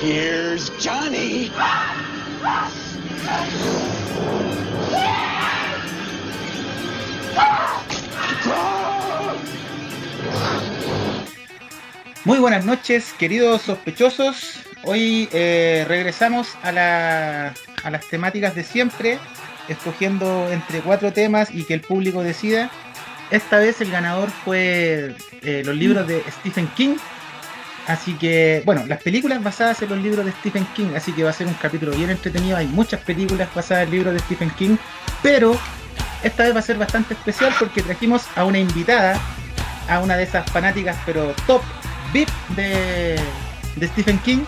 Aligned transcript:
Here's 0.00 0.70
Johnny. 0.78 1.50
Muy 12.24 12.38
buenas 12.38 12.64
noches, 12.64 13.14
queridos 13.18 13.62
sospechosos. 13.62 14.60
Hoy 14.84 15.28
eh, 15.32 15.84
regresamos 15.88 16.48
a, 16.62 16.72
la- 16.72 17.54
a 17.82 17.90
las 17.90 18.06
temáticas 18.08 18.54
de 18.54 18.62
siempre, 18.64 19.18
escogiendo 19.68 20.50
entre 20.50 20.80
cuatro 20.80 21.12
temas 21.12 21.48
y 21.52 21.64
que 21.64 21.74
el 21.74 21.80
público 21.80 22.22
decida. 22.22 22.70
Esta 23.30 23.58
vez 23.58 23.80
el 23.80 23.90
ganador 23.90 24.30
fue 24.30 25.14
eh, 25.42 25.62
los 25.64 25.74
libros 25.76 26.06
de 26.06 26.22
Stephen 26.40 26.68
King. 26.76 26.96
Así 27.90 28.14
que, 28.14 28.62
bueno, 28.64 28.84
las 28.86 29.02
películas 29.02 29.42
basadas 29.42 29.82
en 29.82 29.88
los 29.88 29.98
libros 29.98 30.24
de 30.24 30.30
Stephen 30.30 30.64
King, 30.76 30.92
así 30.94 31.12
que 31.12 31.24
va 31.24 31.30
a 31.30 31.32
ser 31.32 31.48
un 31.48 31.54
capítulo 31.54 31.90
bien 31.90 32.08
entretenido. 32.08 32.56
Hay 32.56 32.68
muchas 32.68 33.00
películas 33.00 33.48
basadas 33.52 33.84
en 33.84 33.90
libros 33.90 34.14
de 34.14 34.20
Stephen 34.20 34.50
King, 34.50 34.76
pero 35.24 35.58
esta 36.22 36.44
vez 36.44 36.54
va 36.54 36.60
a 36.60 36.62
ser 36.62 36.78
bastante 36.78 37.14
especial 37.14 37.52
porque 37.58 37.82
trajimos 37.82 38.26
a 38.36 38.44
una 38.44 38.60
invitada, 38.60 39.18
a 39.88 39.98
una 39.98 40.16
de 40.16 40.22
esas 40.22 40.48
fanáticas, 40.52 40.96
pero 41.04 41.34
top 41.48 41.62
VIP 42.12 42.28
de, 42.54 43.18
de 43.74 43.88
Stephen 43.88 44.20
King, 44.20 44.44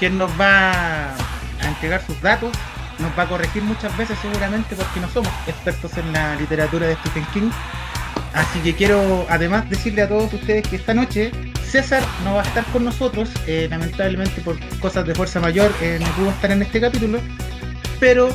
quien 0.00 0.18
nos 0.18 0.32
va 0.32 1.14
a 1.14 1.68
entregar 1.68 2.04
sus 2.04 2.20
datos, 2.20 2.50
nos 2.98 3.16
va 3.16 3.22
a 3.22 3.28
corregir 3.28 3.62
muchas 3.62 3.96
veces 3.96 4.18
seguramente 4.20 4.74
porque 4.74 4.98
no 4.98 5.08
somos 5.08 5.32
expertos 5.46 5.96
en 5.96 6.12
la 6.12 6.34
literatura 6.34 6.88
de 6.88 6.96
Stephen 6.96 7.26
King. 7.32 7.50
Así 8.34 8.58
que 8.60 8.74
quiero 8.74 9.26
además 9.28 9.68
decirle 9.70 10.02
a 10.02 10.08
todos 10.08 10.32
ustedes 10.32 10.66
que 10.66 10.76
esta 10.76 10.92
noche 10.92 11.30
César 11.64 12.02
no 12.24 12.34
va 12.34 12.42
a 12.42 12.44
estar 12.44 12.64
con 12.66 12.84
nosotros, 12.84 13.30
eh, 13.46 13.66
lamentablemente 13.70 14.40
por 14.42 14.58
cosas 14.80 15.06
de 15.06 15.14
fuerza 15.14 15.40
mayor 15.40 15.72
eh, 15.80 15.98
no 16.00 16.06
pudo 16.16 16.30
estar 16.30 16.50
en 16.50 16.62
este 16.62 16.80
capítulo, 16.80 17.18
pero 17.98 18.28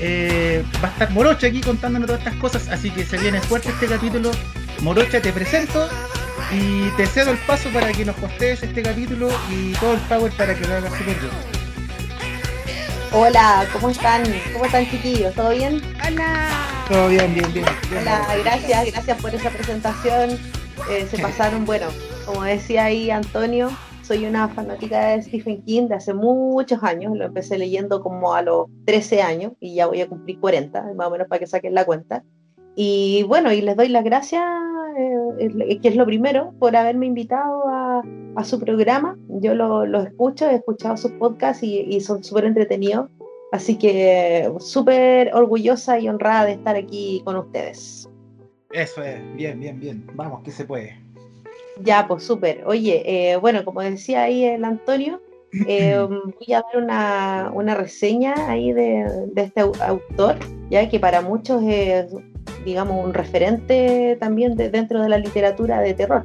eh, 0.00 0.62
va 0.82 0.88
a 0.88 0.92
estar 0.92 1.10
Morocha 1.10 1.46
aquí 1.46 1.60
contándonos 1.60 2.06
todas 2.06 2.20
estas 2.20 2.38
cosas, 2.40 2.68
así 2.68 2.90
que 2.90 3.04
se 3.04 3.16
viene 3.18 3.40
fuerte 3.40 3.70
este 3.70 3.86
capítulo. 3.86 4.30
Morocha, 4.80 5.20
te 5.20 5.32
presento 5.32 5.88
y 6.52 6.88
te 6.96 7.06
cedo 7.06 7.30
el 7.30 7.38
paso 7.38 7.70
para 7.70 7.92
que 7.92 8.04
nos 8.04 8.16
postees 8.16 8.62
este 8.62 8.82
capítulo 8.82 9.30
y 9.50 9.72
todo 9.74 9.94
el 9.94 10.00
power 10.00 10.32
para 10.32 10.54
que 10.54 10.66
lo 10.66 10.74
hagas 10.74 10.92
súper 10.92 11.18
bien. 11.20 11.63
Hola, 13.16 13.64
¿cómo 13.72 13.90
están? 13.90 14.24
¿Cómo 14.52 14.64
están 14.64 14.90
chiquillos? 14.90 15.32
¿Todo 15.36 15.50
bien? 15.50 15.80
Todo 16.88 17.08
bien, 17.08 17.32
bien, 17.32 17.52
bien. 17.52 17.64
bien. 17.88 18.02
Hola, 18.02 18.26
gracias, 18.42 18.86
gracias 18.90 19.22
por 19.22 19.32
esa 19.32 19.50
presentación. 19.50 20.30
Eh, 20.90 21.06
se 21.08 21.22
pasaron, 21.22 21.64
bueno, 21.64 21.86
como 22.26 22.42
decía 22.42 22.86
ahí 22.86 23.12
Antonio, 23.12 23.70
soy 24.02 24.26
una 24.26 24.48
fanática 24.48 25.10
de 25.10 25.22
Stephen 25.22 25.62
King 25.62 25.86
de 25.86 25.94
hace 25.94 26.12
muchos 26.12 26.82
años. 26.82 27.16
Lo 27.16 27.26
empecé 27.26 27.56
leyendo 27.56 28.02
como 28.02 28.34
a 28.34 28.42
los 28.42 28.66
13 28.84 29.22
años 29.22 29.52
y 29.60 29.76
ya 29.76 29.86
voy 29.86 30.00
a 30.00 30.08
cumplir 30.08 30.40
40, 30.40 30.94
más 30.96 31.06
o 31.06 31.10
menos 31.12 31.28
para 31.28 31.38
que 31.38 31.46
saquen 31.46 31.72
la 31.72 31.84
cuenta. 31.84 32.24
Y 32.74 33.22
bueno, 33.28 33.52
y 33.52 33.60
les 33.60 33.76
doy 33.76 33.90
las 33.90 34.02
gracias, 34.02 34.42
eh, 34.96 35.78
que 35.80 35.88
es 35.88 35.96
lo 35.96 36.06
primero, 36.06 36.52
por 36.58 36.74
haberme 36.76 37.06
invitado 37.06 37.64
a, 37.68 38.02
a 38.36 38.44
su 38.44 38.58
programa. 38.60 39.16
Yo 39.28 39.54
lo, 39.54 39.86
lo 39.86 40.00
escucho, 40.02 40.48
he 40.48 40.54
escuchado 40.56 40.96
sus 40.96 41.12
podcasts 41.12 41.62
y, 41.62 41.80
y 41.80 42.00
son 42.00 42.22
súper 42.24 42.44
entretenidos. 42.44 43.08
Así 43.52 43.78
que 43.78 44.50
súper 44.58 45.32
orgullosa 45.34 45.98
y 46.00 46.08
honrada 46.08 46.46
de 46.46 46.52
estar 46.52 46.74
aquí 46.76 47.22
con 47.24 47.36
ustedes. 47.36 48.08
Eso 48.72 49.02
es, 49.04 49.20
bien, 49.36 49.60
bien, 49.60 49.78
bien. 49.78 50.04
Vamos, 50.14 50.42
que 50.42 50.50
se 50.50 50.64
puede. 50.64 50.96
Ya, 51.84 52.06
pues 52.08 52.24
súper. 52.24 52.64
Oye, 52.66 53.02
eh, 53.32 53.36
bueno, 53.36 53.64
como 53.64 53.80
decía 53.80 54.24
ahí 54.24 54.44
el 54.44 54.64
Antonio, 54.64 55.20
eh, 55.68 55.96
voy 56.08 56.52
a 56.54 56.62
dar 56.62 56.82
una, 56.82 57.52
una 57.54 57.74
reseña 57.76 58.34
ahí 58.48 58.72
de, 58.72 59.26
de 59.32 59.42
este 59.42 59.62
au- 59.62 59.80
autor, 59.82 60.36
ya 60.70 60.88
que 60.88 60.98
para 60.98 61.20
muchos 61.20 61.62
es, 61.64 62.12
digamos, 62.64 63.04
un 63.04 63.14
referente 63.14 64.16
también 64.20 64.56
de- 64.56 64.70
dentro 64.70 65.02
de 65.02 65.08
la 65.08 65.18
literatura 65.18 65.80
de 65.80 65.94
terror, 65.94 66.24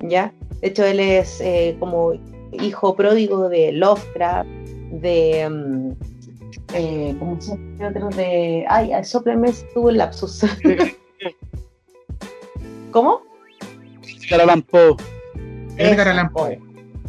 ¿ya? 0.00 0.32
De 0.60 0.68
hecho, 0.68 0.84
él 0.84 1.00
es 1.00 1.40
eh, 1.40 1.76
como 1.80 2.12
hijo 2.52 2.94
pródigo 2.94 3.48
de 3.48 3.72
Lovecraft, 3.72 4.48
de... 4.92 5.48
mm, 5.50 5.90
eh, 6.74 7.16
¿Cómo 7.18 7.40
se 7.40 7.56
llama? 7.56 7.88
Otro 7.88 8.08
de... 8.10 8.64
Ay, 8.68 8.92
ay, 8.92 9.04
sópleme, 9.04 9.50
tuvo 9.74 9.90
el 9.90 9.98
lapsus. 9.98 10.44
¿Cómo? 12.90 13.22
Edgar 14.28 14.42
Allan 14.42 14.62
Poe. 14.62 14.96
Edgar 15.78 16.08
Allan 16.08 16.32
Poe. 16.32 16.60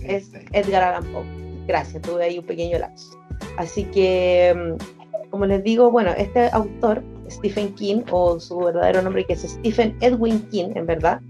es 0.02 0.32
Edgar 0.52 0.84
Allan 0.84 1.12
Poe. 1.12 1.24
Gracias, 1.68 2.02
tuve 2.02 2.24
ahí 2.26 2.40
un 2.40 2.46
pequeño 2.46 2.78
lapso. 2.80 3.18
Así 3.58 3.86
que, 3.86 4.54
mm, 4.56 5.30
como 5.30 5.46
les 5.46 5.64
digo, 5.64 5.92
bueno, 5.92 6.12
este 6.18 6.50
autor, 6.52 7.04
Stephen 7.30 7.74
King, 7.76 8.02
o 8.12 8.40
su 8.40 8.58
verdadero 8.58 9.02
nombre 9.02 9.26
que 9.26 9.34
es 9.34 9.42
Stephen 9.42 9.96
Edwin 10.02 10.42
King, 10.50 10.72
en 10.76 10.86
verdad, 10.86 11.22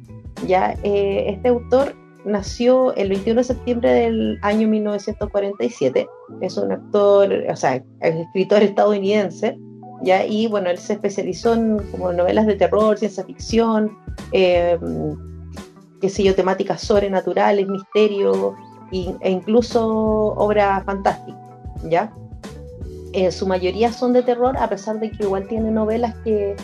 ya 0.48 0.76
eh, 0.84 1.26
este 1.30 1.50
autor 1.50 1.96
nació 2.26 2.94
el 2.96 3.10
21 3.10 3.40
de 3.40 3.44
septiembre 3.44 3.92
del 3.92 4.40
año 4.42 4.68
1947. 4.68 6.08
Es 6.42 6.58
un 6.58 6.72
actor, 6.72 7.32
o 7.50 7.56
sea, 7.56 7.76
es 7.76 8.16
escritor 8.16 8.64
estadounidense, 8.64 9.58
ya, 10.04 10.26
y 10.26 10.48
bueno, 10.48 10.70
él 10.70 10.78
se 10.78 10.94
especializó 10.94 11.54
en 11.54 11.80
como 11.92 12.12
novelas 12.12 12.46
de 12.46 12.56
terror, 12.56 12.98
ciencia 12.98 13.24
ficción, 13.24 13.98
eh, 14.34 14.78
qué 16.02 16.34
temáticas 16.34 16.82
sobrenaturales, 16.82 17.68
misterio 17.68 18.56
e 18.92 19.32
incluso 19.32 19.88
obra 19.88 20.84
fantástica, 20.86 21.40
¿ya? 21.90 22.14
Eh, 23.14 23.32
su 23.32 23.48
mayoría 23.48 23.92
son 23.92 24.12
de 24.12 24.24
terror, 24.24 24.58
a 24.58 24.68
pesar 24.68 25.00
de 25.00 25.12
que 25.12 25.24
igual 25.24 25.48
tiene 25.48 25.70
novelas 25.70 26.16
que, 26.24 26.56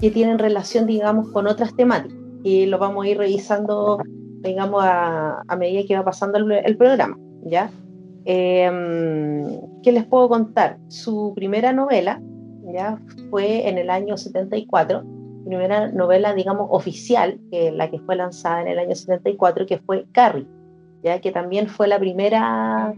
que 0.00 0.10
tienen 0.10 0.38
relación, 0.38 0.86
digamos, 0.86 1.30
con 1.30 1.46
otras 1.46 1.76
temáticas. 1.76 2.18
Y 2.42 2.66
lo 2.66 2.78
vamos 2.78 3.04
a 3.04 3.08
ir 3.08 3.18
revisando, 3.18 4.00
digamos, 4.40 4.82
a, 4.82 5.42
a 5.46 5.56
medida 5.56 5.86
que 5.86 5.96
va 5.96 6.04
pasando 6.04 6.38
el, 6.38 6.50
el 6.52 6.76
programa, 6.76 7.18
¿ya? 7.44 7.70
Eh, 8.24 8.70
¿Qué 9.82 9.92
les 9.92 10.04
puedo 10.04 10.28
contar? 10.28 10.78
Su 10.88 11.32
primera 11.36 11.72
novela, 11.72 12.20
¿ya? 12.72 12.98
Fue 13.30 13.68
en 13.68 13.76
el 13.76 13.90
año 13.90 14.16
74, 14.16 15.04
primera 15.44 15.88
novela, 15.88 16.32
digamos, 16.32 16.68
oficial, 16.70 17.38
que 17.50 17.70
la 17.70 17.90
que 17.90 17.98
fue 18.00 18.16
lanzada 18.16 18.62
en 18.62 18.68
el 18.68 18.78
año 18.78 18.94
74, 18.94 19.66
que 19.66 19.78
fue 19.78 20.06
Carrie, 20.12 20.46
ya 21.02 21.20
que 21.20 21.30
también 21.30 21.68
fue 21.68 21.88
la 21.88 21.98
primera 21.98 22.94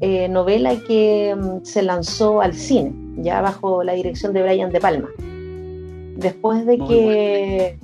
eh, 0.00 0.28
novela 0.28 0.74
que 0.86 1.36
mm, 1.38 1.64
se 1.64 1.82
lanzó 1.82 2.40
al 2.40 2.54
cine, 2.54 2.92
ya 3.18 3.40
bajo 3.40 3.82
la 3.82 3.92
dirección 3.92 4.32
de 4.32 4.42
Brian 4.42 4.70
De 4.70 4.80
Palma. 4.80 5.08
Después 6.16 6.66
de 6.66 6.76
Muy 6.76 6.88
que, 6.88 7.78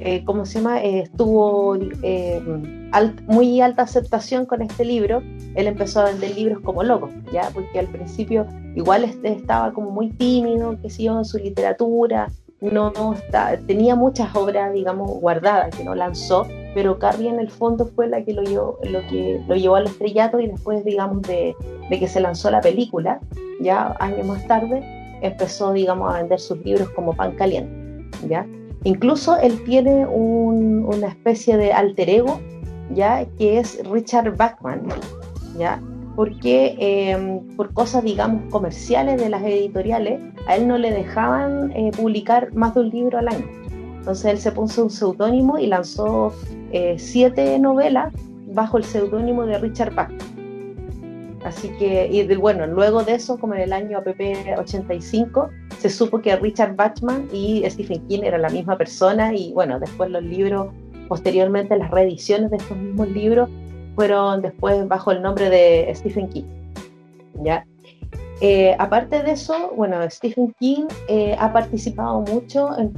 eh, 0.00 0.22
¿cómo 0.24 0.46
se 0.46 0.58
llama? 0.58 0.82
Eh, 0.82 1.00
estuvo 1.00 1.74
alt- 1.76 3.22
muy 3.26 3.60
alta 3.60 3.82
aceptación 3.82 4.46
con 4.46 4.62
este 4.62 4.84
libro, 4.84 5.22
él 5.54 5.66
empezó 5.66 6.00
a 6.00 6.04
vender 6.04 6.34
libros 6.34 6.60
como 6.60 6.82
loco, 6.82 7.10
ya, 7.32 7.50
porque 7.52 7.78
al 7.78 7.86
principio 7.86 8.46
igual 8.74 9.04
este 9.04 9.32
estaba 9.32 9.72
como 9.72 9.90
muy 9.90 10.10
tímido, 10.10 10.76
que 10.80 10.90
sé 10.90 11.04
yo, 11.04 11.18
en 11.18 11.24
su 11.24 11.38
literatura, 11.38 12.28
no, 12.60 12.90
no 12.90 13.14
está, 13.14 13.56
tenía 13.66 13.94
muchas 13.94 14.34
obras, 14.34 14.72
digamos, 14.72 15.10
guardadas 15.20 15.74
que 15.76 15.84
no 15.84 15.94
lanzó, 15.94 16.46
pero 16.74 16.98
Carrie 16.98 17.28
en 17.28 17.40
el 17.40 17.50
fondo 17.50 17.86
fue 17.86 18.08
la 18.08 18.22
que 18.24 18.32
lo 18.32 18.42
llevó, 18.42 18.78
lo 18.84 19.00
que 19.08 19.40
lo 19.48 19.54
llevó 19.56 19.76
al 19.76 19.86
estrellato 19.86 20.38
y 20.40 20.46
después, 20.48 20.84
digamos, 20.84 21.22
de, 21.22 21.54
de 21.90 21.98
que 21.98 22.08
se 22.08 22.20
lanzó 22.20 22.50
la 22.50 22.60
película, 22.60 23.20
ya 23.60 23.96
años 24.00 24.26
más 24.26 24.46
tarde, 24.46 24.82
empezó, 25.22 25.72
digamos, 25.72 26.12
a 26.14 26.18
vender 26.18 26.38
sus 26.38 26.58
libros 26.64 26.88
como 26.90 27.12
pan 27.14 27.32
caliente, 27.36 27.72
¿ya? 28.28 28.46
Incluso 28.84 29.36
él 29.38 29.62
tiene 29.64 30.06
un- 30.06 30.84
una 30.86 31.08
especie 31.08 31.56
de 31.56 31.72
alter 31.72 32.08
ego, 32.10 32.38
¿ya? 32.94 33.24
Que 33.36 33.58
es 33.58 33.82
Richard 33.90 34.36
Bachman, 34.36 34.82
¿ya? 35.58 35.80
Porque 36.14 36.76
eh, 36.78 37.40
por 37.56 37.72
cosas, 37.72 38.04
digamos, 38.04 38.42
comerciales 38.50 39.20
de 39.20 39.28
las 39.28 39.42
editoriales, 39.42 40.20
a 40.46 40.56
él 40.56 40.66
no 40.68 40.78
le 40.78 40.90
dejaban 40.92 41.72
eh, 41.76 41.90
publicar 41.96 42.52
más 42.54 42.74
de 42.74 42.80
un 42.80 42.90
libro 42.90 43.18
al 43.18 43.28
año. 43.28 43.44
Entonces 43.98 44.26
él 44.32 44.38
se 44.38 44.52
puso 44.52 44.84
un 44.84 44.90
seudónimo 44.90 45.58
y 45.58 45.66
lanzó 45.66 46.32
eh, 46.72 46.96
siete 46.98 47.58
novelas 47.58 48.12
bajo 48.48 48.78
el 48.78 48.84
seudónimo 48.84 49.46
de 49.46 49.58
Richard 49.58 49.94
Bachman. 49.94 50.38
Así 51.44 51.68
que, 51.78 52.08
y 52.10 52.26
bueno, 52.34 52.66
luego 52.66 53.04
de 53.04 53.14
eso, 53.14 53.38
como 53.38 53.54
en 53.54 53.60
el 53.60 53.72
año 53.72 53.98
APP 53.98 54.20
85, 54.58 55.50
se 55.78 55.88
supo 55.88 56.20
que 56.20 56.34
Richard 56.36 56.74
Bachman 56.74 57.28
y 57.32 57.62
Stephen 57.70 58.06
King 58.08 58.20
eran 58.24 58.42
la 58.42 58.50
misma 58.50 58.76
persona 58.76 59.32
y 59.34 59.52
bueno, 59.52 59.78
después 59.78 60.10
los 60.10 60.22
libros, 60.22 60.68
posteriormente 61.08 61.76
las 61.76 61.90
reediciones 61.90 62.50
de 62.50 62.56
estos 62.56 62.76
mismos 62.76 63.08
libros 63.10 63.48
fueron 63.94 64.42
después 64.42 64.86
bajo 64.88 65.12
el 65.12 65.22
nombre 65.22 65.48
de 65.48 65.92
Stephen 65.94 66.28
King. 66.28 66.44
¿ya? 67.42 67.64
Eh, 68.40 68.76
aparte 68.78 69.22
de 69.22 69.32
eso, 69.32 69.72
bueno, 69.74 69.98
Stephen 70.08 70.54
King 70.60 70.84
eh, 71.08 71.34
ha 71.38 71.52
participado 71.52 72.20
mucho 72.20 72.70
en, 72.78 72.92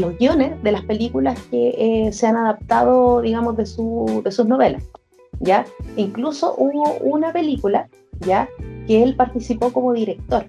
los 0.00 0.18
guiones 0.18 0.62
de 0.62 0.72
las 0.72 0.84
películas 0.84 1.40
que 1.50 1.74
eh, 1.78 2.12
se 2.12 2.26
han 2.26 2.36
adaptado, 2.36 3.22
digamos, 3.22 3.56
de, 3.56 3.64
su, 3.64 4.20
de 4.22 4.30
sus 4.30 4.46
novelas. 4.46 4.84
¿ya? 5.40 5.64
Incluso 5.96 6.54
hubo 6.58 6.98
una 7.00 7.32
película, 7.32 7.88
¿ya? 8.20 8.48
Que 8.86 9.02
él 9.02 9.16
participó 9.16 9.72
como 9.72 9.92
director, 9.94 10.44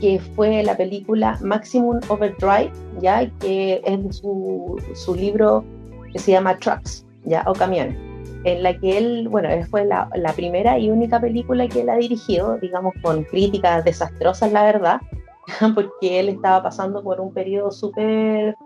que 0.00 0.18
fue 0.34 0.62
la 0.62 0.76
película 0.76 1.38
Maximum 1.42 2.00
Overdrive, 2.08 2.72
¿ya? 3.00 3.28
Que 3.40 3.82
es 3.84 4.04
de 4.04 4.12
su, 4.12 4.80
su 4.94 5.14
libro 5.14 5.64
que 6.12 6.18
se 6.18 6.32
llama 6.32 6.56
Trucks, 6.58 7.04
¿ya? 7.24 7.44
O 7.46 7.52
Camiones 7.52 8.05
en 8.46 8.62
la 8.62 8.78
que 8.78 8.96
él, 8.96 9.28
bueno, 9.28 9.48
fue 9.68 9.84
la, 9.84 10.08
primera 10.36 10.78
y 10.78 10.88
única 10.88 11.20
película 11.20 11.66
que 11.66 11.80
él 11.80 11.90
ha 11.90 11.96
dirigido, 11.96 12.56
digamos, 12.58 12.94
con 13.02 13.24
críticas 13.24 13.84
desastrosas, 13.84 14.52
la 14.52 14.62
verdad, 14.62 15.00
porque 15.74 16.20
él 16.20 16.28
estaba 16.28 16.62
pasando 16.62 17.02
por 17.02 17.20
un 17.20 17.34
periodo 17.34 17.72
súper 17.72 18.56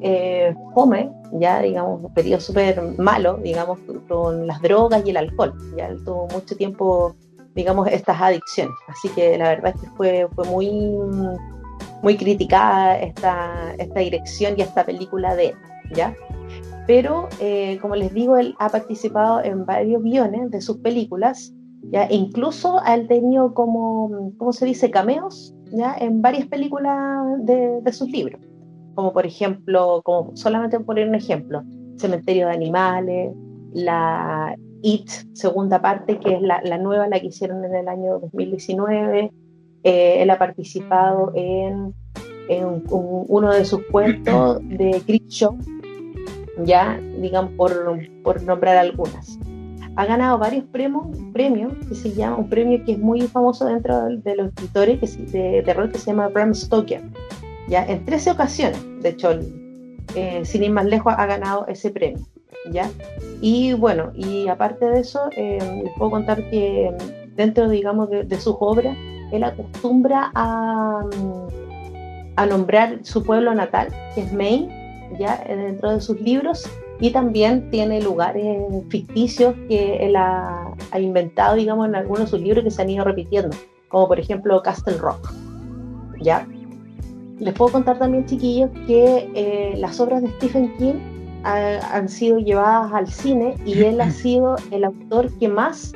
eh, 0.00 0.54
fome, 0.74 1.12
ya, 1.32 1.60
digamos, 1.60 2.04
un 2.04 2.14
periodo 2.14 2.40
súper 2.40 2.80
malo, 2.98 3.38
digamos, 3.42 3.78
con 4.08 4.46
las 4.46 4.62
drogas 4.62 5.02
y 5.04 5.10
el 5.10 5.18
alcohol. 5.18 5.52
Ya 5.76 5.88
él 5.88 6.02
tuvo 6.04 6.26
mucho 6.28 6.56
tiempo, 6.56 7.14
digamos, 7.54 7.86
estas 7.88 8.18
adicciones. 8.18 8.74
Así 8.88 9.10
que 9.10 9.36
la 9.36 9.50
verdad 9.50 9.74
es 9.74 9.82
que 9.82 9.90
fue, 9.90 10.26
fue 10.34 10.46
muy, 10.46 10.70
muy 12.02 12.16
criticada 12.16 12.98
esta, 12.98 13.74
esta 13.76 14.00
dirección 14.00 14.54
y 14.56 14.62
esta 14.62 14.86
película 14.86 15.36
de 15.36 15.48
él, 15.48 15.56
¿ya? 15.92 16.14
Pero 16.88 17.28
eh, 17.38 17.78
como 17.82 17.96
les 17.96 18.14
digo, 18.14 18.38
él 18.38 18.54
ha 18.58 18.70
participado 18.70 19.44
en 19.44 19.66
varios 19.66 20.02
guiones 20.02 20.50
de 20.50 20.62
sus 20.62 20.78
películas, 20.78 21.52
¿ya? 21.92 22.06
E 22.06 22.14
incluso 22.14 22.80
ha 22.82 22.98
tenido 23.06 23.52
como, 23.52 24.32
¿cómo 24.38 24.54
se 24.54 24.64
dice?, 24.64 24.90
cameos 24.90 25.54
¿ya? 25.70 25.94
en 26.00 26.22
varias 26.22 26.46
películas 26.46 26.96
de, 27.40 27.82
de, 27.82 27.92
sus 27.92 28.08
libros, 28.08 28.40
como 28.94 29.12
por 29.12 29.26
ejemplo, 29.26 30.00
como 30.02 30.34
solamente 30.34 30.78
por 30.78 30.86
poner 30.86 31.10
un 31.10 31.14
ejemplo, 31.14 31.62
Cementerio 31.98 32.46
de 32.46 32.54
Animales, 32.54 33.34
la 33.74 34.56
It, 34.80 35.10
segunda 35.34 35.82
parte, 35.82 36.18
que 36.18 36.36
es 36.36 36.40
la, 36.40 36.62
la 36.64 36.78
nueva, 36.78 37.06
la 37.06 37.20
que 37.20 37.26
hicieron 37.26 37.66
en 37.66 37.74
el 37.74 37.86
año 37.86 38.18
2019, 38.18 39.30
eh, 39.82 40.22
él 40.22 40.30
ha 40.30 40.38
participado 40.38 41.32
en, 41.34 41.92
en 42.48 42.64
un, 42.64 42.82
uno 43.28 43.52
de 43.52 43.66
sus 43.66 43.82
cuentos 43.90 44.60
de 44.62 45.02
Show 45.28 45.58
ya, 46.64 47.00
digamos, 47.20 47.52
por, 47.52 48.00
por 48.22 48.42
nombrar 48.42 48.76
algunas. 48.76 49.38
Ha 49.96 50.06
ganado 50.06 50.38
varios 50.38 50.64
premios, 50.66 51.06
premios 51.32 51.72
que 51.88 51.94
se 51.94 52.12
llama, 52.12 52.36
un 52.36 52.48
premio 52.48 52.84
que 52.84 52.92
es 52.92 52.98
muy 52.98 53.22
famoso 53.22 53.66
dentro 53.66 54.06
de 54.08 54.36
los 54.36 54.48
escritores 54.48 55.00
que, 55.00 55.22
de 55.38 55.62
terror 55.62 55.90
que 55.90 55.98
se 55.98 56.06
llama 56.06 56.28
Bram 56.28 56.54
Stoker, 56.54 57.02
ya, 57.68 57.84
en 57.84 58.04
13 58.04 58.30
ocasiones, 58.30 58.80
de 59.02 59.08
hecho, 59.10 59.38
eh, 60.14 60.44
sin 60.44 60.62
ir 60.62 60.70
más 60.70 60.86
lejos, 60.86 61.12
ha 61.16 61.26
ganado 61.26 61.66
ese 61.66 61.90
premio, 61.90 62.24
ya. 62.70 62.88
Y 63.40 63.72
bueno, 63.74 64.12
y 64.14 64.48
aparte 64.48 64.86
de 64.86 65.00
eso, 65.00 65.28
eh, 65.36 65.58
les 65.84 65.92
puedo 65.94 66.12
contar 66.12 66.48
que 66.48 66.94
dentro, 67.34 67.68
digamos, 67.68 68.08
de, 68.08 68.24
de 68.24 68.40
sus 68.40 68.56
obras, 68.60 68.96
él 69.32 69.44
acostumbra 69.44 70.30
a, 70.34 71.04
a 72.36 72.46
nombrar 72.46 73.00
su 73.02 73.22
pueblo 73.24 73.54
natal, 73.54 73.88
que 74.14 74.22
es 74.22 74.32
Maine, 74.32 74.77
ya 75.18 75.42
dentro 75.46 75.92
de 75.92 76.00
sus 76.00 76.20
libros 76.20 76.68
y 77.00 77.10
también 77.10 77.70
tiene 77.70 78.02
lugares 78.02 78.58
ficticios 78.88 79.54
que 79.68 80.04
él 80.04 80.16
ha, 80.16 80.74
inventado, 80.98 81.54
digamos, 81.56 81.88
en 81.88 81.94
algunos 81.94 82.24
de 82.24 82.26
sus 82.26 82.40
libros 82.40 82.64
que 82.64 82.70
se 82.70 82.82
han 82.82 82.90
ido 82.90 83.04
repitiendo, 83.04 83.56
como 83.88 84.08
por 84.08 84.18
ejemplo 84.18 84.60
Castle 84.62 84.98
Rock. 84.98 85.32
¿ya? 86.20 86.46
Les 87.38 87.54
puedo 87.54 87.70
contar 87.72 87.98
también, 87.98 88.26
chiquillos, 88.26 88.70
que 88.86 89.30
eh, 89.34 89.74
las 89.76 90.00
obras 90.00 90.22
de 90.22 90.28
Stephen 90.28 90.76
King 90.76 90.94
han 91.44 92.08
sido 92.08 92.38
llevadas 92.38 92.92
al 92.92 93.06
cine 93.06 93.54
y 93.64 93.80
él 93.82 94.00
ha 94.00 94.10
sido 94.10 94.56
el 94.72 94.84
autor 94.84 95.30
que 95.38 95.48
más 95.48 95.92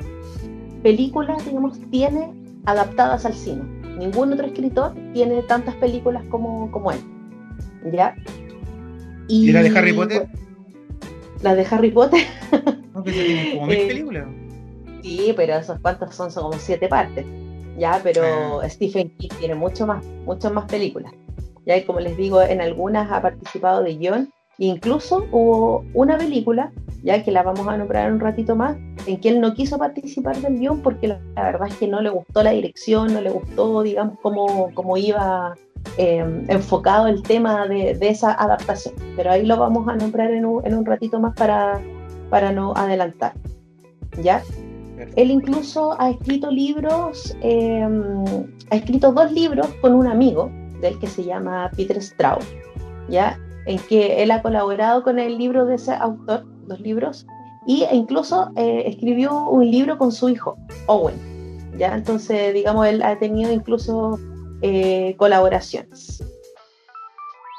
películas, 0.81 1.45
digamos, 1.45 1.79
tiene 1.91 2.31
adaptadas 2.65 3.25
al 3.25 3.33
cine. 3.33 3.61
Ningún 3.97 4.33
otro 4.33 4.47
escritor 4.47 4.93
tiene 5.13 5.41
tantas 5.43 5.75
películas 5.75 6.23
como, 6.29 6.71
como 6.71 6.91
él. 6.91 6.99
¿Ya? 7.91 8.15
¿Y, 9.27 9.51
la 9.51 9.63
de 9.63 9.77
Harry 9.77 9.93
Potter? 9.93 10.27
La 11.41 11.55
de 11.55 11.65
Harry 11.69 11.91
Potter. 11.91 12.21
No, 12.93 13.03
que 13.03 13.11
se 13.11 13.23
tienen 13.23 13.55
como 13.55 13.67
mil 13.67 13.77
eh, 13.77 13.87
películas. 13.87 14.27
Sí, 15.01 15.33
pero 15.35 15.55
esas 15.55 15.79
cuantas 15.79 16.15
son, 16.15 16.31
son 16.31 16.43
como 16.43 16.59
siete 16.59 16.87
partes. 16.87 17.25
Ya, 17.77 17.99
pero 18.03 18.61
ah. 18.61 18.69
Stephen 18.69 19.09
King 19.17 19.29
tiene 19.39 19.55
mucho 19.55 19.87
más, 19.87 20.05
muchas 20.25 20.51
más 20.53 20.65
películas. 20.65 21.11
Ya, 21.65 21.77
y 21.77 21.83
como 21.83 21.99
les 21.99 22.15
digo, 22.17 22.41
en 22.41 22.61
algunas 22.61 23.11
ha 23.11 23.21
participado 23.21 23.83
de 23.83 23.95
guion. 23.95 24.31
Incluso 24.59 25.27
hubo 25.31 25.83
una 25.95 26.17
película, 26.17 26.71
ya 27.01 27.23
que 27.23 27.31
la 27.31 27.41
vamos 27.41 27.67
a 27.67 27.75
nombrar 27.75 28.11
un 28.11 28.19
ratito 28.19 28.55
más, 28.55 28.77
en 29.07 29.19
que 29.19 29.29
él 29.29 29.41
no 29.41 29.55
quiso 29.55 29.79
participar 29.79 30.37
del 30.37 30.59
guion 30.59 30.81
porque 30.81 31.07
la, 31.07 31.19
la 31.35 31.43
verdad 31.43 31.69
es 31.69 31.75
que 31.77 31.87
no 31.87 32.01
le 32.01 32.11
gustó 32.11 32.43
la 32.43 32.51
dirección, 32.51 33.13
no 33.13 33.21
le 33.21 33.31
gustó, 33.31 33.81
digamos, 33.81 34.19
cómo, 34.21 34.69
cómo 34.75 34.95
iba 34.97 35.55
Em, 35.97 36.45
enfocado 36.49 37.05
el 37.05 37.21
tema 37.21 37.67
de, 37.67 37.95
esa 38.01 38.33
adaptación. 38.33 38.95
Pero 39.15 39.31
ahí 39.31 39.45
lo 39.45 39.57
vamos 39.57 39.87
a 39.87 39.95
nombrar 39.95 40.31
en 40.31 40.45
un, 40.45 40.85
ratito 40.85 41.19
más 41.19 41.35
para, 41.35 41.79
para 42.31 42.51
no 42.51 42.73
adelantar. 42.75 43.33
¿Ya? 44.21 44.41
Él 45.15 45.29
incluso 45.29 45.95
ha 45.99 46.09
escrito 46.09 46.49
libros, 46.49 47.35
em, 47.41 48.23
ha 48.71 48.75
escrito 48.75 49.11
dos 49.11 49.31
libros 49.31 49.67
con 49.81 49.93
un 49.93 50.07
amigo 50.07 50.49
del 50.81 50.97
que 50.99 51.07
se 51.07 51.23
llama 51.23 51.69
Peter 51.75 51.97
Strauss, 51.97 52.45
¿ya? 53.09 53.37
En 53.65 53.77
que 53.79 54.23
él 54.23 54.31
ha 54.31 54.41
colaborado 54.41 55.03
con 55.03 55.19
el 55.19 55.37
libro 55.37 55.65
de 55.65 55.75
ese 55.75 55.93
autor, 55.93 56.45
dos 56.67 56.79
libros, 56.79 57.27
y 57.65 57.83
e 57.83 57.95
incluso 57.95 58.51
eh, 58.55 58.83
escribió 58.85 59.49
un 59.49 59.69
libro 59.69 59.97
con 59.97 60.11
su 60.11 60.29
hijo, 60.29 60.57
Owen, 60.87 61.15
¿ya? 61.77 61.95
Entonces, 61.95 62.53
digamos, 62.53 62.87
él 62.87 63.01
ha 63.01 63.17
tenido 63.19 63.51
incluso 63.51 64.19
eh, 64.65 65.13
colaboraciones. 65.17 66.23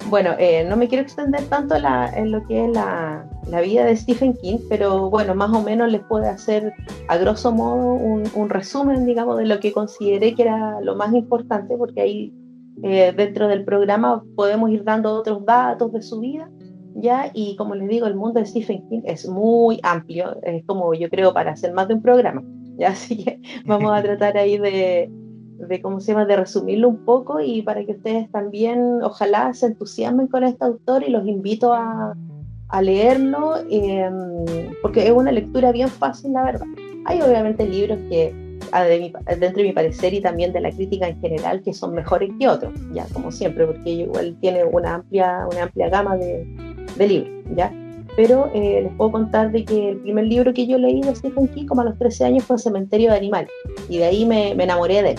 Bueno, 0.09 0.31
eh, 0.39 0.65
no 0.67 0.77
me 0.77 0.89
quiero 0.89 1.03
extender 1.03 1.43
tanto 1.51 1.75
en 1.77 2.31
lo 2.31 2.47
que 2.47 2.65
es 2.65 2.71
la, 2.73 3.27
vida 3.63 3.85
de 3.85 3.95
Stephen 3.95 4.33
King, 4.35 4.57
pero 4.71 5.11
bueno, 5.11 5.35
más 5.35 5.51
o 5.53 5.63
menos 5.63 5.93
les 5.93 6.03
puedo 6.03 6.25
hacer 6.25 6.73
a 7.09 7.19
grosso 7.19 7.53
modo 7.53 7.93
un, 7.93 8.49
resumen, 8.49 9.05
digamos, 9.05 9.37
de 9.37 9.45
lo 9.45 9.61
que 9.61 9.73
consideré 9.73 10.35
que 10.35 10.43
era 10.43 10.81
lo 10.81 10.97
más 10.97 11.13
importante, 11.13 11.77
porque 11.77 12.01
ahí 12.01 12.33
eh, 12.83 13.13
dentro 13.15 13.49
del 13.49 13.65
programa 13.65 14.25
podemos 14.35 14.71
ir 14.71 14.83
dando 14.83 15.13
otros 15.13 15.45
datos 15.45 15.93
de 15.93 16.01
su 16.01 16.21
vida, 16.21 16.51
¿ya? 16.95 17.31
Y 17.35 17.55
como 17.57 17.75
les 17.75 17.89
digo, 17.89 18.07
el 18.07 18.17
mundo 18.17 18.41
de 18.41 18.47
Stephen 18.47 18.89
King 18.89 19.03
es 19.05 19.29
muy 19.29 19.79
amplio, 19.83 20.39
es 20.43 20.65
como 20.65 20.95
yo 20.95 21.11
creo 21.11 21.35
para 21.35 21.53
hacer 21.53 21.75
más 21.75 21.87
de 21.89 21.95
un 21.95 22.03
programa, 22.03 22.43
¿ya? 22.79 22.89
Así 22.93 23.23
que 23.23 23.41
vamos 23.67 23.93
a 23.93 24.03
tratar 24.03 24.39
ahí 24.39 24.57
de, 24.57 25.11
de 25.59 25.81
cómo 25.81 26.01
se 26.01 26.13
llama, 26.13 26.27
de 26.27 26.37
resumirlo 26.37 26.89
un 26.89 27.05
poco 27.05 27.41
y 27.41 27.63
para 27.63 27.85
que 27.85 27.93
ustedes 27.93 28.31
también 28.31 29.03
ojalá 29.03 29.53
se 29.55 29.67
entusiasmen 29.67 30.27
con 30.27 30.45
este 30.45 30.65
autor 30.65 31.03
y 31.03 31.11
los 31.11 31.27
invito 31.27 31.73
a, 31.73 32.15
a 32.69 32.83
leerlo 32.83 33.57
em, 33.71 34.73
porque 34.83 35.07
es 35.07 35.13
una 35.13 35.33
lectura 35.33 35.73
bien 35.73 35.89
fácil, 35.89 36.33
la 36.33 36.45
verdad. 36.45 36.67
Hay 37.07 37.21
obviamente 37.21 37.67
libros 37.67 37.99
que 38.09 38.35
dentro 39.39 39.63
de 39.63 39.65
mi 39.65 39.73
parecer 39.73 40.15
y 40.15 40.21
también 40.21 40.53
de 40.53 40.61
la 40.61 40.71
crítica 40.71 41.09
en 41.09 41.21
general 41.21 41.63
que 41.63 41.73
son 41.73 41.95
mejores 41.95 42.31
que 42.39 42.49
otros, 42.49 42.73
ya 42.93 43.07
como 43.13 43.31
siempre, 43.31 43.67
porque 43.67 43.91
igual 43.91 44.37
tiene 44.41 44.65
una 44.65 44.97
amplia, 44.97 45.47
una 45.51 45.65
amplia 45.65 45.89
gama 45.89 46.17
de, 46.17 46.47
de 46.97 47.09
libros, 47.09 47.33
¿ya? 47.57 47.73
Pero 48.17 48.51
eh, 48.55 48.83
les 48.83 48.93
puedo 48.95 49.13
contar 49.13 49.51
de 49.51 49.65
que 49.65 49.91
el 49.91 49.99
primer 49.99 50.27
libro 50.27 50.55
que 50.55 50.67
yo 50.67 50.79
leí 50.79 51.01
de 51.01 51.15
Stephen 51.15 51.49
King 51.49 51.67
como 51.67 51.81
a 51.81 51.85
los 51.85 51.99
13 51.99 52.25
años 52.25 52.45
fue 52.45 52.59
Cementerio 52.59 53.11
de 53.11 53.17
Animales 53.17 53.51
y 53.89 53.99
de 53.99 54.05
ahí 54.05 54.25
me, 54.25 54.55
me 54.55 54.65
enamoré 54.65 55.03
de 55.03 55.11
él. 55.13 55.19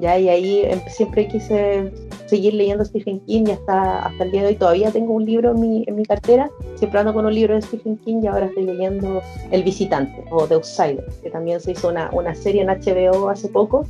¿Ya? 0.00 0.18
Y 0.18 0.28
ahí 0.28 0.62
em, 0.64 0.80
siempre 0.88 1.28
quise 1.28 1.92
seguir 2.26 2.54
leyendo 2.54 2.84
Stephen 2.84 3.20
King 3.20 3.44
y 3.46 3.50
hasta, 3.50 4.06
hasta 4.06 4.24
el 4.24 4.30
día 4.30 4.42
de 4.42 4.48
hoy 4.48 4.56
todavía 4.56 4.90
tengo 4.90 5.12
un 5.12 5.24
libro 5.24 5.50
en 5.52 5.60
mi, 5.60 5.84
en 5.86 5.96
mi 5.96 6.04
cartera, 6.04 6.50
siempre 6.76 7.00
ando 7.00 7.12
con 7.12 7.26
un 7.26 7.34
libro 7.34 7.54
de 7.54 7.62
Stephen 7.62 7.96
King 7.98 8.20
y 8.22 8.26
ahora 8.26 8.46
estoy 8.46 8.64
leyendo 8.64 9.20
El 9.50 9.62
Visitante 9.62 10.24
o 10.30 10.46
The 10.46 10.54
Outsider, 10.54 11.04
que 11.22 11.30
también 11.30 11.60
se 11.60 11.72
hizo 11.72 11.88
una, 11.88 12.10
una 12.12 12.34
serie 12.34 12.62
en 12.62 12.68
HBO 12.68 13.28
hace 13.28 13.48
poco, 13.48 13.86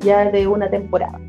ya 0.00 0.30
de 0.30 0.46
una 0.46 0.70
temporada. 0.70 1.20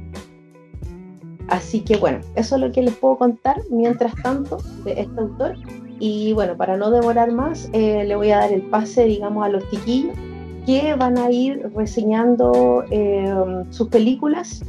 Así 1.48 1.81
que 1.81 1.98
bueno, 1.98 2.22
eso 2.36 2.55
es 2.55 2.62
lo 2.62 2.72
que 2.72 2.81
les 2.81 2.95
puedo 2.95 3.17
contar 3.17 3.62
mientras 3.69 4.15
tanto 4.24 4.57
de 4.84 5.01
este 5.01 5.19
autor. 5.19 5.55
Y 6.00 6.34
bueno, 6.34 6.57
para 6.57 6.75
no 6.75 6.91
demorar 6.91 7.31
más, 7.31 7.69
eh, 7.72 8.03
le 8.05 8.15
voy 8.15 8.31
a 8.31 8.38
dar 8.38 8.51
el 8.51 8.63
pase, 8.63 9.05
digamos, 9.05 9.45
a 9.45 9.50
los 9.50 9.69
chiquillos 9.69 10.15
que 10.65 10.95
van 10.95 11.17
a 11.17 11.31
ir 11.31 11.69
reseñando 11.75 12.84
eh, 12.89 13.34
sus 13.69 13.89
películas 13.89 14.63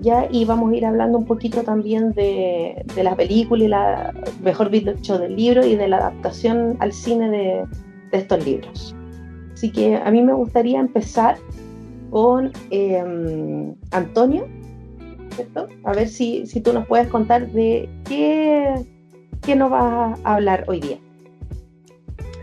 ya 0.00 0.28
y 0.30 0.44
vamos 0.44 0.72
a 0.72 0.76
ir 0.76 0.86
hablando 0.86 1.18
un 1.18 1.24
poquito 1.24 1.62
también 1.62 2.12
de, 2.12 2.84
de 2.94 3.02
la 3.02 3.16
película 3.16 3.64
y 3.64 3.68
la 3.68 4.14
mejor 4.42 4.70
dicho 4.70 5.18
del 5.18 5.36
libro 5.36 5.64
y 5.64 5.76
de 5.76 5.88
la 5.88 5.96
adaptación 5.96 6.76
al 6.80 6.92
cine 6.92 7.30
de, 7.30 7.64
de, 8.12 8.18
estos 8.18 8.44
libros. 8.44 8.94
Así 9.54 9.72
que 9.72 9.96
a 9.96 10.10
mí 10.10 10.22
me 10.22 10.34
gustaría 10.34 10.78
empezar 10.78 11.36
con 12.10 12.52
eh, 12.70 13.74
Antonio, 13.90 14.46
¿cierto? 15.30 15.66
A 15.84 15.92
ver 15.92 16.08
si, 16.08 16.46
si, 16.46 16.60
tú 16.60 16.72
nos 16.72 16.86
puedes 16.86 17.08
contar 17.08 17.50
de 17.52 17.88
qué, 18.04 18.74
qué 19.42 19.56
nos 19.56 19.70
vas 19.70 20.18
a 20.22 20.34
hablar 20.34 20.64
hoy 20.68 20.80
día. 20.80 20.98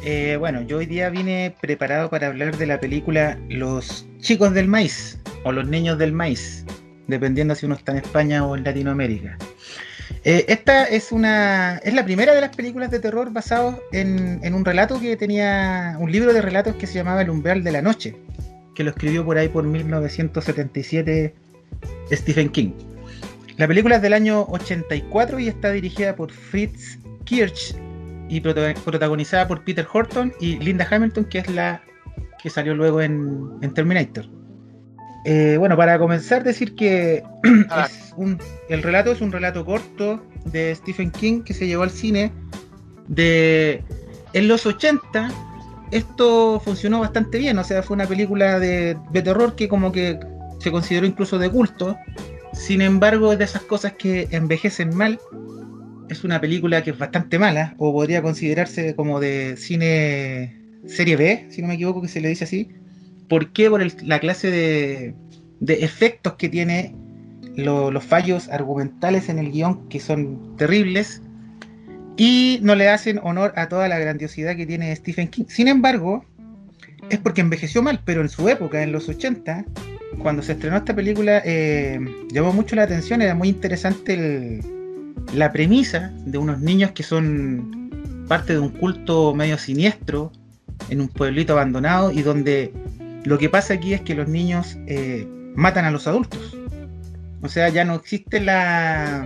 Eh, 0.07 0.37
bueno, 0.37 0.61
yo 0.61 0.77
hoy 0.77 0.85
día 0.85 1.09
vine 1.09 1.55
preparado 1.61 2.11
para 2.11 2.27
hablar 2.27 2.55
de 2.57 2.67
la 2.67 2.79
película 2.79 3.39
Los 3.49 4.05
chicos 4.19 4.53
del 4.53 4.67
maíz 4.67 5.17
o 5.43 5.51
Los 5.51 5.67
niños 5.67 5.97
del 5.97 6.11
maíz, 6.11 6.63
dependiendo 7.07 7.55
si 7.55 7.65
uno 7.65 7.73
está 7.73 7.93
en 7.93 7.97
España 7.97 8.45
o 8.45 8.55
en 8.55 8.63
Latinoamérica. 8.63 9.35
Eh, 10.23 10.45
esta 10.47 10.85
es 10.85 11.11
una 11.11 11.77
es 11.77 11.95
la 11.95 12.05
primera 12.05 12.35
de 12.35 12.41
las 12.41 12.55
películas 12.55 12.91
de 12.91 12.99
terror 12.99 13.33
basados 13.33 13.77
en, 13.91 14.39
en, 14.43 14.53
un 14.53 14.63
relato 14.63 14.99
que 14.99 15.17
tenía 15.17 15.97
un 15.99 16.11
libro 16.11 16.33
de 16.33 16.41
relatos 16.43 16.75
que 16.75 16.85
se 16.85 16.93
llamaba 16.93 17.23
El 17.23 17.31
umbral 17.31 17.63
de 17.63 17.71
la 17.71 17.81
noche, 17.81 18.15
que 18.75 18.83
lo 18.83 18.91
escribió 18.91 19.25
por 19.25 19.39
ahí 19.39 19.47
por 19.47 19.63
1977 19.63 21.33
Stephen 22.11 22.49
King. 22.49 22.73
La 23.57 23.67
película 23.67 23.95
es 23.95 24.03
del 24.03 24.13
año 24.13 24.45
84 24.49 25.39
y 25.39 25.47
está 25.47 25.71
dirigida 25.71 26.15
por 26.15 26.31
Fritz 26.31 26.99
Kirch 27.23 27.75
y 28.29 28.41
protagonizada 28.41 29.47
por 29.47 29.63
Peter 29.63 29.87
Horton 29.91 30.33
y 30.39 30.57
Linda 30.57 30.87
Hamilton, 30.89 31.25
que 31.25 31.39
es 31.39 31.49
la 31.49 31.81
que 32.41 32.49
salió 32.49 32.75
luego 32.75 33.01
en, 33.01 33.57
en 33.61 33.73
Terminator. 33.73 34.25
Eh, 35.25 35.55
bueno, 35.57 35.75
para 35.75 35.97
comenzar, 35.97 36.43
decir 36.43 36.75
que 36.75 37.23
ah. 37.69 37.87
es 37.89 38.13
un, 38.15 38.37
el 38.69 38.83
relato 38.83 39.11
es 39.11 39.21
un 39.21 39.31
relato 39.31 39.65
corto 39.65 40.23
de 40.45 40.75
Stephen 40.75 41.09
King 41.09 41.41
que 41.41 41.53
se 41.53 41.65
llevó 41.65 41.83
al 41.83 41.89
cine. 41.89 42.31
De, 43.07 43.83
en 44.33 44.47
los 44.47 44.65
80 44.65 45.31
esto 45.91 46.59
funcionó 46.59 46.99
bastante 46.99 47.37
bien, 47.37 47.57
o 47.57 47.63
sea, 47.63 47.83
fue 47.83 47.95
una 47.95 48.05
película 48.05 48.59
de, 48.59 48.97
de 49.11 49.21
terror 49.21 49.55
que 49.55 49.67
como 49.67 49.91
que 49.91 50.19
se 50.59 50.71
consideró 50.71 51.05
incluso 51.05 51.37
de 51.37 51.49
culto. 51.49 51.97
Sin 52.53 52.81
embargo, 52.81 53.33
es 53.33 53.39
de 53.39 53.45
esas 53.45 53.63
cosas 53.63 53.93
que 53.93 54.27
envejecen 54.31 54.95
mal. 54.95 55.19
Es 56.09 56.23
una 56.23 56.39
película 56.39 56.83
que 56.83 56.91
es 56.91 56.97
bastante 56.97 57.39
mala, 57.39 57.73
o 57.77 57.91
podría 57.91 58.21
considerarse 58.21 58.95
como 58.95 59.19
de 59.19 59.55
cine 59.57 60.55
serie 60.87 61.15
B, 61.15 61.47
si 61.49 61.61
no 61.61 61.67
me 61.67 61.75
equivoco 61.75 62.01
que 62.01 62.07
se 62.07 62.21
le 62.21 62.29
dice 62.29 62.43
así 62.43 62.69
¿Por 63.27 63.51
qué? 63.51 63.69
Por 63.69 64.03
la 64.03 64.19
clase 64.19 64.51
de, 64.51 65.15
efectos 65.83 66.33
que 66.33 66.49
tiene, 66.49 66.95
los 67.55 68.03
fallos 68.03 68.49
argumentales 68.49 69.29
en 69.29 69.39
el 69.39 69.51
guion 69.51 69.87
que 69.87 69.99
son 69.99 70.55
terribles 70.57 71.21
y 72.17 72.59
no 72.61 72.75
le 72.75 72.89
hacen 72.89 73.19
honor 73.23 73.53
a 73.55 73.69
toda 73.69 73.87
la 73.87 73.97
grandiosidad 73.97 74.55
que 74.55 74.65
tiene 74.65 74.95
Stephen 74.95 75.29
King. 75.29 75.45
Sin 75.47 75.67
embargo, 75.67 76.25
es 77.09 77.19
porque 77.19 77.41
envejeció 77.41 77.81
mal, 77.81 78.01
pero 78.05 78.21
en 78.21 78.29
su 78.29 78.47
época, 78.49 78.83
en 78.83 78.91
los 78.91 79.09
80, 79.09 79.65
cuando 80.19 80.43
se 80.43 80.53
estrenó 80.53 80.77
esta 80.77 80.95
película, 80.95 81.41
eh, 81.45 81.99
llamó 82.29 82.53
mucho 82.53 82.75
la 82.75 82.83
atención, 82.83 83.21
era 83.21 83.35
muy 83.35 83.49
interesante 83.49 84.61
la 85.33 85.51
premisa 85.51 86.11
de 86.25 86.37
unos 86.37 86.59
niños 86.59 86.91
que 86.91 87.03
son 87.03 88.25
parte 88.27 88.53
de 88.53 88.59
un 88.59 88.69
culto 88.69 89.33
medio 89.33 89.57
siniestro 89.57 90.31
en 90.89 91.01
un 91.01 91.07
pueblito 91.07 91.53
abandonado 91.53 92.11
y 92.11 92.21
donde 92.21 92.73
lo 93.23 93.37
que 93.37 93.49
pasa 93.49 93.75
aquí 93.75 93.93
es 93.93 94.01
que 94.01 94.15
los 94.15 94.27
niños 94.27 94.77
eh, 94.87 95.27
matan 95.55 95.85
a 95.85 95.91
los 95.91 96.07
adultos. 96.07 96.57
O 97.41 97.49
sea, 97.49 97.69
ya 97.69 97.85
no 97.85 97.95
existen 97.95 98.45
la, 98.45 99.25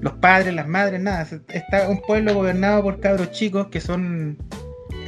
los 0.00 0.12
padres, 0.14 0.54
las 0.54 0.68
madres, 0.68 1.00
nada. 1.00 1.26
Está 1.48 1.88
un 1.88 2.00
pueblo 2.02 2.34
gobernado 2.34 2.82
por 2.82 3.00
cabros 3.00 3.30
chicos 3.30 3.68
que 3.68 3.80
son 3.80 4.38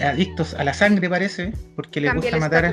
adictos 0.02 0.54
a 0.54 0.64
la 0.64 0.74
sangre, 0.74 1.08
parece, 1.08 1.52
porque 1.76 2.00
les 2.00 2.14
gusta 2.14 2.38
matar 2.38 2.66
a. 2.66 2.72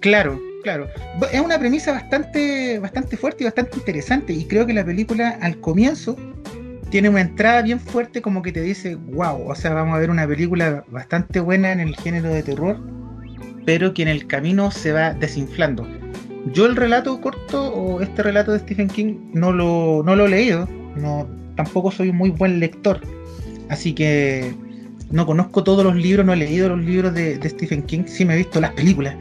Claro, 0.00 0.40
claro. 0.62 0.88
Es 1.32 1.40
una 1.40 1.58
premisa 1.58 1.92
bastante, 1.92 2.78
bastante 2.78 3.16
fuerte 3.16 3.44
y 3.44 3.46
bastante 3.46 3.76
interesante. 3.76 4.32
Y 4.32 4.44
creo 4.46 4.66
que 4.66 4.72
la 4.72 4.84
película 4.84 5.38
al 5.40 5.58
comienzo 5.60 6.16
tiene 6.90 7.08
una 7.08 7.20
entrada 7.20 7.62
bien 7.62 7.78
fuerte 7.78 8.20
como 8.20 8.42
que 8.42 8.52
te 8.52 8.62
dice, 8.62 8.96
wow, 8.96 9.48
o 9.48 9.54
sea, 9.54 9.72
vamos 9.74 9.94
a 9.94 9.98
ver 9.98 10.10
una 10.10 10.26
película 10.26 10.84
bastante 10.88 11.40
buena 11.40 11.72
en 11.72 11.80
el 11.80 11.96
género 11.96 12.30
de 12.30 12.42
terror 12.42 12.78
pero 13.64 13.94
que 13.94 14.02
en 14.02 14.08
el 14.08 14.26
camino 14.26 14.70
se 14.70 14.92
va 14.92 15.14
desinflando. 15.14 15.86
Yo 16.52 16.66
el 16.66 16.76
relato 16.76 17.20
corto 17.20 17.72
o 17.72 18.00
este 18.00 18.22
relato 18.22 18.52
de 18.52 18.60
Stephen 18.60 18.88
King 18.88 19.30
no 19.34 19.52
lo, 19.52 20.02
no 20.04 20.16
lo 20.16 20.26
he 20.26 20.30
leído, 20.30 20.68
no, 20.96 21.28
tampoco 21.54 21.90
soy 21.90 22.08
un 22.10 22.16
muy 22.16 22.30
buen 22.30 22.60
lector, 22.60 23.00
así 23.68 23.92
que 23.92 24.54
no 25.10 25.26
conozco 25.26 25.62
todos 25.62 25.84
los 25.84 25.96
libros, 25.96 26.24
no 26.24 26.32
he 26.32 26.36
leído 26.36 26.70
los 26.70 26.84
libros 26.84 27.14
de, 27.14 27.38
Stephen 27.48 27.82
King, 27.82 28.04
sí 28.06 28.24
me 28.24 28.34
he 28.34 28.38
visto 28.38 28.60
las 28.60 28.72
películas, 28.72 29.16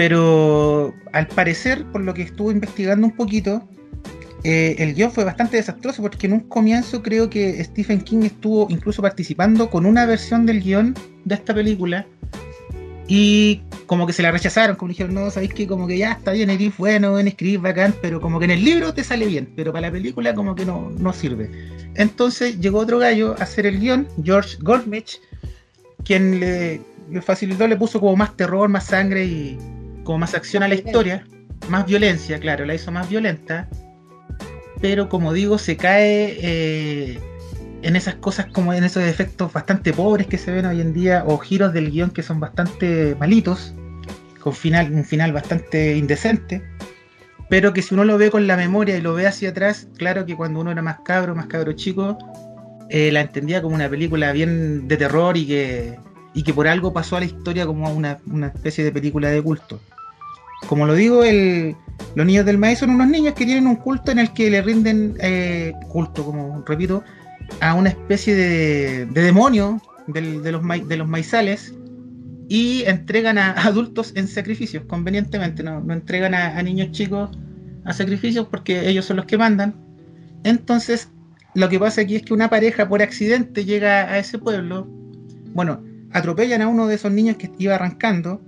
pero 0.00 0.94
al 1.12 1.26
parecer, 1.26 1.84
por 1.92 2.00
lo 2.00 2.14
que 2.14 2.22
estuve 2.22 2.54
investigando 2.54 3.06
un 3.06 3.14
poquito, 3.14 3.68
eh, 4.44 4.74
el 4.78 4.94
guion 4.94 5.12
fue 5.12 5.24
bastante 5.24 5.58
desastroso 5.58 6.00
porque 6.00 6.26
en 6.26 6.32
un 6.32 6.40
comienzo 6.40 7.02
creo 7.02 7.28
que 7.28 7.62
Stephen 7.62 8.00
King 8.00 8.22
estuvo 8.22 8.66
incluso 8.70 9.02
participando 9.02 9.68
con 9.68 9.84
una 9.84 10.06
versión 10.06 10.46
del 10.46 10.62
guion 10.62 10.94
de 11.26 11.34
esta 11.34 11.52
película 11.52 12.06
y 13.08 13.60
como 13.84 14.06
que 14.06 14.14
se 14.14 14.22
la 14.22 14.30
rechazaron, 14.30 14.74
como 14.76 14.88
dijeron, 14.88 15.12
no, 15.12 15.30
sabéis 15.30 15.52
que 15.52 15.66
como 15.66 15.86
que 15.86 15.98
ya 15.98 16.12
está 16.12 16.32
bien, 16.32 16.48
eres 16.48 16.74
bueno, 16.78 17.18
en 17.18 17.28
escribir 17.28 17.60
bacán, 17.60 17.94
pero 18.00 18.22
como 18.22 18.38
que 18.38 18.46
en 18.46 18.52
el 18.52 18.64
libro 18.64 18.94
te 18.94 19.04
sale 19.04 19.26
bien, 19.26 19.52
pero 19.54 19.70
para 19.70 19.88
la 19.88 19.92
película 19.92 20.34
como 20.34 20.54
que 20.54 20.64
no, 20.64 20.90
no 20.98 21.12
sirve. 21.12 21.50
Entonces 21.94 22.58
llegó 22.58 22.78
otro 22.78 23.00
gallo 23.00 23.36
a 23.38 23.42
hacer 23.42 23.66
el 23.66 23.78
guion, 23.78 24.08
George 24.24 24.56
Goldmich, 24.62 25.20
quien 26.06 26.40
le, 26.40 26.80
facilitó, 27.20 27.68
le 27.68 27.76
puso 27.76 28.00
como 28.00 28.16
más 28.16 28.34
terror, 28.34 28.66
más 28.70 28.86
sangre 28.86 29.26
y 29.26 29.58
como 30.04 30.18
más 30.18 30.34
acción 30.34 30.62
a 30.62 30.68
la 30.68 30.74
historia, 30.74 31.26
más 31.68 31.86
violencia, 31.86 32.38
claro, 32.38 32.64
la 32.64 32.74
hizo 32.74 32.90
más 32.90 33.08
violenta, 33.08 33.68
pero 34.80 35.08
como 35.08 35.32
digo, 35.32 35.58
se 35.58 35.76
cae 35.76 36.38
eh, 36.40 37.18
en 37.82 37.96
esas 37.96 38.16
cosas 38.16 38.46
como 38.46 38.72
en 38.72 38.84
esos 38.84 39.02
efectos 39.02 39.52
bastante 39.52 39.92
pobres 39.92 40.26
que 40.26 40.38
se 40.38 40.50
ven 40.50 40.66
hoy 40.66 40.80
en 40.80 40.92
día 40.92 41.24
o 41.26 41.38
giros 41.38 41.72
del 41.72 41.90
guion 41.90 42.10
que 42.10 42.22
son 42.22 42.40
bastante 42.40 43.14
malitos, 43.18 43.74
con 44.40 44.54
final, 44.54 44.92
un 44.92 45.04
final 45.04 45.32
bastante 45.32 45.96
indecente, 45.96 46.62
pero 47.48 47.72
que 47.72 47.82
si 47.82 47.94
uno 47.94 48.04
lo 48.04 48.16
ve 48.16 48.30
con 48.30 48.46
la 48.46 48.56
memoria 48.56 48.96
y 48.96 49.00
lo 49.00 49.14
ve 49.14 49.26
hacia 49.26 49.50
atrás, 49.50 49.88
claro 49.96 50.24
que 50.24 50.36
cuando 50.36 50.60
uno 50.60 50.70
era 50.70 50.82
más 50.82 51.00
cabro, 51.04 51.34
más 51.34 51.46
cabro 51.46 51.72
chico, 51.72 52.16
eh, 52.88 53.12
la 53.12 53.20
entendía 53.20 53.60
como 53.60 53.74
una 53.74 53.88
película 53.88 54.32
bien 54.32 54.88
de 54.88 54.96
terror 54.96 55.36
y 55.36 55.46
que, 55.46 55.98
y 56.34 56.42
que 56.42 56.54
por 56.54 56.68
algo 56.68 56.92
pasó 56.92 57.16
a 57.16 57.20
la 57.20 57.26
historia 57.26 57.66
como 57.66 57.90
una, 57.90 58.18
una 58.26 58.48
especie 58.48 58.84
de 58.84 58.92
película 58.92 59.28
de 59.28 59.42
culto. 59.42 59.80
Como 60.68 60.86
lo 60.86 60.94
digo, 60.94 61.24
el, 61.24 61.74
los 62.14 62.26
niños 62.26 62.44
del 62.44 62.58
maíz 62.58 62.78
son 62.78 62.90
unos 62.90 63.08
niños 63.08 63.34
que 63.34 63.44
tienen 63.44 63.66
un 63.66 63.76
culto 63.76 64.12
en 64.12 64.18
el 64.18 64.32
que 64.32 64.50
le 64.50 64.62
rinden 64.62 65.16
eh, 65.20 65.72
culto, 65.88 66.24
como 66.24 66.62
repito, 66.66 67.02
a 67.60 67.74
una 67.74 67.88
especie 67.88 68.34
de, 68.34 69.06
demonio 69.06 69.80
de, 70.06 70.20
los 70.52 70.62
de 70.88 70.96
los 70.96 71.08
maizales 71.08 71.74
y 72.48 72.82
entregan 72.86 73.38
a 73.38 73.52
adultos 73.52 74.12
en 74.16 74.26
sacrificios, 74.26 74.84
convenientemente, 74.86 75.62
no, 75.62 75.84
entregan 75.92 76.34
a, 76.34 76.60
niños 76.62 76.90
chicos 76.90 77.30
a 77.84 77.92
sacrificios 77.92 78.48
porque 78.50 78.88
ellos 78.88 79.04
son 79.04 79.18
los 79.18 79.26
que 79.26 79.38
mandan. 79.38 79.74
Entonces, 80.42 81.08
lo 81.54 81.68
que 81.68 81.78
pasa 81.78 82.00
aquí 82.00 82.16
es 82.16 82.22
que 82.22 82.34
una 82.34 82.50
pareja 82.50 82.88
por 82.88 83.02
accidente 83.02 83.64
llega 83.64 84.10
a 84.10 84.18
ese 84.18 84.38
pueblo, 84.38 84.86
bueno, 85.54 85.80
atropellan 86.12 86.62
a 86.62 86.68
uno 86.68 86.86
de 86.86 86.94
esos 86.96 87.12
niños 87.12 87.36
que 87.36 87.50
iba 87.58 87.74
arrancando 87.74 88.40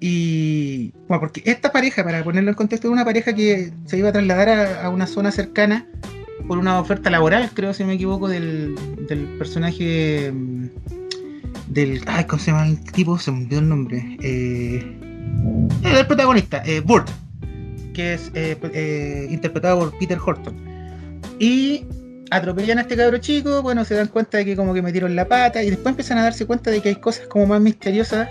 y, 0.00 0.92
bueno, 1.08 1.20
porque 1.20 1.42
esta 1.46 1.72
pareja, 1.72 2.04
para 2.04 2.22
ponerlo 2.22 2.50
en 2.50 2.56
contexto, 2.56 2.88
es 2.88 2.92
una 2.92 3.04
pareja 3.04 3.32
que 3.32 3.72
se 3.86 3.96
iba 3.96 4.10
a 4.10 4.12
trasladar 4.12 4.48
a 4.84 4.90
una 4.90 5.06
zona 5.06 5.30
cercana 5.30 5.86
por 6.46 6.58
una 6.58 6.78
oferta 6.78 7.10
laboral, 7.10 7.50
creo, 7.54 7.72
si 7.72 7.84
me 7.84 7.94
equivoco, 7.94 8.28
del, 8.28 8.74
del 9.08 9.24
personaje 9.38 10.30
mm, 10.32 10.66
del. 11.68 12.02
Ay, 12.06 12.24
¿cómo 12.24 12.40
se 12.40 12.50
llama 12.50 12.66
el 12.66 12.80
tipo? 12.92 13.18
Se 13.18 13.30
me 13.30 13.44
olvidó 13.44 13.60
el 13.60 13.68
nombre. 13.68 14.18
Eh, 14.20 14.98
el 15.82 16.06
protagonista, 16.06 16.62
eh, 16.66 16.80
Burt, 16.80 17.08
que 17.94 18.14
es 18.14 18.30
eh, 18.34 18.58
eh, 18.74 19.28
interpretado 19.30 19.78
por 19.78 19.98
Peter 19.98 20.18
Horton. 20.22 20.54
Y 21.38 21.86
atropellan 22.36 22.78
a 22.78 22.82
este 22.82 22.96
cabro 22.96 23.18
chico, 23.18 23.62
bueno, 23.62 23.84
se 23.84 23.94
dan 23.94 24.08
cuenta 24.08 24.38
de 24.38 24.44
que 24.44 24.56
como 24.56 24.74
que 24.74 24.82
metieron 24.82 25.14
la 25.14 25.28
pata 25.28 25.62
y 25.62 25.70
después 25.70 25.92
empiezan 25.92 26.18
a 26.18 26.24
darse 26.24 26.46
cuenta 26.46 26.70
de 26.70 26.80
que 26.80 26.90
hay 26.90 26.96
cosas 26.96 27.26
como 27.28 27.46
más 27.46 27.60
misteriosas. 27.60 28.28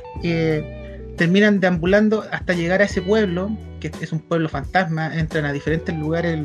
terminan 1.17 1.60
deambulando 1.60 2.25
hasta 2.31 2.53
llegar 2.53 2.81
a 2.81 2.86
ese 2.86 3.01
pueblo, 3.01 3.55
que 3.79 3.91
es 4.01 4.12
un 4.12 4.19
pueblo 4.19 4.50
fantasma, 4.50 5.15
entran 5.17 5.45
a 5.45 5.53
diferentes 5.53 5.95
lugares 5.95 6.39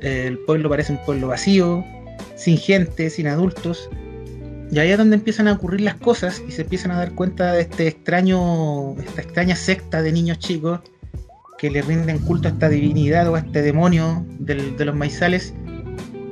el 0.00 0.38
pueblo 0.40 0.68
parece 0.68 0.92
un 0.92 0.98
pueblo 1.04 1.28
vacío, 1.28 1.84
sin 2.36 2.58
gente, 2.58 3.10
sin 3.10 3.26
adultos. 3.26 3.88
Y 4.70 4.78
ahí 4.78 4.90
es 4.90 4.98
donde 4.98 5.16
empiezan 5.16 5.48
a 5.48 5.52
ocurrir 5.52 5.82
las 5.82 5.94
cosas 5.94 6.42
y 6.46 6.52
se 6.52 6.62
empiezan 6.62 6.90
a 6.90 6.96
dar 6.96 7.12
cuenta 7.12 7.52
de 7.52 7.62
este 7.62 7.86
extraño, 7.86 8.98
esta 8.98 9.22
extraña 9.22 9.56
secta 9.56 10.02
de 10.02 10.12
niños 10.12 10.38
chicos 10.38 10.80
que 11.58 11.70
le 11.70 11.80
rinden 11.82 12.18
culto 12.18 12.48
a 12.48 12.50
esta 12.50 12.68
divinidad 12.68 13.28
o 13.28 13.36
a 13.36 13.38
este 13.38 13.62
demonio 13.62 14.26
de 14.38 14.84
los 14.84 14.94
maizales. 14.94 15.54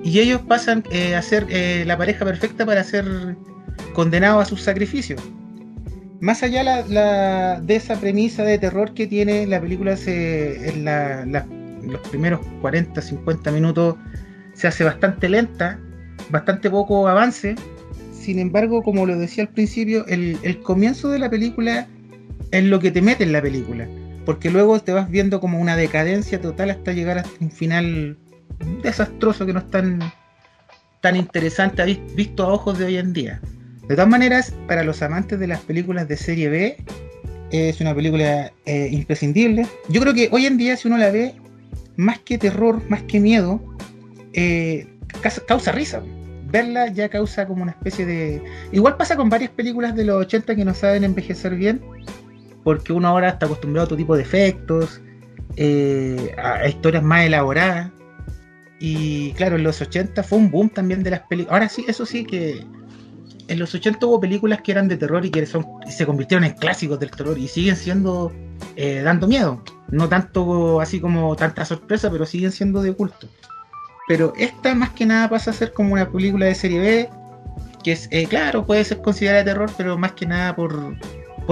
Y 0.05 0.21
ellos 0.21 0.43
pasan 0.43 0.85
eh, 0.91 1.17
a 1.17 1.23
ser 1.23 1.47
eh, 1.49 1.83
la 1.87 1.97
pareja 1.97 2.27
perfecta 2.27 2.67
para 2.67 2.85
ser 2.85 3.07
condenados 3.95 4.43
a 4.43 4.45
sus 4.45 4.61
sacrificios. 4.61 5.21
Más 6.21 6.43
allá 6.43 6.83
de 7.61 7.75
esa 7.75 7.99
premisa 7.99 8.45
de 8.45 8.59
terror 8.59 8.93
que 8.93 9.07
tiene 9.07 9.47
la 9.47 9.61
película, 9.61 9.97
en 10.07 10.85
la, 10.85 11.47
los 11.83 12.01
primeros 12.09 12.41
40, 12.61 13.01
50 13.01 13.51
minutos 13.51 13.97
se 14.53 14.69
hace 14.69 14.85
bastante 14.85 15.29
lenta, 15.29 15.81
bastante 16.31 16.71
poco 16.71 17.09
avance. 17.09 17.57
sin 18.13 18.39
embargo, 18.39 18.83
como 18.83 19.07
lo 19.07 19.19
decía 19.19 19.45
al 19.45 19.51
principio, 19.51 20.07
el, 20.07 20.39
el 20.43 20.61
comienzo 20.61 21.09
de 21.09 21.19
la 21.19 21.31
película 21.31 21.89
es 22.51 22.65
lo 22.65 22.79
que 22.79 22.91
te 22.91 23.03
mete 23.03 23.25
en 23.25 23.33
la 23.33 23.43
película. 23.43 23.89
Porque 24.25 24.51
luego 24.51 24.81
te 24.81 24.93
vas 24.93 25.11
viendo 25.11 25.41
como 25.41 25.59
una 25.61 25.77
decadencia 25.77 26.41
total 26.41 26.71
hasta 26.71 26.93
llegar 26.93 27.19
hasta 27.19 27.33
un 27.41 27.51
final 27.51 28.17
desastroso 28.83 29.47
que 29.47 29.53
no 29.53 29.61
es 29.61 29.71
tan, 29.71 30.01
interesante 31.15 32.01
visto 32.15 32.45
a 32.45 32.53
ojos 32.53 32.79
de 32.79 32.87
hoy 32.87 32.97
en 32.97 33.13
día. 33.13 33.41
De 33.89 33.95
todas 33.95 34.09
maneras, 34.09 34.55
para 34.67 34.85
los 34.85 35.03
amantes 35.03 35.39
de 35.39 35.47
las 35.47 35.61
películas 35.61 36.09
de 36.09 36.17
serie 36.17 36.49
B, 36.49 36.77
es 37.51 37.81
una 37.81 37.95
película 37.95 38.51
eh, 38.65 38.89
imprescindible. 38.91 39.67
Yo 39.89 40.01
creo 40.01 40.15
que 40.15 40.29
hoy 40.33 40.47
en 40.47 40.57
día, 40.57 40.77
si 40.77 40.89
uno 40.89 40.97
la 40.97 41.11
ve, 41.11 41.35
más 41.97 42.19
que 42.21 42.39
terror, 42.39 42.83
más 42.89 43.03
que 43.03 43.21
miedo, 43.21 43.61
eh, 44.33 44.87
causa, 45.47 45.73
risa. 45.73 46.03
Verla 46.51 46.89
ya 46.89 47.09
causa 47.09 47.47
como 47.47 47.63
una 47.63 47.73
especie 47.73 48.07
de... 48.07 48.43
Igual 48.73 48.97
pasa 48.97 49.17
con 49.17 49.29
varias 49.29 49.51
películas 49.51 49.95
de 49.95 50.05
los 50.05 50.25
80 50.27 50.55
que 50.55 50.65
no 50.65 50.73
saben 50.73 51.05
envejecer 51.05 51.55
bien, 51.57 51.81
porque 52.63 52.93
uno 52.93 53.09
ahora 53.09 53.31
está 53.31 53.47
acostumbrado 53.47 53.85
a 53.85 53.87
otro 53.87 53.97
tipo 53.97 54.17
de 54.17 54.23
efectos, 54.23 55.01
eh, 55.57 56.35
a 56.39 56.67
historias 56.69 57.03
más 57.03 57.25
elaboradas. 57.27 57.91
Y 58.81 59.33
claro, 59.33 59.57
en 59.57 59.63
los 59.63 59.81
80 59.81 60.23
fue 60.23 60.39
un 60.39 60.51
boom 60.51 60.69
también 60.69 61.03
de 61.03 61.11
las 61.11 61.21
películas. 61.21 61.53
Ahora 61.53 61.69
sí, 61.69 61.85
eso 61.89 62.05
sí 62.05 62.25
que 62.25 62.65
en 63.49 63.59
los 63.59 63.75
80 63.75 64.05
hubo 64.07 64.21
películas 64.21 64.63
que 64.63 64.73
eran 64.73 64.89
de 64.89 64.97
terror 64.97 65.25
y 65.25 65.31
que 65.31 65.47
son, 65.47 65.67
y 65.87 65.93
se 65.93 66.07
convirtieron 66.07 66.45
en 66.45 66.53
clásicos 66.53 66.99
del 66.99 67.11
terror 67.11 67.39
y 67.39 67.49
siguen 67.49 67.77
siendo 67.77 68.33
eh, 68.77 69.03
dando 69.05 69.27
miedo. 69.27 69.63
No 69.89 70.09
tanto 70.09 70.81
así 70.81 71.01
como 71.01 71.37
tanta 71.37 71.65
sorpresa, 71.65 72.11
pero 72.11 72.27
siguen 72.27 72.53
siendo 72.53 72.83
de 72.83 72.95
culto. 72.95 73.29
Pero 74.09 74.33
esta 74.37 74.75
más 74.75 74.91
que 74.91 75.07
nada 75.07 75.29
pasa 75.29 75.51
a 75.51 75.55
ser 75.55 75.73
como 75.73 75.95
una 75.95 76.11
película 76.11 76.47
de 76.47 76.55
serie 76.55 76.81
B, 76.81 77.11
que 77.83 77.93
es, 77.93 78.09
eh, 78.11 78.27
claro, 78.27 78.67
puede 78.67 78.85
ser 78.85 79.01
considerada 79.03 79.45
de 79.45 79.51
terror, 79.51 79.71
pero 79.77 79.97
más 79.97 80.13
que 80.13 80.27
nada 80.27 80.57
por 80.57 80.97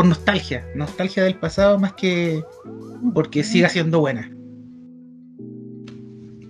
nostalgia. 0.05 0.67
Nostalgia 0.75 1.23
del 1.25 1.39
pasado 1.39 1.79
más 1.79 1.93
que 1.95 2.43
porque 3.15 3.45
siga 3.45 3.69
siendo 3.69 4.01
buena. 4.01 4.31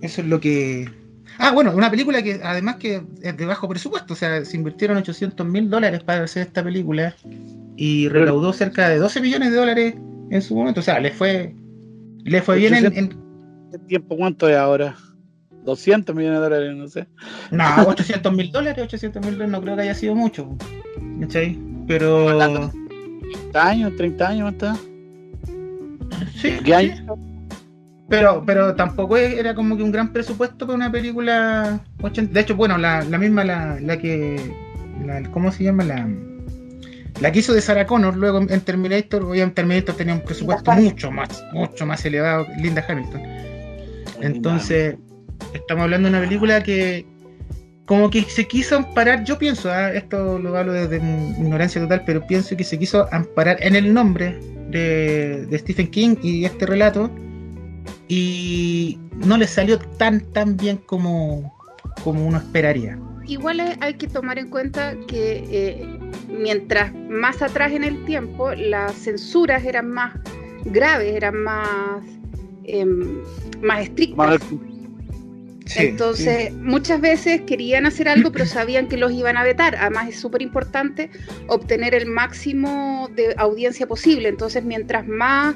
Eso 0.03 0.21
es 0.21 0.27
lo 0.27 0.39
que... 0.39 0.87
Ah, 1.39 1.51
bueno, 1.51 1.73
una 1.75 1.89
película 1.89 2.21
que 2.21 2.39
además 2.43 2.75
que 2.75 3.01
es 3.23 3.37
de 3.37 3.45
bajo 3.45 3.67
presupuesto, 3.67 4.13
o 4.13 4.15
sea, 4.17 4.45
se 4.45 4.55
invirtieron 4.57 4.97
800 4.97 5.47
mil 5.47 5.69
dólares 5.69 6.03
para 6.03 6.23
hacer 6.25 6.45
esta 6.45 6.63
película 6.63 7.15
y 7.75 8.07
recaudó 8.09 8.53
cerca 8.53 8.87
de 8.89 8.97
12 8.99 9.19
millones 9.21 9.49
de 9.51 9.57
dólares 9.57 9.95
en 10.29 10.41
su 10.43 10.55
momento, 10.55 10.81
o 10.81 10.83
sea, 10.83 10.99
le 10.99 11.09
fue 11.11 11.55
le 12.23 12.41
fue 12.41 12.57
bien 12.57 12.75
en, 12.75 12.85
en- 12.95 13.23
¿Qué 13.71 13.79
tiempo 13.87 14.15
cuánto 14.15 14.47
es 14.47 14.55
ahora? 14.55 14.95
200 15.65 16.13
millones 16.15 16.39
de 16.39 16.43
dólares, 16.43 16.75
no 16.75 16.87
sé. 16.87 17.07
no, 17.51 17.63
800 17.87 18.31
mil 18.33 18.51
dólares, 18.51 18.83
800 18.83 19.21
mil 19.25 19.31
dólares 19.33 19.51
no 19.51 19.61
creo 19.61 19.75
que 19.75 19.81
haya 19.83 19.95
sido 19.95 20.13
mucho, 20.15 20.55
¿cachai? 21.21 21.57
Pero 21.87 22.29
Hablando. 22.29 22.71
30 23.51 23.67
años, 23.67 23.95
30 23.97 24.27
años, 24.29 24.51
¿está? 24.53 24.75
sí, 26.35 26.51
¿Qué 26.63 26.75
año? 26.75 27.15
Pero, 28.09 28.43
pero 28.45 28.75
tampoco 28.75 29.17
era 29.17 29.55
como 29.55 29.77
que 29.77 29.83
un 29.83 29.91
gran 29.91 30.11
presupuesto 30.11 30.65
para 30.67 30.75
una 30.75 30.91
película 30.91 31.79
80. 32.01 32.33
De 32.33 32.39
hecho, 32.41 32.55
bueno, 32.55 32.77
la, 32.77 33.03
la 33.03 33.17
misma, 33.17 33.43
la, 33.43 33.79
la 33.79 33.97
que. 33.97 34.35
la- 35.05 35.23
¿Cómo 35.31 35.51
se 35.51 35.63
llama? 35.63 35.83
La, 35.83 36.07
la 37.21 37.31
que 37.31 37.39
hizo 37.39 37.53
de 37.53 37.61
Sarah 37.61 37.87
Connor 37.87 38.15
luego 38.17 38.39
en 38.41 38.61
Terminator. 38.61 39.23
Obviamente, 39.23 39.55
Terminator 39.55 39.95
tenía 39.95 40.13
un 40.15 40.21
presupuesto 40.21 40.71
mucho 40.73 41.11
más, 41.11 41.43
mucho 41.53 41.85
más 41.85 42.03
elevado 42.05 42.45
que 42.45 42.61
Linda 42.61 42.83
Hamilton. 42.87 43.21
Entonces, 44.21 44.95
estamos 45.53 45.83
hablando 45.83 46.09
de 46.09 46.17
una 46.17 46.25
película 46.27 46.61
que. 46.63 47.05
Como 47.85 48.09
que 48.09 48.21
se 48.23 48.47
quiso 48.47 48.77
amparar, 48.77 49.25
yo 49.25 49.37
pienso, 49.37 49.69
ah, 49.69 49.91
esto 49.91 50.39
lo 50.39 50.55
hablo 50.55 50.71
desde 50.71 51.01
mi 51.01 51.31
ignorancia 51.31 51.81
total, 51.81 52.03
pero 52.05 52.25
pienso 52.25 52.55
que 52.55 52.63
se 52.63 52.79
quiso 52.79 53.09
amparar 53.11 53.57
en 53.59 53.75
el 53.75 53.93
nombre 53.93 54.39
de, 54.69 55.45
de 55.49 55.59
Stephen 55.59 55.87
King 55.87 56.15
y 56.23 56.45
este 56.45 56.65
relato, 56.65 57.11
y 58.07 58.99
no 59.17 59.37
le 59.37 59.47
salió 59.47 59.79
tan 59.79 60.21
tan 60.33 60.57
bien 60.57 60.77
como, 60.77 61.53
como 62.03 62.25
uno 62.27 62.37
esperaría. 62.37 62.99
Igual 63.25 63.77
hay- 63.79 63.93
que 63.93 64.07
tomar 64.07 64.37
en 64.37 64.49
cuenta 64.49 64.95
que 65.07 65.45
eh, 65.49 65.99
mientras 66.27 66.93
más 66.93 67.41
atrás 67.41 67.71
en 67.71 67.83
el 67.83 68.03
tiempo, 68.05 68.51
las 68.53 68.93
censuras 68.93 69.63
eran 69.63 69.89
más 69.89 70.13
graves, 70.65 71.15
eran 71.15 71.41
más, 71.41 72.03
em, 72.65 73.21
más 73.61 73.83
estrictas. 73.83 74.41
Sí, 75.65 75.87
Entonces, 75.87 76.53
muchas 76.53 76.99
veces 76.99 77.41
querían 77.41 77.85
hacer 77.85 78.09
algo, 78.09 78.31
pero 78.33 78.45
sabían 78.45 78.89
que 78.89 78.97
los 78.97 79.13
iban 79.13 79.37
a 79.37 79.43
vetar. 79.43 79.75
Además, 79.77 80.09
es 80.09 80.19
súper 80.19 80.41
importante 80.41 81.09
obtener 81.47 81.95
el 81.95 82.05
máximo 82.05 83.09
de 83.15 83.33
audiencia 83.37 83.87
posible. 83.87 84.27
Entonces, 84.27 84.63
mientras 84.65 85.07
más, 85.07 85.55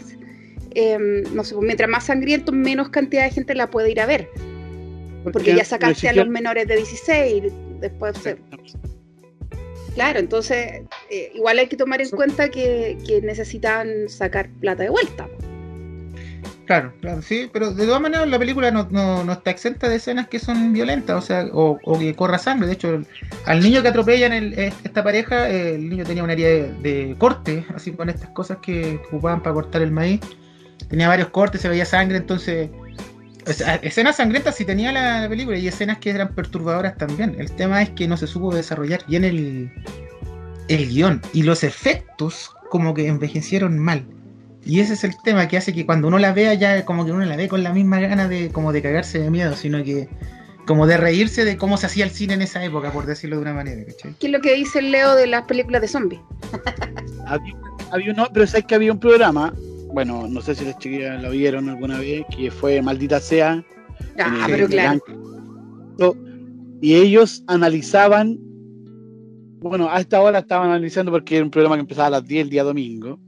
em, 0.78 1.24
no 1.34 1.44
sé, 1.44 1.56
mientras 1.62 1.90
más 1.90 2.06
sangriento, 2.06 2.52
menos 2.52 2.90
cantidad 2.90 3.24
de 3.26 3.32
gente 3.32 3.56
la 3.56 3.70
puede 3.70 3.90
ir 3.92 4.00
a 4.00 4.06
ver. 4.06 4.30
Porque 5.34 5.50
ya 5.58 5.66
sacaste 5.66 6.08
a 6.08 6.13
los 6.13 6.30
menores 6.30 6.68
de 6.68 6.76
16, 6.78 7.44
después 7.82 8.16
se- 8.18 8.38
Claro, 9.96 10.20
entonces 10.20 10.84
eh, 11.10 11.32
igual 11.34 11.58
hay 11.58 11.68
que 11.68 11.76
tomar 11.76 12.02
en 12.02 12.10
cuenta 12.12 12.50
que, 12.50 12.98
que 13.08 13.20
necesitan 13.22 14.08
sacar 14.08 14.48
plata 14.62 14.84
de 14.84 14.90
vuelta. 14.90 15.28
Claro, 16.66 16.94
claro, 17.02 17.22
sí, 17.22 17.50
pero 17.52 17.72
de 17.74 17.86
todas 17.86 18.02
maneras 18.02 18.28
la 18.28 18.38
película 18.38 18.70
no, 18.72 18.88
no, 18.92 19.24
no 19.24 19.32
está 19.34 19.52
exenta 19.52 19.88
de 19.90 19.96
escenas 19.96 20.28
que 20.28 20.38
son 20.38 20.74
violentas, 20.74 21.16
o 21.18 21.26
sea, 21.26 21.48
o, 21.54 21.80
o 21.82 21.98
que 21.98 22.13
corra 22.13 22.38
sangre. 22.38 22.68
De 22.68 22.74
hecho, 22.74 23.02
al 23.46 23.62
niño 23.63 23.82
que 23.82 23.88
atropellan 23.88 24.34
el- 24.34 24.54
esta 24.60 25.04
pareja, 25.04 25.50
el 25.50 25.90
niño 25.90 26.04
tenía 26.04 26.24
una 26.24 26.34
herida 26.34 26.50
de, 26.50 26.74
de 26.84 27.16
corte, 27.18 27.66
así 27.74 27.92
con 27.94 28.10
estas 28.10 28.30
cosas 28.32 28.58
que 28.62 29.00
ocupaban 29.08 29.42
para 29.42 29.54
cortar 29.56 29.82
el 29.82 29.92
maíz. 29.92 30.20
Tenía 30.89 31.08
varios 31.08 31.30
cortes, 31.30 31.62
se 31.62 31.69
veía 31.69 31.86
sangre, 31.86 32.17
entonces... 32.17 32.69
o 33.45 33.54
sea, 33.54 33.76
escenas 33.76 34.17
sangrientas 34.17 34.56
sí 34.56 34.65
tenía 34.65 34.91
la, 34.91 35.21
la 35.21 35.30
película 35.30 35.58
y 35.58 35.67
escenas 35.67 35.97
que 36.00 36.10
eran 36.10 36.34
perturbadoras 36.34 36.97
también. 36.97 37.36
El 37.38 37.52
tema 37.52 37.82
es 37.82 37.89
que 37.91 38.08
no 38.08 38.17
se 38.17 38.28
supo 38.28 38.54
desarrollar 38.54 39.04
bien 39.08 39.23
el, 39.23 39.71
el 40.67 40.89
guion 40.89 41.21
y 41.34 41.43
los 41.43 41.63
efectos 41.63 42.52
como 42.69 42.93
que 42.93 43.08
envejecieron 43.08 43.78
mal. 43.80 44.06
Y 44.65 44.82
ese 44.82 44.93
es 44.93 45.04
el 45.04 45.13
tema 45.23 45.47
que 45.47 45.58
hace 45.58 45.73
que 45.73 45.86
cuando 45.86 46.10
uno 46.10 46.19
la 46.19 46.34
vea 46.34 46.54
ya 46.54 46.84
como 46.84 47.06
que 47.06 47.12
uno 47.12 47.23
la 47.26 47.38
ve 47.38 47.47
con 47.47 47.63
la 47.63 47.71
misma 47.71 48.00
gana 48.00 48.28
de 48.28 48.50
como 48.50 48.73
de 48.73 48.82
cagarse 48.82 49.19
de 49.19 49.30
miedo, 49.30 49.56
sino 49.56 49.82
que 49.84 50.10
como 50.65 50.86
de 50.86 50.97
reírse 50.97 51.45
de 51.45 51.56
cómo 51.56 51.78
se 51.78 51.86
hacía 51.86 52.04
el 52.04 52.12
cine 52.12 52.34
en 52.34 52.41
esa 52.41 52.62
época, 52.63 52.91
por 52.91 53.06
decirlo 53.06 53.38
de 53.38 53.43
una 53.43 53.54
manera, 53.54 53.86
¿cachai? 53.86 54.13
¿Qué 54.19 54.28
es 54.28 54.34
lo 54.34 54.41
que 54.41 54.54
dice 54.56 54.80
el 54.80 54.91
Leo 54.91 55.15
de 55.15 55.28
las 55.28 55.43
películas 55.43 55.82
de 55.82 55.88
zombies? 55.88 56.21
Había, 57.26 57.56
había 57.91 58.13
uno, 58.13 58.30
pero 58.34 58.47
sabes 58.47 58.65
que 58.65 58.76
había 58.76 58.93
un 58.93 59.00
programa, 59.02 59.54
bueno, 59.98 60.28
no 60.28 60.42
sé 60.42 60.54
si 60.54 60.64
las 60.64 60.78
chiquillas 60.78 61.20
lo 61.24 61.32
vieron 61.32 61.70
alguna 61.70 61.98
vez, 61.98 62.24
que 62.30 62.52
fue 62.52 62.80
Maldita 62.84 63.20
Sea. 63.20 63.66
Ah, 64.20 64.46
en 64.46 64.52
pero 64.52 64.66
el 64.66 64.70
claro. 64.70 65.02
Y 66.84 66.94
ellos 66.94 67.44
analizaban, 67.48 68.38
bueno, 69.60 69.90
a 69.90 70.00
esta 70.00 70.22
hora 70.22 70.38
estaban 70.38 70.70
analizando 70.70 71.12
porque 71.12 71.38
era 71.38 71.46
un 71.46 71.50
programa 71.50 71.78
que 71.78 71.82
empezaba 71.82 72.10
a 72.10 72.12
las 72.12 72.28
10 72.28 72.44
el 72.44 72.50
día 72.52 72.64
domingo. 72.64 73.20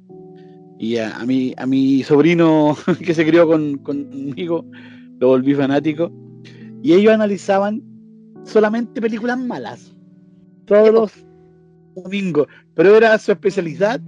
Y 0.77 0.97
a, 0.97 1.17
a 1.17 1.25
mi, 1.25 1.55
a 1.57 1.65
mi 1.65 2.03
sobrino 2.03 2.77
que 3.03 3.15
se 3.15 3.25
crió 3.25 3.47
con, 3.47 3.79
conmigo, 3.79 4.63
lo 5.17 5.29
volví 5.29 5.55
fanático. 5.55 6.11
Y 6.83 6.93
ellos 6.93 7.15
analizaban 7.15 7.81
solamente 8.43 9.01
películas 9.01 9.39
malas. 9.39 9.95
Todos 10.65 10.93
los 10.93 11.25
domingos. 11.95 12.45
Pero 12.75 12.95
era 12.95 13.17
su 13.17 13.31
especialidad 13.31 13.99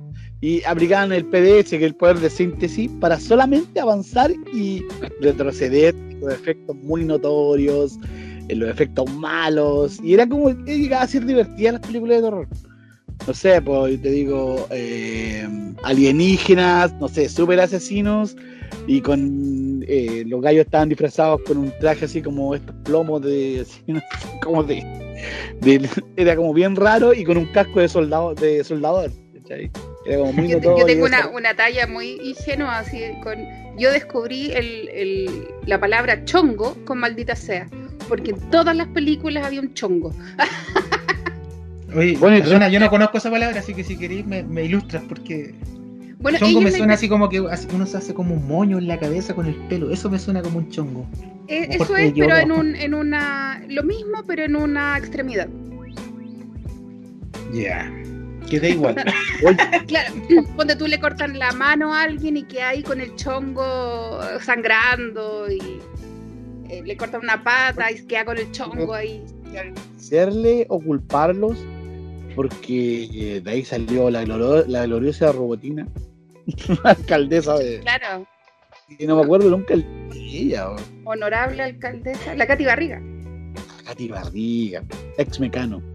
y 0.42 0.64
aplicaban 0.64 1.12
el 1.12 1.26
PDS, 1.26 1.70
que 1.70 1.76
es 1.78 1.84
el 1.84 1.96
poder 1.96 2.18
de 2.20 2.30
síntesis, 2.30 2.90
para 3.00 3.20
solamente 3.20 3.80
avanzar 3.80 4.32
y 4.54 4.82
retroceder 5.22 5.94
los 6.20 6.34
efectos 6.34 6.76
muy 6.78 7.06
notorios, 7.06 7.98
en 8.48 8.60
los 8.60 8.70
efectos 8.70 9.10
malos. 9.14 10.00
Y 10.04 10.16
era 10.16 10.28
como 10.28 10.48
que 10.66 10.78
llegaba 10.80 11.04
a 11.04 11.08
ser 11.08 11.26
divertida 11.26 11.74
las 11.74 11.82
películas 11.82 12.18
de 12.18 12.24
terror. 12.24 12.48
No 13.28 13.34
sé, 13.36 13.62
pues 13.62 14.02
te 14.02 14.10
digo, 14.10 14.66
eh, 14.72 15.48
alienígenas, 15.84 16.92
no 16.96 17.08
sé, 17.08 17.30
super 17.30 17.60
asesinos, 17.60 18.36
y 18.88 19.00
con 19.02 19.86
eh, 19.88 20.24
los 20.26 20.42
gallos 20.42 20.66
estaban 20.66 20.90
disfrazados 20.90 21.42
con 21.46 21.58
un 21.60 21.72
traje 21.80 22.06
así 22.06 22.22
como 22.22 22.56
estos 22.56 22.76
plomos 22.84 23.22
de, 23.22 23.64
como 24.44 24.64
de, 24.64 24.84
de- 25.62 25.88
era 26.16 26.36
como 26.36 26.52
bien 26.52 26.76
raro 26.76 27.14
y 27.14 27.24
con 27.24 27.38
un 27.38 27.46
casco 27.52 27.80
de 27.80 27.88
soldado, 27.90 28.34
de 28.34 28.64
soldador. 28.64 29.12
¿cachai? 29.36 29.70
Era 30.06 30.18
como 30.18 30.34
muy 30.34 30.50
Yo, 30.50 30.60
tengo 30.60 31.06
una, 31.06 31.28
una 31.30 31.54
talla 31.56 31.86
muy 31.88 32.20
ingenua, 32.24 32.80
así 32.80 33.02
con. 33.24 33.38
Yo 33.78 33.92
descubrí 33.92 34.52
el, 34.52 34.90
el- 34.90 35.48
la 35.66 35.80
palabra 35.80 36.26
chongo 36.26 36.76
con 36.86 36.98
maldita 37.00 37.36
sea, 37.36 37.68
porque 38.10 38.32
en 38.32 38.40
todas 38.50 38.76
las 38.76 38.88
películas 38.90 39.46
había 39.46 39.62
un 39.62 39.74
chongo. 39.74 40.14
Oye, 41.96 42.18
Bueno, 42.18 42.38
yo 42.70 42.80
no 42.80 42.90
conozco 42.90 43.18
esa 43.18 43.30
palabra, 43.30 43.60
así 43.60 43.74
que 43.74 43.84
si 43.84 43.98
queréis 43.98 44.26
me, 44.26 44.44
me 44.44 44.64
ilustras, 44.64 45.04
porque 45.10 45.54
Bueno, 46.20 46.38
chongo 46.40 46.62
me 46.62 46.72
suena 46.72 46.94
así 46.94 47.08
como 47.10 47.28
que 47.30 47.42
uno 47.42 47.86
se 47.86 47.98
hace 47.98 48.14
como 48.14 48.34
un 48.36 48.48
moño 48.48 48.78
en 48.78 48.88
la 48.88 48.98
cabeza 49.00 49.34
con 49.36 49.46
el 49.46 49.56
pelo, 49.68 49.92
eso 49.92 50.10
me 50.10 50.18
suena 50.18 50.42
como 50.42 50.60
un 50.60 50.70
chongo. 50.70 51.06
eh, 51.48 51.68
eso 51.72 51.96
es, 51.98 52.14
pero 52.18 52.38
en, 52.38 52.52
un, 52.52 52.76
en 52.76 52.94
una. 52.94 53.62
Lo 53.68 53.84
mismo, 53.84 54.24
pero 54.26 54.44
en 54.44 54.56
una 54.56 54.98
extremidad. 54.98 55.48
Ya. 57.54 57.92
Que 58.52 58.60
da 58.60 58.68
igual. 58.68 58.96
Claro, 59.88 60.14
cuando 60.56 60.78
tú 60.78 60.86
le 60.86 61.00
cortan 61.00 61.40
la 61.40 61.54
mano 61.54 61.94
a 61.94 62.02
alguien 62.04 62.36
y 62.36 62.44
que 62.44 62.62
ahí 62.62 62.84
con 62.84 63.00
el 63.00 63.16
chongo 63.16 64.20
sangrando 64.42 65.50
y 65.50 65.80
eh, 66.70 66.82
le 66.86 66.98
cortan 66.98 67.22
una 67.22 67.42
pata 67.42 67.90
y 67.92 68.06
queda 68.06 68.26
con 68.26 68.38
el 68.38 68.52
chongo 68.52 68.94
ahí. 68.94 69.24
Hacerle 69.98 70.66
o 70.68 70.82
culparlos 70.82 71.58
porque 72.36 73.10
eh, 73.14 73.42
de 73.42 73.52
ahí 73.52 73.64
salió 73.64 74.10
la, 74.10 74.24
gloriosa 74.24 75.32
robotina, 75.32 75.88
la 76.84 76.90
alcaldesa 76.92 77.58
de. 77.58 77.80
Claro, 77.80 78.28
Y 79.00 79.08
no 79.08 79.16
me 79.16 79.24
acuerdo 79.24 79.50
nunca 79.50 79.76
el 79.76 79.86
de 80.10 80.20
ella, 80.20 80.68
honorable 81.06 81.64
alcaldesa, 81.64 82.36
la 82.36 82.46
Katy 82.46 82.66
Barriga. 82.66 83.02
Katy 83.86 84.10
Barriga, 84.10 84.84
ex 85.18 85.40
mecano. 85.40 85.91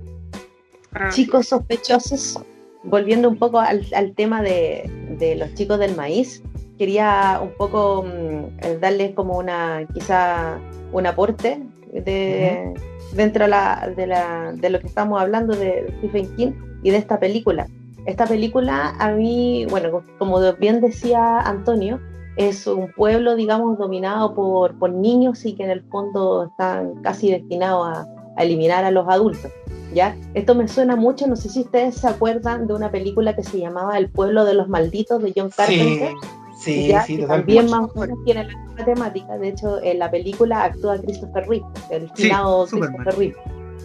Ah, 0.99 1.09
Chicos 1.11 1.49
sospechosos, 1.49 2.39
volviendo 2.85 3.29
un 3.29 3.37
poco 3.37 3.59
al, 3.61 3.85
al 3.95 4.15
tema 4.15 4.43
de, 4.43 4.91
de 5.19 5.37
los 5.37 5.53
chicos 5.55 5.79
del 5.79 5.95
maíz, 5.97 6.43
quería 6.79 7.41
un 7.43 7.51
poco 7.57 8.05
mm, 8.05 8.59
eh, 8.63 8.79
darles 8.81 9.13
como 9.15 9.39
una, 9.39 9.87
quizá 9.95 10.59
un 10.93 11.07
aporte 11.07 11.63
de, 11.93 12.73
dentro 13.15 13.45
de, 13.45 13.51
la- 13.51 13.93
de, 13.97 14.07
la- 14.07 14.53
de 14.55 14.71
lo 14.71 14.81
que 14.81 14.87
estamos 14.87 15.21
hablando 15.21 15.55
de 15.55 15.93
Stephen 15.99 16.35
King 16.37 16.53
y 16.83 16.91
de 16.91 16.97
esta 16.99 17.19
película. 17.19 17.67
Esta 18.07 18.25
película 18.27 18.95
a 18.99 19.11
mí, 19.11 19.67
bueno, 19.69 20.03
como 20.19 20.41
bien 20.55 20.81
decía 20.81 21.41
Antonio, 21.41 22.01
es 22.37 22.67
un 22.67 22.93
pueblo, 22.93 23.35
digamos, 23.35 23.79
dominado 23.79 24.35
por, 24.35 24.79
por 24.79 24.93
niños 24.93 25.45
y 25.47 25.55
que 25.57 25.65
en 25.65 25.71
el 25.71 25.83
fondo 25.91 26.45
están 26.45 27.03
casi 27.03 27.31
destinados 27.33 27.89
a, 27.97 28.07
a 28.37 28.43
eliminar 28.45 28.85
a 28.85 28.91
los 28.91 29.07
adultos. 29.09 29.51
¿ya? 29.95 30.17
Esto 30.35 30.55
me 30.55 30.69
suena 30.69 30.95
mucho, 30.97 31.27
no 31.27 31.37
sé 31.37 31.49
si 31.49 31.61
ustedes 31.61 31.95
se 31.95 32.07
acuerdan 32.09 32.67
de 32.67 32.75
una 32.75 32.91
película 32.91 33.35
que 33.35 33.43
se 33.43 33.59
llamaba 33.59 33.97
El 33.99 34.11
pueblo 34.11 34.45
de 34.45 34.55
los 34.55 34.69
malditos 34.69 35.23
de 35.23 35.33
John 35.35 35.51
Carpenter. 35.57 36.11
sí, 36.61 36.89
¿ya? 36.89 37.03
sí, 37.03 37.19
también 37.27 37.71
más 37.71 37.89
o 37.95 38.01
menos 38.01 38.19
tiene 38.25 38.45
la 38.45 38.59
misma 38.59 38.85
temática. 38.85 39.39
De 39.39 39.49
hecho, 39.49 39.83
en 39.83 39.99
la 39.99 40.11
película 40.11 40.65
actúa 40.65 40.99
Christopher 40.99 41.47
Reeve, 41.49 41.65
el 41.91 42.09
Sí, 42.15 42.25
finado 42.25 42.67
Superman. 42.67 42.97
Christopher 43.05 43.19
Reeve. 43.19 43.37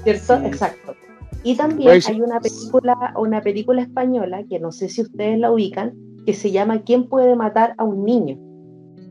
¿Cierto? 0.04 0.40
Sí. 0.40 0.46
Exacto. 0.48 0.96
Y 1.44 1.56
también 1.56 1.90
Pues- 1.92 2.10
hay 2.10 2.22
una 2.22 2.40
película, 2.40 3.14
una 3.18 3.42
película 3.42 3.82
española 3.82 4.44
que 4.50 4.60
no 4.60 4.72
sé 4.72 4.90
si 4.90 5.02
ustedes 5.04 5.40
la 5.40 5.52
ubican, 5.52 5.94
que 6.26 6.34
se 6.34 6.52
llama 6.52 6.82
¿Quién 6.84 7.08
puede 7.10 7.36
matar 7.36 7.74
a 7.78 7.84
un 7.84 8.04
niño? 8.06 8.38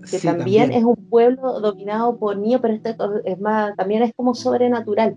que 0.02 0.18
Sí, 0.18 0.26
también, 0.26 0.72
es 0.72 0.82
un 0.84 0.96
pueblo 1.08 1.60
dominado 1.60 2.18
por 2.18 2.36
niños, 2.38 2.60
pero 2.62 2.74
este 2.74 2.96
es 3.24 3.38
más, 3.40 3.74
también 3.76 4.02
es 4.02 4.12
como 4.16 4.34
sobrenatural. 4.34 5.14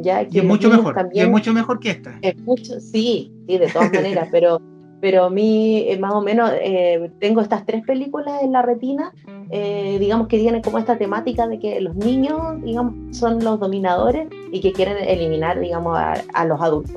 Ya 0.00 0.22
Y 0.22 0.26
que 0.28 0.38
es 0.38 0.44
mucho 0.44 0.70
mejor, 0.70 0.92
y 0.92 0.94
también 0.94 1.24
es 1.26 1.30
mucho 1.30 1.52
mejor 1.52 1.80
que 1.80 1.90
esta. 1.90 2.18
es 2.22 2.36
mucho, 2.42 2.78
sí, 2.80 3.32
sí, 3.48 3.58
de 3.58 3.66
todas 3.68 3.92
maneras, 3.92 4.28
pero, 4.30 4.60
pero 5.00 5.24
a 5.24 5.30
mí 5.30 5.84
eh, 5.88 5.98
más 5.98 6.12
o 6.14 6.20
menos 6.22 6.50
eh, 6.62 7.10
tengo 7.20 7.40
estas 7.40 7.66
tres 7.66 7.84
películas 7.84 8.42
en 8.42 8.52
la 8.52 8.62
retina, 8.62 9.12
eh, 9.50 9.96
digamos 9.98 10.28
que 10.28 10.38
tienen 10.38 10.62
como 10.62 10.78
esta 10.78 10.96
temática 10.98 11.46
de 11.48 11.58
que 11.58 11.80
los 11.80 11.96
niños, 11.96 12.38
digamos, 12.62 13.16
son 13.16 13.42
los 13.42 13.58
dominadores 13.58 14.28
y 14.52 14.60
que 14.60 14.72
quieren 14.72 14.96
eliminar, 14.98 15.58
digamos, 15.58 15.96
a, 15.98 16.14
a 16.32 16.44
los 16.44 16.60
adultos. 16.60 16.94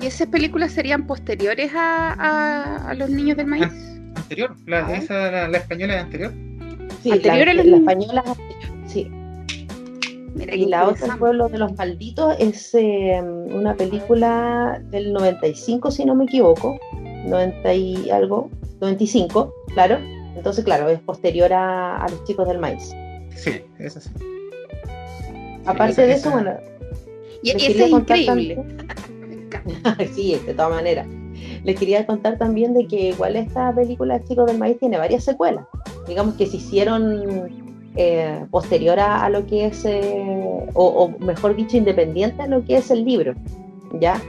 ¿Y 0.00 0.06
esas 0.06 0.28
películas 0.28 0.72
serían 0.72 1.06
posteriores 1.06 1.72
a, 1.74 2.12
a- 2.12 2.90
a 2.90 2.94
los 2.94 3.08
niños 3.10 3.36
del 3.38 3.46
maíz? 3.46 3.66
Anterior, 4.14 4.54
la, 4.66 4.86
Ah. 4.86 4.94
esa, 4.94 5.30
la, 5.30 5.48
la 5.48 5.58
española 5.58 5.94
de 5.94 6.00
anterior. 6.00 6.32
Sí, 7.02 7.10
Anterior 7.12 7.46
la, 7.46 7.52
a 7.52 7.54
los 7.54 7.64
la 7.66 7.76
niños. 7.78 7.80
española, 7.92 8.22
qué 8.36 8.66
Y 10.38 10.66
la 10.66 10.88
otra, 10.88 11.16
pueblo 11.16 11.48
de 11.48 11.58
los 11.58 11.74
malditos, 11.76 12.36
es 12.38 12.74
eh, 12.74 13.20
una 13.22 13.74
película 13.74 14.80
del 14.90 15.12
95, 15.12 15.90
si 15.90 16.04
no 16.04 16.14
me 16.14 16.24
equivoco, 16.24 16.78
90 17.26 17.74
y 17.74 18.10
algo, 18.10 18.50
95, 18.80 19.52
claro. 19.74 19.98
Entonces, 20.36 20.64
claro, 20.64 20.88
es 20.90 21.00
posterior 21.00 21.52
a, 21.52 21.96
a 21.96 22.08
los 22.08 22.22
chicos 22.24 22.46
del 22.48 22.58
maíz. 22.58 22.94
Sí, 23.34 23.62
esa 23.78 24.00
sí. 24.00 24.10
Aparte 25.64 25.92
esa- 25.92 26.02
de 26.02 26.12
eso, 26.12 26.28
esa- 26.28 26.30
bueno, 26.30 26.50
Y, 27.42 27.50
ese 27.50 27.84
es 27.84 27.90
increíble. 27.90 28.62
sí, 30.14 30.38
de 30.46 30.54
todas 30.54 30.70
maneras. 30.72 31.06
Les 31.64 31.78
quería 31.78 32.06
contar 32.06 32.38
también 32.38 32.74
de 32.74 32.86
que 32.86 33.08
igual 33.08 33.36
esta 33.36 33.74
película 33.74 34.22
Chicos 34.24 34.46
del 34.46 34.58
Maíz 34.58 34.78
tiene 34.78 34.98
varias 34.98 35.24
secuelas. 35.24 35.64
Digamos 36.06 36.34
que 36.34 36.46
se 36.46 36.58
hicieron 36.58 37.65
eh, 37.96 38.44
posterior 38.50 38.98
a, 39.00 39.24
a 39.24 39.30
lo 39.30 39.46
que 39.46 39.66
es, 39.66 39.84
eh, 39.84 40.66
o, 40.74 40.84
o 40.84 41.24
mejor 41.24 41.56
dicho, 41.56 41.76
independiente 41.76 42.42
a 42.42 42.46
lo 42.46 42.64
que 42.64 42.76
es 42.76 42.90
el 42.90 43.04
libro, 43.04 43.34
¿ya? 44.00 44.20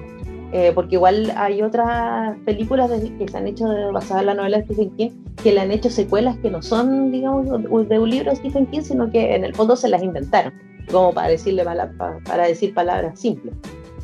Eh, 0.54 0.72
porque 0.74 0.96
igual 0.96 1.34
hay 1.36 1.62
otras 1.62 2.38
películas 2.46 2.90
de- 2.90 3.14
que 3.18 3.28
se 3.28 3.38
han 3.38 3.48
hecho 3.48 3.66
basadas 3.92 4.22
en 4.22 4.28
la 4.28 4.34
novela 4.34 4.58
de 4.60 4.64
Stephen 4.64 4.92
King 4.92 5.10
que 5.44 5.52
le 5.52 5.60
han 5.60 5.72
hecho 5.72 5.90
secuelas 5.90 6.38
que 6.38 6.50
no 6.50 6.62
son, 6.62 7.12
digamos, 7.12 7.48
de 7.90 8.00
un 8.00 8.10
libro 8.10 8.30
de 8.32 8.38
Stephen 8.38 8.66
King, 8.68 8.82
sino 8.82 9.12
que 9.12 9.36
en 9.36 9.44
el 9.44 9.54
fondo 9.54 9.76
se 9.76 9.90
las 9.90 10.02
inventaron, 10.02 10.54
como 10.90 11.14
para 11.14 11.28
decirle 11.28 11.64
pala- 11.66 11.92
pa- 11.98 12.18
para 12.26 12.48
decir 12.48 12.74
palabras 12.74 13.20
simples, 13.20 13.54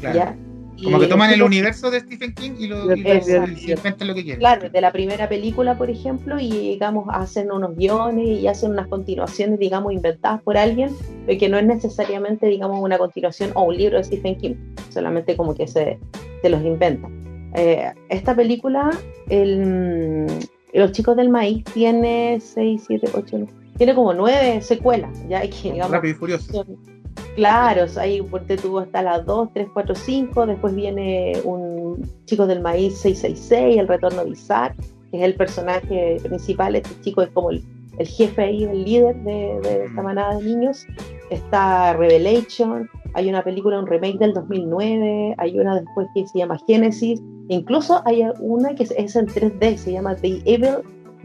Claro. 0.01 0.15
¿ya? 0.15 0.35
Como 0.83 0.99
que 0.99 1.07
toman 1.07 1.31
el 1.31 1.41
universo 1.41 1.89
de 1.91 1.99
Stephen 2.01 2.33
King 2.33 2.51
y 2.59 2.67
lo, 2.67 2.95
y 2.95 2.99
y 2.99 3.71
inventan 3.71 4.07
lo 4.07 4.15
que 4.15 4.23
quieren. 4.23 4.39
Claro, 4.39 4.69
de 4.69 4.81
la 4.81 4.91
primera 4.91 5.29
película, 5.29 5.77
por 5.77 5.89
ejemplo, 5.89 6.39
y 6.39 6.49
digamos, 6.49 7.05
hacen 7.11 7.51
unos 7.51 7.75
guiones 7.75 8.27
y 8.27 8.47
hacen 8.47 8.71
unas 8.71 8.87
continuaciones, 8.87 9.59
digamos, 9.59 9.93
inventadas 9.93 10.41
por 10.41 10.57
alguien, 10.57 10.89
que 11.27 11.49
no 11.49 11.57
es 11.57 11.65
necesariamente, 11.65 12.47
digamos, 12.47 12.79
una 12.81 12.97
continuación 12.97 13.51
o 13.55 13.63
un 13.63 13.77
libro 13.77 13.97
de 13.97 14.03
Stephen 14.03 14.35
King, 14.37 14.55
solamente 14.89 15.35
como 15.37 15.53
que 15.55 15.67
se, 15.67 15.99
se 16.41 16.49
los 16.49 16.61
inventa. 16.63 17.07
Eh, 17.55 17.91
esta 18.09 18.35
película, 18.35 18.89
el, 19.29 20.25
Los 20.73 20.91
chicos 20.91 21.15
del 21.15 21.29
maíz, 21.29 21.63
tiene 21.65 22.39
6, 22.41 22.83
7, 22.87 23.09
8, 23.13 23.47
tiene 23.77 23.93
como 23.95 24.13
nueve 24.13 24.61
secuelas, 24.61 25.17
ya 25.29 25.41
que, 25.41 25.71
digamos, 25.71 25.91
Rápido 25.91 26.11
y 26.13 26.17
furioso. 26.17 26.51
son- 26.51 27.02
Claro, 27.35 27.85
ahí 27.97 28.21
tuvo 28.57 28.79
hasta 28.79 29.01
las 29.01 29.25
2, 29.25 29.49
3, 29.53 29.67
4, 29.73 29.95
5, 29.95 30.45
después 30.45 30.75
viene 30.75 31.33
un 31.43 32.07
Chicos 32.25 32.47
del 32.47 32.61
Maíz 32.61 32.97
666, 32.99 33.79
El 33.79 33.87
Retorno 33.87 34.23
de 34.23 34.29
Isaac, 34.31 34.75
que 35.09 35.17
es 35.17 35.23
el 35.23 35.35
personaje 35.35 36.17
principal, 36.23 36.75
este 36.75 36.91
chico 37.01 37.23
es 37.23 37.29
como 37.29 37.49
el, 37.49 37.63
el 37.97 38.07
jefe 38.07 38.41
ahí, 38.43 38.63
el 38.65 38.83
líder 38.83 39.15
de, 39.23 39.59
de 39.63 39.85
esta 39.85 40.01
manada 40.03 40.37
de 40.37 40.43
niños. 40.43 40.85
Está 41.31 41.93
Revelation, 41.93 42.87
hay 43.15 43.29
una 43.29 43.43
película, 43.43 43.79
un 43.79 43.87
remake 43.87 44.19
del 44.19 44.33
2009, 44.33 45.33
hay 45.39 45.59
una 45.59 45.79
después 45.79 46.07
que 46.13 46.27
se 46.27 46.37
llama 46.37 46.59
Genesis, 46.67 47.19
incluso 47.49 48.03
hay 48.05 48.23
una 48.39 48.75
que 48.75 48.83
es- 48.83 49.15
en 49.15 49.25
3D, 49.25 49.77
se 49.77 49.91
llama 49.93 50.15
The 50.15 50.39
Evil 50.45 50.75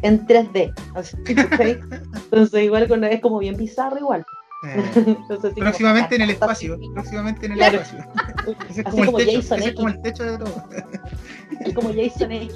en 0.03 0.27
3D. 0.27 0.73
Así, 0.95 1.17
¿cachai? 1.35 1.79
Entonces 2.15 2.63
igual 2.63 2.89
es 3.11 3.21
como 3.21 3.39
bien 3.41 3.57
bizarro 3.59 3.99
igual. 3.99 4.25
Eh, 4.65 5.17
próximamente 5.57 6.17
en 6.17 6.23
el 6.23 6.31
espacio. 6.31 6.79
Próximamente 6.95 7.47
en 7.47 7.53
el 7.53 7.59
Claro. 7.59 7.81
espacio. 7.81 8.05
Ese 8.71 8.81
es 8.81 8.87
Así 8.87 8.97
como 9.05 9.19
el 9.19 9.27
techo. 9.27 9.39
Jason 9.41 9.59
Ese 9.59 9.69
es 9.69 9.75
como 9.75 9.89
X. 9.89 9.97
el 9.97 10.03
techo 10.03 10.25
de 10.25 10.39
todo. 10.39 10.65
Es 11.65 11.75
como 11.75 11.89
Jason 11.95 12.33
X. 12.33 12.55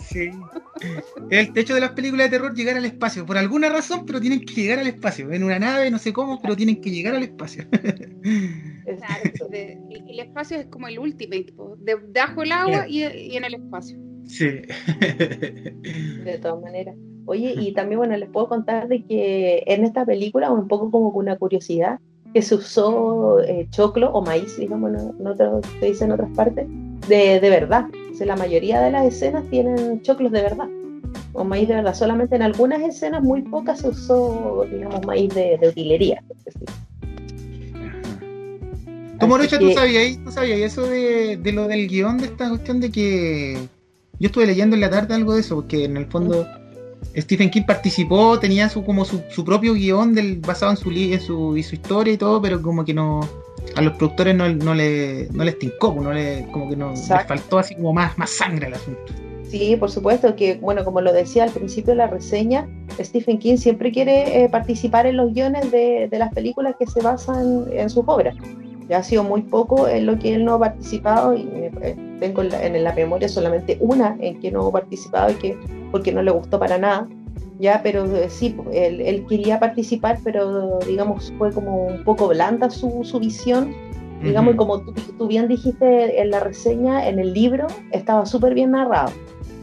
Sí. 0.00 0.30
Es 1.30 1.46
el 1.46 1.52
techo 1.52 1.74
de 1.74 1.80
las 1.80 1.90
películas 1.92 2.30
de 2.30 2.36
terror 2.38 2.54
llegar 2.54 2.76
al 2.76 2.84
espacio. 2.84 3.24
Por 3.26 3.38
alguna 3.38 3.68
razón, 3.68 4.04
pero 4.06 4.20
tienen 4.20 4.40
que 4.44 4.54
llegar 4.54 4.78
al 4.80 4.86
espacio. 4.86 5.30
En 5.32 5.42
una 5.44 5.58
nave, 5.58 5.90
no 5.90 5.98
sé 5.98 6.12
cómo, 6.12 6.40
pero 6.40 6.56
tienen 6.56 6.80
que 6.80 6.90
llegar 6.90 7.14
al 7.14 7.22
espacio. 7.22 7.64
De- 7.70 8.10
el, 9.90 10.10
el 10.10 10.20
espacio 10.20 10.58
es 10.58 10.66
como 10.66 10.88
el 10.88 10.98
ultimate, 10.98 11.52
po, 11.56 11.76
de- 11.78 11.96
debajo 12.08 12.40
del 12.40 12.52
agua 12.52 12.88
y, 12.88 13.04
y 13.04 13.36
en 13.36 13.44
el 13.44 13.54
espacio. 13.54 13.98
Sí. 14.26 14.46
De 16.24 16.38
todas 16.40 16.60
maneras. 16.62 16.96
Oye, 17.26 17.54
y 17.56 17.72
también, 17.72 17.98
bueno, 17.98 18.16
les 18.16 18.28
puedo 18.28 18.48
contar 18.48 18.88
de 18.88 19.04
que 19.04 19.62
en 19.66 19.84
esta 19.84 20.04
película, 20.04 20.50
un 20.50 20.66
poco 20.68 20.90
como 20.90 21.08
una 21.10 21.36
curiosidad, 21.36 21.98
que 22.34 22.42
se 22.42 22.54
usó 22.56 23.40
eh, 23.40 23.66
choclo 23.70 24.10
o 24.12 24.22
maíz, 24.22 24.56
digamos, 24.56 24.90
en, 24.92 25.20
en 25.20 25.26
otro- 25.26 25.60
se 25.80 25.86
dice 25.86 26.04
en 26.04 26.12
otras 26.12 26.30
partes, 26.34 26.66
de, 27.08 27.40
de 27.40 27.50
verdad. 27.50 27.86
O 28.10 28.14
sea, 28.14 28.26
la 28.26 28.36
mayoría 28.36 28.80
de 28.80 28.90
las 28.90 29.04
escenas 29.06 29.44
tienen 29.50 30.00
choclos 30.02 30.32
de 30.32 30.42
verdad, 30.42 30.68
o 31.32 31.44
maíz 31.44 31.68
de 31.68 31.74
verdad. 31.76 31.94
Solamente 31.94 32.36
en 32.36 32.42
algunas 32.42 32.80
escenas, 32.82 33.22
muy 33.22 33.42
pocas, 33.42 33.80
se 33.80 33.88
usó, 33.88 34.66
digamos, 34.70 35.04
maíz 35.06 35.32
de, 35.34 35.58
de 35.58 35.68
utilería. 35.68 36.22
Tú, 39.20 39.28
Morocha, 39.28 39.56
Así 39.56 39.64
¿tú 39.64 39.68
que- 39.68 39.74
sabías, 39.74 40.18
¿tú 40.24 40.32
sabías 40.32 40.58
eso 40.60 40.82
de, 40.86 41.36
de 41.36 41.52
lo 41.52 41.68
del 41.68 41.86
guion 41.88 42.18
de 42.18 42.24
esta 42.26 42.48
cuestión 42.48 42.80
de 42.80 42.90
que... 42.90 43.68
Yo 44.18 44.26
estuve 44.26 44.46
leyendo 44.46 44.74
en 44.76 44.80
la 44.82 44.90
tarde 44.90 45.14
algo 45.14 45.34
de 45.34 45.40
eso, 45.40 45.56
porque 45.56 45.84
en 45.84 45.96
el 45.96 46.06
fondo 46.06 46.46
Stephen 47.16 47.50
King 47.50 47.62
participó, 47.66 48.38
tenía 48.38 48.68
su 48.68 48.84
como 48.84 49.04
su, 49.04 49.22
su 49.28 49.44
propio 49.44 49.74
guion 49.74 50.14
del, 50.14 50.38
basado 50.40 50.72
en 50.72 50.76
su, 50.76 50.90
en 50.90 51.20
su 51.20 51.56
y 51.56 51.62
su 51.62 51.74
historia 51.74 52.14
y 52.14 52.16
todo, 52.16 52.40
pero 52.40 52.60
como 52.62 52.84
que 52.84 52.94
no 52.94 53.20
a 53.76 53.82
los 53.82 53.94
productores 53.94 54.34
no, 54.34 54.48
no 54.48 54.74
le 54.74 55.28
no 55.32 55.44
les 55.44 55.58
tincó, 55.58 55.94
no 55.94 56.12
le, 56.12 56.46
como 56.52 56.68
que 56.68 56.76
no 56.76 56.90
les 56.90 57.08
faltó 57.26 57.58
así 57.58 57.74
como 57.74 57.92
más, 57.92 58.16
más 58.18 58.30
sangre 58.30 58.66
al 58.66 58.74
asunto. 58.74 59.00
Sí, 59.48 59.76
por 59.76 59.90
supuesto 59.90 60.34
que, 60.34 60.54
bueno, 60.54 60.82
como 60.82 61.02
lo 61.02 61.12
decía 61.12 61.44
al 61.44 61.50
principio 61.50 61.92
de 61.92 61.96
la 61.96 62.06
reseña, 62.06 62.66
Stephen 62.98 63.38
King 63.38 63.58
siempre 63.58 63.92
quiere 63.92 64.44
eh, 64.44 64.48
participar 64.48 65.04
en 65.04 65.18
los 65.18 65.34
guiones 65.34 65.70
de, 65.70 66.08
de 66.10 66.18
las 66.18 66.32
películas 66.32 66.74
que 66.78 66.86
se 66.86 67.02
basan 67.02 67.66
en 67.70 67.90
sus 67.90 68.04
obras. 68.06 68.34
Ya 68.88 68.98
ha 68.98 69.02
sido 69.02 69.24
muy 69.24 69.42
poco 69.42 69.88
en 69.88 70.06
lo 70.06 70.18
que 70.18 70.34
él 70.34 70.46
no 70.46 70.54
ha 70.54 70.58
participado 70.58 71.36
y 71.36 71.42
eh, 71.82 71.94
tengo 72.22 72.42
en 72.42 72.50
la, 72.50 72.64
en 72.64 72.84
la 72.84 72.92
memoria 72.94 73.28
solamente 73.28 73.76
una 73.80 74.16
en 74.20 74.38
que 74.38 74.52
no 74.52 74.68
ha 74.68 74.72
participado 74.72 75.32
y 75.32 75.34
que 75.34 75.58
porque 75.90 76.12
no 76.12 76.22
le 76.22 76.30
gustó 76.30 76.58
para 76.58 76.78
nada. 76.78 77.08
Ya, 77.58 77.80
pero 77.82 78.04
eh, 78.16 78.30
sí, 78.30 78.56
él, 78.72 79.00
él, 79.00 79.26
quería 79.28 79.58
participar, 79.58 80.18
pero 80.24 80.78
digamos 80.86 81.32
fue 81.36 81.50
como 81.52 81.86
un 81.86 82.04
poco 82.04 82.28
blanda 82.28 82.70
su, 82.70 83.02
su 83.02 83.18
visión. 83.18 83.74
Digamos, 84.22 84.52
uh 84.52 84.54
-huh. 84.54 84.58
como 84.58 84.80
tú, 84.82 84.92
tú, 85.18 85.26
bien 85.26 85.48
dijiste 85.48 86.20
en 86.20 86.30
la 86.30 86.38
reseña, 86.38 87.08
en 87.08 87.18
el 87.18 87.32
libro 87.32 87.66
estaba 87.90 88.24
súper 88.24 88.54
bien 88.54 88.70
narrado, 88.70 89.10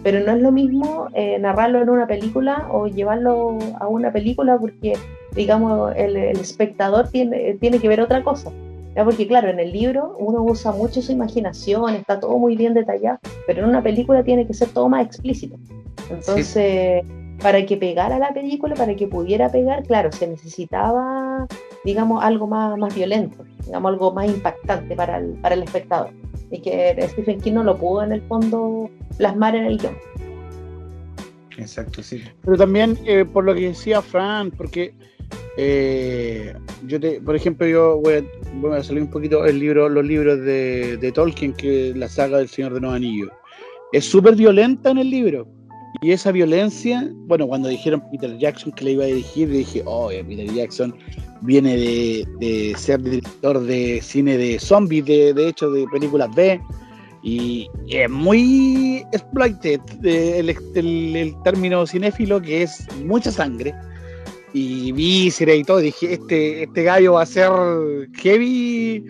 pero 0.04 0.19
no 0.19 0.34
es 0.34 0.41
lo 0.41 0.52
mismo 0.52 1.08
eh, 1.13 1.39
narrarlo 1.39 1.82
en 1.82 1.89
una 1.89 2.08
película 2.08 2.67
o 2.69 2.88
llevarlo 2.88 3.58
a 3.80 3.88
una 3.88 4.12
película 4.12 4.58
porque, 4.58 4.93
digamos, 5.34 5.93
el, 5.95 6.17
el 6.17 6.38
espectador 6.38 7.08
tiene, 7.08 7.56
tiene 7.62 7.80
que 7.80 7.88
ver 7.88 8.02
otra 8.02 8.22
cosa. 8.22 8.52
¿Ya? 8.95 9.04
Porque 9.04 9.28
claro, 9.28 9.49
en 9.49 9.60
el 9.60 9.71
libro 9.71 10.15
uno 10.19 10.43
usa 10.43 10.71
mucho 10.71 11.02
su 11.02 11.12
imaginación, 11.12 11.95
está 11.95 12.19
todo 12.19 12.38
muy 12.38 12.56
bien 12.56 12.73
detallado, 12.73 13.19
pero 13.47 13.63
en 13.63 13.69
una 13.69 13.84
película 13.84 14.23
tiene 14.23 14.45
que 14.45 14.54
ser 14.54 14.69
todo 14.69 14.89
más 14.89 15.06
explícito. 15.06 15.58
Entonces, 16.10 17.04
sí. 17.06 17.38
para 17.41 17.65
que 17.65 17.78
pegara 17.78 18.17
la 18.17 18.34
película, 18.34 18.75
para 18.75 18.95
que 18.95 19.08
pudiera 19.08 19.52
pegar, 19.52 19.84
claro, 19.84 20.12
se 20.12 20.28
necesitaba, 20.28 21.47
digamos, 21.86 22.23
algo 22.23 22.47
más, 22.47 22.78
más 22.78 22.95
violento, 22.95 23.45
digamos, 23.65 23.91
algo 23.91 24.12
más 24.13 24.28
impactante 24.28 24.95
para 24.95 25.17
el, 25.17 25.34
para 25.41 25.56
el 25.56 25.63
espectador. 25.63 26.12
Y 26.52 26.62
que 26.62 26.95
Stephen 27.10 27.39
King 27.39 27.54
no 27.54 27.63
lo 27.63 27.78
pudo 27.78 28.04
en 28.04 28.12
el 28.12 28.21
fondo 28.23 28.89
plasmar 29.17 29.56
en 29.56 29.65
el 29.65 29.78
guion. 29.78 29.95
Exacto, 31.60 32.02
sí. 32.02 32.23
Pero 32.43 32.58
también, 32.58 32.97
eh, 33.06 33.25
por 33.25 33.43
lo 33.43 33.54
que 33.54 33.67
decía 33.67 34.02
Fran, 34.02 34.49
porque 34.52 34.93
eh, 35.62 36.54
yo 36.88 37.00
te, 37.00 37.20
por 37.20 37.36
ejemplo, 37.36 37.68
yo 37.68 37.98
voy 37.98 38.24
a, 38.74 38.84
salir 38.84 39.04
un 39.04 39.10
poquito 39.10 39.46
el 39.46 39.60
libro, 39.60 39.89
los 39.89 40.06
libros 40.06 40.39
de, 40.39 41.12
Tolkien, 41.13 41.52
que 41.52 41.94
la 41.96 42.08
saga 42.08 42.38
del 42.38 42.48
Señor 42.48 42.74
de 42.74 42.80
los 42.80 42.94
Anillos. 42.94 43.30
Es 43.92 44.06
súper 44.06 44.36
violenta 44.36 44.92
en 44.92 45.00
el 45.00 45.10
libro. 45.10 45.48
Y 46.02 46.12
esa 46.12 46.32
violencia, 46.32 47.12
bueno, 47.28 47.46
cuando 47.46 47.68
dijeron 47.68 48.02
Peter 48.10 48.38
Jackson 48.38 48.72
que 48.72 48.86
le 48.86 48.92
iba 48.92 49.04
a 49.04 49.08
dirigir, 49.08 49.50
dije, 49.50 49.84
oh, 49.86 50.08
Peter 50.08 50.54
Jackson 50.54 50.96
viene 51.42 51.76
de, 51.76 52.74
ser 52.78 53.02
director 53.02 53.60
de 53.60 54.00
cine 54.02 54.38
de 54.38 54.60
zombies, 54.60 55.06
de, 55.06 55.34
de 55.34 55.50
hecho, 55.50 55.70
de 55.72 55.86
películas 55.92 56.34
B. 56.36 56.62
Y 57.22 57.68
es 57.89 58.10
muy 58.10 59.04
exploited 59.12 59.82
el, 60.04 60.56
el, 60.76 61.15
el, 61.18 61.36
término 61.44 61.86
cinéfilo, 61.86 62.42
que 62.42 62.63
es 62.63 62.88
mucha 63.04 63.30
sangre 63.30 63.74
y 64.54 64.92
víscera 64.92 65.54
y 65.54 65.64
todo. 65.64 65.80
Dije, 65.80 66.14
este, 66.14 66.64
este 66.64 66.84
gallo 66.84 67.14
va 67.14 67.24
a 67.24 67.26
ser 67.26 67.50
heavy. 68.14 69.04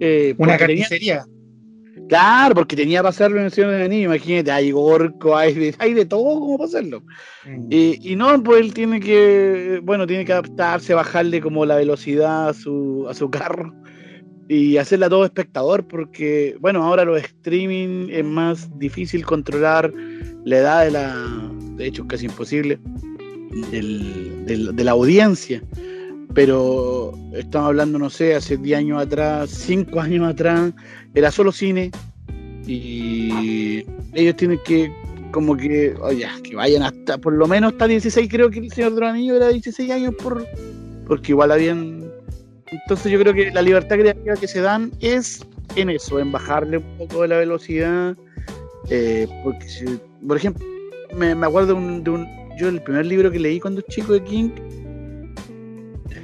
Eh, 0.00 0.34
Una 0.38 0.56
carnicería. 0.56 1.24
Claro, 2.08 2.56
porque 2.56 2.74
tenía 2.74 3.00
para 3.00 3.10
hacerlo 3.10 3.38
en 3.38 3.44
el 3.44 3.52
Señor 3.52 3.70
de 3.70 3.84
Anillo, 3.84 4.06
imagínate, 4.06 4.50
hay 4.50 4.72
gorco, 4.72 5.36
hay 5.36 5.54
de, 5.54 5.74
hay 5.78 5.94
de 5.94 6.04
todo 6.04 6.40
como 6.40 6.58
para 6.58 6.68
hacerlo. 6.68 7.04
Mm. 7.46 7.68
Y, 7.70 8.12
y, 8.12 8.16
no, 8.16 8.42
pues 8.42 8.62
él 8.62 8.74
tiene 8.74 8.98
que, 8.98 9.80
bueno, 9.84 10.08
tiene 10.08 10.24
que 10.24 10.32
adaptarse, 10.32 10.92
bajarle 10.92 11.40
como 11.40 11.64
la 11.64 11.76
velocidad 11.76 12.48
a 12.48 12.52
su, 12.52 13.06
a 13.08 13.14
su 13.14 13.30
carro 13.30 13.72
y 14.48 14.78
hacerla 14.78 15.08
todo 15.08 15.24
espectador, 15.24 15.86
porque, 15.86 16.56
bueno, 16.58 16.82
ahora 16.82 17.04
los 17.04 17.22
streaming 17.22 18.08
es 18.10 18.24
más 18.24 18.68
difícil 18.80 19.24
controlar 19.24 19.92
la 20.44 20.58
edad 20.58 20.84
de 20.84 20.90
la, 20.90 21.52
de 21.76 21.86
hecho, 21.86 22.04
casi 22.08 22.26
imposible, 22.26 22.80
del, 23.70 24.44
del, 24.46 24.76
de 24.76 24.84
la 24.84 24.92
audiencia. 24.92 25.62
Pero 26.34 27.12
estamos 27.34 27.68
hablando, 27.68 27.98
no 27.98 28.08
sé, 28.08 28.34
hace 28.34 28.56
10 28.56 28.78
años 28.78 29.02
atrás, 29.02 29.50
5 29.50 30.00
años 30.00 30.28
atrás, 30.28 30.72
era 31.14 31.30
solo 31.30 31.50
cine 31.50 31.90
y 32.66 33.84
ellos 34.14 34.36
tienen 34.36 34.60
que 34.64 34.92
como 35.32 35.56
que, 35.56 35.94
oye, 36.00 36.26
que 36.42 36.56
vayan 36.56 36.82
hasta, 36.82 37.18
por 37.18 37.32
lo 37.32 37.46
menos 37.46 37.72
hasta 37.72 37.86
16, 37.86 38.28
creo 38.28 38.50
que 38.50 38.60
el 38.60 38.72
Señor 38.72 39.04
Anillos 39.04 39.36
era 39.36 39.48
16 39.48 39.90
años 39.90 40.14
por, 40.20 40.46
porque 41.06 41.32
igual 41.32 41.52
habían... 41.52 42.10
Entonces 42.66 43.10
yo 43.10 43.18
creo 43.18 43.34
que 43.34 43.50
la 43.50 43.62
libertad 43.62 43.96
creativa 43.96 44.34
que 44.36 44.46
se 44.46 44.60
dan 44.60 44.92
es 45.00 45.44
en 45.76 45.90
eso, 45.90 46.18
en 46.20 46.32
bajarle 46.32 46.78
un 46.78 46.98
poco 46.98 47.22
de 47.22 47.28
la 47.28 47.38
velocidad, 47.38 48.16
eh, 48.88 49.26
porque 49.42 49.66
por 50.26 50.36
ejemplo, 50.36 50.64
me, 51.16 51.34
me 51.34 51.46
acuerdo 51.46 51.74
un, 51.74 52.04
de 52.04 52.10
un, 52.10 52.39
yo 52.60 52.68
el 52.68 52.82
primer 52.82 53.06
libro 53.06 53.30
que 53.30 53.38
leí 53.38 53.58
cuando 53.58 53.80
chico 53.80 54.12
de 54.12 54.22
King, 54.22 54.50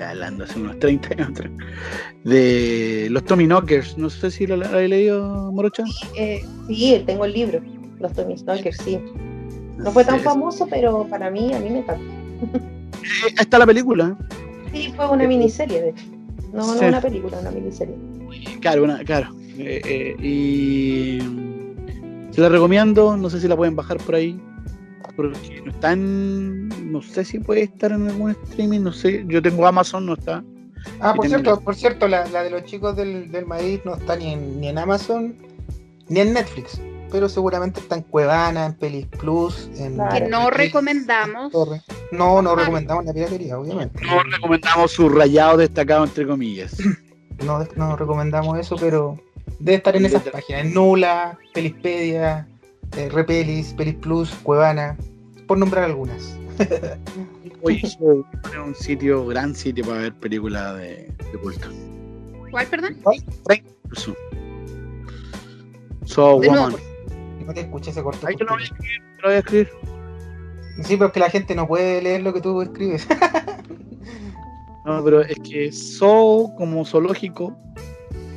hablando 0.01 0.45
hace 0.45 0.61
unos 0.61 0.79
30 0.79 1.09
años 1.15 1.31
atrás, 1.31 1.51
de 2.25 3.09
los 3.11 3.25
Tommy 3.25 3.47
Knockers. 3.47 3.97
No 3.97 4.11
sé 4.11 4.31
si 4.31 4.47
lo 4.47 4.63
has 4.63 4.73
leído, 4.73 5.51
Morocha. 5.53 5.85
Sí, 5.87 6.07
eh, 6.17 6.45
sí, 6.69 7.03
tengo 7.07 7.25
el 7.25 7.33
libro, 7.33 7.61
los 7.99 8.13
Tommy 8.13 8.37
Knockers, 8.37 8.77
sí. 8.79 9.01
No 9.79 9.91
fue 9.91 10.05
tan 10.05 10.21
famoso, 10.21 10.67
pero 10.69 11.07
para 11.09 11.31
mí, 11.31 11.53
a 11.55 11.59
mí 11.59 11.71
me 11.71 11.79
encanta. 11.79 12.05
Eh, 13.27 13.35
está 13.39 13.59
la 13.59 13.67
película. 13.67 14.17
Sí, 14.73 14.93
fue 14.97 15.09
una 15.09 15.27
miniserie, 15.27 15.81
de 15.81 15.89
hecho. 15.91 16.05
No, 16.53 16.75
no 16.75 16.89
una 16.89 17.01
película, 17.01 17.39
una 17.39 17.51
miniserie. 17.51 17.95
Claro, 18.61 18.85
una, 18.85 19.05
claro. 19.05 19.35
Eh, 19.59 19.81
eh, 19.85 20.17
y 20.23 21.19
se 22.31 22.41
la 22.41 22.49
recomiendo, 22.49 23.17
no 23.17 23.31
sé 23.31 23.41
si 23.41 23.49
la 23.49 23.57
pueden 23.57 23.77
bajar 23.77 23.99
por 23.99 24.15
ahí 24.15 24.39
porque 25.17 25.63
no 25.65 25.71
está 25.71 25.93
en, 25.93 26.69
no 26.93 27.03
sé 27.03 27.25
si 27.25 27.39
puede 27.39 27.63
estar 27.63 27.93
en 27.93 28.09
algún 28.09 28.31
streaming, 28.31 28.81
no 28.81 28.93
sé, 28.93 29.25
yo 29.27 29.43
tengo 29.43 29.67
Amazon, 29.67 30.07
no 30.07 30.15
está. 30.15 30.45
Ah, 31.01 31.15
por 31.15 31.27
cierto, 31.27 31.51
la... 31.51 31.57
por 31.57 31.75
cierto, 31.75 32.07
la, 32.07 32.27
la, 32.27 32.43
de 32.43 32.51
los 32.51 32.65
chicos 32.65 32.95
del, 32.97 33.31
del 33.33 33.47
maíz 33.47 33.81
no 33.85 33.95
está 33.95 34.17
ni 34.17 34.33
en, 34.33 34.61
ni 34.61 34.69
en 34.69 34.79
Amazon 34.79 35.35
ni 36.09 36.21
en 36.21 36.33
Netflix, 36.33 36.81
pero 37.11 37.29
seguramente 37.29 37.81
está 37.81 37.97
en 37.97 38.03
Cuevana, 38.03 38.67
en 38.67 38.75
Pelis 38.75 39.07
Plus, 39.07 39.69
en 39.77 39.95
claro. 39.95 40.15
que 40.15 40.31
no 40.31 40.45
Netflix, 40.45 40.57
recomendamos. 40.59 41.53
No, 42.13 42.43
no 42.43 42.55
recomendamos 42.55 43.05
la 43.05 43.13
piratería, 43.13 43.59
obviamente. 43.59 44.05
No 44.05 44.23
recomendamos 44.23 44.93
su 44.93 45.09
rayado 45.09 45.57
destacado 45.57 46.05
entre 46.05 46.27
comillas. 46.27 46.77
no, 47.45 47.67
no 47.75 47.97
recomendamos 47.97 48.59
eso, 48.59 48.77
pero 48.77 49.19
debe 49.59 49.77
estar 49.77 49.97
en 49.97 50.07
esas 50.07 50.23
páginas, 50.23 50.63
en 50.63 50.75
Nula, 50.75 51.39
Pelispedia, 51.53 52.47
eh, 52.97 53.09
Repelis, 53.11 53.73
Pelis 53.75 53.97
Plus, 53.97 54.31
Cuevana, 54.43 54.97
por 55.47 55.59
nombrar 55.59 55.85
algunas. 55.85 56.37
Oye, 57.63 57.81
es 57.83 57.99
un 58.01 58.75
sitio, 58.75 59.27
gran 59.27 59.55
sitio 59.55 59.85
para 59.85 59.99
ver 60.01 60.15
películas 60.15 60.77
de, 60.77 61.13
de 61.33 61.39
culto. 61.43 61.69
¿Cuál, 62.51 62.67
perdón? 62.67 62.97
¿Cuál? 63.03 63.23
So, 63.93 64.15
so 66.05 66.41
de 66.41 66.49
Woman. 66.49 66.73
nuevo. 66.73 66.79
No 67.47 67.55
te 67.55 67.61
escuché 67.61 67.91
ese 67.91 68.03
corto. 68.03 68.27
Ahí 68.27 68.37
te 68.37 68.45
lo 68.45 68.53
voy 68.53 68.63
a 68.63 68.65
escribir, 68.65 69.03
te 69.17 69.23
lo 69.23 69.29
voy 69.29 69.35
a 69.35 69.39
escribir. 69.39 69.69
Sí, 70.83 70.97
pero 70.97 71.07
es 71.07 71.13
que 71.13 71.21
la 71.21 71.31
gente 71.31 71.55
no 71.55 71.67
puede 71.67 72.03
leer 72.03 72.23
lo 72.23 72.33
que 72.33 72.41
tú 72.41 72.61
escribes. 72.61 73.07
no, 74.85 75.03
pero 75.05 75.23
es 75.23 75.39
que 75.41 75.73
So 75.73 76.53
como 76.57 76.85
zoológico 76.85 77.57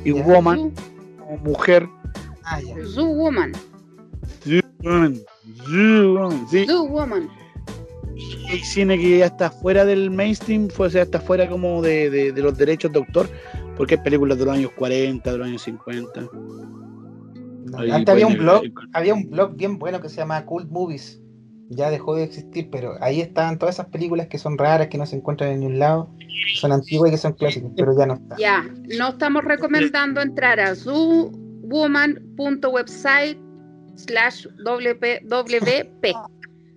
y. 0.04 0.12
Woman 0.12 0.72
como 1.18 1.36
mujer. 1.38 1.88
Ah, 2.44 2.60
ya. 2.60 2.74
Zoo 2.86 3.06
Woman. 3.06 3.52
Woman. 4.82 5.20
Zoo 5.64 6.14
Woman. 6.14 6.46
Sí. 6.50 6.66
Zoo 6.66 6.88
Woman. 6.88 7.28
Hay 8.48 8.58
cine 8.60 8.98
que 8.98 9.18
ya 9.18 9.26
está 9.26 9.50
fuera 9.50 9.84
del 9.84 10.10
mainstream, 10.10 10.68
fue, 10.68 10.86
o 10.88 10.90
sea, 10.90 11.02
está 11.02 11.20
fuera 11.20 11.48
como 11.48 11.80
de, 11.82 12.10
de, 12.10 12.32
de, 12.32 12.42
los 12.42 12.58
derechos 12.58 12.92
de 12.92 12.98
autor, 12.98 13.28
porque 13.76 13.94
hay 13.94 14.02
películas 14.02 14.36
de 14.38 14.44
los 14.44 14.54
años 14.54 14.72
40, 14.76 15.30
de 15.30 15.38
los 15.38 15.46
años 15.46 15.62
50. 15.62 16.22
No, 16.22 17.78
antes 17.78 18.08
había 18.08 18.26
un 18.26 18.36
blog, 18.36 18.64
había 18.92 19.14
un 19.14 19.30
blog 19.30 19.54
bien 19.56 19.78
bueno 19.78 20.00
que 20.00 20.08
se 20.08 20.16
llama 20.16 20.44
Cult 20.44 20.68
Movies. 20.70 21.22
Ya 21.72 21.88
dejó 21.88 22.16
de 22.16 22.24
existir, 22.24 22.68
pero 22.70 22.96
ahí 23.00 23.20
estaban 23.20 23.56
todas 23.56 23.76
esas 23.76 23.86
películas 23.86 24.26
que 24.26 24.38
son 24.38 24.58
raras, 24.58 24.88
que 24.88 24.98
no 24.98 25.06
se 25.06 25.14
encuentran 25.14 25.52
en 25.52 25.60
ningún 25.60 25.78
lado, 25.78 26.10
son 26.56 26.72
antiguas 26.72 27.10
y 27.10 27.12
que 27.12 27.18
son 27.18 27.34
clásicas, 27.34 27.70
pero 27.76 27.96
ya 27.96 28.06
no 28.06 28.14
están. 28.14 28.38
Ya, 28.38 28.68
no 28.98 29.10
estamos 29.10 29.44
recomendando 29.44 30.20
entrar 30.20 30.58
a 30.58 30.74
zoowoman.website 30.74 33.38
slash 34.06 34.46
WP. 34.64 36.14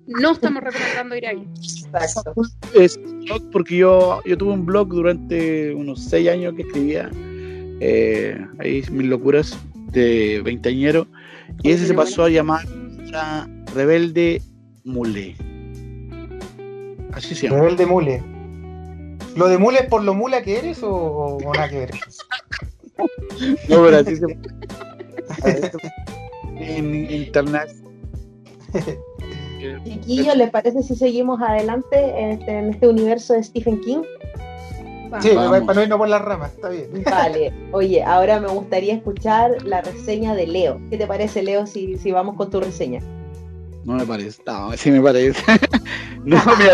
No 0.08 0.32
estamos 0.34 0.64
recomendando 0.64 1.16
ir 1.16 1.28
ahí. 1.28 1.48
Exacto. 1.58 2.34
Es 2.74 3.00
porque 3.52 3.78
yo, 3.78 4.22
yo 4.26 4.38
tuve 4.38 4.52
un 4.52 4.66
blog 4.66 4.90
durante 4.90 5.74
unos 5.74 6.04
seis 6.04 6.30
años 6.30 6.54
que 6.56 6.64
escribía 6.64 7.10
eh, 7.80 8.38
ahí 8.60 8.84
mis 8.92 9.08
locuras 9.08 9.58
de 9.92 10.42
veinteañero 10.44 11.08
y 11.62 11.72
ese 11.72 11.88
se 11.88 11.94
pasó 11.94 12.26
a 12.26 12.30
llamar 12.30 12.66
Rebelde 13.74 14.42
Mule. 14.84 15.36
Así 17.14 17.36
se 17.36 17.48
llama. 17.48 17.62
Rebelde 17.62 17.86
Mule. 17.86 18.24
¿Lo 19.36 19.48
de 19.48 19.58
mule 19.58 19.80
es 19.80 19.86
por 19.88 20.04
lo 20.04 20.14
mula 20.14 20.44
que 20.44 20.60
eres 20.60 20.84
o, 20.84 20.92
o 20.92 21.54
nada 21.54 21.70
que 21.70 21.80
ver? 21.80 21.92
no, 23.68 23.84
pero 23.84 23.98
así 23.98 24.16
se 24.18 24.26
en 26.58 27.12
internet. 27.12 27.70
Chiquillos, 29.86 30.36
¿les 30.36 30.50
parece 30.50 30.84
si 30.84 30.96
seguimos 30.96 31.42
adelante 31.42 31.98
en 31.98 32.32
este, 32.32 32.58
en 32.58 32.70
este, 32.72 32.88
universo 32.88 33.34
de 33.34 33.44
Stephen 33.44 33.80
King? 33.82 34.02
Sí, 35.22 35.30
Vamos. 35.36 35.62
para 35.62 35.74
no 35.76 35.84
irnos 35.84 35.98
por 36.00 36.10
las 36.10 36.22
ramas, 36.22 36.54
está 36.54 36.70
bien. 36.70 36.90
Vale, 37.06 37.54
oye, 37.72 38.04
ahora 38.04 38.40
me 38.40 38.48
gustaría 38.48 38.96
escuchar 38.96 39.64
la 39.64 39.82
reseña 39.82 40.34
de 40.34 40.48
Leo. 40.48 40.82
¿Qué 40.90 40.98
te 40.98 41.06
parece, 41.06 41.44
Leo, 41.44 41.68
si, 41.68 41.98
si 41.98 42.12
vamos 42.12 42.36
con 42.36 42.50
tu 42.50 42.60
reseña? 42.60 43.00
No 43.86 43.94
me 43.94 44.06
parece. 44.06 44.42
No, 44.46 44.72
sí 44.76 44.90
me 44.90 45.02
parece. 45.02 45.40
no, 46.26 46.42
mira, 46.58 46.74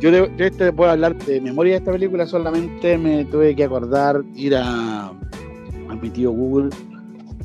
yo, 0.00 0.10
de, 0.10 0.32
yo 0.36 0.44
este 0.46 0.72
puedo 0.72 0.90
hablar 0.90 1.14
de 1.16 1.40
memoria 1.40 1.74
de 1.74 1.78
esta 1.78 1.92
película, 1.92 2.26
solamente 2.26 2.96
me 2.96 3.26
tuve 3.26 3.54
que 3.54 3.64
acordar 3.64 4.22
ir 4.34 4.56
a, 4.56 5.08
a 5.08 5.94
mi 6.00 6.08
tío 6.08 6.30
Google 6.30 6.70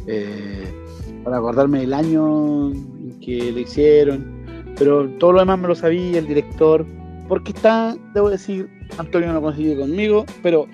eh, 0.07 0.71
para 1.23 1.37
acordarme 1.37 1.79
del 1.79 1.93
año 1.93 2.71
en 2.71 3.19
que 3.19 3.51
le 3.51 3.61
hicieron, 3.61 4.45
pero 4.77 5.09
todo 5.19 5.33
lo 5.33 5.39
demás 5.39 5.59
me 5.59 5.67
lo 5.67 5.75
sabía, 5.75 6.19
el 6.19 6.27
director, 6.27 6.85
porque 7.27 7.51
está, 7.51 7.95
debo 8.13 8.29
decir, 8.29 8.69
Antonio 8.97 9.33
no 9.33 9.41
coincide 9.41 9.77
conmigo, 9.77 10.25
pero 10.43 10.67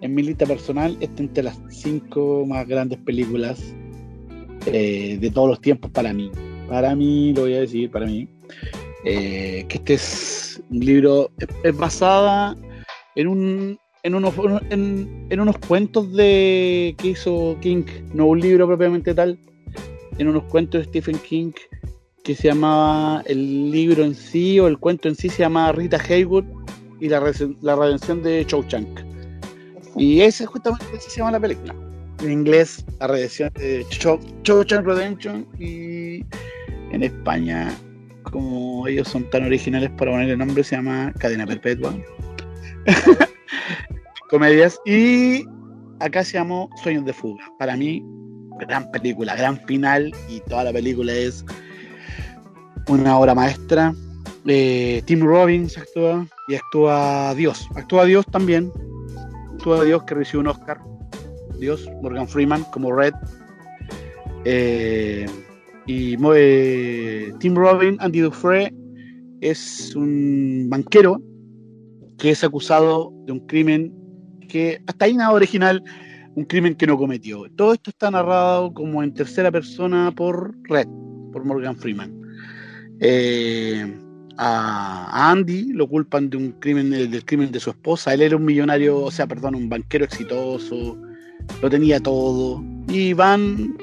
en 0.00 0.14
mi 0.14 0.22
lista 0.22 0.44
personal 0.44 0.96
está 1.00 1.22
entre 1.22 1.44
las 1.44 1.58
cinco 1.70 2.44
más 2.46 2.66
grandes 2.68 2.98
películas 2.98 3.74
eh, 4.66 5.16
de 5.20 5.30
todos 5.30 5.48
los 5.48 5.60
tiempos 5.60 5.90
para 5.90 6.12
mí. 6.12 6.30
Para 6.68 6.94
mí, 6.94 7.32
lo 7.34 7.42
voy 7.42 7.54
a 7.54 7.60
decir, 7.60 7.90
para 7.90 8.06
mí, 8.06 8.28
eh, 9.04 9.64
que 9.68 9.78
este 9.78 9.94
es 9.94 10.62
un 10.70 10.80
libro, 10.80 11.30
es 11.62 11.76
basada 11.76 12.56
en 13.16 13.28
un 13.28 13.78
en 14.04 14.14
unos, 14.14 14.34
en, 14.70 15.40
unos 15.40 15.58
cuentos 15.58 16.12
de 16.12 16.94
que 16.98 17.08
hizo 17.08 17.56
King, 17.60 17.84
no 18.12 18.26
un 18.26 18.38
libro 18.38 18.66
propiamente 18.66 19.14
tal, 19.14 19.38
en 20.18 20.28
unos 20.28 20.44
cuentos 20.44 20.82
de 20.82 20.88
Stephen 20.88 21.18
King 21.18 21.52
que 22.22 22.34
se 22.34 22.48
llamaba 22.48 23.22
el 23.26 23.70
libro 23.70 24.04
en 24.04 24.14
sí 24.14 24.60
o 24.60 24.66
el 24.66 24.78
cuento 24.78 25.08
en 25.08 25.14
sí 25.14 25.28
se 25.28 25.42
llamaba 25.42 25.72
Rita 25.72 25.98
Hayworth 25.98 26.46
y 27.00 27.08
la, 27.08 27.20
la 27.62 27.76
redención 27.76 28.22
de 28.22 28.44
Shawshank. 28.46 29.00
Y 29.96 30.20
ese 30.20 30.46
justamente 30.46 31.00
se 31.00 31.18
llama 31.18 31.32
la 31.32 31.40
película. 31.40 31.74
En 32.20 32.30
inglés, 32.30 32.84
la 33.00 33.06
redención 33.06 33.50
de 33.54 33.86
Shawshank 33.90 34.86
Redemption 34.86 35.46
y 35.58 36.24
en 36.92 37.02
España, 37.02 37.74
como 38.22 38.86
ellos 38.86 39.08
son 39.08 39.28
tan 39.30 39.44
originales 39.44 39.90
para 39.96 40.10
poner 40.12 40.28
el 40.30 40.38
nombre, 40.38 40.62
se 40.62 40.76
llama 40.76 41.12
Cadena 41.18 41.46
Perpetua. 41.46 41.94
Comedias. 44.30 44.78
Y 44.84 45.44
acá 46.00 46.24
se 46.24 46.34
llamó 46.34 46.68
Sueños 46.82 47.04
de 47.04 47.12
Fuga. 47.12 47.44
Para 47.58 47.76
mí, 47.76 48.04
gran 48.60 48.90
película, 48.90 49.34
gran 49.36 49.58
final 49.66 50.12
y 50.28 50.40
toda 50.40 50.64
la 50.64 50.72
película 50.72 51.12
es 51.12 51.44
una 52.88 53.18
obra 53.18 53.34
maestra. 53.34 53.94
Eh, 54.46 55.02
Tim 55.06 55.24
Robbins 55.24 55.78
actúa 55.78 56.26
y 56.48 56.54
actúa 56.54 57.34
Dios. 57.34 57.66
Actúa 57.74 58.04
Dios 58.04 58.26
también. 58.26 58.70
Actúa 59.54 59.84
Dios 59.84 60.02
que 60.04 60.14
recibió 60.14 60.40
un 60.40 60.48
Oscar. 60.48 60.80
Dios, 61.58 61.88
Morgan 62.02 62.28
Freeman 62.28 62.64
como 62.64 62.92
Red. 62.92 63.14
Eh, 64.44 65.26
y 65.86 66.16
eh, 66.34 67.32
Tim 67.38 67.54
Robbins, 67.54 68.00
Andy 68.00 68.20
Dufresne, 68.20 68.74
es 69.40 69.94
un 69.94 70.66
banquero 70.68 71.20
que 72.18 72.30
es 72.30 72.44
acusado 72.44 73.12
de 73.26 73.32
un 73.32 73.40
crimen 73.46 73.92
que 74.48 74.80
hasta 74.86 75.06
ahí 75.06 75.14
nada 75.14 75.32
original, 75.32 75.82
un 76.34 76.44
crimen 76.44 76.74
que 76.74 76.86
no 76.86 76.96
cometió. 76.98 77.44
Todo 77.56 77.74
esto 77.74 77.90
está 77.90 78.10
narrado 78.10 78.72
como 78.72 79.02
en 79.02 79.12
tercera 79.14 79.50
persona 79.50 80.12
por 80.14 80.54
Red, 80.64 80.86
por 81.32 81.44
Morgan 81.44 81.76
Freeman. 81.76 82.12
Eh, 83.00 83.92
a, 84.36 85.30
Andy 85.30 85.72
lo 85.72 85.88
culpan 85.88 86.30
de 86.30 86.36
un 86.36 86.52
crimen 86.52 86.92
eh, 86.92 87.06
del 87.06 87.24
crimen 87.24 87.50
de 87.52 87.60
su 87.60 87.70
esposa. 87.70 88.14
Él 88.14 88.22
era 88.22 88.36
un 88.36 88.44
millonario, 88.44 88.98
o 88.98 89.10
sea, 89.10 89.26
perdón, 89.26 89.54
un 89.54 89.68
banquero 89.68 90.04
exitoso, 90.04 90.96
lo 91.62 91.70
tenía 91.70 92.00
todo 92.00 92.62
y 92.88 93.12
van 93.12 93.76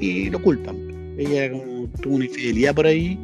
y 0.00 0.30
lo 0.30 0.40
culpan. 0.42 0.76
Ella 1.18 1.50
como 1.50 1.88
tuvo 2.02 2.16
una 2.16 2.24
infidelidad 2.26 2.74
por 2.74 2.86
ahí 2.86 3.18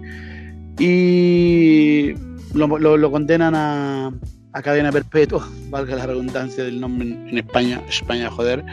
y 0.79 2.13
lo, 2.55 2.67
lo- 2.79 2.97
lo 2.97 3.11
condenan 3.11 3.55
a, 3.55 4.13
a 4.53 4.63
cadena 4.63 4.91
perpetua, 4.93 5.49
valga 5.71 5.97
la 5.97 6.07
redundancia 6.07 6.65
del 6.65 6.81
nombre 6.81 7.09
en, 7.09 7.39
España, 7.39 7.81
España, 7.89 8.31
joder. 8.31 8.65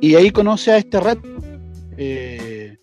Y 0.00 0.14
ahí 0.16 0.30
conoce 0.30 0.72
a 0.72 0.78
este 0.78 1.00
red. 1.00 1.18
eh, 1.96 2.76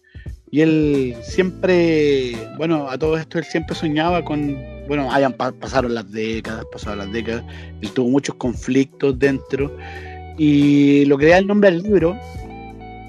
y 0.52 0.62
él 0.62 1.16
siempre, 1.22 2.34
bueno, 2.58 2.90
a 2.90 2.98
todo 2.98 3.16
esto 3.18 3.38
él 3.38 3.44
siempre 3.44 3.76
soñaba 3.76 4.26
con, 4.26 4.58
bueno, 4.88 5.12
hayan 5.12 5.34
pa- 5.34 5.52
pasaron 5.52 5.94
las 5.94 6.12
décadas, 6.12 6.66
pasaron 6.72 7.00
las 7.00 7.12
décadas, 7.12 7.44
él 7.82 7.92
tuvo 7.92 8.10
muchos 8.10 8.34
conflictos 8.36 9.20
dentro. 9.20 9.76
Y 10.40 11.06
lo 11.06 11.20
que 11.20 11.28
da 11.28 11.38
el 11.38 11.46
nombre 11.46 11.70
al 11.70 11.84
libro 11.84 12.18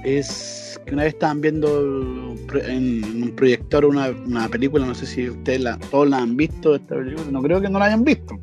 es 0.04 0.78
que 0.85 0.92
una 0.92 1.04
vez 1.04 1.14
estaban 1.14 1.40
viendo 1.40 2.35
en 2.66 3.22
un 3.22 3.33
proyector 3.37 3.85
una, 3.87 4.09
una 4.11 4.48
película, 4.48 4.85
no 4.85 4.94
sé 4.94 5.06
si 5.06 5.30
ustedes 5.30 5.61
la, 5.61 5.78
todos 5.90 6.09
la 6.11 6.18
han 6.18 6.37
visto, 6.37 6.74
esta 6.74 6.96
película, 6.96 7.26
no 7.30 7.40
creo 7.42 7.61
que 7.61 7.68
no 7.70 7.78
la 7.78 7.87
hayan 7.87 8.04
visto. 8.04 8.38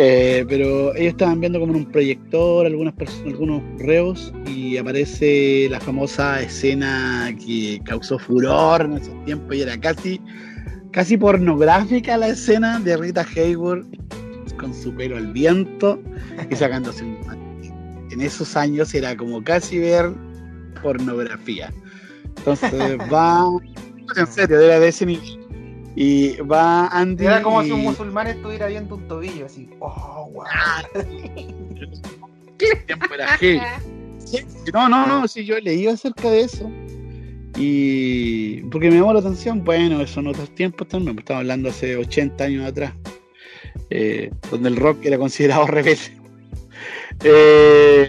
Eh, 0.00 0.44
pero 0.48 0.94
ellos 0.94 1.10
estaban 1.10 1.40
viendo 1.40 1.58
como 1.58 1.72
en 1.72 1.80
un 1.80 1.90
proyector 1.90 2.66
algunas 2.66 2.94
personas, 2.94 3.32
algunos 3.32 3.62
reos 3.78 4.32
y 4.46 4.76
aparece 4.76 5.66
la 5.70 5.80
famosa 5.80 6.40
escena 6.40 7.34
que 7.44 7.80
causó 7.84 8.16
furor 8.16 8.82
en 8.82 8.92
esos 8.92 9.24
tiempos 9.24 9.56
y 9.56 9.62
era 9.62 9.76
casi 9.80 10.20
casi 10.92 11.16
pornográfica 11.16 12.16
la 12.16 12.28
escena 12.28 12.78
de 12.78 12.96
Rita 12.96 13.26
Hayworth 13.34 13.86
con 14.56 14.72
su 14.72 14.94
pelo 14.94 15.16
al 15.16 15.32
viento 15.32 16.00
y 16.48 16.54
sacándose 16.54 17.02
un 17.02 17.18
en 18.10 18.20
esos 18.20 18.56
años 18.56 18.94
era 18.94 19.16
como 19.16 19.42
casi 19.42 19.78
ver 19.78 20.12
pornografía. 20.82 21.72
Entonces 22.38 22.72
va, 23.12 23.44
en 24.16 24.26
serio, 24.26 24.60
era 24.60 24.80
de 24.80 24.88
ese 24.88 25.06
nivel. 25.06 25.37
Y 26.00 26.36
va 26.42 26.86
Andy. 26.86 27.24
Era 27.24 27.42
como 27.42 27.60
si 27.64 27.72
un 27.72 27.82
musulmán 27.82 28.28
estuviera 28.28 28.68
viendo 28.68 28.94
un 28.94 29.08
tobillo, 29.08 29.46
así. 29.46 29.68
Oh, 29.80 30.30
wow. 30.32 30.44
No, 34.72 34.88
no, 34.88 35.06
no, 35.06 35.26
sí, 35.26 35.44
yo 35.44 35.58
leí 35.58 35.86
acerca 35.88 36.30
de 36.30 36.42
eso. 36.42 36.70
Y 37.56 38.62
porque 38.70 38.90
me 38.90 38.96
llamó 38.96 39.12
la 39.12 39.20
atención, 39.20 39.64
bueno, 39.64 40.06
son 40.06 40.28
otros 40.28 40.54
tiempos 40.54 40.86
también, 40.86 41.16
pues, 41.16 41.24
estamos 41.24 41.40
hablando 41.40 41.70
hace 41.70 41.96
80 41.96 42.44
años 42.44 42.66
atrás, 42.66 42.92
eh, 43.90 44.30
donde 44.50 44.68
el 44.68 44.76
rock 44.76 45.04
era 45.04 45.18
considerado 45.18 45.66
rebelde. 45.68 46.16
Eh, 47.24 48.08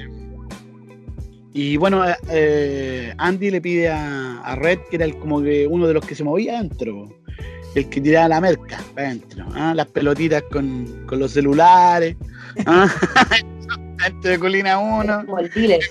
y 1.53 1.77
bueno, 1.77 2.07
eh, 2.07 2.15
eh, 2.29 3.13
Andy 3.17 3.49
le 3.49 3.61
pide 3.61 3.89
a, 3.89 4.41
a 4.41 4.55
Red, 4.55 4.79
que 4.89 4.97
era 4.97 5.05
el, 5.05 5.17
como 5.17 5.41
que 5.41 5.65
uno 5.65 5.87
de 5.87 5.93
los 5.93 6.05
que 6.05 6.15
se 6.15 6.23
movía 6.23 6.59
adentro, 6.59 7.18
el 7.75 7.89
que 7.89 8.01
tiraba 8.01 8.27
la 8.27 8.41
merca 8.41 8.79
para 8.95 9.07
adentro, 9.07 9.45
¿ah? 9.53 9.73
las 9.75 9.87
pelotitas 9.87 10.43
con, 10.51 11.05
con 11.05 11.19
los 11.19 11.31
celulares, 11.31 12.15
¿ah? 12.65 12.87
dentro 14.03 14.31
de 14.31 14.39
Colina 14.39 14.79
1. 14.79 15.25
Como 15.25 15.39
el 15.39 15.49
dealer. 15.49 15.81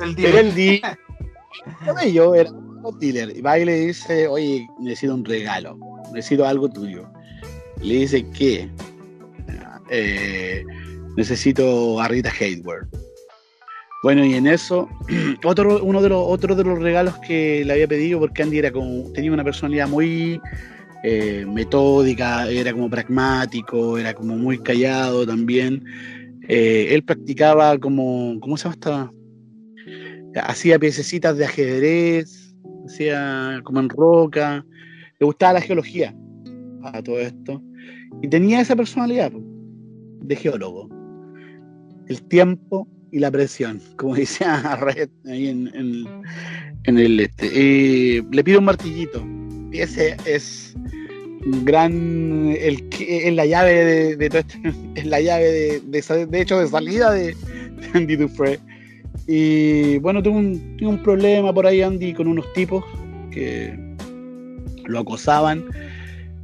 El 0.00 0.18
Era 0.18 0.30
día. 0.30 0.40
el 0.40 0.54
dealer. 0.54 2.12
yo 2.12 2.34
era 2.34 2.50
un 2.50 2.98
dealer. 2.98 3.36
Y 3.36 3.40
va 3.40 3.58
y 3.58 3.64
le 3.64 3.74
dice, 3.86 4.28
oye, 4.28 4.66
necesito 4.80 5.14
un 5.14 5.24
regalo. 5.24 5.78
Necesito 6.12 6.46
algo 6.46 6.68
tuyo. 6.68 7.08
Le 7.80 7.94
dice, 7.94 8.26
¿qué? 8.36 8.68
Eh, 9.90 10.64
necesito 11.16 12.00
a 12.00 12.08
Rita 12.08 12.30
Hayworth. 12.40 12.88
Bueno, 14.02 14.24
y 14.24 14.34
en 14.34 14.46
eso, 14.46 14.88
otro, 15.44 15.82
uno 15.82 16.02
de 16.02 16.10
los, 16.10 16.22
otro 16.26 16.54
de 16.54 16.64
los 16.64 16.78
regalos 16.78 17.14
que 17.26 17.64
le 17.64 17.72
había 17.72 17.88
pedido, 17.88 18.20
porque 18.20 18.42
Andy 18.42 18.58
era 18.58 18.70
como, 18.70 19.10
tenía 19.12 19.32
una 19.32 19.44
personalidad 19.44 19.88
muy 19.88 20.40
eh, 21.08 21.46
metódica, 21.46 22.50
era 22.50 22.72
como 22.72 22.90
pragmático, 22.90 23.96
era 23.96 24.12
como 24.12 24.36
muy 24.36 24.58
callado 24.58 25.24
también. 25.24 25.84
Eh, 26.48 26.88
él 26.90 27.04
practicaba 27.04 27.78
como, 27.78 28.40
¿cómo 28.40 28.56
se 28.56 28.64
llama 28.64 28.74
esta? 28.74 29.12
hacía 30.42 30.78
piececitas 30.80 31.38
de 31.38 31.44
ajedrez, 31.44 32.56
hacía 32.86 33.60
como 33.62 33.78
en 33.80 33.88
roca, 33.88 34.66
le 35.20 35.26
gustaba 35.26 35.54
la 35.54 35.60
geología 35.60 36.12
a 36.82 37.00
todo 37.02 37.20
esto, 37.20 37.62
y 38.20 38.28
tenía 38.28 38.60
esa 38.60 38.74
personalidad 38.74 39.30
de 40.22 40.36
geólogo. 40.36 40.88
El 42.08 42.20
tiempo 42.24 42.88
y 43.12 43.20
la 43.20 43.30
presión, 43.30 43.80
como 43.96 44.14
decía 44.16 44.76
Red 44.76 45.08
ahí 45.26 45.46
en, 45.48 45.68
en- 45.72 46.98
el 46.98 47.20
este. 47.20 47.46
Y 47.46 48.22
le 48.30 48.42
pide 48.42 48.58
un 48.58 48.64
martillito, 48.64 49.24
y 49.72 49.78
ese 49.78 50.16
es 50.26 50.76
gran, 51.64 52.54
el, 52.58 52.84
es 52.98 53.32
la 53.32 53.46
llave 53.46 54.16
de, 54.16 54.28
todo 54.28 54.40
esto, 54.40 54.58
es 54.94 55.06
la 55.06 55.20
llave 55.20 55.44
de, 55.44 55.80
de, 56.26 56.40
hecho 56.40 56.58
de 56.58 56.68
salida 56.68 57.12
de, 57.12 57.34
Andy 57.94 58.16
Dufresne. 58.16 58.64
Y 59.26 59.98
bueno, 59.98 60.22
tuve 60.22 60.36
un, 60.36 60.76
tuve 60.76 60.88
un 60.88 61.02
problema 61.02 61.52
por 61.52 61.66
ahí, 61.66 61.82
Andy, 61.82 62.14
con 62.14 62.28
unos 62.28 62.52
tipos 62.52 62.84
que 63.30 63.76
lo 64.84 65.00
acosaban. 65.00 65.64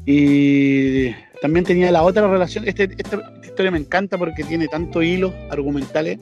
Y 0.04 1.10
también 1.40 1.64
tenía 1.64 1.90
la 1.92 2.02
otra 2.02 2.28
relación. 2.28 2.66
Este, 2.66 2.84
esta, 2.96 3.20
historia 3.44 3.70
me 3.70 3.78
encanta 3.78 4.18
porque 4.18 4.42
tiene 4.44 4.66
tantos 4.68 5.04
hilos 5.04 5.32
argumentales. 5.50 6.18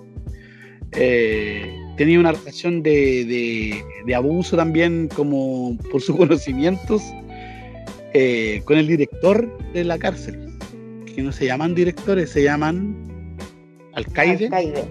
Eh, 0.93 1.73
tenía 1.97 2.19
una 2.19 2.33
relación 2.33 2.83
de- 2.83 3.83
de 4.05 4.15
abuso 4.15 4.57
también, 4.57 5.09
como 5.09 5.79
por 5.91 6.03
sus 6.03 6.17
conocimientos, 6.17 7.03
eh, 8.15 8.63
con 8.65 8.79
el 8.79 8.87
director 8.87 9.49
de 9.73 9.85
la 9.85 9.99
cárcel. 9.99 10.47
Que 11.15 11.23
no 11.23 11.33
se 11.33 11.47
llaman 11.47 11.75
directores, 11.75 12.31
se 12.31 12.43
llaman 12.45 12.97
alcaide. 13.95 14.47
Alcaide. 14.47 14.85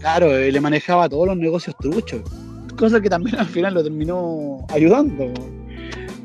Claro, 0.00 0.36
él 0.36 0.52
le 0.54 0.60
manejaba 0.60 1.08
todos 1.08 1.28
los 1.28 1.36
negocios 1.36 1.76
truchos, 1.80 2.22
cosa 2.76 3.00
que 3.00 3.08
también 3.08 3.36
al 3.36 3.46
final 3.46 3.74
lo 3.74 3.82
terminó 3.84 4.66
ayudando 4.70 5.32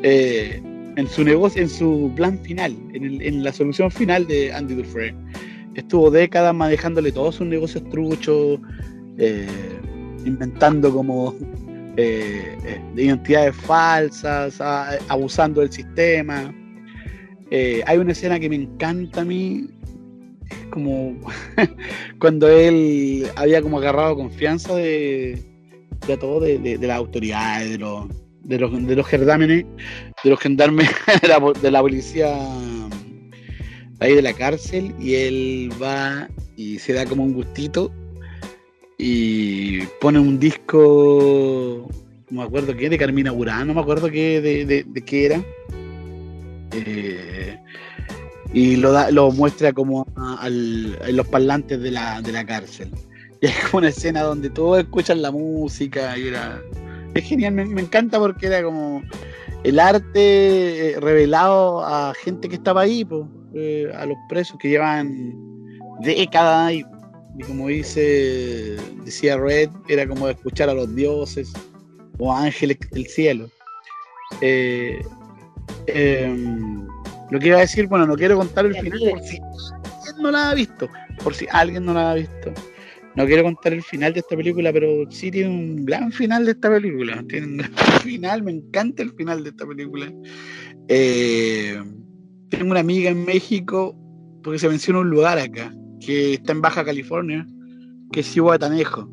eh, 0.01 0.59
en 0.95 1.07
su 1.07 1.23
negocio, 1.23 1.61
en 1.61 1.69
su 1.69 2.11
plan 2.15 2.39
final, 2.39 2.75
en, 2.93 3.03
el- 3.03 3.21
en 3.21 3.43
la 3.43 3.51
solución 3.53 3.91
final 3.91 4.25
de 4.25 4.51
Andy 4.51 4.73
Dufresne. 4.75 5.19
Estuvo 5.75 6.09
décadas 6.09 6.55
manejándole 6.55 7.11
todos 7.11 7.35
sus 7.35 7.45
negocios 7.45 7.83
truchos, 7.91 8.59
eh, 9.19 9.45
inventando 10.25 10.91
como 10.91 11.35
eh, 11.99 12.55
eh, 12.63 12.79
de 12.93 13.03
identidades 13.05 13.55
falsas, 13.55 14.61
abusando 15.07 15.61
del 15.61 15.71
sistema. 15.71 16.53
Eh, 17.49 17.81
hay 17.87 17.97
una 17.97 18.11
escena 18.11 18.39
que 18.39 18.47
me 18.49 18.55
encanta 18.55 19.21
a 19.21 19.25
mí, 19.25 19.67
es 20.47 20.67
como 20.69 21.17
cuando 22.19 22.47
él 22.47 23.27
había 23.35 23.63
como 23.63 23.79
agarrado 23.79 24.15
confianza 24.15 24.75
de, 24.75 25.41
todo, 26.19 26.39
de, 26.39 26.77
las 26.79 26.97
autoridades, 26.97 27.71
de 27.71 27.77
los, 27.79 28.07
de 28.43 28.59
los, 28.59 28.71
de 28.71 28.95
los 28.95 29.09
de 29.11 30.29
los 30.29 30.39
gendarmes 30.39 30.89
de 31.61 31.71
la 31.71 31.81
policía 31.81 32.37
ahí 33.99 34.13
de 34.13 34.21
la 34.21 34.33
cárcel, 34.33 34.93
y 34.99 35.15
él 35.15 35.69
va 35.81 36.29
y 36.55 36.77
se 36.77 36.93
da 36.93 37.05
como 37.05 37.23
un 37.23 37.33
gustito 37.33 37.91
y 38.97 39.81
pone 40.01 40.19
un 40.19 40.39
disco, 40.39 41.87
no 42.29 42.41
me 42.41 42.43
acuerdo 42.47 42.75
qué, 42.75 42.89
de 42.89 42.97
Carmina 42.97 43.31
Burana, 43.31 43.65
no 43.65 43.73
me 43.75 43.81
acuerdo 43.81 44.09
qué, 44.09 44.41
de, 44.41 44.65
de, 44.65 44.83
de 44.83 45.01
qué 45.01 45.25
era. 45.25 45.43
Eh, 46.71 47.57
y 48.53 48.75
lo, 48.77 48.91
da, 48.91 49.11
lo 49.11 49.31
muestra 49.31 49.73
como 49.73 50.05
a- 50.15 50.49
los 50.49 51.27
parlantes 51.27 51.79
de 51.81 51.91
la, 51.91 52.21
de 52.21 52.31
la 52.31 52.45
cárcel. 52.45 52.89
Y 53.39 53.45
hay 53.45 53.53
como 53.69 53.77
una 53.79 53.89
escena 53.89 54.23
donde 54.23 54.49
todos 54.49 54.79
escuchan 54.79 55.21
la 55.21 55.29
música 55.29 56.17
y 56.17 56.29
era... 56.29 56.59
Es 57.13 57.23
genial, 57.25 57.53
me, 57.53 57.65
me 57.65 57.81
encanta 57.81 58.17
porque 58.17 58.47
era 58.47 58.63
como 58.63 59.03
el 59.63 59.79
arte 59.79 60.93
eh, 60.93 60.99
revelado 60.99 61.85
a 61.85 62.15
gente 62.23 62.49
que 62.49 62.55
estaba 62.55 62.81
ahí, 62.81 63.05
po, 63.05 63.29
eh, 63.53 63.91
a 63.95 64.07
los 64.07 64.17
presos 64.27 64.57
que 64.59 64.69
llevan 64.69 65.35
décadas 66.01 66.67
ahí. 66.69 66.83
Y 67.37 67.43
como 67.43 67.67
dice, 67.67 68.77
decía 69.05 69.37
Red, 69.37 69.69
era 69.87 70.07
como 70.07 70.27
escuchar 70.27 70.69
a 70.69 70.73
los 70.73 70.93
dioses 70.95 71.53
o 72.17 72.33
ángeles 72.33 72.77
del 72.91 73.05
cielo. 73.05 73.49
Eh, 74.41 74.99
em, 75.87 76.87
lo 77.29 77.39
que 77.39 77.47
iba 77.47 77.57
a 77.57 77.61
decir, 77.61 77.87
bueno, 77.87 78.07
no 78.07 78.15
quiero 78.15 78.37
contar 78.37 78.65
el 78.65 78.75
final 78.75 78.99
por 79.11 79.21
si 79.21 79.37
alguien 79.37 80.23
no 80.23 80.31
la 80.31 80.49
ha 80.49 80.53
visto, 80.55 80.89
por 81.23 81.35
si 81.35 81.45
alguien 81.51 81.85
no 81.85 81.93
la 81.93 82.11
ha 82.11 82.15
visto. 82.15 82.53
No 83.15 83.25
quiero 83.25 83.43
contar 83.43 83.73
el 83.73 83.83
final 83.83 84.13
de 84.13 84.19
esta 84.19 84.35
película, 84.35 84.71
pero 84.71 85.09
sí 85.09 85.31
tiene 85.31 85.49
un 85.49 85.85
gran 85.85 86.11
final 86.11 86.45
de 86.45 86.51
esta 86.51 86.69
película. 86.69 87.23
Tiene 87.27 87.47
un 87.47 87.57
gran 87.57 87.73
final, 88.03 88.43
me 88.43 88.51
encanta 88.51 89.03
el 89.03 89.11
final 89.13 89.43
de 89.43 89.49
esta 89.49 89.65
película. 89.65 90.11
Eh, 90.87 91.81
tengo 92.49 92.71
una 92.71 92.79
amiga 92.79 93.09
en 93.09 93.25
México, 93.25 93.95
porque 94.43 94.59
se 94.59 94.69
menciona 94.69 94.99
un 94.99 95.09
lugar 95.09 95.39
acá, 95.39 95.73
que 95.99 96.33
está 96.33 96.51
en 96.53 96.61
Baja 96.61 96.85
California, 96.85 97.45
que 98.11 98.21
es 98.21 98.31
Cihuatanejo. 98.31 99.09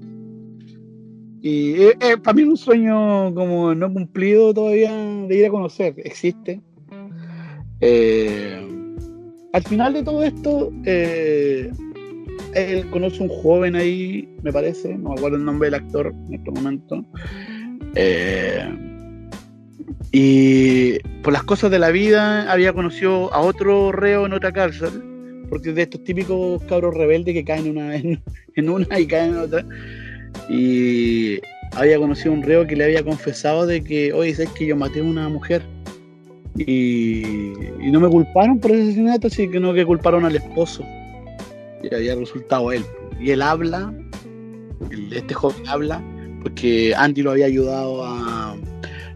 Y 1.43 1.72
eh, 1.74 1.97
eh, 2.01 2.16
para 2.16 2.35
mí 2.35 2.43
es 2.43 2.49
un 2.49 2.57
sueño 2.57 3.35
como 3.35 3.74
no 3.74 3.93
cumplido 3.93 4.55
todavía 4.55 4.95
de 4.95 5.37
ir 5.37 5.47
a 5.47 5.51
conocer. 5.51 5.95
Existe. 5.99 6.62
Eh, 7.80 8.66
al 9.53 9.62
final 9.62 9.93
de 9.93 10.03
todo 10.03 10.24
esto, 10.24 10.72
eh, 10.85 11.70
él 12.55 12.91
conoce 12.91 13.22
un 13.22 13.28
joven 13.28 13.76
ahí, 13.76 14.28
me 14.43 14.53
parece, 14.53 14.97
no 14.97 15.11
me 15.11 15.14
acuerdo 15.16 15.37
el 15.37 15.45
nombre 15.45 15.66
del 15.66 15.74
actor 15.74 16.14
en 16.28 16.35
este 16.35 16.51
momento. 16.51 17.05
Eh, 17.95 18.68
y 20.11 20.99
por 21.22 21.32
las 21.32 21.45
cosas 21.45 21.70
de 21.70 21.78
la 21.78 21.91
vida 21.91 22.51
había 22.51 22.72
conocido 22.72 23.32
a 23.32 23.41
otro 23.41 23.93
reo 23.93 24.26
en 24.26 24.32
otra 24.32 24.51
cárcel, 24.51 25.03
porque 25.49 25.70
es 25.70 25.74
de 25.76 25.82
estos 25.82 26.03
típicos 26.05 26.62
cabros 26.64 26.95
rebeldes 26.95 27.34
que 27.34 27.45
caen 27.45 27.70
una, 27.70 27.97
en, 27.97 28.22
en 28.57 28.68
una 28.68 28.99
y 29.01 29.07
caen 29.07 29.30
en 29.34 29.38
otra. 29.38 29.64
Y 30.49 31.38
había 31.72 31.99
conocido 31.99 32.32
a 32.32 32.34
un 32.36 32.42
reo 32.42 32.66
que 32.66 32.76
le 32.76 32.84
había 32.84 33.03
confesado 33.05 33.66
de 33.66 33.82
que, 33.82 34.12
oye, 34.12 34.34
¿sabes 34.34 34.51
que 34.53 34.66
yo 34.66 34.76
maté 34.76 35.01
a 35.01 35.05
una 35.05 35.28
mujer? 35.28 35.62
Y, 36.57 37.22
y 37.80 37.90
no 37.90 37.99
me 38.01 38.09
culparon 38.09 38.61
por 38.61 38.70
ese 38.70 38.82
asesinato, 38.82 39.28
sino 39.28 39.74
que 39.74 39.84
culparon 39.84 40.24
al 40.24 40.36
esposo. 40.36 40.84
Y 41.82 41.92
había 41.95 42.14
resultado 42.14 42.70
él. 42.72 42.84
Y 43.20 43.30
él 43.30 43.42
habla, 43.42 43.92
el- 44.90 45.12
este 45.12 45.34
joven 45.34 45.66
habla, 45.66 46.03
porque 46.42 46.95
Andy 46.97 47.22
lo 47.22 47.32
había 47.32 47.47
ayudado 47.47 48.05
a. 48.05 48.57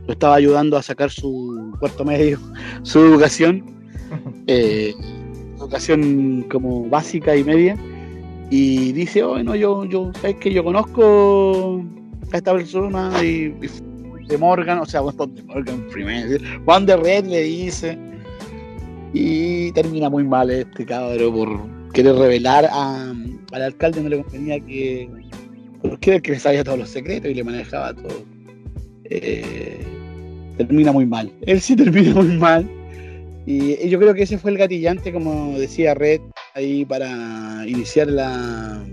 lo 0.07 0.13
estaba 0.13 0.35
ayudando 0.35 0.77
a 0.77 0.83
sacar 0.83 1.11
su 1.11 1.77
cuarto 1.79 2.05
medio, 2.05 2.39
su 2.83 2.99
educación, 3.01 3.65
eh, 4.49 4.93
educación 5.69 6.47
como 6.51 6.89
básica 6.89 7.37
y 7.37 7.45
media. 7.45 7.77
Y 8.51 8.93
dice, 8.93 9.23
oh, 9.23 9.43
no, 9.43 9.55
yo, 9.55 9.85
yo, 9.85 10.11
sabes 10.15 10.37
que 10.37 10.53
yo 10.53 10.65
conozco 10.65 11.85
a 12.33 12.37
esta 12.39 12.55
persona 12.55 13.13
y, 13.23 13.55
y 13.61 14.27
de 14.27 14.39
Morgan, 14.39 14.79
o 14.79 14.87
sea, 14.87 15.03
de 15.03 15.43
Morgan 15.43 15.87
primero, 15.91 16.39
Juan 16.65 16.87
de 16.87 16.97
Red 16.97 17.27
le 17.27 17.43
dice, 17.43 17.99
y 19.13 19.71
termina 19.73 20.09
muy 20.09 20.25
mal 20.25 20.51
este 20.51 20.87
cabrón 20.87 21.35
por 21.35 21.93
querer 21.93 22.15
revelar 22.15 22.67
a, 22.71 23.13
al 23.53 23.63
alcalde, 23.63 24.03
no 24.03 24.09
le 24.09 24.23
convenía 24.23 24.61
que, 24.61 25.09
porque 25.83 26.11
era 26.11 26.17
el 26.17 26.23
que 26.23 26.33
le 26.33 26.39
sabía 26.39 26.65
todos 26.65 26.79
los 26.79 26.89
secretos 26.89 27.31
y 27.31 27.35
le 27.35 27.45
manejaba 27.45 27.95
todo. 27.95 28.23
Eh, 29.05 29.79
termina 30.57 30.93
muy 30.93 31.07
mal, 31.07 31.33
él 31.43 31.61
sí 31.61 31.77
termina 31.77 32.15
muy 32.15 32.37
mal. 32.39 32.78
Y, 33.49 33.89
yo 33.89 33.99
creo 33.99 34.13
que 34.13 34.25
ese 34.25 34.37
fue 34.37 34.51
el 34.51 34.59
gatillante, 34.59 35.11
como 35.11 35.59
decía 35.59 35.95
Red, 35.95 36.21
ahí 36.55 36.85
para 36.85 37.67
iniciar 37.67 38.09
la. 38.09 38.87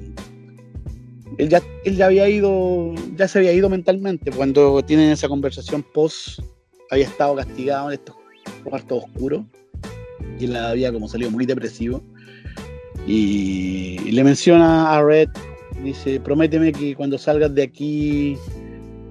Él 1.38 1.50
ya, 1.50 1.62
él 1.84 1.98
ya 1.98 2.06
había 2.06 2.30
ido, 2.30 2.94
ya 3.18 3.28
se 3.28 3.40
había 3.40 3.52
ido 3.52 3.70
mentalmente. 3.70 4.32
Cuando 4.32 4.82
tienen 4.82 5.12
esa 5.12 5.28
conversación 5.28 5.84
post, 5.84 6.40
había 6.90 7.04
estado 7.04 7.36
castigado 7.36 7.90
en 7.90 7.96
estos 7.96 8.16
cuartos 8.64 9.04
oscuros. 9.04 9.44
Y 10.40 10.46
él 10.46 10.56
había 10.56 10.94
como 10.94 11.10
salido 11.10 11.32
muy 11.32 11.46
depresivo. 11.46 12.02
Y, 13.06 14.10
le 14.10 14.24
menciona 14.24 14.96
a 14.96 15.04
Red, 15.04 15.32
dice, 15.84 16.22
prométeme 16.22 16.72
que 16.72 16.96
cuando 16.96 17.18
salgas 17.18 17.54
de 17.54 17.64
aquí 17.64 18.38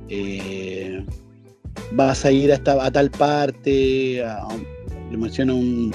eh, 0.08 1.04
vas 1.92 2.24
a 2.24 2.32
ir 2.32 2.50
a 2.50 2.62
tal 2.62 3.10
parte, 3.10 4.24
a- 4.24 4.48
le 5.14 5.20
menciona 5.20 5.54
un, 5.54 5.92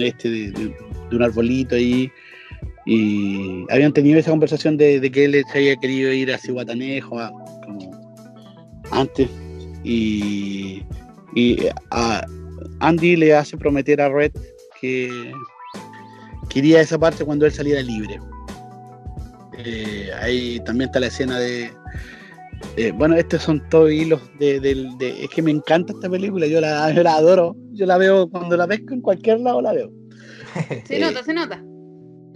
este 0.00 0.28
de, 0.28 0.74
un 1.12 1.22
arbolito 1.22 1.76
ahí. 1.76 2.10
Y 2.84 3.64
habían 3.70 3.92
tenido 3.92 4.18
esa 4.18 4.30
conversación 4.30 4.76
de, 4.76 5.10
que 5.12 5.24
él 5.24 5.44
se 5.52 5.58
había 5.58 5.76
querido 5.76 6.12
ir 6.12 6.32
a 6.32 6.38
Cihuatanejo 6.38 7.20
a- 7.20 7.30
como 7.64 7.92
antes. 8.90 9.28
Y, 9.84 10.82
y 11.34 11.58
Andy 12.80 13.16
le 13.16 13.34
hace 13.34 13.56
prometer 13.56 14.00
a 14.00 14.08
Red 14.08 14.32
que 14.80 15.32
quería 16.48 16.80
esa 16.80 16.98
parte 16.98 17.24
cuando 17.24 17.46
él 17.46 17.52
saliera 17.52 17.80
libre. 17.80 18.18
Eh, 19.58 20.10
ahí 20.20 20.60
también 20.64 20.88
está 20.88 20.98
la 20.98 21.06
escena 21.06 21.38
de, 21.38 21.70
eh, 22.76 22.92
bueno, 22.92 23.16
estos 23.16 23.42
son 23.42 23.62
todos 23.70 23.90
hilos 23.92 24.20
de, 24.38 24.58
Es 25.22 25.30
que 25.30 25.42
me 25.42 25.50
encanta 25.50 25.92
esta 25.92 26.08
película, 26.08 26.46
yo 26.46 26.60
la, 26.60 26.92
yo 26.92 27.02
la 27.02 27.16
adoro. 27.16 27.56
Yo 27.72 27.86
la 27.86 27.98
veo 27.98 28.28
cuando 28.28 28.56
la 28.56 28.66
pesco 28.66 28.94
en 28.94 29.00
cualquier 29.00 29.40
lado, 29.40 29.60
la 29.62 29.72
veo. 29.72 29.90
Se 30.86 30.96
Eh, 30.96 31.00
nota, 31.00 31.22
se 31.22 31.32
nota. 31.34 31.62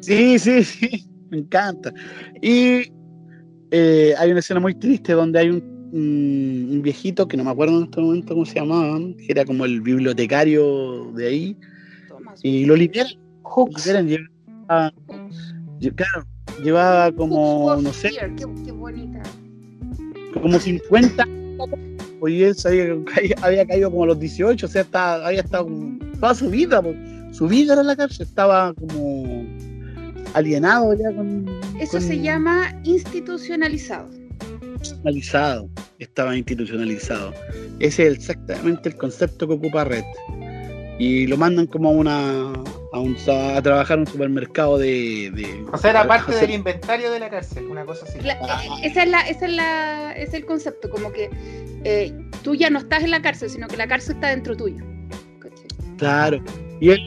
Sí, 0.01 0.39
sí, 0.39 0.63
sí, 0.65 1.07
me 1.31 1.39
encanta. 1.39 1.93
Y 2.43 2.83
eh, 3.71 4.15
hay 4.19 4.31
una 4.31 4.41
escena 4.41 4.61
muy 4.61 4.75
triste 4.75 5.13
donde 5.13 5.39
hay 5.41 5.51
un, 5.51 5.63
un- 5.93 6.69
un 6.73 6.83
viejito 6.83 7.27
que 7.29 7.37
no 7.37 7.45
me 7.45 7.51
acuerdo 7.51 7.79
en 7.79 7.85
este 7.85 8.01
momento 8.01 8.35
cómo 8.35 8.45
se 8.47 8.55
llamaba, 8.57 8.99
que 9.19 9.27
era 9.29 9.45
como 9.45 9.65
el 9.65 9.81
bibliotecario 9.81 11.11
de 11.15 11.27
ahí, 11.27 11.57
Tomás. 12.09 12.41
y 12.43 12.65
lo 12.65 12.77
liberan. 12.77 13.13
Hooks. 13.43 13.87
liberan 13.87 14.09
llevaba, 14.09 14.93
lle- 15.81 15.95
claro, 15.95 16.27
llevaba 16.63 17.13
como, 17.13 17.67
Hooks 17.71 17.83
no 17.83 17.93
sé. 17.93 18.11
Qué, 18.11 18.47
qué 18.65 18.73
bonita. 18.73 19.23
Como 20.41 20.59
50 20.59 21.27
pues, 22.19 22.35
y 22.35 22.43
él 22.43 23.05
había, 23.15 23.37
había 23.43 23.67
caído 23.67 23.91
como 23.91 24.05
a 24.05 24.07
los 24.09 24.19
18, 24.21 24.67
o 24.67 24.69
sea, 24.69 24.83
estaba, 24.83 25.27
había 25.27 25.41
estado 25.41 25.69
toda 26.21 26.35
su 26.35 26.51
vida, 26.51 26.83
su 27.33 27.47
vida 27.47 27.75
era 27.75 27.83
la 27.83 27.97
cárcel, 27.97 28.27
estaba 28.27 28.73
como 28.75 29.45
alienado 30.35 30.95
ya 30.95 31.15
con... 31.15 31.47
Eso 31.81 31.93
con- 31.99 32.03
se 32.03 32.21
llama 32.21 32.75
institucionalizado. 32.85 34.09
institucionalizado, 34.75 35.69
estaba 35.99 36.37
institucionalizado. 36.37 37.33
Ese 37.79 38.09
es 38.09 38.15
exactamente 38.15 38.89
el 38.89 38.97
concepto 38.97 39.47
que 39.47 39.55
ocupa 39.55 39.85
Red. 39.85 40.05
Y 40.99 41.27
lo 41.27 41.37
mandan 41.37 41.67
como 41.67 41.91
a 41.91 41.93
una 41.93 42.53
a, 42.97 43.01
un, 43.01 43.17
a 43.57 43.63
trabajar 43.63 43.95
en 43.97 44.01
un 44.01 44.07
supermercado 44.07 44.79
de, 44.79 45.31
de- 45.35 45.65
O 45.73 45.77
sea, 45.79 45.91
era 45.91 46.07
parte 46.07 46.35
del 46.35 46.51
inventario 46.51 47.11
de 47.11 47.21
la 47.21 47.31
cárcel, 47.31 47.67
una 47.67 47.85
cosa 47.85 48.05
así. 48.07 48.19
Cla- 48.19 48.39
eh, 48.41 48.69
esa 48.85 49.03
es 49.05 49.09
la, 49.11 49.21
esa 49.23 49.47
es 49.47 49.53
la, 49.53 50.13
ese 50.13 50.23
es 50.29 50.35
el 50.35 50.47
concepto, 50.47 50.91
como 50.91 51.13
que 51.13 51.31
eh, 51.85 52.13
tú 52.43 52.55
ya 52.55 52.71
no 52.71 52.79
estás 52.79 53.03
en 53.05 53.11
la 53.11 53.23
cárcel, 53.23 53.51
sino 53.51 53.69
que 53.69 53.77
la 53.77 53.87
cárcel 53.87 54.15
está 54.17 54.29
dentro 54.31 54.57
tuyo. 54.57 54.85
Claro. 55.99 56.43
Y 56.81 56.91
él, 56.91 57.01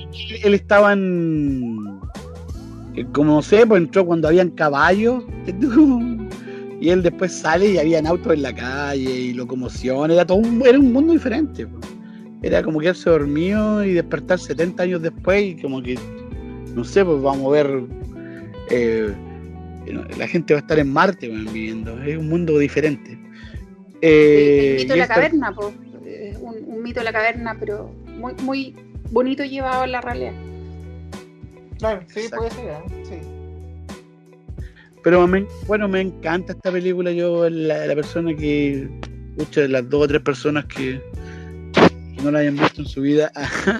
él 0.43 0.53
estaba 0.55 0.93
en. 0.93 1.99
eh, 2.95 3.05
Como 3.13 3.33
no 3.35 3.41
sé, 3.41 3.65
pues 3.67 3.81
entró 3.81 4.05
cuando 4.05 4.27
habían 4.27 4.49
caballos. 4.51 5.23
Y 6.81 6.91
él 6.91 7.03
después 7.03 7.33
sale 7.37 7.71
y 7.71 7.77
habían 7.77 8.07
autos 8.07 8.31
en 8.33 8.41
la 8.41 8.55
calle 8.55 9.11
y 9.11 9.33
locomoción. 9.33 10.11
Era 10.11 10.25
todo 10.25 10.37
un, 10.37 10.63
era 10.65 10.79
un 10.79 10.93
mundo 10.93 11.11
diferente. 11.11 11.67
pues. 11.67 11.85
Era 12.41 12.63
como 12.63 12.79
quedarse 12.79 13.09
dormido 13.09 13.83
y 13.83 13.93
despertar 13.93 14.39
70 14.39 14.83
años 14.83 15.01
después 15.01 15.43
y 15.43 15.61
como 15.61 15.81
que, 15.83 15.97
no 16.73 16.83
sé, 16.83 17.03
pues 17.03 17.21
vamos 17.21 17.47
a 17.47 17.49
ver. 17.51 17.83
eh, 18.69 19.13
la 20.17 20.27
gente 20.27 20.53
va 20.53 20.59
a 20.59 20.61
estar 20.61 20.77
en 20.79 20.91
Marte 20.93 21.27
viviendo. 21.27 22.01
Es 22.03 22.17
un 22.17 22.29
mundo 22.29 22.57
diferente. 22.59 23.17
Eh, 24.01 24.75
el 24.77 24.81
mito 24.83 24.93
de 24.93 24.97
la 24.99 25.03
esta- 25.03 25.15
caverna, 25.15 25.51
po, 25.53 25.73
es 26.05 26.37
un, 26.37 26.55
un 26.67 26.83
mito 26.83 26.99
de 26.99 27.03
la 27.05 27.11
caverna, 27.11 27.57
pero 27.59 27.91
muy, 28.17 28.33
muy 28.43 28.75
bonito 29.11 29.43
llevado 29.43 29.81
a 29.83 29.87
la 29.87 29.99
realidad. 30.01 30.33
Claro, 31.79 32.01
sí, 32.07 32.19
Exacto. 32.21 32.37
puede 32.37 32.51
ser, 32.51 32.65
¿eh? 32.69 33.03
sí. 33.03 33.15
Pero 35.03 35.25
me- 35.27 35.45
bueno, 35.67 35.87
me 35.87 36.01
encanta 36.01 36.53
esta 36.53 36.71
película. 36.71 37.11
Yo, 37.11 37.49
la, 37.49 37.85
la 37.87 37.95
persona 37.95 38.35
que, 38.35 38.87
escucha, 39.37 39.61
de 39.61 39.69
las 39.69 39.89
dos 39.89 40.03
o 40.03 40.07
tres 40.07 40.21
personas 40.21 40.65
que 40.65 41.01
no 42.23 42.31
la 42.31 42.39
hayan 42.39 42.57
visto 42.57 42.81
en 42.81 42.87
su 42.87 43.01
vida, 43.01 43.31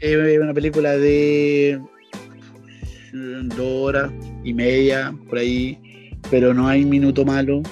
es 0.00 0.40
una 0.40 0.54
película 0.54 0.96
de 0.96 1.80
dos 3.12 3.60
horas 3.60 4.12
y 4.42 4.52
media, 4.52 5.14
por 5.28 5.38
ahí, 5.38 5.78
pero 6.30 6.52
no 6.52 6.68
hay 6.68 6.84
minuto 6.84 7.24
malo. 7.24 7.62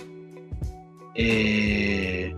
Eh, 1.15 2.35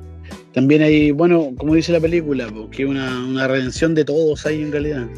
también 0.52 0.82
hay, 0.82 1.10
bueno, 1.10 1.52
como 1.56 1.74
dice 1.74 1.92
la 1.92 2.00
película, 2.00 2.48
porque 2.48 2.86
una, 2.86 3.24
una 3.24 3.46
redención 3.46 3.94
de 3.94 4.04
todos 4.04 4.46
hay 4.46 4.62
en 4.62 4.72
realidad. 4.72 5.08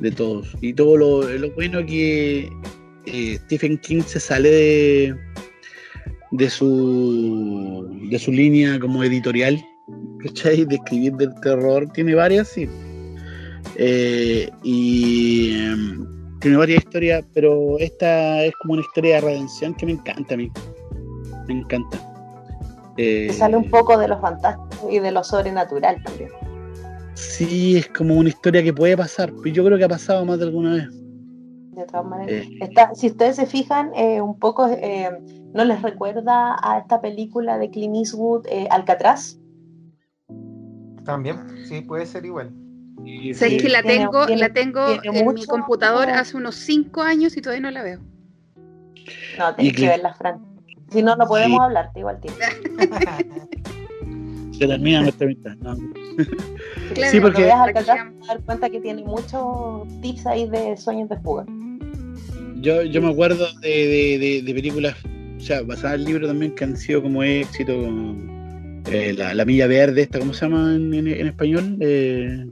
De 0.00 0.10
todos. 0.10 0.54
Y 0.60 0.74
todo 0.74 0.96
lo, 0.96 1.28
lo 1.28 1.50
bueno 1.52 1.84
que 1.84 2.48
eh, 3.06 3.38
Stephen 3.44 3.78
King 3.78 4.02
se 4.06 4.20
sale 4.20 4.50
de, 4.50 5.16
de 6.32 6.50
su 6.50 7.88
de 8.10 8.18
su 8.18 8.32
línea 8.32 8.78
como 8.78 9.02
editorial, 9.02 9.62
¿cachai? 10.22 10.64
De 10.64 10.76
escribir 10.76 11.14
del 11.14 11.34
terror, 11.40 11.88
tiene 11.92 12.14
varias, 12.14 12.48
sí. 12.48 12.68
Eh, 13.76 14.50
y 14.62 15.56
em, 15.56 16.06
tiene 16.40 16.56
varias 16.56 16.84
historias, 16.84 17.24
pero 17.34 17.78
esta 17.78 18.42
es 18.44 18.52
como 18.60 18.74
una 18.74 18.82
historia 18.82 19.16
de 19.16 19.20
redención 19.22 19.74
que 19.74 19.86
me 19.86 19.92
encanta 19.92 20.34
a 20.34 20.36
mí. 20.36 20.50
Me 21.46 21.54
encanta. 21.54 21.98
Eh, 22.96 23.32
sale 23.32 23.56
un 23.56 23.70
poco 23.70 23.96
de 23.96 24.08
lo 24.08 24.20
fantástico 24.20 24.90
y 24.90 24.98
de 24.98 25.12
lo 25.12 25.22
sobrenatural 25.22 26.02
también. 26.02 26.30
Sí, 27.14 27.76
es 27.76 27.88
como 27.88 28.14
una 28.14 28.28
historia 28.28 28.62
que 28.62 28.72
puede 28.72 28.96
pasar. 28.96 29.32
pero 29.42 29.54
Yo 29.54 29.64
creo 29.64 29.78
que 29.78 29.84
ha 29.84 29.88
pasado 29.88 30.24
más 30.24 30.38
de 30.38 30.46
alguna 30.46 30.74
vez. 30.74 30.88
De 31.72 31.84
todas 31.84 32.06
maneras. 32.06 32.46
Eh. 32.46 32.58
Está, 32.60 32.94
si 32.94 33.06
ustedes 33.06 33.36
se 33.36 33.46
fijan, 33.46 33.92
eh, 33.94 34.20
un 34.20 34.36
poco 34.36 34.66
eh, 34.68 35.10
no 35.54 35.64
les 35.64 35.80
recuerda 35.80 36.56
a 36.60 36.78
esta 36.78 37.00
película 37.00 37.56
de 37.58 37.70
Clint 37.70 37.96
Eastwood, 37.96 38.46
Alcatraz. 38.70 39.37
También, 41.08 41.38
sí, 41.66 41.80
puede 41.80 42.04
ser 42.04 42.26
igual. 42.26 42.50
Sé 43.32 43.48
sí, 43.48 43.56
que 43.56 43.70
la 43.70 43.82
tengo, 43.82 44.26
tiene- 44.26 44.42
la 44.42 44.52
tengo 44.52 45.00
tiene 45.00 45.20
en 45.20 45.26
mi 45.26 45.32
mucho- 45.32 45.46
computador 45.46 46.10
hace 46.10 46.36
unos 46.36 46.54
5 46.56 47.00
años 47.00 47.34
y 47.34 47.40
todavía 47.40 47.62
no 47.62 47.70
la 47.70 47.82
veo. 47.82 48.00
No, 49.38 49.54
tenés 49.54 49.72
Y 49.72 49.74
que 49.74 49.82
Clint- 49.84 49.88
verla, 49.88 50.12
Fran. 50.12 50.38
Si 50.92 51.02
no, 51.02 51.16
no 51.16 51.26
podemos 51.26 51.56
Sí. 51.60 51.64
hablar, 51.64 51.90
te 51.94 52.00
igual 52.00 52.20
tiempo. 52.20 52.40
se 54.52 54.66
termina 54.66 55.00
nuestra 55.00 55.24
amistad. 55.26 55.54
¿no? 55.62 55.76
Claro, 56.94 57.10
Sí, 57.12 57.20
porque- 57.20 57.42
veas 57.42 57.56
que 57.56 57.68
Alcatraz, 57.78 57.96
sean- 57.96 58.12
te 58.12 58.18
vas 58.20 58.28
a 58.28 58.34
dar 58.34 58.42
cuenta 58.44 58.68
que 58.70 58.80
tiene 58.80 59.02
muchos 59.04 59.88
tips 60.02 60.26
ahí 60.26 60.46
de 60.50 60.76
sueños 60.76 61.08
de 61.08 61.16
fuga. 61.20 61.46
Yo, 62.60 62.82
yo 62.82 63.00
me 63.00 63.10
acuerdo 63.10 63.46
de, 63.62 63.68
de, 63.68 64.18
de- 64.18 64.42
de 64.42 64.54
películas, 64.54 64.94
o 65.38 65.40
sea, 65.40 65.62
basadas 65.62 66.00
en 66.00 66.04
libros 66.04 66.28
también 66.28 66.54
que 66.54 66.64
han 66.64 66.76
sido 66.76 67.00
como 67.02 67.22
éxito. 67.22 67.72
Eh, 68.90 69.14
la, 69.16 69.34
la 69.34 69.44
Milla 69.44 69.66
Verde, 69.66 70.02
esta, 70.02 70.18
¿cómo 70.18 70.32
se 70.32 70.46
llama 70.46 70.74
en, 70.74 70.92
en- 70.94 71.08
en 71.08 71.26
español? 71.26 71.76
Eh, 71.80 72.46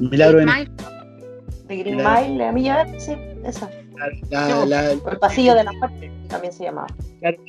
Milagro 0.00 0.40
en 0.40 0.46
De 1.68 1.76
Green. 1.76 1.96
Mile, 1.96 2.36
la 2.38 2.52
milla 2.52 2.84
verde, 2.84 3.00
sí, 3.00 3.12
esa. 3.44 3.70
la, 4.30 4.66
la- 4.66 4.92
O 5.04 5.10
El 5.10 5.18
pasillo 5.18 5.54
de 5.54 5.64
la 5.64 5.72
muerte, 5.72 6.10
también 6.28 6.52
se 6.52 6.64
llamaba. 6.64 6.88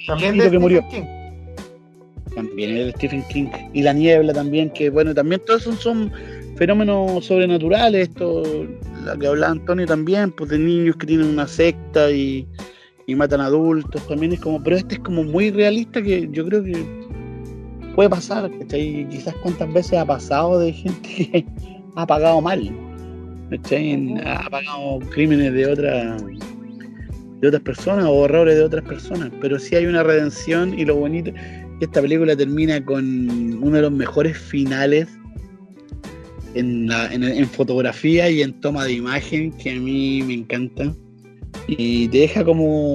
También 0.08 0.38
Lo 0.38 0.44
de 0.46 0.52
que 0.52 0.60
murió. 0.60 0.82
Stephen 0.88 1.06
King. 1.06 2.36
también 2.36 2.76
de 2.76 2.92
Stephen 2.92 3.24
King. 3.30 3.48
Y 3.74 3.82
La 3.82 3.94
Niebla 3.94 4.34
también, 4.34 4.70
que 4.70 4.90
bueno, 4.90 5.14
también 5.14 5.42
todos 5.46 5.64
son, 5.64 5.78
son 5.78 6.12
fenómenos 6.56 7.26
sobrenaturales. 7.26 8.10
Esto, 8.10 8.44
la 9.04 9.18
que 9.18 9.28
hablaba 9.28 9.52
Antonio 9.52 9.86
también, 9.86 10.32
pues 10.32 10.50
de 10.52 10.60
niños 10.60 10.96
que 10.96 11.08
tienen 11.08 11.28
una 11.28 11.48
secta 11.48 12.12
y, 12.12 12.48
y 13.08 13.16
matan 13.16 13.42
adultos. 13.42 14.08
También 14.08 14.34
es 14.34 14.40
como, 14.40 14.62
pero 14.64 14.76
este 14.78 14.96
es 14.96 15.02
como 15.02 15.24
muy 15.24 15.50
realista 15.52 16.02
que 16.02 16.30
yo 16.32 16.46
creo 16.46 16.64
que 16.64 17.03
puede 17.96 18.10
pasar. 18.10 18.50
¿cachai? 18.60 19.08
Quizás 19.10 19.34
cuántas 19.42 19.72
veces 19.74 19.94
ha 20.00 20.06
pasado 20.06 20.60
de 20.60 20.74
gente 20.74 21.10
que 21.32 21.46
ha 21.96 22.06
pagado 22.08 22.42
mal. 22.42 22.72
¿cachai? 23.50 24.16
Ha 24.26 24.50
pagado 24.50 25.00
crímenes 25.12 25.54
de 25.54 25.66
otra 25.68 26.18
de 27.42 27.48
otras 27.50 27.64
personas 27.64 28.06
o 28.08 28.24
errores 28.24 28.56
de 28.56 28.64
otras 28.64 28.86
personas, 28.86 29.30
pero 29.42 29.60
sí 29.60 29.76
hay 29.76 29.86
una 29.86 30.02
redención 30.02 30.80
y 30.80 30.86
lo 30.86 30.96
bonito 30.96 31.34
que 31.34 31.86
esta 31.86 32.02
película 32.02 32.38
termina 32.38 32.84
con 32.86 33.04
uno 33.62 33.76
de 33.76 33.82
los 33.82 33.92
mejores 33.92 34.38
finales 34.38 35.10
en, 36.54 36.88
la- 36.88 37.14
en- 37.14 37.24
en 37.24 37.46
fotografía 37.48 38.30
y 38.30 38.42
en 38.44 38.54
toma 38.62 38.86
de 38.86 38.94
imagen 38.94 39.52
que 39.58 39.72
a 39.72 39.76
mí 39.76 40.22
me 40.26 40.36
encanta 40.36 40.94
y 41.68 42.08
te 42.08 42.20
deja 42.20 42.46
como 42.46 42.94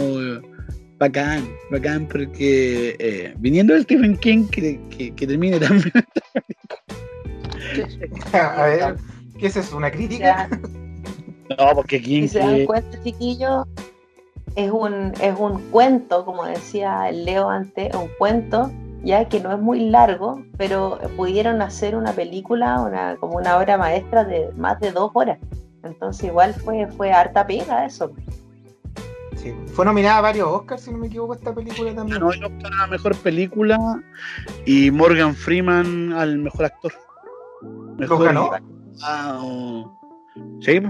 bacán, 0.99 1.49
bacán 1.71 2.07
porque 2.07 2.97
eh, 2.99 3.35
viniendo 3.39 3.75
del 3.75 3.85
Stephen 3.85 4.17
King 4.17 4.47
que, 4.49 4.81
que, 4.91 5.15
que 5.15 5.27
termine 5.27 5.59
también 5.59 5.93
A 8.33 8.67
ver, 8.67 8.97
¿qué 9.39 9.47
es 9.47 9.57
eso? 9.57 9.77
¿Una 9.77 9.91
crítica? 9.91 10.49
Ya, 10.49 11.57
no 11.57 11.75
porque 11.75 12.01
King 12.01 12.23
si 12.23 12.29
se 12.29 12.39
dan 12.41 12.67
cuenta, 12.67 13.03
chiquillos, 13.03 13.67
es 14.57 14.71
un, 14.71 15.13
es 15.21 15.39
un 15.39 15.63
cuento, 15.71 16.25
como 16.25 16.45
decía 16.45 17.09
el 17.09 17.25
Leo 17.25 17.49
antes, 17.49 17.95
un 17.95 18.09
cuento, 18.19 18.71
ya 19.03 19.29
que 19.29 19.41
no 19.41 19.53
es 19.53 19.61
muy 19.61 19.89
largo, 19.89 20.43
pero 20.57 20.99
pudieron 21.17 21.63
hacer 21.63 21.95
una 21.95 22.13
película, 22.13 22.81
una, 22.81 23.17
como 23.17 23.37
una 23.37 23.59
obra 23.59 23.79
maestra 23.79 24.25
de 24.25 24.51
más 24.57 24.81
de 24.81 24.91
dos 24.91 25.11
horas. 25.15 25.39
Entonces 25.85 26.25
igual 26.25 26.55
fue, 26.55 26.89
fue 26.89 27.13
harta 27.13 27.47
pega 27.47 27.87
eso. 27.87 28.13
Sí. 29.43 29.55
Fue 29.73 29.85
nominada 29.85 30.19
a 30.19 30.21
varios 30.21 30.49
Oscars, 30.49 30.83
si 30.83 30.91
no 30.91 30.99
me 30.99 31.07
equivoco, 31.07 31.35
esta 31.35 31.55
película 31.55 31.95
también. 31.95 32.19
ganó 32.19 32.33
el 32.33 32.45
Oscar 32.45 32.73
a 32.73 32.77
la 32.83 32.87
mejor 32.89 33.17
película 33.17 33.79
y 34.67 34.91
Morgan 34.91 35.35
Freeman 35.35 36.13
al 36.13 36.39
mejor 36.39 36.65
actor. 36.67 36.93
¿Lo 37.99 38.19
ganó? 38.19 38.51
Ah, 39.03 39.39
o- 39.43 39.97
Sí. 40.61 40.81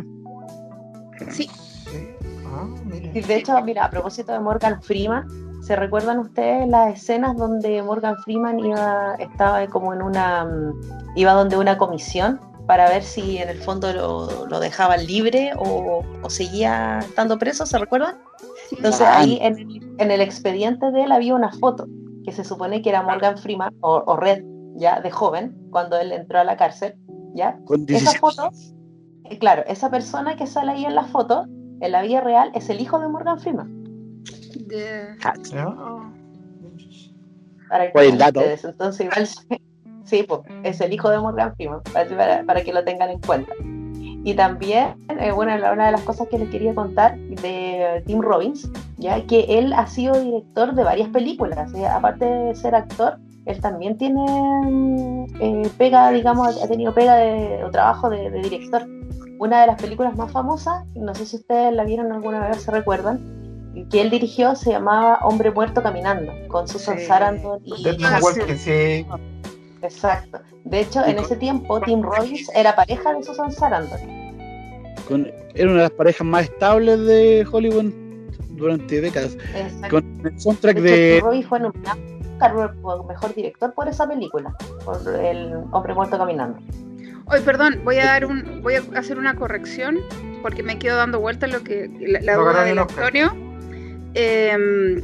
Sí, 1.31 1.49
Sí. 1.91 2.09
Ah, 2.47 2.67
mira. 2.85 3.11
Y 3.15 3.21
de 3.21 3.37
hecho, 3.37 3.61
mira, 3.63 3.85
a 3.85 3.91
propósito 3.91 4.33
de 4.33 4.41
Morgan 4.41 4.83
Freeman, 4.83 5.27
¿se 5.63 5.77
recuerdan 5.77 6.19
ustedes 6.19 6.69
las 6.69 6.95
escenas 6.95 7.37
donde 7.37 7.83
Morgan 7.83 8.17
Freeman 8.25 8.59
iba, 8.61 9.15
estaba 9.19 9.67
como 9.67 9.93
en 9.93 10.03
una, 10.03 10.45
mm, 10.45 11.17
iba 11.17 11.33
donde 11.33 11.57
una 11.59 11.77
comisión 11.79 12.41
para 12.67 12.89
ver 12.89 13.03
si 13.03 13.39
en 13.39 13.49
el 13.49 13.59
fondo 13.59 13.93
lo, 13.93 14.47
lo 14.47 14.61
dejaban 14.61 15.07
libre 15.07 15.53
o, 15.59 16.05
o 16.23 16.31
seguía 16.31 16.99
estando 17.01 17.39
preso, 17.39 17.65
¿se 17.67 17.79
recuerdan? 17.79 18.17
Entonces 18.77 19.01
Ah. 19.03 19.19
ahí 19.21 19.39
en 19.41 19.59
el, 19.59 19.95
en 19.99 20.11
el 20.11 20.21
expediente 20.21 20.91
de 20.91 21.03
él 21.05 21.13
había 21.13 21.35
una 21.35 21.51
foto 21.53 21.87
que 22.25 22.33
se 22.33 22.45
supone 22.45 22.83
que 22.83 22.91
era 22.91 23.03
Morgan 23.03 23.39
Freeman 23.39 23.75
o, 23.81 24.03
o 24.07 24.17
Red, 24.17 24.45
ya 24.77 25.01
de 25.01 25.11
joven, 25.11 25.57
cuando 25.71 25.99
él 25.99 26.13
entró 26.13 26.39
a 26.41 26.45
la 26.45 26.57
cárcel, 26.57 26.95
¿ya? 27.35 27.59
Esa 27.69 27.77
17 27.77 28.19
foto, 28.19 28.51
eh, 29.25 29.39
claro, 29.39 29.65
esa 29.67 29.91
persona 29.91 30.37
que 30.37 30.47
sale 30.47 30.73
ahí 30.73 30.85
en 30.85 30.95
la 30.95 31.05
foto, 31.05 31.47
en 31.81 31.93
la 31.93 32.03
vida 32.03 32.21
real, 32.21 32.51
es 32.55 32.69
el 32.71 32.81
hijo 32.81 32.99
de 32.99 33.09
Morgan 33.09 33.39
Freeman. 33.41 33.75
de- 34.67 35.17
Ah. 35.25 36.13
Para 37.69 37.87
que 37.87 37.93
¿Cuál 37.93 38.07
es 38.07 38.13
el 38.13 38.19
dato? 38.19 38.41
ustedes. 38.41 38.65
Entonces, 38.65 39.07
igual, 39.07 39.29
sí, 40.05 40.23
pues, 40.25 40.41
es 40.65 40.81
el 40.81 40.93
hijo 40.93 41.11
de 41.11 41.19
Morgan 41.19 41.55
Freeman, 41.57 41.81
para 42.47 42.63
que 42.63 42.73
lo 42.73 42.85
tengan 42.85 43.11
en 43.11 43.21
cuenta. 43.21 43.53
Y 44.29 44.35
también, 44.35 44.95
eh, 45.09 45.33
bueno, 45.33 45.55
una 45.73 45.87
de 45.87 45.93
las 45.93 46.03
cosas 46.03 46.29
que 46.29 46.39
les 46.39 46.51
quería 46.51 46.75
contar 46.75 47.17
de 47.17 48.03
Tim 48.05 48.21
Robbins, 48.21 48.71
ya 48.99 49.25
que 49.25 49.47
él 49.49 49.73
ha 49.73 49.87
sido 49.87 50.21
director 50.21 50.75
de 50.75 50.85
varias 50.85 51.09
películas, 51.09 51.73
¿sí? 51.73 51.83
aparte 51.83 52.27
de 52.27 52.55
ser 52.55 52.75
actor, 52.75 53.17
él 53.47 53.59
también 53.63 53.97
tiene 53.97 54.21
mm, 54.21 55.25
eh, 55.41 55.71
pega, 55.79 56.11
digamos, 56.11 56.63
ha 56.63 56.69
tenido 56.69 56.93
pega 56.93 57.17
de, 57.17 57.65
o 57.65 57.71
trabajo 57.71 58.11
de, 58.11 58.31
de 58.31 58.43
director. 58.43 58.87
Una 59.39 59.63
de 59.63 59.69
las 59.69 59.81
películas 59.81 60.15
más 60.15 60.31
famosas, 60.31 60.85
no 60.95 61.15
sé 61.15 61.25
si 61.25 61.37
ustedes 61.37 61.73
la 61.73 61.85
vieron 61.85 62.13
alguna 62.13 62.49
vez, 62.49 62.61
se 62.61 62.71
recuerdan, 62.71 63.39
que 63.91 64.03
él 64.03 64.11
dirigió 64.11 64.55
se 64.57 64.73
llamaba 64.73 65.21
Hombre 65.23 65.53
Muerto 65.53 65.83
Caminando, 65.83 66.33
con 66.49 66.69
Susan 66.69 66.99
Sí. 66.99 67.07
Sarandon 67.07 67.61
y 67.65 67.83
sí. 68.59 69.07
Exacto. 69.83 70.41
De 70.65 70.81
hecho, 70.81 71.05
en 71.05 71.19
ese 71.19 71.37
tiempo, 71.37 71.81
Tim 71.81 72.03
Robbins 72.03 72.51
era 72.55 72.75
pareja 72.75 73.15
de 73.15 73.23
Susan 73.23 73.51
Sarandon. 73.53 74.01
Con- 75.07 75.31
era 75.55 75.65
una 75.71 75.77
de 75.77 75.83
las 75.89 75.91
parejas 75.93 76.27
más 76.27 76.45
estables 76.45 77.01
de 77.07 77.47
Hollywood 77.51 77.93
durante 78.51 79.01
décadas. 79.01 79.37
Exacto. 79.55 79.89
Con 79.91 80.27
el 80.27 80.41
soundtrack 80.41 80.77
De 80.79 80.89
hecho, 80.89 80.97
de. 80.97 81.17
Tim 81.17 81.25
Robbins 81.25 81.47
fue 81.47 81.61
nominado 81.61 82.19
por 82.83 83.07
mejor 83.07 83.35
director 83.35 83.73
por 83.75 83.89
esa 83.89 84.07
película, 84.09 84.55
por 84.85 85.01
El 85.15 85.55
Hombre 85.73 85.95
Muerto 85.95 86.19
Caminando. 86.19 86.59
Hoy, 87.27 87.41
perdón, 87.45 87.81
voy 87.85 87.99
a 87.99 88.07
dar 88.07 88.27
un, 88.27 88.63
voy 88.63 88.77
a 88.77 88.83
hacer 88.99 89.19
una 89.19 89.35
corrección 89.35 89.99
porque 90.43 90.63
me 90.63 90.79
quedo 90.79 90.97
dando 90.97 91.21
vueltas 91.21 91.53
lo 91.53 91.63
que 91.63 91.91
la, 92.01 92.21
la 92.21 92.35
No 92.37 92.43
duda 92.43 92.65
del. 92.65 92.79
Antonio. 92.79 93.37
Eh, 94.15 95.03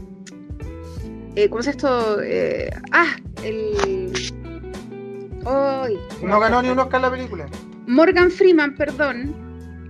eh, 1.36 1.48
¿Cómo 1.48 1.60
es 1.60 1.66
esto? 1.66 2.22
Eh, 2.22 2.70
ah, 2.92 3.16
el. 3.42 4.12
No 6.22 6.40
ganó 6.40 6.62
ni 6.62 6.68
un 6.70 6.78
Oscar 6.78 7.00
la 7.00 7.10
película. 7.10 7.46
Morgan 7.86 8.30
Freeman, 8.30 8.74
perdón. 8.74 9.34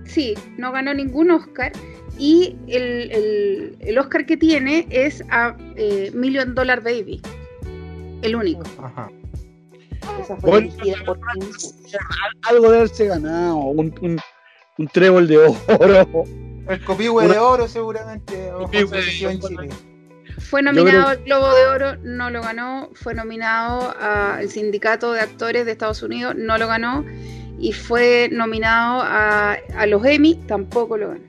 Sí, 0.05 0.33
no 0.57 0.71
ganó 0.71 0.93
ningún 0.93 1.31
Oscar. 1.31 1.71
Y 2.17 2.55
el, 2.67 3.11
el- 3.11 3.77
el 3.79 3.97
Oscar 3.97 4.25
que 4.25 4.37
tiene 4.37 4.87
es 4.89 5.23
a 5.29 5.55
eh, 5.75 6.11
Million 6.13 6.55
Dollar 6.55 6.81
Baby. 6.83 7.21
El 8.21 8.35
único. 8.35 8.63
Ajá. 8.81 9.09
Esa 10.21 10.35
fue 10.37 10.49
Bueno. 10.49 10.71
por. 11.05 11.19
Algo 12.49 12.71
de 12.71 12.77
haberse 12.77 13.07
ganado. 13.07 13.55
Un, 13.57 13.93
un, 14.01 14.19
un 14.77 14.87
trébol 14.87 15.27
de 15.27 15.37
oro. 15.39 15.55
El 16.67 16.83
copihue 16.83 17.27
de 17.27 17.37
oro 17.37 17.67
seguramente. 17.67 18.51
o 18.51 18.59
Copihue 18.63 18.83
José 18.87 19.01
Lucio 19.05 19.29
en 19.29 19.39
de 19.39 19.47
Chile. 19.47 19.69
Fue 20.39 20.61
nominado 20.61 20.89
creo- 20.89 21.07
al 21.07 21.23
Globo 21.23 21.53
de 21.55 21.65
Oro, 21.67 21.95
no 22.03 22.29
lo 22.29 22.41
ganó. 22.41 22.89
Fue 22.93 23.13
nominado 23.13 23.93
al 23.99 24.49
Sindicato 24.49 25.13
de 25.13 25.21
Actores 25.21 25.65
de 25.65 25.71
Estados 25.71 26.03
Unidos, 26.03 26.35
no 26.37 26.57
lo 26.57 26.67
ganó. 26.67 27.05
Y 27.59 27.71
fue 27.73 28.29
nominado 28.31 29.01
a, 29.01 29.57
a 29.77 29.85
los 29.85 30.05
Emmy, 30.05 30.35
tampoco 30.47 30.97
lo 30.97 31.09
ganó. 31.09 31.21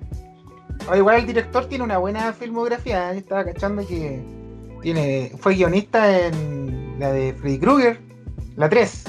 O 0.90 0.96
igual 0.96 1.20
el 1.20 1.26
director 1.26 1.66
tiene 1.68 1.84
una 1.84 1.98
buena 1.98 2.32
filmografía. 2.32 3.12
¿eh? 3.12 3.18
Estaba 3.18 3.44
cachando 3.44 3.86
que 3.86 4.20
tiene 4.82 5.32
fue 5.38 5.54
guionista 5.54 6.26
en 6.26 6.96
la 6.98 7.12
de 7.12 7.32
Freddy 7.34 7.58
Krueger, 7.58 7.98
la 8.56 8.68
3. 8.68 9.04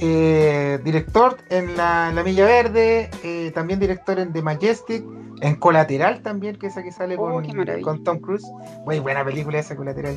Eh, 0.00 0.78
director 0.84 1.36
en 1.50 1.76
la, 1.76 2.12
La 2.12 2.22
Milla 2.22 2.44
Verde, 2.46 3.10
eh, 3.24 3.50
también 3.54 3.80
director 3.80 4.18
en 4.18 4.32
The 4.32 4.42
Majestic, 4.42 5.04
en 5.40 5.56
Colateral 5.56 6.22
también, 6.22 6.56
que 6.56 6.66
es 6.68 6.72
esa 6.72 6.82
que 6.82 6.92
sale 6.92 7.16
Oh, 7.18 7.42
con, 7.82 8.04
Tom 8.04 8.18
Cruise. 8.20 8.44
Muy 8.84 8.98
buena 9.00 9.24
película 9.24 9.58
esa 9.58 9.74
Colateral. 9.76 10.16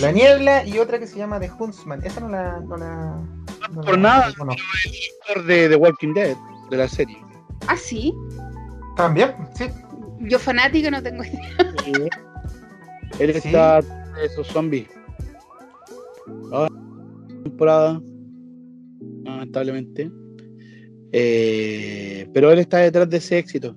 La 0.00 0.12
Niebla 0.12 0.64
y 0.64 0.78
otra 0.78 0.98
que 0.98 1.06
se 1.06 1.16
llama 1.18 1.40
The 1.40 1.50
Huntsman. 1.58 2.04
Esa 2.04 2.20
no 2.20 2.28
la. 2.28 2.60
No 2.60 2.76
la 2.76 3.16
no 3.70 3.80
por 3.82 3.92
la- 3.92 3.96
nada. 3.98 4.28
no 4.30 4.34
conozco. 4.36 4.62
de 5.46 5.68
The 5.68 5.76
Walking 5.76 6.14
Dead, 6.14 6.36
de 6.70 6.76
la 6.76 6.88
serie. 6.88 7.18
Ah, 7.66 7.76
sí. 7.76 8.14
También, 8.96 9.34
sí. 9.54 9.66
Yo 10.20 10.38
fanática 10.38 10.90
no 10.90 11.02
tengo 11.02 11.22
idea. 11.24 12.08
Él 13.18 13.32
Sí. 13.40 13.48
está 13.48 13.80
de 13.82 14.24
esos 14.26 14.46
zombies. 14.48 14.88
Ahora, 16.52 16.68
temporada. 17.44 18.00
Lamentablemente. 19.28 20.10
Eh, 21.12 22.26
pero 22.34 22.50
él 22.52 22.58
está 22.58 22.78
detrás 22.78 23.08
de 23.08 23.16
ese 23.16 23.38
éxito. 23.38 23.74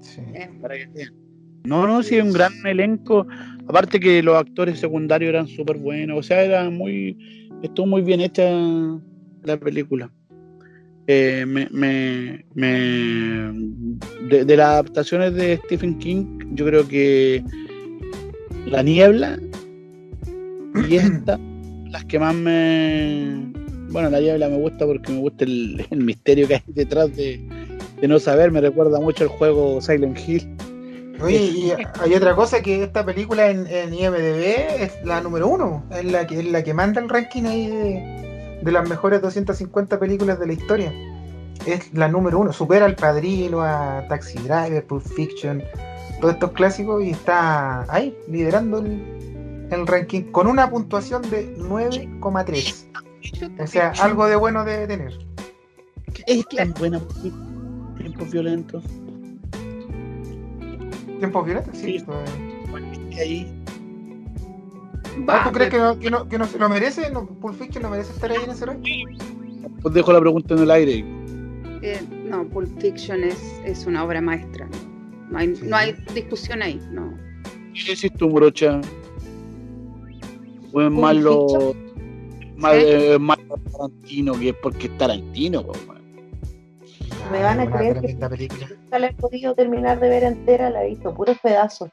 sí. 0.00 0.20
Eh, 0.34 0.48
Para 0.60 0.76
que 0.76 0.86
vean. 0.86 1.14
No, 1.64 1.86
no, 1.86 2.02
sí, 2.02 2.18
un 2.20 2.32
gran 2.32 2.52
elenco. 2.64 3.26
Aparte 3.66 3.98
que 3.98 4.22
los 4.22 4.36
actores 4.36 4.78
secundarios 4.78 5.30
eran 5.30 5.48
súper 5.48 5.76
buenos. 5.78 6.18
O 6.18 6.22
sea, 6.22 6.42
era 6.44 6.70
muy. 6.70 7.16
Estuvo 7.62 7.86
muy 7.86 8.02
bien 8.02 8.20
hecha 8.20 8.48
la 9.42 9.56
película. 9.58 10.10
Eh, 11.08 11.44
me, 11.46 11.68
me, 11.70 12.44
me- 12.54 13.52
de, 14.28 14.44
de 14.44 14.56
las 14.56 14.66
adaptaciones 14.68 15.34
de 15.34 15.56
Stephen 15.64 15.98
King, 15.98 16.38
yo 16.52 16.66
creo 16.66 16.86
que 16.88 17.44
La 18.66 18.82
Niebla 18.82 19.38
y 20.88 20.96
esta, 20.96 21.38
las 21.90 22.04
que 22.06 22.18
más 22.18 22.34
me. 22.34 23.52
Bueno, 23.90 24.10
La 24.10 24.20
Niebla 24.20 24.48
me 24.48 24.56
gusta 24.56 24.84
porque 24.86 25.12
me 25.12 25.20
gusta 25.20 25.44
el, 25.44 25.86
el 25.90 26.04
misterio 26.04 26.48
que 26.48 26.56
hay 26.56 26.62
detrás 26.66 27.14
de, 27.16 27.40
de 28.00 28.08
no 28.08 28.18
saber. 28.18 28.50
Me 28.50 28.60
recuerda 28.60 29.00
mucho 29.00 29.24
el 29.24 29.30
juego 29.30 29.80
Silent 29.80 30.18
Hill. 30.18 30.56
Oye, 31.22 31.36
y 31.36 31.72
hay 32.00 32.14
otra 32.14 32.34
cosa 32.34 32.60
que 32.60 32.82
esta 32.82 33.04
película 33.04 33.50
en, 33.50 33.66
en 33.66 33.94
IMDB 33.94 34.82
es 34.82 35.02
la 35.04 35.20
número 35.22 35.48
uno, 35.48 35.82
es 35.90 36.04
la 36.04 36.26
que 36.26 36.40
es 36.40 36.44
la 36.44 36.62
que 36.62 36.74
manda 36.74 37.00
el 37.00 37.08
ranking 37.08 37.44
ahí 37.44 37.68
de, 37.68 38.58
de 38.62 38.72
las 38.72 38.86
mejores 38.88 39.22
250 39.22 39.98
películas 39.98 40.38
de 40.38 40.46
la 40.46 40.52
historia. 40.52 40.92
Es 41.64 41.92
la 41.94 42.08
número 42.08 42.38
uno, 42.38 42.52
supera 42.52 42.84
al 42.84 42.96
Padrino, 42.96 43.62
a 43.62 44.04
Taxi 44.08 44.38
Driver, 44.38 44.86
Pulp 44.86 45.06
Fiction, 45.06 45.62
todos 46.20 46.34
estos 46.34 46.52
clásicos 46.52 47.02
y 47.02 47.10
está 47.10 47.90
ahí 47.90 48.14
liderando 48.28 48.80
el, 48.80 49.68
el 49.70 49.86
ranking 49.86 50.22
con 50.32 50.46
una 50.46 50.68
puntuación 50.68 51.22
de 51.30 51.56
9,3. 51.56 53.05
O 53.58 53.66
sea, 53.66 53.90
algo 54.00 54.26
de 54.26 54.36
bueno 54.36 54.64
debe 54.64 54.86
tener. 54.86 55.12
Es 56.26 56.46
tan 56.48 56.72
buena 56.74 57.00
tiempos 57.98 58.30
violentos. 58.30 58.84
Tiempos 61.18 61.44
violentos, 61.44 61.76
sí. 61.76 61.98
Sí. 61.98 62.04
pues. 62.04 62.30
Ahí. 63.18 63.52
Ah, 65.28 65.38
va, 65.38 65.44
¿Tú 65.44 65.52
crees 65.52 65.70
que 65.70 65.78
no, 65.78 65.98
que 65.98 66.10
no, 66.10 66.28
que 66.28 66.38
no 66.38 66.46
se 66.46 66.58
lo 66.58 66.68
merece? 66.68 67.10
¿No, 67.10 67.26
¿Pulp 67.26 67.58
Fiction 67.58 67.82
no 67.82 67.90
merece 67.90 68.12
estar 68.12 68.30
ahí 68.30 68.38
en 68.44 68.50
ese 68.50 68.66
ranking? 68.66 69.06
Pues 69.80 69.94
dejo 69.94 70.12
la 70.12 70.20
pregunta 70.20 70.54
en 70.54 70.60
el 70.60 70.70
aire. 70.70 71.04
eh, 71.82 72.00
no, 72.28 72.44
Pulp 72.48 72.68
Fiction 72.80 73.24
es, 73.24 73.38
es 73.64 73.86
una 73.86 74.04
obra 74.04 74.20
maestra. 74.20 74.68
No 75.30 75.38
hay, 75.38 75.48
no 75.62 75.76
hay 75.76 75.94
discusión 76.14 76.62
ahí. 76.62 76.80
No. 76.90 77.14
¿Qué 77.72 78.26
Morocha? 78.26 78.80
O 80.72 80.82
es 80.82 80.90
malo. 80.90 81.74
Más, 82.56 82.74
eh, 82.76 83.18
más 83.20 83.38
Tarantino, 83.72 84.38
que 84.38 84.48
es 84.50 84.54
porque 84.62 84.86
es 84.86 84.96
Tarantino, 84.98 85.62
po. 85.66 85.72
Me 87.32 87.42
van 87.42 87.60
a 87.60 87.64
Una 87.64 87.76
creer 87.76 88.00
que- 88.00 88.14
película. 88.28 88.68
Nunca 88.82 88.98
la 89.00 89.06
he 89.08 89.12
podido 89.14 89.54
terminar 89.54 89.98
de 90.00 90.08
ver 90.08 90.22
entera, 90.24 90.70
la 90.70 90.84
he 90.84 90.90
visto 90.90 91.12
puros 91.12 91.36
pedazos. 91.42 91.90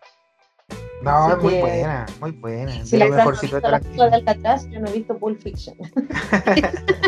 No, 1.02 1.10
Así 1.12 1.34
es 1.38 1.44
muy 1.44 1.54
que- 1.54 1.60
buena, 1.62 2.06
muy 2.22 2.32
buena. 2.32 2.86
Si 2.86 2.92
de 2.92 2.98
la 3.00 3.08
no 3.10 3.16
mejorcito 3.18 3.60
de. 3.60 3.68
Alcatraz, 4.16 4.70
yo 4.70 4.80
no 4.80 4.88
he 4.90 4.94
visto 4.94 5.18
Pulp 5.18 5.42
Fiction. 5.42 5.76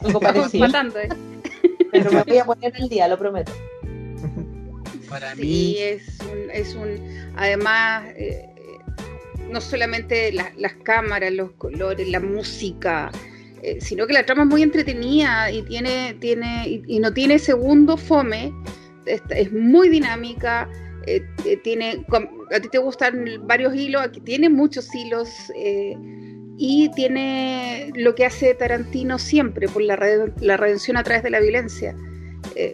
Algo 0.00 0.20
parecido. 0.20 0.66
empatando, 0.66 0.98
¿eh? 1.00 1.08
Pero 1.90 2.12
me 2.12 2.22
voy 2.24 2.38
a 2.38 2.44
poner 2.44 2.72
el 2.76 2.88
día, 2.88 3.08
lo 3.08 3.18
prometo. 3.18 3.52
Para 5.08 5.34
Sí, 5.36 5.40
mí, 5.42 5.76
es 5.78 6.18
un, 6.20 6.50
es 6.52 6.74
un 6.74 7.32
además, 7.36 8.04
eh, 8.16 8.50
no 9.50 9.60
solamente 9.60 10.32
la- 10.32 10.52
las 10.56 10.74
cámaras, 10.82 11.32
los 11.32 11.52
colores, 11.52 12.08
la 12.08 12.20
música, 12.20 13.10
eh, 13.62 13.78
sino 13.80 14.06
que 14.06 14.12
la 14.12 14.24
trama 14.26 14.42
es 14.42 14.48
muy 14.48 14.62
entretenida 14.62 15.50
y 15.50 15.62
tiene, 15.62 16.14
tiene, 16.20 16.82
y, 16.86 16.98
no 17.00 17.12
tiene 17.12 17.38
segundo 17.38 17.96
fome, 17.96 18.52
es, 19.06 19.22
es 19.30 19.52
muy 19.52 19.88
dinámica, 19.88 20.68
eh, 21.06 21.22
eh, 21.44 21.56
tiene, 21.58 22.04
a 22.54 22.60
ti 22.60 22.68
te 22.70 22.78
gustan 22.78 23.24
varios 23.46 23.74
hilos, 23.74 24.02
aquí 24.02 24.20
tiene 24.20 24.48
muchos 24.48 24.94
hilos, 24.94 25.28
eh, 25.56 25.96
y 26.58 26.90
tiene 26.94 27.90
lo 27.96 28.14
que 28.14 28.24
hace 28.24 28.54
Tarantino 28.54 29.18
siempre, 29.18 29.68
por 29.68 29.82
la, 29.82 29.94
red- 29.96 30.32
la 30.40 30.56
redención 30.56 30.96
a 30.96 31.02
través 31.02 31.22
de 31.22 31.30
la 31.30 31.40
violencia. 31.40 31.94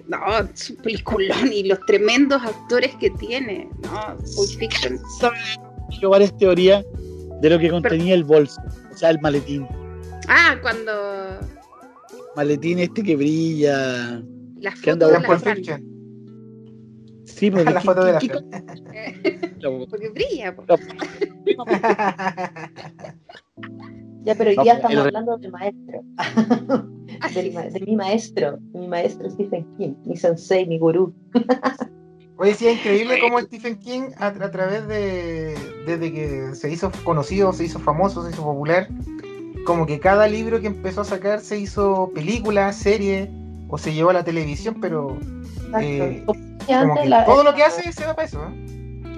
No, 0.07 0.19
es 0.55 0.71
un 0.71 0.77
peliculón 0.77 1.53
y 1.53 1.65
los 1.65 1.81
tremendos 1.87 2.41
actores 2.43 2.95
que 3.01 3.11
tiene, 3.11 3.69
¿no? 3.83 4.17
Pulp 4.37 4.51
Fiction. 4.59 5.01
Yo 6.01 6.11
varias 6.11 6.37
teorías 6.37 6.85
de 7.41 7.51
lo 7.51 7.59
que 7.59 7.71
contenía 7.71 8.15
el 8.15 8.25
bolso, 8.25 8.61
o 8.93 8.97
sea, 8.97 9.11
el 9.11 9.21
maletín. 9.21 9.67
Ah, 10.29 10.57
cuando 10.63 10.93
Maletín 12.37 12.79
este 12.79 13.03
que 13.03 13.17
brilla. 13.17 14.23
las 14.61 14.81
¿Qué 14.81 14.91
anda 14.93 15.09
fotos 15.21 15.45
de 15.45 15.55
la. 15.65 15.81
Sí, 17.25 17.51
pero 17.51 17.65
La 17.65 17.73
¿qué- 17.73 17.81
foto 17.87 18.05
de 18.05 18.13
la 18.13 18.19
qué- 18.19 19.55
Porque 19.91 20.09
brilla. 20.11 20.55
po. 20.55 20.65
Ya, 24.25 24.37
pero 24.37 24.53
No, 24.55 24.65
ya 24.65 24.75
pero 24.79 24.89
estamos 24.89 24.93
el- 24.93 24.99
hablando 25.01 25.37
del 25.39 25.51
maestro. 25.51 26.03
Del 27.35 27.53
ma- 27.53 27.63
de 27.67 27.81
mi 27.81 27.97
maestro, 27.97 28.59
mi 28.73 28.87
maestro 28.89 29.29
Stephen 29.31 29.67
King, 29.77 29.95
mi 30.07 30.17
sensei, 30.17 30.65
mi 30.67 30.79
gurú. 30.79 31.13
Oye, 32.39 32.55
sí, 32.55 32.67
es 32.67 32.79
increíble 32.79 33.19
cómo 33.21 33.39
Stephen 33.41 33.77
King, 33.79 34.03
a, 34.19 34.27
a 34.29 34.51
través 34.51 34.87
de. 34.89 35.55
desde 35.87 36.13
que 36.13 36.55
se 36.55 36.71
hizo 36.71 36.91
conocido, 37.05 37.53
se 37.53 37.65
hizo 37.65 37.79
famoso, 37.79 38.25
se 38.25 38.31
hizo 38.31 38.43
popular, 38.43 38.89
como 39.67 39.87
que 39.87 40.01
cada 40.01 40.27
libro 40.27 40.61
que 40.61 40.67
empezó 40.67 41.03
a 41.03 41.05
sacar 41.05 41.41
se 41.41 41.59
hizo 41.59 42.11
película, 42.15 42.73
serie, 42.73 43.31
o 43.69 43.79
se 43.79 43.93
llevó 43.95 44.11
a 44.11 44.15
la 44.15 44.25
televisión, 44.25 44.79
pero. 44.81 45.17
Eh, 45.81 46.25
Como 46.67 46.95
que 47.01 47.09
la- 47.09 47.25
todo 47.25 47.45
lo 47.45 47.55
que 47.55 47.63
hace 47.63 47.93
se 47.93 48.05
va 48.05 48.15
para 48.15 48.27
eso. 48.29 48.43
¿eh? 48.45 48.69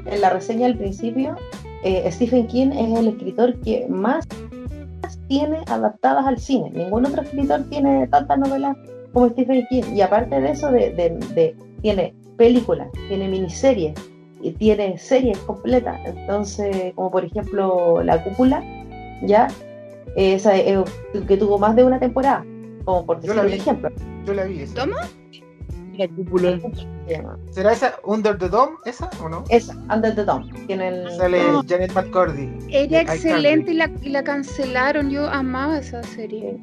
en 0.07 0.21
la 0.21 0.29
reseña 0.31 0.67
al 0.67 0.77
principio, 0.77 1.35
eh, 1.83 2.07
Stephen 2.13 2.47
King 2.47 2.73
es 2.73 2.99
el 2.99 3.09
escritor 3.09 3.59
que 3.63 3.87
más 3.89 4.27
tiene 5.29 5.61
adaptadas 5.67 6.27
al 6.27 6.39
cine. 6.39 6.71
Ningún 6.75 7.07
otro 7.07 7.23
escritor 7.23 7.63
tiene 7.71 8.07
tantas 8.09 8.39
novelas 8.39 8.77
como 9.15 9.31
Stephen 9.31 9.65
King. 9.71 9.83
Y 9.95 10.03
aparte 10.03 10.39
de 10.41 10.51
eso, 10.51 10.71
de, 10.71 10.91
de- 10.91 11.17
de- 11.35 11.57
tiene 11.81 12.15
películas, 12.37 12.89
tiene 13.09 13.29
miniseries 13.29 13.95
y 14.41 14.53
tiene 14.53 14.99
series 14.99 15.39
completas. 15.39 15.99
Entonces, 16.05 16.93
como 16.95 17.11
por 17.11 17.25
ejemplo 17.25 18.03
La 18.03 18.23
Cúpula, 18.23 18.63
ya, 19.23 19.49
esa 20.17 20.57
eh, 20.57 20.83
que 21.27 21.37
tuvo 21.37 21.59
más 21.59 21.75
de 21.77 21.85
una 21.85 21.99
temporada, 21.99 22.45
como 22.85 23.07
por 23.07 23.17
Yo 23.21 23.23
decir 23.23 23.37
la 23.37 23.43
un 23.43 23.49
vi. 23.49 23.55
ejemplo. 23.55 23.91
Yo 24.25 24.35
la 24.35 24.45
vi 24.45 24.61
esa. 24.61 24.75
¿Toma? 24.75 24.97
La 25.97 26.09
cúpula. 26.09 26.59
¿Será 27.51 27.73
esa 27.73 27.95
Under 28.05 28.37
the 28.37 28.49
Dome, 28.49 28.73
esa 28.85 29.09
o 29.23 29.29
no? 29.29 29.45
Esa, 29.49 29.75
Under 29.95 30.13
the 30.13 30.25
Dome. 30.25 30.51
Tiene 30.67 30.89
el... 30.89 31.11
Sale 31.13 31.41
Janet 31.69 31.93
McCordy. 31.95 32.51
Era 32.69 33.03
excelente 33.03 33.71
y 33.71 33.75
la, 33.75 33.89
y 34.03 34.09
la 34.09 34.25
cancelaron. 34.25 35.11
Yo 35.11 35.27
amaba 35.29 35.79
esa 35.79 36.03
serie. 36.03 36.59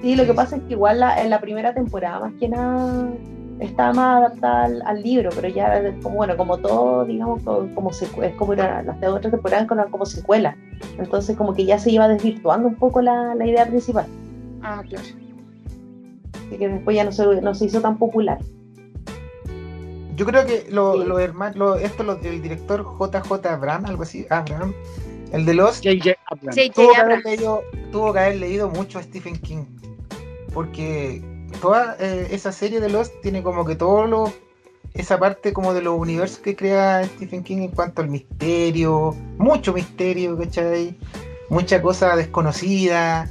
Sí, 0.00 0.16
lo 0.16 0.24
que 0.24 0.32
pasa 0.32 0.56
es 0.56 0.62
que 0.62 0.72
igual 0.72 1.00
la, 1.00 1.20
en 1.22 1.28
la 1.28 1.42
primera 1.42 1.74
temporada, 1.74 2.20
más 2.20 2.32
que 2.40 2.48
nada, 2.48 3.10
está 3.62 3.92
más 3.92 4.18
adaptada 4.18 4.64
al, 4.64 4.82
al 4.86 5.02
libro, 5.02 5.30
pero 5.34 5.48
ya, 5.48 5.82
como, 6.02 6.16
bueno, 6.16 6.36
como 6.36 6.58
todo, 6.58 7.04
digamos, 7.04 7.42
co- 7.42 7.68
como, 7.74 7.90
secu- 7.90 8.24
es 8.24 8.34
como 8.34 8.52
era, 8.52 8.82
las 8.82 8.96
otras 9.02 9.30
temporadas 9.32 9.66
como, 9.66 9.84
como 9.90 10.04
secuela. 10.06 10.56
Entonces, 10.98 11.36
como 11.36 11.54
que 11.54 11.64
ya 11.64 11.78
se 11.78 11.90
iba 11.90 12.08
desvirtuando 12.08 12.68
un 12.68 12.74
poco 12.74 13.00
la, 13.02 13.34
la 13.34 13.46
idea 13.46 13.66
principal. 13.66 14.06
Ah, 14.62 14.82
claro. 14.88 15.04
Así 16.46 16.58
que 16.58 16.68
después 16.68 16.96
ya 16.96 17.04
no 17.04 17.12
se, 17.12 17.24
no 17.40 17.54
se 17.54 17.64
hizo 17.66 17.80
tan 17.80 17.96
popular. 17.98 18.38
Yo 20.16 20.26
creo 20.26 20.44
que 20.44 20.66
lo- 20.70 21.00
Sí. 21.02 21.08
los 21.08 21.20
hermanos, 21.20 21.56
lo- 21.56 21.76
esto 21.76 22.02
lo, 22.02 22.18
el 22.20 22.42
director 22.42 22.84
JJ 22.84 23.46
Abraham, 23.48 23.86
algo 23.86 24.02
así, 24.02 24.26
Abraham, 24.28 24.74
el 25.32 25.46
de 25.46 25.54
los 25.54 25.78
J.J. 25.82 26.14
Abrams. 26.30 26.56
J.J. 26.56 26.72
tuvo 26.74 26.92
que, 26.92 27.00
haber 27.00 27.12
Abrams. 27.16 27.24
leído, 27.24 27.62
tuvo 27.90 28.12
que 28.12 28.18
haber 28.18 28.36
leído 28.36 28.68
mucho 28.68 28.98
a 28.98 29.02
Stephen 29.02 29.36
King. 29.38 29.64
Porque 30.52 31.22
toda 31.60 31.96
eh, 32.00 32.28
esa 32.30 32.52
serie 32.52 32.80
de 32.80 32.88
Lost 32.88 33.12
tiene 33.22 33.42
como 33.42 33.64
que 33.64 33.76
todo 33.76 34.06
lo, 34.06 34.32
esa 34.94 35.18
parte 35.18 35.52
como 35.52 35.74
de 35.74 35.82
los 35.82 35.98
universos 35.98 36.38
que 36.38 36.54
crea 36.54 37.04
Stephen 37.04 37.42
King 37.42 37.58
en 37.58 37.68
cuanto 37.70 38.02
al 38.02 38.08
misterio, 38.08 39.14
mucho 39.38 39.72
misterio, 39.72 40.36
¿cachai? 40.36 40.96
Mucha 41.48 41.80
cosa 41.80 42.16
desconocida, 42.16 43.30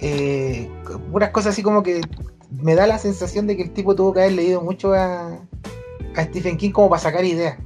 eh, 0.00 0.70
puras 1.10 1.30
cosas 1.30 1.52
así 1.52 1.62
como 1.62 1.82
que 1.82 2.00
me 2.50 2.74
da 2.74 2.86
la 2.86 2.98
sensación 2.98 3.46
de 3.46 3.56
que 3.56 3.62
el 3.62 3.70
tipo 3.70 3.94
tuvo 3.94 4.12
que 4.12 4.20
haber 4.20 4.32
leído 4.32 4.60
mucho 4.60 4.92
a, 4.94 5.38
a 6.16 6.24
Stephen 6.24 6.56
King 6.56 6.70
como 6.70 6.90
para 6.90 7.02
sacar 7.02 7.24
ideas. 7.24 7.58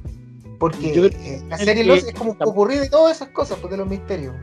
Porque 0.59 0.93
Yo 0.93 1.05
eh, 1.05 1.41
la 1.49 1.57
serie 1.57 1.83
Lost 1.83 2.07
es 2.07 2.13
como 2.13 2.31
un 2.31 2.37
popurrí 2.37 2.77
de 2.77 2.89
todas 2.89 3.17
esas 3.17 3.29
cosas, 3.29 3.57
pues 3.59 3.71
de 3.71 3.77
los 3.77 3.87
misterios. 3.87 4.33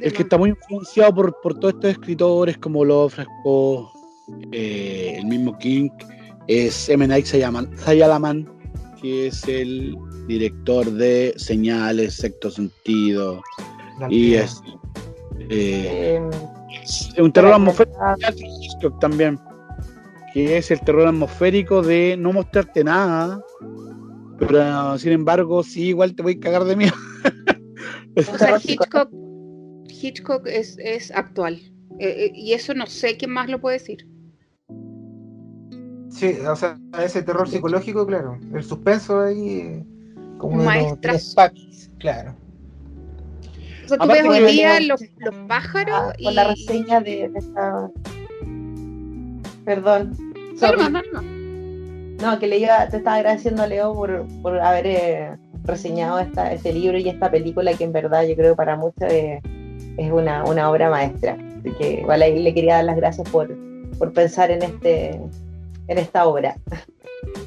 El 0.00 0.12
que 0.12 0.22
está 0.22 0.36
muy 0.36 0.50
influenciado 0.50 1.14
por, 1.14 1.40
por 1.40 1.58
todos 1.58 1.74
estos 1.74 1.90
escritores 1.92 2.58
como 2.58 2.84
Lovecraft, 2.84 3.30
eh, 4.52 5.16
el 5.18 5.26
mismo 5.26 5.56
King, 5.58 5.88
es 6.48 6.88
M. 6.88 7.06
Night 7.06 7.26
Shyamalan, 7.26 8.48
que 9.00 9.28
es 9.28 9.46
el 9.48 9.96
director 10.26 10.90
de 10.90 11.34
Señales, 11.36 12.14
Sexto 12.14 12.50
Sentido, 12.50 13.42
La 14.00 14.12
y 14.12 14.34
es, 14.34 14.60
eh, 15.50 16.18
Eh, 16.18 16.30
es 16.82 17.14
un 17.18 17.32
terror 17.32 17.54
atmosférico 17.54 18.98
también, 19.00 19.38
que 20.32 20.58
es 20.58 20.70
el 20.70 20.80
terror 20.80 21.08
atmosférico 21.08 21.82
de 21.82 22.16
no 22.18 22.32
mostrarte 22.32 22.84
nada, 22.84 23.40
pero 24.38 24.98
sin 24.98 25.12
embargo, 25.12 25.62
sí, 25.62 25.88
igual 25.88 26.14
te 26.14 26.22
voy 26.22 26.34
a 26.34 26.40
cagar 26.40 26.64
de 26.64 26.76
miedo. 26.76 26.94
O 28.16 28.38
sea, 28.38 28.56
Hitchcock, 28.56 29.10
Hitchcock 29.88 30.46
es, 30.46 30.78
es 30.78 31.10
actual. 31.10 31.60
Eh, 31.98 32.26
eh, 32.26 32.32
y 32.34 32.54
eso 32.54 32.74
no 32.74 32.86
sé 32.86 33.16
quién 33.16 33.30
más 33.30 33.48
lo 33.48 33.60
puede 33.60 33.78
decir. 33.78 34.06
Sí, 36.16 36.38
o 36.48 36.56
sea, 36.56 36.78
ese 36.98 37.22
terror 37.22 37.46
psicológico, 37.46 38.06
claro. 38.06 38.38
El 38.54 38.64
suspenso 38.64 39.20
ahí, 39.20 39.84
como 40.38 40.62
Un 40.62 40.66
de 41.00 41.12
los 41.12 41.36
claro. 41.98 42.34
O 43.84 43.88
sea, 43.88 43.98
tú 43.98 44.04
Aparte 44.04 44.22
ves 44.22 44.30
hoy 44.30 44.46
que- 44.46 44.52
día 44.52 44.80
los, 44.80 45.00
los 45.18 45.34
pájaros 45.46 45.94
ah, 45.94 46.12
y... 46.16 46.24
con 46.24 46.34
la 46.34 46.44
reseña 46.44 47.00
de, 47.02 47.28
de 47.28 47.38
esta. 47.38 47.90
Perdón. 49.66 50.16
No, 50.54 50.58
sorry. 50.58 50.78
no, 50.84 50.88
no, 50.88 51.02
no. 51.12 51.36
No, 52.22 52.38
que 52.38 52.46
le 52.46 52.58
iba, 52.60 52.88
te 52.88 52.96
estaba 52.96 53.16
agradeciendo 53.16 53.62
a 53.62 53.66
Leo 53.66 53.92
por, 53.92 54.24
por 54.40 54.58
haber 54.58 54.86
eh, 54.86 55.36
reseñado 55.64 56.18
esta, 56.18 56.50
este 56.50 56.72
libro 56.72 56.96
y 56.96 57.10
esta 57.10 57.30
película 57.30 57.74
que 57.74 57.84
en 57.84 57.92
verdad 57.92 58.24
yo 58.26 58.34
creo 58.36 58.56
para 58.56 58.74
muchos 58.74 59.02
eh, 59.12 59.42
es 59.98 60.10
una, 60.10 60.44
una 60.44 60.70
obra 60.70 60.88
maestra. 60.88 61.36
Así 61.60 61.72
que 61.76 62.00
igual 62.00 62.22
ahí 62.22 62.42
le 62.42 62.54
quería 62.54 62.76
dar 62.76 62.84
las 62.84 62.96
gracias 62.96 63.28
por, 63.28 63.54
por 63.98 64.14
pensar 64.14 64.50
en 64.50 64.62
este 64.62 65.20
en 65.88 65.98
esta 65.98 66.26
obra. 66.26 66.56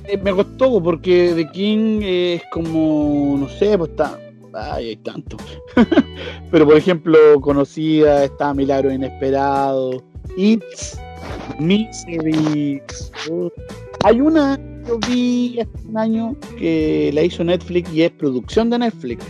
Eh, 0.06 0.18
me 0.18 0.34
costó 0.34 0.82
porque 0.82 1.34
The 1.36 1.50
King 1.52 2.02
es 2.04 2.42
como, 2.52 3.38
no 3.40 3.48
sé, 3.50 3.78
pues 3.78 3.92
está. 3.92 4.20
Ay, 4.54 4.90
hay 4.90 4.96
tanto. 4.98 5.38
Pero 6.52 6.66
por 6.66 6.76
ejemplo, 6.76 7.18
conocida, 7.42 8.24
está 8.26 8.54
Milagro 8.54 8.92
Inesperado, 8.92 10.04
It's, 10.38 11.00
Misery. 11.60 12.82
uh, 13.30 13.50
Hay 14.04 14.22
una 14.22 14.58
que 14.58 14.90
yo 14.90 15.00
vi 15.08 15.60
hace 15.60 15.88
un 15.88 15.98
año 15.98 16.36
que 16.58 17.12
la 17.14 17.22
hizo 17.24 17.44
Netflix 17.44 17.94
y 17.94 18.04
es 18.04 18.12
producción 18.12 18.70
de 18.70 18.80
Netflix, 18.80 19.24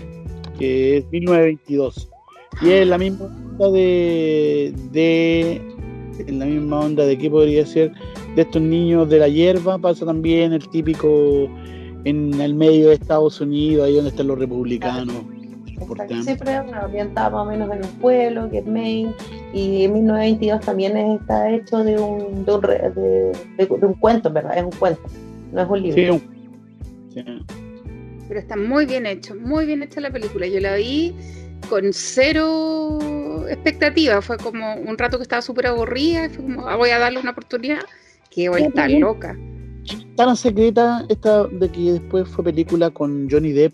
que 0.58 0.98
es 0.98 1.06
1922. 1.12 2.10
Y 2.62 2.72
es 2.72 2.88
la 2.88 2.98
misma 2.98 3.26
onda 3.26 3.72
de. 3.72 4.74
de 4.92 5.62
en 6.28 6.40
la 6.40 6.46
misma 6.46 6.82
onda 6.82 7.06
de 7.06 7.18
qué 7.18 7.30
podría 7.30 7.66
ser 7.66 7.94
de 8.40 8.46
estos 8.46 8.62
niños 8.62 9.10
de 9.10 9.20
la 9.20 9.28
hierba 9.28 9.78
pasa 9.78 10.06
también 10.06 10.54
el 10.54 10.68
típico 10.70 11.50
en 12.06 12.40
el 12.40 12.54
medio 12.54 12.88
de 12.90 12.96
Estados 12.96 13.42
Unidos, 13.42 13.86
ahí 13.88 13.96
donde 13.96 14.12
están 14.12 14.28
los 14.28 14.40
republicanos. 14.40 15.16
Siempre 16.24 16.62
bueno, 16.62 16.78
ambientada 16.82 17.30
más 17.30 17.42
o 17.42 17.50
menos 17.50 17.70
en 17.72 17.84
un 17.86 17.92
pueblo, 18.00 18.50
que 18.50 18.60
es 18.60 18.66
Maine, 18.66 19.14
y 19.54 19.84
en 19.84 19.94
1922 19.94 20.60
también 20.62 20.98
está 20.98 21.50
hecho 21.52 21.84
de 21.84 21.98
un, 21.98 22.46
de 22.46 22.52
un, 22.54 22.62
de- 22.62 23.34
de- 23.58 23.66
de 23.66 23.86
un 23.86 23.94
cuento, 23.96 24.28
en 24.30 24.34
verdad, 24.36 24.58
es 24.58 24.64
un 24.64 24.72
cuento, 24.72 25.02
no 25.54 25.62
es 25.62 25.70
un 25.70 25.82
libro. 25.82 25.96
Sí, 26.02 26.10
un- 26.10 27.14
sí. 27.14 27.24
Pero 28.28 28.40
está 28.40 28.56
muy 28.56 28.86
bien 28.86 29.06
hecho, 29.06 29.36
muy 29.36 29.66
bien 29.66 29.82
hecha 29.84 30.00
la 30.02 30.12
película. 30.12 30.48
Yo 30.48 30.60
la 30.60 30.76
vi 30.76 31.14
con 31.70 31.84
cero 31.92 33.00
expectativa. 33.50 34.22
Fue 34.22 34.38
como 34.38 34.76
un 34.76 34.98
rato 34.98 35.18
que 35.18 35.24
estaba 35.24 35.42
súper 35.42 35.68
aburrida 35.68 36.26
y 36.26 36.30
fue 36.30 36.44
como, 36.44 36.68
"Ah, 36.68 36.76
voy 36.76 36.90
a 36.92 37.00
darle 37.00 37.20
una 37.20 37.32
oportunidad. 37.32 37.80
Que 38.32 38.50
voy 38.50 38.64
a 38.64 38.68
estar 38.68 38.88
bien. 38.88 39.02
loca. 39.02 39.38
Tan 40.16 40.36
secreta 40.36 41.06
esta 41.10 41.46
de 41.48 41.70
que 41.70 41.94
después 41.94 42.28
fue 42.28 42.44
película 42.44 42.90
con 42.90 43.28
Johnny 43.30 43.52
Depp, 43.52 43.74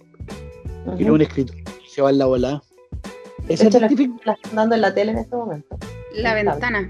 Ujú. 0.85 0.97
que 0.97 1.03
era 1.03 1.13
un 1.13 1.21
escritor 1.21 1.55
que 1.55 1.89
se 1.89 2.01
va 2.01 2.09
en 2.11 2.17
la 2.19 2.25
volada. 2.25 2.63
De 3.47 3.53
Esa 3.53 3.67
hecho, 3.67 3.79
la, 3.79 3.87
típica 3.87 4.33
están 4.33 4.55
dando 4.55 4.75
en 4.75 4.81
la 4.81 4.93
tele 4.93 5.11
en 5.11 5.17
este 5.19 5.35
momento. 5.35 5.77
La 6.15 6.33
ventana. 6.33 6.89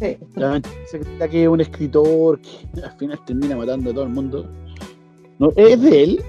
Sí. 0.00 0.16
la 0.34 0.60
secreta 0.90 1.28
que 1.28 1.42
es 1.44 1.48
un 1.48 1.60
escritor 1.60 2.40
que 2.40 2.82
al 2.82 2.90
final 2.98 3.20
termina 3.24 3.56
matando 3.56 3.90
a 3.90 3.94
todo 3.94 4.04
el 4.04 4.10
mundo. 4.10 4.50
No, 5.38 5.52
¿Es 5.56 5.80
de 5.80 6.02
él? 6.02 6.22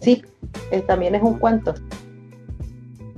Sí, 0.00 0.22
eh, 0.70 0.80
también 0.80 1.14
es 1.14 1.22
un 1.22 1.38
cuento. 1.38 1.74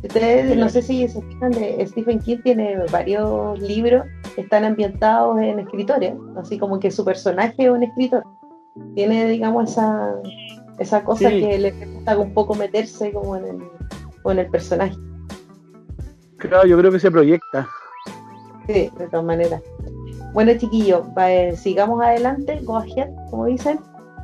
Ustedes, 0.07 0.57
no 0.57 0.69
sé 0.69 0.83
si 0.83 1.09
se 1.09 1.21
fijan, 1.23 1.51
de 1.53 1.85
Stephen 1.87 2.21
King 2.21 2.39
tiene 2.43 2.77
varios 2.93 3.59
libros 3.61 4.05
que 4.35 4.43
están 4.43 4.65
ambientados 4.65 5.39
en 5.41 5.59
escritores, 5.59 6.15
así 6.37 6.59
como 6.59 6.79
que 6.79 6.91
su 6.91 7.05
personaje 7.05 7.55
es 7.65 7.71
un 7.71 7.83
escritor. 7.83 8.23
Tiene, 8.95 9.27
digamos, 9.29 9.71
esa, 9.71 10.15
esa 10.79 11.03
cosa 11.03 11.31
Sí. 11.31 11.41
que 11.41 11.59
le 11.59 11.73
gusta 11.73 12.19
un 12.19 12.33
poco 12.35 12.55
meterse 12.55 13.13
como 13.13 13.37
en 13.37 13.45
el, 13.47 13.59
como 14.23 14.33
en 14.33 14.39
el 14.41 14.51
personaje. 14.51 14.97
Claro, 16.39 16.67
yo 16.69 16.79
creo 16.79 16.93
que 16.93 17.01
se 17.01 17.11
proyecta. 17.11 17.67
Sí, 18.67 18.91
de 18.99 19.07
todas 19.09 19.25
maneras. 19.25 19.63
Bueno, 20.35 20.53
chiquillos, 20.59 21.07
eh, 21.19 21.55
sigamos 21.57 22.03
adelante, 22.05 22.61
go 22.65 22.77
ahead, 22.77 23.09
como 23.31 23.47
dicen. 23.47 23.79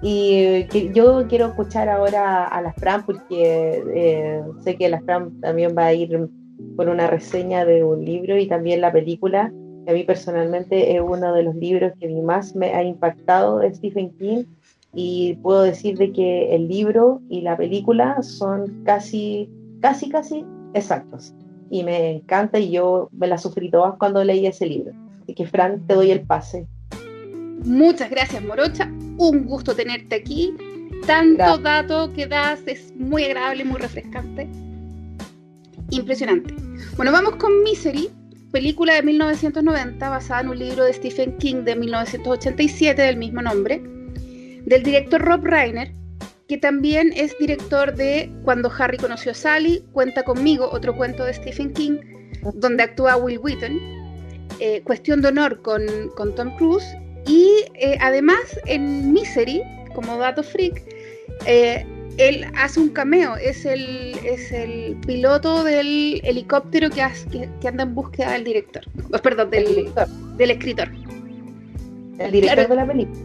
Y 0.04 0.66
yo 0.92 1.28
quiero 1.28 1.46
escuchar 1.46 1.88
ahora 1.88 2.44
a 2.44 2.60
la 2.60 2.72
Fran 2.72 3.06
porque 3.06 3.84
eh, 3.94 4.42
sé 4.64 4.74
que 4.74 4.88
la 4.88 5.00
Fran 5.00 5.40
también 5.40 5.76
va 5.78 5.86
a 5.86 5.94
ir 5.94 6.28
por 6.76 6.88
una 6.88 7.06
reseña 7.06 7.64
de 7.64 7.84
un 7.84 8.04
libro 8.04 8.36
y 8.36 8.48
también 8.48 8.80
la 8.80 8.90
película, 8.90 9.52
que 9.84 9.92
a 9.92 9.94
mí 9.94 10.02
personalmente 10.02 10.96
es 10.96 11.00
uno 11.00 11.32
de 11.32 11.44
los 11.44 11.54
libros 11.54 11.92
que 12.00 12.08
más 12.08 12.56
me 12.56 12.74
ha 12.74 12.82
impactado 12.82 13.58
de 13.58 13.72
Stephen 13.72 14.10
King 14.18 14.44
y 14.92 15.34
puedo 15.34 15.62
decir 15.62 15.96
de 15.96 16.12
que 16.12 16.54
el 16.54 16.66
libro 16.66 17.20
y 17.28 17.42
la 17.42 17.56
película 17.56 18.20
son 18.22 18.82
casi, 18.84 19.48
casi, 19.80 20.10
casi 20.10 20.44
exactos. 20.74 21.32
Y 21.70 21.84
me 21.84 22.10
encanta 22.10 22.58
y 22.58 22.72
yo 22.72 23.08
me 23.12 23.28
la 23.28 23.38
sufrí 23.38 23.70
todas 23.70 23.94
cuando 23.98 24.24
leí 24.24 24.46
ese 24.46 24.66
libro. 24.66 24.92
Así 25.22 25.34
que 25.34 25.46
Fran, 25.46 25.86
te 25.86 25.94
doy 25.94 26.10
el 26.10 26.22
pase. 26.22 26.66
Muchas 27.64 28.10
gracias, 28.10 28.42
Morocha. 28.42 28.90
Un 29.18 29.44
gusto 29.44 29.74
tenerte 29.74 30.16
aquí. 30.16 30.54
Tanto 31.06 31.58
dato 31.58 32.12
que 32.12 32.26
das 32.26 32.60
es 32.66 32.92
muy 32.96 33.24
agradable, 33.24 33.64
muy 33.64 33.80
refrescante. 33.80 34.48
Impresionante. 35.90 36.54
Bueno, 36.96 37.12
vamos 37.12 37.36
con 37.36 37.62
Misery, 37.62 38.10
película 38.50 38.94
de 38.94 39.02
1990 39.02 40.08
basada 40.08 40.40
en 40.42 40.48
un 40.48 40.58
libro 40.58 40.84
de 40.84 40.92
Stephen 40.92 41.36
King 41.38 41.64
de 41.64 41.76
1987 41.76 43.02
del 43.02 43.16
mismo 43.16 43.42
nombre, 43.42 43.82
del 44.64 44.82
director 44.82 45.20
Rob 45.20 45.44
Reiner, 45.44 45.92
que 46.48 46.58
también 46.58 47.12
es 47.16 47.36
director 47.38 47.94
de 47.94 48.30
Cuando 48.44 48.70
Harry 48.78 48.98
conoció 48.98 49.32
a 49.32 49.34
Sally, 49.34 49.84
Cuenta 49.92 50.22
conmigo, 50.22 50.68
otro 50.70 50.96
cuento 50.96 51.24
de 51.24 51.34
Stephen 51.34 51.72
King, 51.72 51.98
donde 52.54 52.82
actúa 52.84 53.16
Will 53.16 53.38
Wheaton, 53.38 53.78
eh, 54.60 54.82
Cuestión 54.84 55.20
de 55.20 55.28
Honor 55.28 55.62
con, 55.62 55.82
con 56.14 56.34
Tom 56.34 56.56
Cruise 56.56 56.96
y 57.26 57.64
eh, 57.74 57.96
además 58.00 58.40
en 58.66 59.12
Misery, 59.12 59.62
como 59.94 60.16
dato 60.18 60.42
freak, 60.42 60.82
eh, 61.46 61.86
él 62.18 62.46
hace 62.56 62.80
un 62.80 62.90
cameo, 62.90 63.36
es 63.36 63.64
el, 63.64 64.16
es 64.24 64.52
el 64.52 64.96
piloto 65.06 65.64
del 65.64 66.20
helicóptero 66.24 66.90
que, 66.90 67.02
que, 67.60 67.68
anda 67.68 67.84
en 67.84 67.94
búsqueda 67.94 68.32
del 68.32 68.44
director, 68.44 68.84
oh, 69.12 69.18
perdón, 69.18 69.50
del, 69.50 69.66
director. 69.66 70.08
del 70.08 70.50
escritor. 70.50 70.88
El 72.18 72.32
director 72.32 72.68
de 72.68 72.76
la 72.76 72.86
película. 72.86 73.18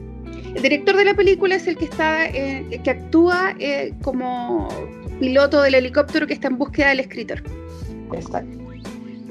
El 0.56 0.62
director 0.62 0.95
de 0.95 1.06
la 1.06 1.14
película 1.14 1.56
es 1.56 1.68
el 1.68 1.78
que 1.78 1.86
está, 1.86 2.28
eh, 2.28 2.80
que 2.84 2.89
actúa 2.89 3.56
como 4.02 4.70
piloto 5.20 5.62
del 5.62 5.76
helicóptero 5.76 6.26
que 6.26 6.34
está 6.34 6.48
en 6.48 6.58
búsqueda 6.58 6.89
del 6.89 7.02
escritor. 7.02 7.43
Exacto. 8.14 8.58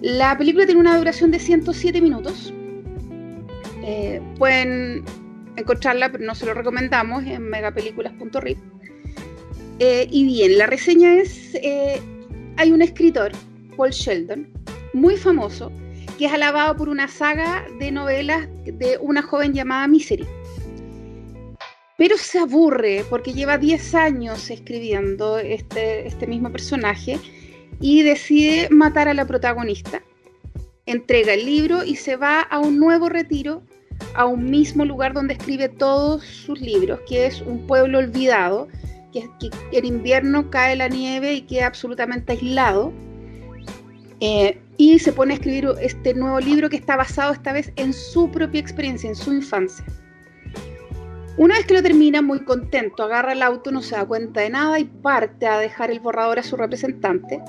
La 0.03 0.37
película 0.37 0.67
tiene 0.67 0.81
una 0.81 0.99
duración 0.99 1.31
de 1.31 1.39
107 1.39 2.01
minutos. 2.01 2.53
Eh, 3.89 4.21
pueden 4.37 5.05
encontrarla, 5.55 6.11
pero 6.11 6.25
no 6.25 6.35
se 6.35 6.45
lo 6.45 6.55
recomendamos, 6.55 7.25
en 7.25 7.49
megapelículas.rip. 7.49 8.59
Eh, 9.79 10.09
y 10.11 10.25
bien, 10.25 10.59
la 10.59 10.67
reseña 10.67 11.15
es, 11.15 11.55
eh, 11.55 12.03
hay 12.57 12.73
un 12.73 12.83
escritor, 12.83 13.31
Paul 13.77 13.91
Sheldon, 13.91 14.49
muy 14.93 15.17
famoso, 15.17 15.71
que 16.19 16.27
es 16.27 16.33
alabado 16.33 16.77
por 16.77 16.89
una 16.89 17.07
saga 17.07 17.65
de 17.79 17.93
novelas 17.93 18.49
de 18.65 18.99
una 19.01 19.23
joven 19.23 19.53
llamada 19.53 19.87
Misery. 19.87 20.27
Pero 21.97 22.19
se 22.19 22.41
aburre 22.41 23.05
porque 23.09 23.35
lleva 23.35 23.57
10 23.57 23.95
años 23.95 24.51
escribiendo 24.51 25.39
este, 25.39 26.09
este 26.09 26.27
mismo 26.27 26.51
personaje 26.51 27.21
y 27.81 28.03
decide 28.03 28.69
matar 28.71 29.07
a 29.07 29.15
la 29.15 29.27
protagonista. 29.27 30.03
Entrega 30.87 31.35
el 31.35 31.47
libro 31.47 31.85
y 31.85 31.95
se 31.95 32.17
va 32.17 32.41
a 32.41 32.59
un 32.59 32.79
nuevo 32.79 33.09
retiro 33.09 33.63
a 34.17 34.25
un 34.25 34.51
mismo 34.51 34.85
lugar 34.85 35.13
donde 35.13 35.35
escribe 35.35 35.69
todos 35.69 36.25
sus 36.25 36.61
libros, 36.61 37.01
que 37.09 37.27
es 37.27 37.43
un 37.43 37.67
pueblo 37.67 37.99
olvidado, 37.99 38.69
que, 39.13 39.29
en 39.73 39.85
invierno 39.85 40.51
cae 40.51 40.77
la 40.77 40.89
nieve 40.89 41.35
y 41.35 41.43
queda 41.43 41.67
absolutamente 41.67 42.33
aislado. 42.33 42.93
Eh, 44.21 44.59
y 44.79 44.99
se 44.99 45.13
pone 45.13 45.33
a 45.33 45.37
escribir 45.37 45.69
este 45.81 46.15
nuevo 46.15 46.41
libro 46.41 46.69
que 46.69 46.77
está 46.77 46.97
basado 46.97 47.33
esta 47.33 47.53
vez 47.53 47.73
en 47.77 47.93
su 47.93 48.31
propia 48.31 48.61
experiencia, 48.61 49.09
en 49.09 49.17
su 49.17 49.33
infancia. 49.33 49.85
Una 51.39 51.57
vez 51.57 51.67
que 51.67 51.75
lo 51.75 51.83
termina, 51.83 52.23
muy 52.23 52.41
contento, 52.45 53.03
agarra 53.03 53.33
el 53.33 53.43
auto, 53.43 53.71
no 53.71 53.83
se 53.83 53.95
da 53.95 54.07
cuenta 54.07 54.41
de 54.41 54.51
nada 54.51 54.79
y 54.79 54.85
parte 54.85 55.47
a 55.47 55.59
dejar 55.59 55.91
el 55.91 56.01
borrador 56.01 56.39
a 56.39 56.43
su 56.43 56.57
representante. 56.57 57.43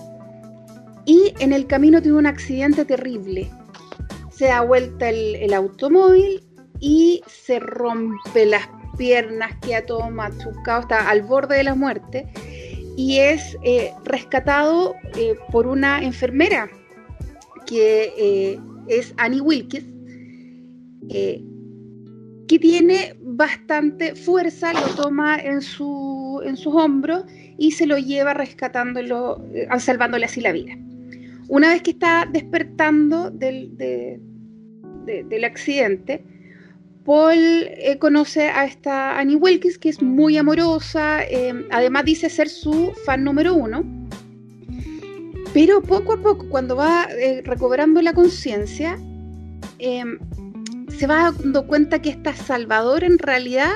Y 1.05 1.33
en 1.39 1.53
el 1.53 1.67
camino 1.67 2.01
tiene 2.01 2.17
un 2.17 2.25
accidente 2.25 2.83
terrible. 2.83 3.49
Se 4.29 4.47
da 4.47 4.61
vuelta 4.61 5.07
el, 5.07 5.35
el 5.35 5.53
automóvil 5.53 6.46
y 6.79 7.21
se 7.27 7.59
rompe 7.59 8.45
las 8.45 8.67
piernas, 8.97 9.51
queda 9.61 9.85
todo 9.85 10.09
machucado, 10.09 10.81
está 10.81 11.09
al 11.09 11.21
borde 11.21 11.57
de 11.57 11.63
la 11.63 11.75
muerte 11.75 12.27
y 12.97 13.19
es 13.19 13.55
eh, 13.63 13.93
rescatado 14.03 14.95
eh, 15.15 15.35
por 15.51 15.67
una 15.67 16.03
enfermera 16.03 16.67
que 17.67 18.11
eh, 18.17 18.59
es 18.87 19.13
Annie 19.17 19.39
Wilkes, 19.39 19.85
que 21.09 22.59
tiene 22.59 23.15
bastante 23.21 24.15
fuerza, 24.15 24.73
lo 24.73 24.87
toma 24.95 25.37
en, 25.37 25.61
su, 25.61 26.41
en 26.43 26.57
sus 26.57 26.73
hombros 26.73 27.25
y 27.57 27.71
se 27.71 27.85
lo 27.85 27.97
lleva 27.97 28.33
rescatándolo, 28.33 29.45
salvándole 29.79 30.25
así 30.25 30.41
la 30.41 30.51
vida. 30.51 30.77
Una 31.49 31.69
vez 31.69 31.81
que 31.81 31.91
está 31.91 32.27
despertando 32.31 33.29
del, 33.31 33.77
del 33.77 35.43
accidente, 35.45 36.23
Paul 37.07 37.37
eh, 37.39 37.97
conoce 37.99 38.49
a 38.49 38.65
esta 38.65 39.17
Annie 39.17 39.37
Wilkes, 39.37 39.77
que 39.77 39.87
es 39.87 40.01
muy 40.01 40.35
amorosa, 40.35 41.23
eh, 41.23 41.53
además 41.71 42.03
dice 42.03 42.29
ser 42.29 42.49
su 42.49 42.91
fan 43.05 43.23
número 43.23 43.53
uno. 43.53 43.85
Pero 45.53 45.81
poco 45.81 46.11
a 46.11 46.21
poco, 46.21 46.49
cuando 46.49 46.75
va 46.75 47.07
eh, 47.17 47.41
recobrando 47.45 48.01
la 48.01 48.11
conciencia, 48.11 48.99
se 49.79 51.07
va 51.07 51.31
dando 51.31 51.65
cuenta 51.65 52.01
que 52.01 52.09
esta 52.09 52.35
Salvador 52.35 53.05
en 53.05 53.19
realidad 53.19 53.71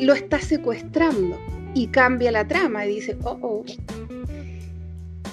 lo 0.00 0.14
está 0.14 0.40
secuestrando 0.40 1.38
y 1.74 1.88
cambia 1.88 2.32
la 2.32 2.48
trama 2.48 2.86
y 2.86 2.94
dice, 2.94 3.18
oh, 3.24 3.38
oh. 3.42 3.64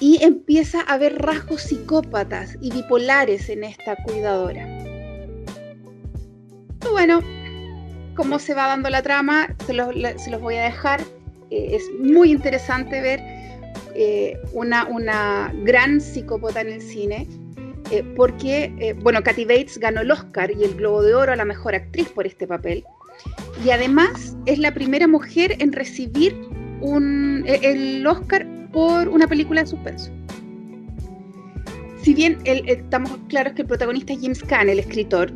Y 0.00 0.22
empieza 0.22 0.82
a 0.82 0.98
ver 0.98 1.16
rasgos 1.16 1.62
psicópatas 1.62 2.58
y 2.60 2.70
bipolares 2.72 3.48
en 3.48 3.64
esta 3.64 3.96
cuidadora 3.96 4.85
bueno, 6.92 7.20
cómo 8.14 8.38
se 8.38 8.54
va 8.54 8.66
dando 8.66 8.90
la 8.90 9.02
trama, 9.02 9.54
se 9.66 9.72
los, 9.74 10.40
voy 10.40 10.56
a 10.56 10.64
dejar. 10.64 11.00
Eh, 11.50 11.76
es 11.76 11.84
muy 12.00 12.32
interesante 12.32 13.00
ver 13.00 13.20
eh, 13.94 14.38
una, 14.52 14.86
una, 14.86 15.54
gran 15.62 16.00
psicópata 16.00 16.62
en 16.62 16.68
el 16.68 16.82
cine, 16.82 17.28
eh, 17.90 18.02
porque, 18.16 18.96
bueno, 19.02 19.22
Kathy 19.22 19.44
Bates 19.44 19.78
ganó 19.78 20.00
el 20.00 20.10
Oscar 20.10 20.50
y 20.50 20.64
el 20.64 20.74
Globo 20.74 21.02
de 21.02 21.14
Oro 21.14 21.32
a 21.32 21.36
la 21.36 21.44
mejor 21.44 21.74
actriz 21.74 22.08
por 22.08 22.26
este 22.26 22.46
papel. 22.46 22.84
Y 23.64 23.70
además 23.70 24.36
es 24.46 24.58
la 24.58 24.74
primera 24.74 25.06
mujer 25.06 25.56
en 25.60 25.72
recibir 25.72 26.36
un, 26.80 27.44
el 27.46 28.06
Oscar 28.06 28.46
por 28.72 29.08
una 29.08 29.26
película 29.26 29.62
de 29.62 29.68
suspenso. 29.68 30.10
Si 32.02 32.12
bien 32.14 32.38
estamos 32.44 33.18
claros 33.28 33.54
que 33.54 33.62
el 33.62 33.68
protagonista 33.68 34.12
es 34.12 34.20
James 34.20 34.42
Caan, 34.42 34.68
el 34.68 34.78
escritor, 34.78 35.32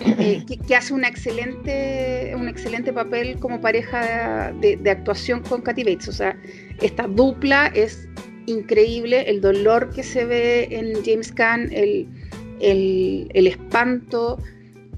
eh, 0.00 0.44
que, 0.66 0.76
hace 0.76 0.94
un 0.94 1.04
excelente, 1.04 2.32
un 2.36 2.48
excelente 2.48 2.92
papel 2.92 3.38
como 3.38 3.60
pareja 3.60 4.52
de, 4.60 4.90
actuación 4.90 5.42
con 5.42 5.62
Katy 5.62 5.84
Bates. 5.84 6.08
O 6.08 6.12
sea, 6.12 6.38
esta 6.80 7.06
dupla 7.06 7.68
es 7.68 8.08
increíble, 8.46 9.28
el 9.28 9.40
dolor 9.40 9.90
que 9.90 10.02
se 10.02 10.24
ve 10.24 10.68
en 10.70 11.04
James 11.04 11.32
Caan, 11.32 11.70
el, 11.72 12.08
espanto, 13.32 14.38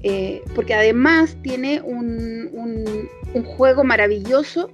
eh, 0.03 0.41
porque 0.55 0.73
además 0.73 1.35
tiene 1.41 1.81
un, 1.81 3.09
juego 3.45 3.83
maravilloso 3.83 4.71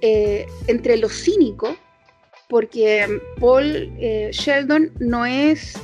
eh, 0.00 0.46
entre 0.66 0.96
lo 0.96 1.08
cínico, 1.08 1.76
porque 2.48 3.20
Paul 3.40 3.90
Sheldon 4.32 4.92
no 5.00 5.24
es 5.24 5.74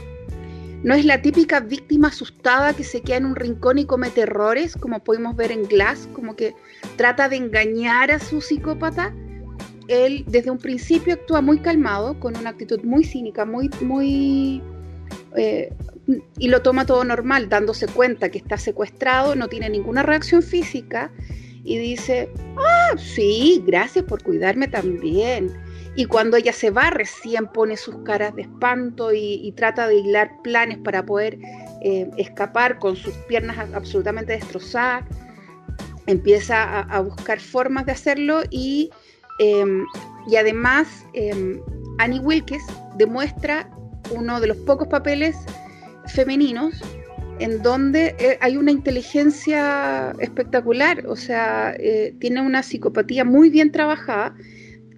no 0.83 0.95
es 0.95 1.05
la 1.05 1.23
típica 1.23 1.61
víctima 1.61 2.09
asustada 2.09 2.73
que 2.73 2.85
se 2.85 3.01
queda 3.01 3.17
en 3.17 3.27
un 3.27 3.37
rincón 3.37 3.79
y 3.79 3.85
comete 3.85 4.23
errores, 4.23 4.77
como 4.77 5.03
pudimos 5.03 5.35
ver 5.35 5.51
en 5.51 5.65
Glass, 5.65 6.09
como 6.13 6.37
que 6.37 6.55
trata 6.97 7.29
de 7.29 7.37
engañar 7.37 8.11
a 8.11 8.21
su 8.21 8.41
psicópata. 8.41 9.13
Él 9.89 10.25
desde 10.29 10.51
un 10.51 10.59
principio 10.59 11.15
actúa 11.15 11.41
muy 11.41 11.59
calmado, 11.61 12.21
con 12.21 12.37
una 12.37 12.51
actitud 12.51 12.83
muy 12.85 13.05
cínica, 13.05 13.45
muy, 13.45 13.71
muy... 13.81 14.63
Eh, 15.37 15.73
y 16.39 16.49
lo 16.49 16.63
toma 16.63 16.87
todo 16.87 17.05
normal, 17.05 17.49
dándose 17.49 17.87
cuenta 17.87 18.31
que 18.31 18.39
está 18.39 18.57
secuestrado, 18.57 19.35
no 19.35 19.49
tiene 19.49 19.69
ninguna 19.69 20.03
reacción 20.03 20.43
física 20.43 21.11
y 21.65 21.77
dice, 21.77 22.31
ah, 22.57 22.97
sí, 22.97 23.63
gracias 23.67 24.05
por 24.07 24.23
cuidarme 24.23 24.69
también 24.69 25.51
y 25.99 26.05
cuando 26.05 26.37
ella 26.37 26.53
se 26.53 26.71
va 26.71 26.91
recién 26.91 27.49
pone 27.49 27.77
sus 27.77 27.97
caras 28.05 28.33
de 28.37 28.43
espanto 28.43 29.13
y, 29.13 29.53
trata 29.57 29.89
de 29.89 29.97
hilar 29.97 30.31
planes 30.45 30.79
para 30.79 31.05
poder 31.05 31.41
eh, 31.83 32.09
escapar 32.17 32.79
con 32.79 32.95
sus 32.95 33.13
piernas 33.27 33.59
absolutamente 33.75 34.33
destrozadas. 34.35 35.05
empieza 36.07 36.83
a, 36.83 37.01
buscar 37.01 37.41
formas 37.41 37.85
de 37.85 37.93
hacerlo 37.93 38.43
y, 38.49 38.91
em, 39.41 39.85
y 40.29 40.37
además 40.37 40.87
em, 41.15 41.61
Annie 41.99 42.21
Wilkes 42.21 42.63
demuestra 42.97 43.69
uno 44.13 44.41
de 44.41 44.47
los 44.47 44.57
pocos 44.59 44.87
papeles 44.87 45.35
femeninos 46.15 46.81
en 47.41 47.61
donde 47.61 48.15
eh, 48.21 48.39
hay 48.41 48.57
una 48.57 48.71
inteligencia 48.71 50.15
espectacular, 50.21 51.05
o 51.09 51.17
sea, 51.17 51.75
eh, 51.77 52.15
tiene 52.21 52.41
una 52.41 52.63
psicopatía 52.63 53.25
muy 53.25 53.51
bien 53.51 53.73
trabajada, 53.73 54.37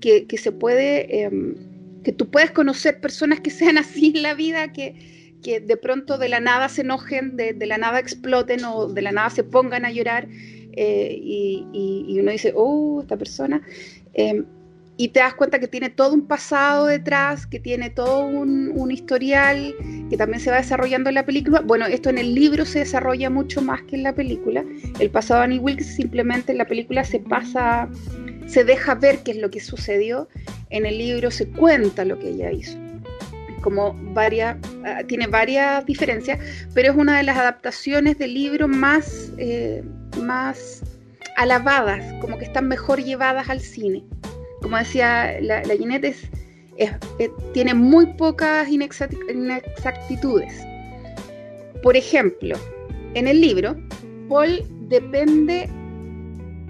que, 0.01 0.27
se 0.39 0.53
puede, 0.53 1.23
em, 1.23 1.55
que 2.03 2.13
tú 2.13 2.31
puedes 2.31 2.51
conocer 2.51 3.01
personas 3.01 3.41
que 3.41 3.51
sean 3.51 3.79
así 3.79 4.13
en 4.15 4.23
la 4.23 4.35
vida, 4.35 4.73
que, 4.73 5.39
que 5.43 5.61
de 5.61 5.77
pronto 5.77 6.19
de 6.19 6.29
la 6.29 6.41
nada 6.41 6.69
se 6.69 6.83
enojen, 6.83 7.37
de, 7.37 7.55
la 7.67 7.79
nada 7.79 7.99
exploten 7.99 8.65
o 8.65 8.89
de 8.89 9.03
la 9.03 9.13
nada 9.13 9.31
se 9.31 9.45
pongan 9.45 9.85
a 9.85 9.93
llorar 9.93 10.29
eh, 10.73 11.19
y, 11.23 11.67
y, 12.09 12.19
uno 12.19 12.31
dice, 12.31 12.53
oh, 12.57 13.01
esta 13.03 13.17
persona. 13.17 13.63
Em, 14.15 14.45
y 15.01 15.09
te 15.09 15.21
das 15.21 15.33
cuenta 15.33 15.59
que 15.59 15.67
tiene 15.67 15.89
todo 15.89 16.13
un 16.13 16.27
pasado 16.27 16.85
detrás, 16.85 17.47
que 17.47 17.59
tiene 17.59 17.89
todo 17.89 18.27
un, 18.27 18.91
historial, 18.91 19.75
que 20.11 20.17
también 20.19 20.41
se 20.41 20.51
va 20.51 20.59
desarrollando 20.59 21.09
en 21.09 21.15
la 21.15 21.25
película. 21.25 21.63
Bueno, 21.63 21.87
esto 21.87 22.11
en 22.11 22.19
el 22.19 22.35
libro 22.35 22.67
se 22.67 22.81
desarrolla 22.81 23.31
mucho 23.31 23.63
más 23.63 23.81
que 23.85 23.97
en 23.97 24.03
la 24.03 24.15
película. 24.15 24.63
El 24.99 25.09
pasado 25.09 25.41
de 25.41 25.45
Annie 25.45 25.59
Wilkes 25.59 25.87
simplemente 25.87 26.53
en 26.53 26.59
la 26.59 26.67
película 26.67 27.03
se 27.05 27.19
pasa, 27.19 27.89
se 28.51 28.65
deja 28.65 28.95
ver 28.95 29.21
qué 29.21 29.33
es 29.33 29.37
lo 29.39 29.51
que 29.51 29.61
sucedió. 29.61 30.29
En 30.71 30.87
el 30.87 30.99
libro 30.99 31.31
se 31.31 31.49
cuenta 31.49 32.05
lo 32.05 32.19
que 32.19 32.31
ella 32.31 32.53
hizo. 32.53 32.79
Como 33.63 33.97
ah, 34.17 35.03
tiene 35.07 35.27
varias 35.27 35.85
diferencias, 35.85 36.39
pero 36.75 36.93
es 36.93 36.97
una 36.97 37.19
de 37.19 37.25
las 37.25 37.37
adaptaciones 37.37 38.19
del 38.19 38.35
libro 38.35 38.69
más, 38.69 39.33
eh, 39.39 39.83
más 40.23 40.83
alabadas, 41.37 42.03
como 42.21 42.39
que 42.39 42.45
están 42.45 42.69
mejor 42.69 43.03
llevadas 43.03 43.49
al 43.51 43.61
cine 43.61 44.05
como 44.61 44.77
decía 44.77 45.41
la, 45.41 45.63
la 45.63 45.75
tiene 47.53 47.75
muy 47.75 48.07
pocas 48.07 48.69
inexactitudes. 48.69 50.67
Por 51.83 51.97
ejemplo, 51.97 52.57
en 53.15 53.27
el 53.27 53.41
libro, 53.41 53.77
Paul 54.29 54.63
depende 54.89 55.69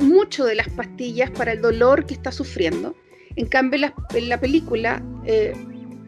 mucho 0.00 0.44
de 0.44 0.54
las 0.54 0.68
pastillas 0.70 1.30
para 1.30 1.52
el 1.52 1.60
dolor 1.60 2.06
que 2.06 2.14
está 2.14 2.32
sufriendo. 2.32 2.94
En 3.36 3.46
cambio, 3.46 3.92
en 4.14 4.28
la 4.28 4.40
película 4.40 5.02
eh, 5.24 5.52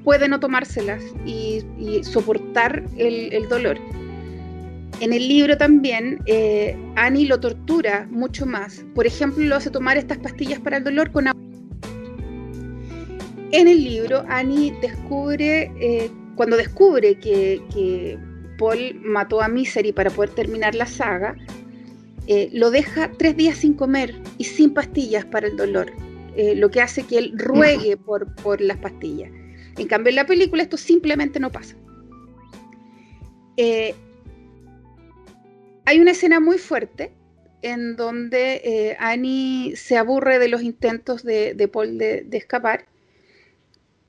puede 0.05 0.29
no 0.29 0.41
tomárselas 0.41 1.03
y, 1.25 1.63
soportar 2.03 2.85
el, 2.97 3.49
dolor. 3.49 3.79
En 5.01 5.13
el 5.13 5.29
libro 5.29 5.57
también, 5.57 6.21
eh, 6.27 6.77
Annie 6.97 7.27
lo 7.27 7.39
tortura 7.39 8.07
mucho 8.11 8.47
más. 8.47 8.85
Por 8.95 9.07
ejemplo, 9.07 9.45
lo 9.45 9.57
hace 9.57 9.71
tomar 9.71 9.97
estas 9.97 10.19
pastillas 10.19 10.61
para 10.61 10.79
el 10.79 10.85
dolor 10.85 11.13
con 11.13 11.29
agua 11.29 11.43
en 13.53 13.69
el 13.69 13.85
libro, 13.85 14.25
Annie 14.29 14.75
descubre, 14.81 15.71
eh, 15.79 16.11
cuando 16.37 16.57
descubre 16.57 17.17
que, 17.17 18.19
Paul 18.59 18.95
mató 19.03 19.43
a 19.43 19.49
Misery 19.49 19.93
para 19.93 20.09
poder 20.09 20.31
terminar 20.31 20.75
la 20.75 20.87
saga, 20.87 21.37
eh, 22.27 22.49
lo 22.53 22.71
deja 22.71 23.11
tres 23.19 23.37
días 23.37 23.59
sin 23.59 23.75
comer 23.75 24.15
y 24.39 24.45
sin 24.45 24.75
pastillas 24.75 25.25
para 25.25 25.47
el 25.47 25.57
dolor, 25.57 25.93
eh, 26.37 26.55
lo 26.55 26.71
que 26.71 26.81
hace 26.81 27.05
que 27.05 27.19
él 27.19 27.33
ruegue 27.37 27.97
por, 27.97 28.35
por 28.37 28.61
las 28.61 28.79
pastillas. 28.79 29.31
En 29.79 29.87
cambio, 29.89 30.11
en 30.11 30.17
la 30.17 30.27
película 30.27 30.63
esto 30.63 30.77
simplemente 30.77 31.41
no 31.41 31.51
pasa. 31.51 31.77
hay 35.85 36.01
una 36.01 36.13
escena 36.13 36.41
muy 36.41 36.59
fuerte 36.59 37.13
en 37.63 37.97
donde 37.97 38.97
Annie 38.99 39.77
se 39.77 39.97
aburre 39.97 40.39
de 40.39 40.49
los 40.49 40.63
intentos 40.63 41.23
de, 41.23 41.69
Paul 41.73 41.99
de, 41.99 42.27
escapar 42.33 42.87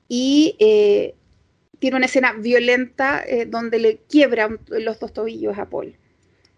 y 0.08 0.56
eh, 0.58 1.14
tiene 1.78 1.96
una 1.96 2.06
escena 2.06 2.32
violenta 2.32 3.22
eh, 3.26 3.46
donde 3.46 3.78
le 3.78 3.98
quiebra 4.08 4.48
los 4.68 5.00
dos 5.00 5.12
tobillos 5.12 5.58
a 5.58 5.68
Paul. 5.68 5.96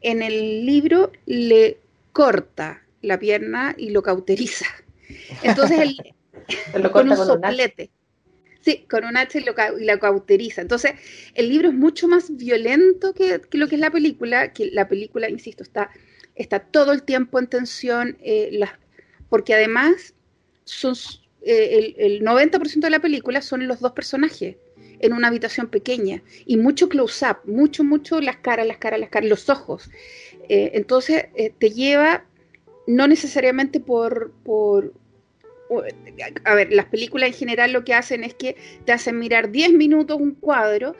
En 0.06 0.22
el 0.22 0.64
libro 0.64 1.10
le 1.26 1.80
corta 2.12 2.80
la 3.02 3.18
pierna 3.18 3.74
y 3.76 3.90
lo 3.90 4.04
cauteriza. 4.04 4.66
Entonces 5.42 5.80
él 5.80 5.96
lo 6.80 6.92
con 6.92 7.10
un 7.10 7.16
soplete. 7.16 7.90
Sí, 8.60 8.86
con 8.88 9.04
un 9.04 9.16
hacha 9.16 9.40
y 9.40 9.42
lo, 9.42 9.52
la 9.80 9.98
cauteriza. 9.98 10.62
Entonces, 10.62 10.92
el 11.34 11.48
libro 11.48 11.68
es 11.70 11.74
mucho 11.74 12.06
más 12.06 12.36
violento 12.36 13.14
que, 13.14 13.40
lo 13.50 13.66
que 13.66 13.74
es 13.74 13.80
la 13.80 13.90
película, 13.90 14.52
que 14.52 14.70
la 14.70 14.86
película, 14.86 15.28
insisto, 15.28 15.64
está, 15.64 15.90
está 16.36 16.60
todo 16.60 16.92
el 16.92 17.02
tiempo 17.02 17.40
en 17.40 17.48
tensión, 17.48 18.16
eh, 18.20 18.60
porque 19.28 19.54
además 19.54 20.14
son 20.62 20.94
eh, 21.42 21.94
el, 21.98 22.22
90% 22.22 22.78
de 22.78 22.90
la 22.90 23.00
película 23.00 23.42
son 23.42 23.66
los 23.66 23.80
dos 23.80 23.90
personajes 23.90 24.56
en 25.00 25.12
una 25.12 25.28
habitación 25.28 25.68
pequeña 25.68 26.22
y 26.44 26.56
mucho 26.56 26.88
close-up, 26.88 27.38
mucho, 27.44 27.84
mucho 27.84 28.20
las 28.20 28.36
caras, 28.36 28.66
las 28.66 28.78
caras, 28.78 29.00
las 29.00 29.10
caras, 29.10 29.28
los 29.28 29.48
ojos. 29.48 29.90
Eh, 30.48 30.72
entonces 30.74 31.26
eh, 31.34 31.52
te 31.58 31.70
lleva, 31.70 32.24
no 32.86 33.08
necesariamente 33.08 33.80
por, 33.80 34.32
por, 34.44 34.92
a 36.44 36.54
ver, 36.54 36.72
las 36.72 36.86
películas 36.86 37.28
en 37.28 37.34
general 37.34 37.72
lo 37.72 37.84
que 37.84 37.94
hacen 37.94 38.24
es 38.24 38.34
que 38.34 38.56
te 38.84 38.92
hacen 38.92 39.18
mirar 39.18 39.50
10 39.50 39.72
minutos 39.72 40.18
un 40.20 40.34
cuadro 40.34 40.94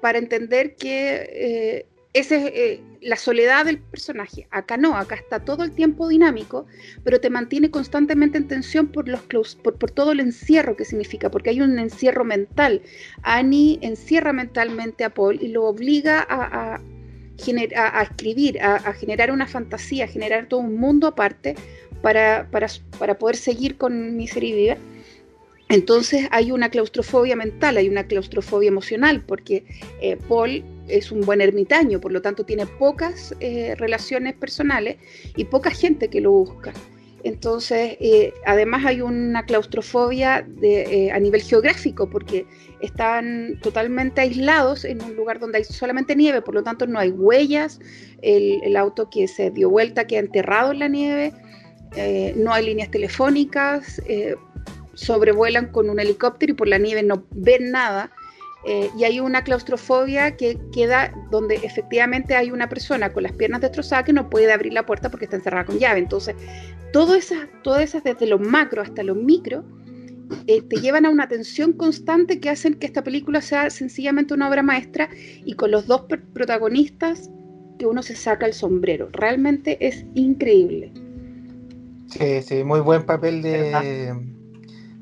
para 0.00 0.18
entender 0.18 0.76
que 0.76 1.86
esa 2.12 2.36
es 2.36 2.52
eh, 2.54 2.80
la 3.00 3.16
soledad 3.16 3.66
del 3.66 3.78
personaje. 3.78 4.48
Acá 4.50 4.76
no, 4.76 4.96
acá 4.96 5.14
está 5.14 5.44
todo 5.44 5.62
el 5.62 5.70
tiempo 5.70 6.08
dinámico, 6.08 6.66
pero 7.04 7.20
te 7.20 7.30
mantiene 7.30 7.70
constantemente 7.70 8.36
en 8.36 8.48
tensión 8.48 8.88
por, 8.88 9.08
los 9.08 9.54
por, 9.56 9.76
por 9.76 9.90
todo 9.92 10.10
el 10.12 10.20
encierro 10.20 10.76
que 10.76 10.84
significa, 10.84 11.30
porque 11.30 11.50
hay 11.50 11.60
un 11.60 11.78
encierro 11.78 12.24
mental. 12.24 12.82
Annie 13.22 13.78
encierra 13.82 14.32
mentalmente 14.32 15.04
a 15.04 15.10
Paul 15.10 15.38
y 15.40 15.48
lo 15.48 15.66
obliga 15.66 16.26
a, 16.28 16.74
a, 16.74 16.80
a 17.76 18.02
escribir, 18.02 18.60
a, 18.60 18.92
generar 18.92 19.30
una 19.30 19.46
fantasía, 19.46 20.04
a 20.04 20.08
generar 20.08 20.46
todo 20.46 20.60
un 20.60 20.76
mundo 20.76 21.06
aparte 21.06 21.54
para, 22.02 22.48
para, 22.50 22.66
para 22.98 23.18
poder 23.18 23.36
seguir 23.36 23.76
con 23.76 24.16
Misery 24.16 24.52
Viva. 24.52 24.76
Entonces 25.68 26.26
hay 26.32 26.50
una 26.50 26.68
claustrofobia 26.68 27.36
mental, 27.36 27.76
hay 27.76 27.88
una 27.88 28.04
claustrofobia 28.04 28.66
emocional, 28.66 29.22
porque 29.24 29.64
eh, 30.02 30.18
Paul 30.28 30.64
es 30.90 31.12
un 31.12 31.20
buen 31.22 31.40
ermitaño, 31.40 32.00
por 32.00 32.12
lo 32.12 32.22
tanto 32.22 32.44
tiene 32.44 32.66
pocas 32.66 33.34
eh, 33.40 33.74
relaciones 33.76 34.34
personales 34.34 34.96
y 35.36 35.44
poca 35.44 35.70
gente 35.70 36.08
que 36.08 36.20
lo 36.20 36.32
busca. 36.32 36.72
Entonces, 37.22 37.98
eh, 38.00 38.32
además 38.46 38.86
hay 38.86 39.02
una 39.02 39.44
claustrofobia 39.44 40.46
de, 40.46 41.10
a 41.12 41.18
nivel 41.18 41.42
geográfico, 41.42 42.08
porque 42.08 42.46
están 42.80 43.58
totalmente 43.60 44.22
aislados 44.22 44.86
en 44.86 45.02
un 45.02 45.14
lugar 45.16 45.38
donde 45.38 45.58
hay 45.58 45.64
solamente 45.64 46.16
nieve, 46.16 46.40
por 46.40 46.54
lo 46.54 46.62
tanto 46.62 46.86
no 46.86 46.98
hay 46.98 47.10
huellas, 47.10 47.78
el, 48.22 48.74
auto 48.76 49.10
que 49.10 49.28
se 49.28 49.50
dio 49.50 49.68
vuelta 49.68 50.06
queda 50.06 50.20
enterrado 50.20 50.72
en 50.72 50.78
la 50.78 50.88
nieve, 50.88 51.32
no 52.36 52.54
hay 52.54 52.64
líneas 52.64 52.90
telefónicas, 52.90 54.00
sobrevuelan 54.94 55.72
con 55.72 55.88
un 55.90 55.98
helicóptero 56.00 56.52
y 56.52 56.56
por 56.56 56.68
la 56.68 56.78
nieve 56.78 57.02
no 57.02 57.24
ven 57.30 57.70
nada. 57.70 58.10
Eh, 58.64 58.90
y 58.96 59.04
hay 59.04 59.20
una 59.20 59.42
claustrofobia 59.42 60.36
que 60.36 60.58
queda 60.70 61.14
donde 61.30 61.56
efectivamente 61.56 62.34
hay 62.34 62.50
una 62.50 62.68
persona 62.68 63.10
con 63.10 63.22
las 63.22 63.32
piernas 63.32 63.62
destrozadas 63.62 64.04
que 64.04 64.12
no 64.12 64.28
puede 64.28 64.52
abrir 64.52 64.74
la 64.74 64.84
puerta 64.84 65.10
porque 65.10 65.24
está 65.24 65.36
encerrada 65.36 65.64
con 65.64 65.78
llave. 65.78 65.98
Entonces, 65.98 66.34
todo 66.92 67.14
esas, 67.14 67.48
todas 67.62 67.82
esas, 67.82 68.04
desde 68.04 68.26
lo 68.26 68.38
macro 68.38 68.82
hasta 68.82 69.02
lo 69.02 69.14
micro, 69.14 69.64
eh, 70.46 70.60
te 70.62 70.76
llevan 70.76 71.06
a 71.06 71.10
una 71.10 71.26
tensión 71.26 71.72
constante 71.72 72.38
que 72.38 72.50
hacen 72.50 72.74
que 72.74 72.86
esta 72.86 73.02
película 73.02 73.40
sea 73.40 73.70
sencillamente 73.70 74.34
una 74.34 74.48
obra 74.48 74.62
maestra 74.62 75.08
y 75.44 75.54
con 75.54 75.70
los 75.70 75.86
dos 75.86 76.02
protagonistas 76.34 77.30
que 77.78 77.86
uno 77.86 78.02
se 78.02 78.14
saca 78.14 78.44
el 78.44 78.52
sombrero. 78.52 79.08
Realmente 79.12 79.78
es 79.80 80.04
increíble. 80.14 80.92
Sí, 82.08 82.42
sí, 82.42 82.62
muy 82.62 82.80
buen 82.80 83.06
papel 83.06 83.40
de, 83.40 84.14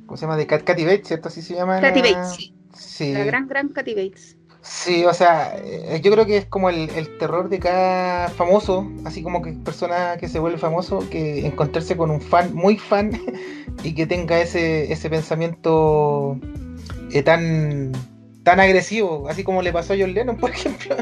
¿cómo 0.07 0.17
se 0.17 0.23
llama? 0.23 0.37
De 0.37 0.47
Katy 0.47 0.85
Bates, 0.85 1.09
¿cierto? 1.09 1.29
Así 1.29 1.43
se 1.43 1.55
llama. 1.55 1.81
Katy 1.81 2.01
Bates, 2.01 2.37
sí. 2.37 2.58
La 3.01 3.25
gran, 3.25 3.49
gran 3.49 3.69
Katy 3.69 3.95
Bates. 3.95 4.37
Sí, 4.61 5.05
o 5.05 5.15
sea, 5.15 5.57
eh, 5.57 6.01
yo 6.03 6.11
creo 6.11 6.27
que 6.27 6.37
es 6.39 6.47
como 6.47 6.69
el, 6.69 6.89
terror 7.19 7.49
de 7.49 7.59
cada 7.59 8.29
famoso, 8.29 8.91
así 9.05 9.23
como 9.23 9.41
que 9.41 9.53
persona 9.53 10.17
que 10.19 10.29
se 10.29 10.39
vuelve 10.41 10.59
famoso, 10.59 11.09
que 11.11 11.47
encontrarse 11.47 11.97
con 11.97 12.11
un 12.11 12.21
fan 12.21 12.55
muy 12.55 12.77
fan 12.77 13.13
y 13.83 13.95
que 13.95 14.07
tenga 14.07 14.41
ese, 14.41 14.93
ese 14.93 15.09
pensamiento 15.09 16.39
eh, 17.13 17.23
tan 17.23 17.93
tan 18.49 18.61
agresivo, 18.61 19.29
así 19.29 19.45
como 19.45 19.61
le 19.61 19.75
pasó 19.75 19.93
a 19.93 19.97
John 19.99 20.15
Lennon, 20.15 20.37
por 20.41 20.51
ejemplo, 20.51 20.97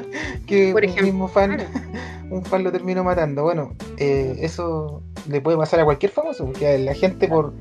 que 0.46 0.72
por 0.72 0.84
ejemplo, 0.84 1.04
un 1.04 1.10
mismo 1.12 1.28
fan, 1.28 1.58
un 2.30 2.44
fan 2.44 2.64
lo 2.64 2.72
terminó 2.72 3.04
matando. 3.04 3.44
Bueno, 3.44 3.74
eh, 3.98 4.36
eso 4.40 5.02
le 5.28 5.40
puede 5.40 5.56
pasar 5.56 5.80
a 5.80 5.84
cualquier 5.84 6.10
famoso, 6.10 6.46
porque 6.46 6.76
la 6.78 6.94
gente 6.94 7.28
por 7.28 7.54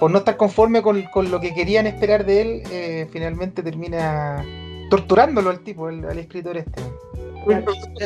por 0.00 0.10
no 0.10 0.18
estar 0.18 0.36
conforme 0.38 0.82
con, 0.82 1.30
lo 1.30 1.40
que 1.40 1.54
querían 1.54 1.86
esperar 1.86 2.24
de 2.24 2.40
él, 2.40 2.62
eh, 2.72 3.06
finalmente 3.10 3.62
termina 3.62 4.44
torturándolo 4.88 5.50
al 5.50 5.60
tipo, 5.60 5.86
al 5.86 6.18
escritor 6.18 6.56
este. 6.56 6.80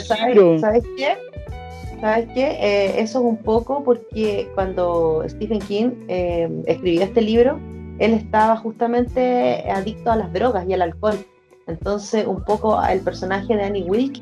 ¿Sabes, 0.03 0.61
¿Sabes 0.61 0.85
qué? 0.97 1.17
¿Sabes 2.01 2.29
qué? 2.35 2.59
Eh, 2.61 3.01
eso 3.01 3.21
es 3.21 3.25
un 3.25 3.37
poco 3.39 3.83
porque 3.85 4.49
cuando 4.55 5.25
Stephen 5.29 5.61
King 5.61 5.91
eh, 6.09 6.51
escribió 6.67 7.03
este 7.03 7.23
libro, 7.23 7.59
él 7.99 8.13
estaba 8.13 8.57
justamente 8.57 9.65
adicto 9.71 10.11
a 10.11 10.17
las 10.17 10.33
drogas 10.33 10.67
y 10.69 10.75
al 10.75 10.83
alcohol. 10.83 11.17
Entonces, 11.67 12.27
un 12.27 12.45
poco 12.45 12.85
el 12.85 13.01
personaje 13.01 13.57
de 13.57 13.63
Annie 13.63 13.85
Wilk 13.85 14.21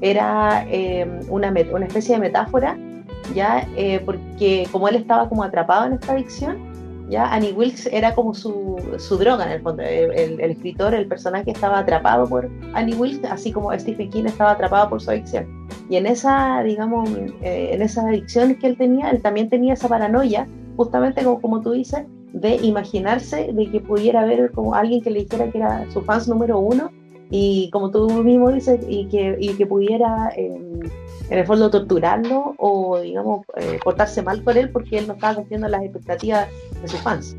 era 0.00 0.66
eh, 0.70 1.06
una, 1.28 1.52
una 1.72 1.86
especie 1.86 2.14
de 2.14 2.20
metáfora, 2.20 2.78
ya 3.34 3.68
porque 4.06 4.66
como 4.72 4.88
él 4.88 4.96
estaba 4.96 5.28
como 5.28 5.42
atrapado 5.42 5.86
en 5.86 5.94
esta 5.94 6.12
adicción, 6.12 6.67
ya 7.08 7.32
Annie 7.32 7.52
Wilkes 7.52 7.88
era 7.92 8.14
como 8.14 8.34
su, 8.34 8.76
su 8.98 9.16
droga 9.16 9.46
en 9.46 9.52
el 9.52 9.62
fondo. 9.62 9.82
El, 9.82 10.40
el, 10.40 10.50
escritor, 10.50 10.94
el 10.94 11.06
personaje 11.06 11.50
estaba 11.50 11.78
atrapado 11.78 12.26
por 12.26 12.50
Annie 12.74 12.94
Wilkes, 12.94 13.30
así 13.30 13.52
como 13.52 13.72
Stephen 13.78 14.10
King 14.10 14.24
estaba 14.26 14.52
atrapado 14.52 14.90
por 14.90 15.00
su 15.00 15.10
adicción. 15.10 15.68
Y 15.88 15.96
en 15.96 16.06
esa, 16.06 16.62
digamos, 16.62 17.08
eh, 17.42 17.70
en 17.72 17.82
esas 17.82 18.04
adicciones 18.04 18.58
que 18.58 18.66
él 18.66 18.76
tenía, 18.76 19.10
él 19.10 19.22
también 19.22 19.48
tenía 19.48 19.74
esa 19.74 19.88
paranoia, 19.88 20.46
justamente 20.76 21.24
como, 21.24 21.40
como 21.40 21.60
tú 21.62 21.72
dices, 21.72 22.04
de 22.32 22.56
imaginarse 22.56 23.52
de 23.52 23.70
que 23.70 23.80
pudiera 23.80 24.20
haber 24.20 24.52
como 24.52 24.74
alguien 24.74 25.00
que 25.00 25.10
le 25.10 25.20
dijera 25.20 25.50
que 25.50 25.58
era 25.58 25.90
su 25.90 26.02
fans 26.02 26.28
número 26.28 26.58
uno 26.58 26.90
y 27.30 27.68
como 27.70 27.90
tú 27.90 28.08
mismo 28.24 28.50
dices, 28.50 28.80
y 28.88 29.06
que, 29.08 29.36
y 29.38 29.54
que 29.54 29.66
pudiera 29.66 30.30
eh, 30.36 30.60
en 31.30 31.38
el 31.38 31.46
fondo 31.46 31.70
torturarlo 31.70 32.54
o, 32.58 33.00
digamos, 33.00 33.44
eh, 33.56 33.78
portarse 33.84 34.22
mal 34.22 34.42
por 34.42 34.56
él 34.56 34.70
porque 34.70 34.98
él 34.98 35.06
no 35.06 35.14
estaba 35.14 35.34
cumpliendo 35.34 35.68
las 35.68 35.82
expectativas 35.82 36.48
de 36.80 36.88
sus 36.88 37.00
fans. 37.00 37.36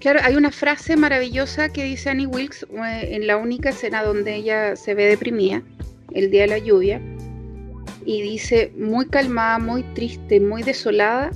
Claro, 0.00 0.20
hay 0.22 0.34
una 0.34 0.50
frase 0.50 0.96
maravillosa 0.96 1.68
que 1.68 1.84
dice 1.84 2.10
Annie 2.10 2.26
Wilkes 2.26 2.66
eh, 2.72 3.08
en 3.12 3.26
la 3.26 3.36
única 3.36 3.68
escena 3.68 4.02
donde 4.02 4.34
ella 4.34 4.76
se 4.76 4.94
ve 4.94 5.06
deprimida, 5.06 5.62
el 6.12 6.30
día 6.30 6.42
de 6.42 6.48
la 6.48 6.58
lluvia, 6.58 7.00
y 8.04 8.22
dice, 8.22 8.72
muy 8.76 9.06
calmada, 9.06 9.58
muy 9.58 9.82
triste, 9.94 10.40
muy 10.40 10.62
desolada, 10.62 11.30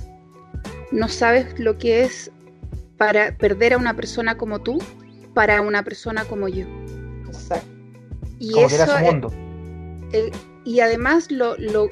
no 0.91 1.07
sabes 1.07 1.57
lo 1.59 1.77
que 1.77 2.03
es 2.03 2.31
para 2.97 3.37
perder 3.37 3.73
a 3.73 3.77
una 3.77 3.93
persona 3.93 4.37
como 4.37 4.59
tú 4.59 4.79
para 5.33 5.61
una 5.61 5.83
persona 5.83 6.25
como 6.25 6.47
yo. 6.47 6.65
Y 8.39 8.51
como 8.51 8.67
eso, 8.67 8.77
que 8.77 8.83
era 8.83 8.99
su 8.99 9.05
mundo. 9.05 9.33
El, 10.11 10.31
y 10.63 10.79
además 10.79 11.31
lo, 11.31 11.57
lo, 11.57 11.89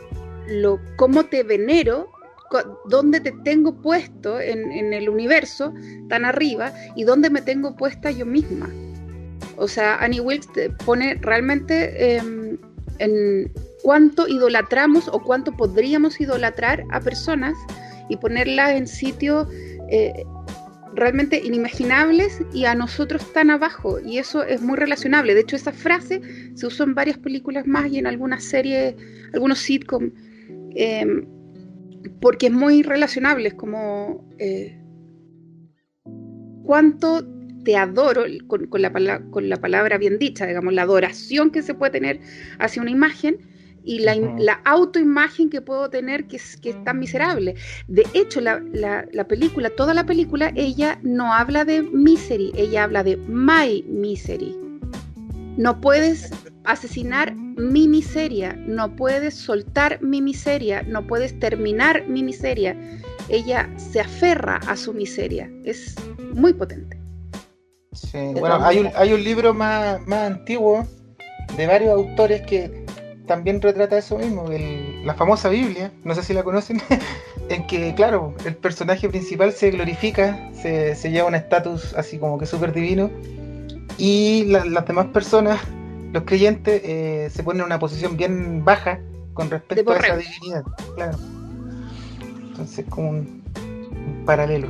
lo 0.47 0.79
cómo 0.97 1.25
te 1.25 1.43
venero, 1.43 2.09
dónde 2.85 3.19
te 3.19 3.31
tengo 3.43 3.73
puesto 3.81 4.39
en, 4.39 4.71
en, 4.71 4.93
el 4.93 5.09
universo 5.09 5.73
tan 6.09 6.25
arriba 6.25 6.73
y 6.95 7.03
dónde 7.03 7.29
me 7.29 7.41
tengo 7.41 7.75
puesta 7.75 8.11
yo 8.11 8.25
misma. 8.25 8.69
O 9.57 9.67
sea, 9.67 9.95
Annie 9.97 10.19
Wilkes 10.19 10.51
te 10.53 10.69
pone 10.69 11.15
realmente 11.21 12.17
eh, 12.17 12.57
en 12.99 13.51
cuánto 13.83 14.27
idolatramos 14.27 15.07
o 15.07 15.21
cuánto 15.21 15.51
podríamos 15.51 16.19
idolatrar 16.19 16.83
a 16.91 16.99
personas 16.99 17.53
y 18.09 18.17
ponerlas 18.17 18.71
en 18.71 18.87
sitios 18.87 19.47
eh, 19.89 20.23
realmente 20.95 21.41
inimaginables 21.43 22.41
y 22.53 22.65
a 22.65 22.75
nosotros 22.75 23.31
tan 23.33 23.49
abajo. 23.49 23.99
Y 23.99 24.17
eso 24.17 24.43
es 24.43 24.61
muy 24.61 24.77
relacionable. 24.77 25.33
De 25.33 25.41
hecho, 25.41 25.55
esa 25.55 25.71
frase 25.71 26.21
se 26.55 26.65
usó 26.67 26.83
en 26.83 26.95
varias 26.95 27.17
películas 27.17 27.67
más 27.67 27.91
y 27.91 27.99
en 27.99 28.07
algunas 28.07 28.43
series, 28.43 28.95
algunos 29.33 29.59
sitcoms, 29.59 30.13
eh, 30.75 31.05
porque 32.21 32.47
es 32.47 32.53
muy 32.53 32.83
relacionable. 32.83 33.49
Es 33.49 33.53
como 33.55 34.27
eh, 34.39 34.79
cuánto 36.63 37.25
te 37.63 37.75
adoro 37.75 38.23
con, 38.47 38.67
con, 38.67 38.81
la, 38.81 38.91
con 39.31 39.49
la 39.49 39.57
palabra 39.57 39.97
bien 39.97 40.19
dicha, 40.19 40.45
digamos, 40.45 40.73
la 40.73 40.83
adoración 40.83 41.51
que 41.51 41.61
se 41.61 41.73
puede 41.73 41.91
tener 41.91 42.19
hacia 42.59 42.81
una 42.81 42.91
imagen 42.91 43.54
y 43.85 43.99
la, 43.99 44.15
la, 44.15 44.61
autoimagen 44.65 45.49
que 45.49 45.61
puedo 45.61 45.89
tener 45.89 46.27
que 46.27 46.37
es, 46.37 46.57
que 46.57 46.71
es 46.71 46.83
tan 46.83 46.99
miserable. 46.99 47.55
De 47.87 48.05
hecho, 48.13 48.41
la, 48.41 48.59
la, 48.73 49.05
la, 49.11 49.27
película, 49.27 49.69
toda 49.69 49.93
la 49.93 50.05
película, 50.05 50.51
ella 50.55 50.99
no 51.03 51.31
habla 51.33 51.65
de 51.65 51.83
misery, 51.83 52.51
ella 52.55 52.83
habla 52.83 53.03
de 53.03 53.17
my 53.17 53.83
misery. 53.87 54.55
No 55.57 55.79
puedes 55.79 56.31
asesinar 56.65 57.33
mi 57.35 57.87
miseria, 57.87 58.53
no 58.65 58.95
puedes 58.95 59.35
soltar 59.35 60.01
mi 60.01 60.21
miseria, 60.21 60.81
no 60.83 61.05
puedes 61.05 61.39
terminar 61.39 62.07
mi 62.07 62.23
miseria. 62.23 62.75
Ella 63.29 63.69
se 63.77 64.01
aferra 64.01 64.57
a 64.67 64.75
su 64.75 64.93
miseria. 64.93 65.49
Es 65.63 65.95
muy 66.33 66.53
potente. 66.53 66.99
Sí, 67.93 68.33
bueno, 68.37 68.57
hay 68.61 68.79
un, 68.79 68.89
hay 68.95 69.13
un 69.13 69.23
libro 69.23 69.53
más, 69.53 70.05
más 70.05 70.31
antiguo 70.31 70.85
de 71.55 71.67
varios 71.67 71.91
autores 71.91 72.41
que 72.41 72.85
también 73.27 73.61
retrata 73.61 73.97
eso 73.97 74.17
mismo, 74.17 74.49
el, 74.51 75.05
la 75.05 75.13
famosa 75.13 75.49
Biblia, 75.49 75.91
no 76.03 76.15
sé 76.15 76.23
si 76.23 76.33
la 76.33 76.43
conocen, 76.43 76.81
en 77.49 77.67
que, 77.67 77.93
claro, 77.95 78.33
el 78.45 78.55
personaje 78.55 79.09
principal 79.09 79.51
se 79.51 79.71
glorifica, 79.71 80.49
se, 80.53 80.95
se 80.95 81.11
lleva 81.11 81.27
un 81.27 81.35
estatus 81.35 81.93
así 81.95 82.17
como 82.17 82.37
que 82.37 82.45
súper 82.45 82.73
divino, 82.73 83.09
y 83.97 84.45
la, 84.45 84.65
las 84.65 84.85
demás 84.85 85.07
personas, 85.07 85.59
los 86.11 86.23
creyentes, 86.23 86.81
eh, 86.83 87.29
se 87.31 87.43
ponen 87.43 87.61
en 87.61 87.67
una 87.67 87.79
posición 87.79 88.17
bien 88.17 88.63
baja 88.63 88.99
con 89.33 89.49
respecto 89.49 89.91
a 89.91 89.97
esa 89.97 90.17
divinidad, 90.17 90.63
claro. 90.95 91.17
Entonces, 92.49 92.85
como 92.89 93.09
un, 93.09 93.43
un 93.57 94.23
paralelo. 94.25 94.69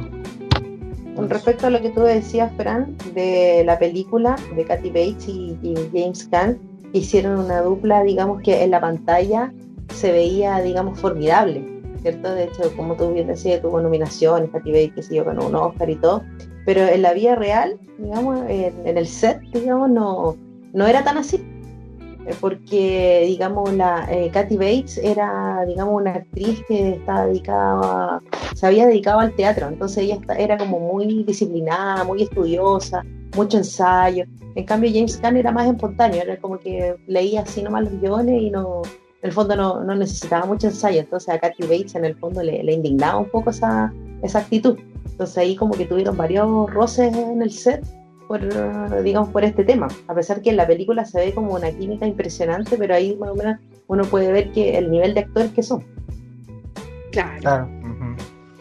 Con 1.16 1.30
respecto 1.30 1.68
a 1.68 1.70
lo 1.70 1.82
que 1.82 1.92
tú 1.92 2.02
decías, 2.02 2.52
Fran, 2.58 2.98
de 3.14 3.64
la 3.66 3.80
película 3.80 4.36
de 4.56 4.66
Kathy 4.66 4.90
Bates 4.90 5.28
y, 5.28 5.58
y 5.62 5.76
James 5.94 6.28
Caan, 6.30 6.60
hicieron 7.00 7.40
una 7.40 7.62
dupla, 7.62 8.04
digamos 8.04 8.42
que 8.42 8.64
en 8.64 8.72
la 8.72 8.82
pantalla 8.82 9.54
se 9.94 10.12
veía, 10.12 10.60
digamos, 10.62 11.00
formidable, 11.00 11.64
¿cierto? 12.02 12.34
De 12.34 12.46
hecho, 12.46 12.76
como 12.76 12.96
tú 12.96 13.14
bien 13.14 13.28
decías, 13.28 13.62
tuvo 13.62 13.82
nominaciones, 13.82 14.50
Katy 14.52 14.72
Bates, 14.72 14.94
que 14.96 15.04
se 15.04 15.16
yo, 15.16 15.26
ganó 15.26 15.48
un 15.48 15.56
Oscar 15.56 15.90
y 15.90 15.96
todo, 15.96 16.24
pero 16.66 16.82
en 16.82 17.02
la 17.02 17.14
vida 17.14 17.36
real, 17.36 17.78
digamos, 17.98 18.40
en, 18.50 18.74
en 18.86 18.98
el 18.98 19.08
set, 19.08 19.40
digamos, 19.54 19.90
no, 19.90 20.36
no 20.74 20.88
era 20.88 21.04
tan 21.04 21.18
así, 21.18 21.44
eh, 22.26 22.34
porque, 22.40 23.24
digamos, 23.28 23.72
la 23.74 24.08
eh, 24.10 24.32
Kathy 24.34 24.58
Bates 24.58 24.98
era, 24.98 25.64
digamos, 25.68 26.02
una 26.02 26.14
actriz 26.16 26.60
que 26.68 26.94
estaba 26.94 27.28
dedicada, 27.28 28.22
se 28.56 28.66
había 28.66 28.88
dedicado 28.88 29.20
al 29.20 29.36
teatro, 29.36 29.68
entonces 29.68 30.00
ella 30.00 30.18
era 30.38 30.58
como 30.58 30.80
muy 30.80 31.24
disciplinada, 31.24 32.04
muy 32.04 32.24
estudiosa, 32.24 33.04
mucho 33.36 33.58
ensayo. 33.58 34.26
En 34.56 34.66
cambio, 34.66 34.90
James 34.94 35.18
Caan 35.18 35.38
era 35.38 35.52
más 35.52 35.68
espontáneo, 35.68 36.22
era 36.22 36.38
como 36.38 36.58
que 36.60 36.96
leía 37.08 37.42
así 37.42 37.62
nomás 37.62 37.84
los 37.84 38.02
guiones 38.02 38.42
y 38.42 38.50
no, 38.50 38.82
en 39.22 39.30
el 39.30 39.32
fondo 39.32 39.56
no, 39.56 39.84
no 39.84 39.96
necesitaba 39.96 40.46
mucho 40.46 40.68
ensayo. 40.68 41.00
Entonces 41.00 41.30
a 41.30 41.40
Kathy 41.40 41.64
Bates 41.64 41.96
en 41.96 42.06
el 42.06 42.16
fondo 42.16 42.42
le, 42.42 42.64
le, 42.64 42.74
indignaba 42.74 43.18
un 43.20 43.30
poco 43.30 43.50
esa, 43.50 43.94
esa 44.24 44.40
actitud. 44.40 44.78
Entonces 45.12 45.38
ahí 45.38 45.56
como 45.56 45.74
que 45.76 45.86
tuvieron 45.86 46.18
varios 46.18 46.70
roces 46.72 47.16
en 47.16 47.42
el 47.42 47.52
set 47.52 47.86
por, 48.28 49.04
digamos, 49.04 49.30
por 49.30 49.44
este 49.44 49.64
tema. 49.64 49.88
A 50.08 50.16
pesar 50.16 50.42
que 50.42 50.50
en 50.50 50.58
la 50.58 50.68
película 50.68 51.06
se 51.06 51.20
ve 51.20 51.34
como 51.34 51.54
una 51.54 51.72
química 51.72 52.08
impresionante, 52.08 52.78
pero 52.78 52.96
ahí 52.96 53.16
más 53.18 53.32
o 53.32 53.36
menos 53.36 53.60
uno 53.88 54.04
puede 54.06 54.32
ver 54.32 54.52
que 54.52 54.78
el 54.78 54.90
nivel 54.90 55.14
de 55.14 55.22
actores 55.22 55.52
que 55.52 55.64
son. 55.64 55.84
Claro. 57.12 57.40
claro. 57.40 57.70
Uh 57.84 58.16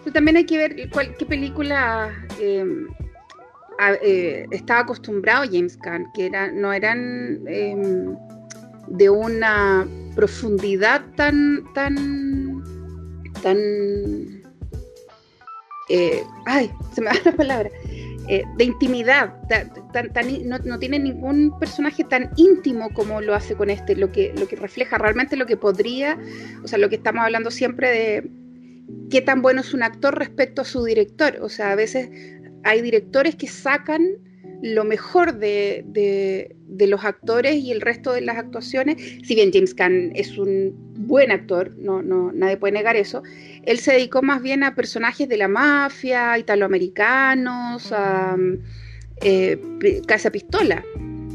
-huh. 0.07 0.13
También 0.13 0.37
hay 0.37 0.45
que 0.45 0.59
ver 0.59 0.91
cuál, 0.91 1.17
qué 1.17 1.25
película 1.25 2.11
eh, 2.39 2.65
eh, 4.02 4.47
estaba 4.51 4.81
acostumbrado 4.81 5.44
James 5.51 5.77
Caan, 5.77 6.06
que 6.15 6.27
era, 6.27 6.51
no 6.51 6.73
eran 6.73 7.40
eh, 7.47 7.77
de 8.89 9.11
una 9.11 9.86
profundidad 10.15 11.02
tan, 11.16 11.65
tan, 11.74 12.62
tan, 13.43 13.59
eh, 15.89 16.23
ay, 16.47 16.70
se 16.94 17.01
me 17.01 17.09
da 17.09 17.16
la 17.24 17.32
palabra, 17.32 17.70
eh, 18.28 18.43
de 18.56 18.65
intimidad, 18.65 19.35
tan, 19.48 20.12
tan, 20.12 20.48
no, 20.48 20.59
no, 20.59 20.78
tiene 20.78 20.98
ningún 20.98 21.59
personaje 21.59 22.05
tan 22.05 22.31
íntimo 22.36 22.90
como 22.94 23.20
lo 23.20 23.35
hace 23.35 23.55
con 23.55 23.70
este, 23.70 23.97
lo 23.97 24.11
que, 24.12 24.32
lo 24.39 24.48
que 24.48 24.56
refleja 24.56 24.97
realmente 24.98 25.36
lo 25.36 25.47
que 25.47 25.56
podría, 25.56 26.19
o 26.62 26.69
sea, 26.69 26.78
lo 26.78 26.89
que 26.89 26.97
estamos 26.97 27.24
hablando 27.24 27.51
siempre 27.51 27.90
de 27.90 28.31
qué 29.11 29.20
tan 29.20 29.43
bueno 29.43 29.61
es 29.61 29.74
un 29.74 29.82
actor 29.82 30.19
respecto 30.19 30.62
a 30.62 30.65
su 30.65 30.85
director, 30.85 31.39
o 31.43 31.48
sea, 31.48 31.73
a 31.73 31.74
veces 31.74 32.09
hay 32.65 32.82
directores 32.82 33.36
que 33.36 33.47
sacan 33.47 34.19
lo 34.62 34.85
mejor 34.85 35.39
de, 35.39 36.55
los 36.69 37.05
actores 37.05 37.57
y 37.57 37.70
el 37.70 37.82
resto 37.82 38.12
de 38.12 38.23
las 38.23 38.39
actuaciones. 38.39 38.97
Si 39.23 39.35
bien 39.35 39.51
James 39.53 39.74
Caan 39.74 40.12
es 40.15 40.39
un 40.39 40.74
buen 41.07 41.31
actor, 41.31 41.77
no, 41.77 42.03
nadie 42.32 42.57
puede 42.57 42.73
negar 42.73 42.97
eso, 42.97 43.23
él 43.65 43.78
se 43.78 43.93
dedicó 43.93 44.23
más 44.23 44.43
bien 44.43 44.65
a 44.65 44.74
personajes 44.74 45.28
de 45.28 45.36
la 45.36 45.49
mafia, 45.49 46.39
italoamericanos, 46.39 47.93
a 47.93 48.36
eh, 49.23 49.59
Casa 50.07 50.31
Pistola. 50.31 50.82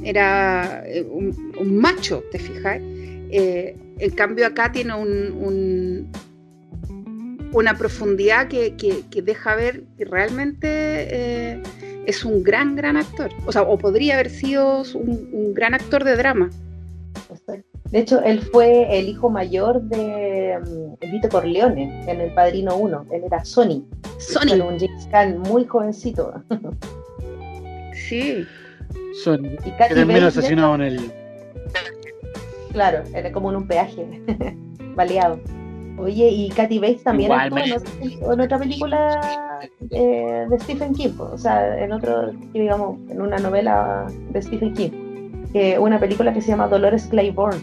Era 0.03 0.83
eh, 0.87 1.03
un, 1.03 1.77
macho, 1.77 2.23
¿te 2.31 2.39
fijas? 2.39 2.79
Eh, 2.81 3.75
en 3.99 4.11
cambio 4.11 4.47
acá 4.47 4.71
tiene 4.71 4.95
un 4.95 6.09
una 7.51 7.75
profundidad 7.75 8.47
que, 8.47 8.75
que, 8.75 9.03
que, 9.09 9.21
deja 9.21 9.55
ver 9.55 9.83
que 9.97 10.05
realmente 10.05 10.67
eh, 10.67 11.63
es 12.05 12.23
un 12.25 12.43
gran, 12.43 12.75
gran 12.75 12.97
actor. 12.97 13.31
O 13.45 13.51
sea, 13.51 13.63
o 13.63 13.77
podría 13.77 14.15
haber 14.15 14.29
sido 14.29 14.83
un, 14.93 15.29
un 15.31 15.53
gran 15.53 15.73
actor 15.73 16.03
de 16.03 16.15
drama. 16.15 16.49
De 17.91 17.99
hecho, 17.99 18.21
él 18.21 18.39
fue 18.41 18.99
el 18.99 19.09
hijo 19.09 19.29
mayor 19.29 19.81
de 19.81 20.59
um, 20.63 20.95
Vito 21.11 21.27
Corleone 21.29 22.03
en 22.07 22.21
El 22.21 22.31
Padrino 22.33 22.75
1. 22.75 23.07
Él 23.11 23.23
era 23.25 23.43
Sony. 23.43 23.83
Sony. 24.19 24.53
Era 24.53 24.65
un 24.65 24.79
James 24.79 25.07
Caan 25.09 25.39
muy 25.39 25.65
jovencito. 25.65 26.33
Sí. 27.93 28.45
Son, 29.23 29.45
Y 29.45 29.71
Bates, 29.71 30.23
asesinado 30.23 30.75
en 30.75 30.81
el. 30.81 31.11
claro, 32.71 33.03
era 33.13 33.31
como 33.31 33.49
en 33.49 33.57
un 33.57 33.67
peaje, 33.67 34.05
baleado. 34.95 35.39
Oye, 35.99 36.29
y 36.29 36.49
Katy 36.49 36.79
Bates 36.79 37.03
también 37.03 37.29
Igual, 37.31 37.47
actuó 37.47 37.59
en, 37.59 37.73
otra- 37.73 38.33
en 38.33 38.41
otra 38.41 38.57
película 38.59 39.59
eh, 39.91 40.45
de 40.49 40.59
Stephen 40.59 40.93
King, 40.93 41.09
o 41.19 41.37
sea, 41.37 41.77
en 41.83 41.91
otro, 41.91 42.31
digamos, 42.53 42.97
en 43.09 43.21
una 43.21 43.37
novela 43.37 44.07
de 44.31 44.41
Stephen 44.41 44.73
King, 44.73 44.89
que 45.51 45.77
una 45.77 45.99
película 45.99 46.33
que 46.33 46.41
se 46.41 46.49
llama 46.49 46.67
Dolores 46.67 47.07
Claiborne. 47.07 47.59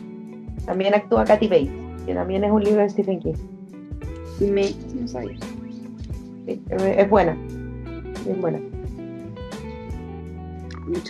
También 0.66 0.94
actúa 0.94 1.24
Katy 1.24 1.46
Bates, 1.48 1.70
que 2.06 2.14
también 2.14 2.44
es 2.44 2.50
un 2.50 2.62
libro 2.62 2.82
de 2.82 2.90
Stephen 2.90 3.20
King. 3.20 3.34
Me, 4.40 4.70
no 5.00 5.08
sabía. 5.08 5.36
Sí, 6.46 6.60
es 6.68 6.82
es 6.82 7.08
buena, 7.10 7.34
bien 8.24 8.40
buena. 8.40 8.58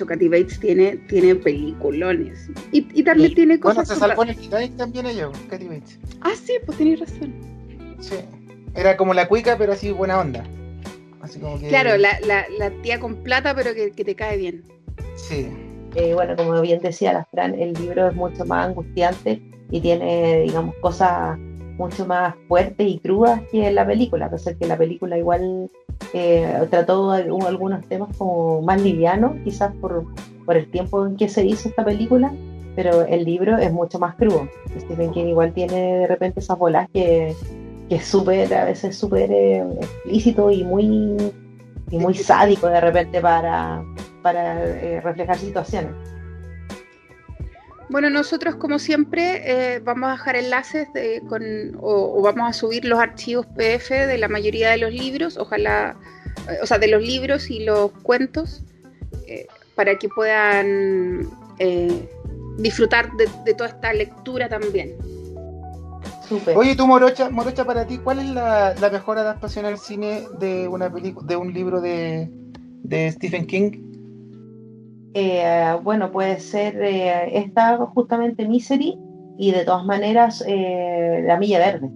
Katy 0.06 0.28
Bates 0.28 0.58
tiene, 0.60 0.96
tiene 1.08 1.34
peliculones. 1.34 2.48
Y, 2.72 2.86
y 2.94 3.02
también 3.02 3.32
Y, 3.32 3.34
tiene 3.34 3.56
Bueno, 3.58 3.80
cosas. 3.80 3.88
se 3.88 3.96
salvó 3.96 4.22
en 4.24 4.30
el 4.30 4.36
Titanic 4.36 4.76
también 4.76 5.06
ella, 5.06 5.28
Katy 5.50 5.66
Bates. 5.66 5.98
Ah, 6.22 6.32
sí, 6.34 6.54
pues 6.64 6.78
tenés 6.78 7.00
razón. 7.00 7.34
Sí. 8.00 8.16
Era 8.74 8.96
como 8.96 9.14
la 9.14 9.28
cuica, 9.28 9.56
pero 9.58 9.72
así 9.72 9.90
buena 9.92 10.20
onda. 10.20 10.44
Así 11.22 11.38
como 11.40 11.58
que. 11.58 11.68
Claro, 11.68 11.96
la, 11.96 12.18
la, 12.26 12.46
la 12.58 12.70
tía 12.82 13.00
con 13.00 13.16
plata, 13.22 13.54
pero 13.54 13.74
que, 13.74 13.90
que 13.92 14.04
te 14.04 14.14
cae 14.14 14.36
bien. 14.36 14.62
Sí. 15.16 15.48
Eh, 15.94 16.12
bueno, 16.14 16.36
como 16.36 16.60
bien 16.60 16.80
decía 16.80 17.12
la 17.12 17.24
Fran, 17.26 17.54
el 17.54 17.72
libro 17.72 18.08
es 18.08 18.14
mucho 18.14 18.44
más 18.44 18.66
angustiante 18.68 19.40
y 19.70 19.80
tiene, 19.80 20.42
digamos, 20.42 20.74
cosas 20.82 21.38
mucho 21.38 22.06
más 22.06 22.34
fuertes 22.48 22.86
y 22.86 22.98
crudas 22.98 23.40
que 23.50 23.70
la 23.70 23.86
película, 23.86 24.26
a 24.26 24.30
pesar 24.30 24.56
que 24.56 24.66
la 24.66 24.76
película 24.76 25.16
igual 25.18 25.70
eh, 26.12 26.66
trató 26.70 27.10
algunos 27.10 27.86
temas 27.88 28.16
como 28.16 28.62
más 28.62 28.80
livianos, 28.80 29.32
quizás 29.44 29.74
por, 29.80 30.04
por 30.44 30.56
el 30.56 30.70
tiempo 30.70 31.06
en 31.06 31.16
que 31.16 31.28
se 31.28 31.44
hizo 31.44 31.68
esta 31.68 31.84
película, 31.84 32.32
pero 32.74 33.02
el 33.02 33.24
libro 33.24 33.56
es 33.58 33.72
mucho 33.72 33.98
más 33.98 34.14
crudo. 34.16 34.48
Stephen 34.78 35.10
King 35.12 35.26
igual 35.26 35.52
tiene 35.52 35.98
de 35.98 36.06
repente 36.06 36.40
esas 36.40 36.58
bolas 36.58 36.88
que, 36.92 37.34
que 37.88 37.96
es 37.96 38.04
súper, 38.04 38.52
a 38.54 38.64
veces 38.64 38.96
súper 38.96 39.30
eh, 39.32 39.64
explícito 39.80 40.50
y 40.50 40.64
muy, 40.64 41.16
y 41.90 41.98
muy 41.98 42.14
sádico 42.14 42.68
de 42.68 42.80
repente 42.80 43.20
para, 43.20 43.82
para 44.22 44.64
eh, 44.64 45.00
reflejar 45.00 45.36
situaciones. 45.36 45.92
Bueno, 47.88 48.10
nosotros 48.10 48.56
como 48.56 48.78
siempre 48.80 49.42
eh, 49.76 49.78
vamos 49.80 50.08
a 50.08 50.12
dejar 50.12 50.36
enlaces 50.36 50.92
de- 50.92 51.22
con, 51.28 51.42
o, 51.80 52.18
o 52.18 52.22
vamos 52.22 52.48
a 52.50 52.52
subir 52.52 52.84
los 52.84 52.98
archivos 52.98 53.46
PDF 53.46 53.90
de 53.90 54.18
la 54.18 54.28
mayoría 54.28 54.70
de 54.70 54.78
los 54.78 54.92
libros, 54.92 55.36
ojalá, 55.36 55.96
eh, 56.50 56.58
o 56.62 56.66
sea, 56.66 56.78
de 56.78 56.88
los 56.88 57.00
libros 57.02 57.48
y 57.50 57.60
los 57.64 57.92
cuentos, 58.02 58.62
eh, 59.28 59.46
para 59.76 59.96
que 59.98 60.08
puedan 60.08 61.28
eh, 61.58 62.08
disfrutar 62.58 63.08
de, 63.12 63.28
de 63.44 63.54
toda 63.54 63.70
esta 63.70 63.92
lectura 63.92 64.48
también. 64.48 64.96
Súper. 66.28 66.56
Oye, 66.56 66.74
tú, 66.74 66.88
Morocha, 66.88 67.30
Morocha, 67.30 67.64
para 67.64 67.86
ti, 67.86 67.98
¿cuál 67.98 68.18
es 68.18 68.26
la, 68.30 68.74
la 68.80 68.90
mejor 68.90 69.16
adaptación 69.18 69.64
al 69.64 69.78
cine 69.78 70.26
de 70.40 70.66
una 70.66 70.92
película, 70.92 71.24
de 71.28 71.36
un 71.36 71.52
libro 71.52 71.80
de, 71.80 72.28
de 72.82 73.12
Stephen 73.12 73.46
King? 73.46 73.85
Eh, 75.18 75.74
bueno, 75.82 76.12
puede 76.12 76.38
ser 76.40 76.76
eh, 76.82 77.38
esta 77.38 77.78
justamente 77.78 78.46
Misery 78.46 78.98
y 79.38 79.50
de 79.50 79.64
todas 79.64 79.86
maneras 79.86 80.44
eh, 80.46 81.22
La 81.26 81.38
Milla 81.38 81.58
Verde. 81.58 81.90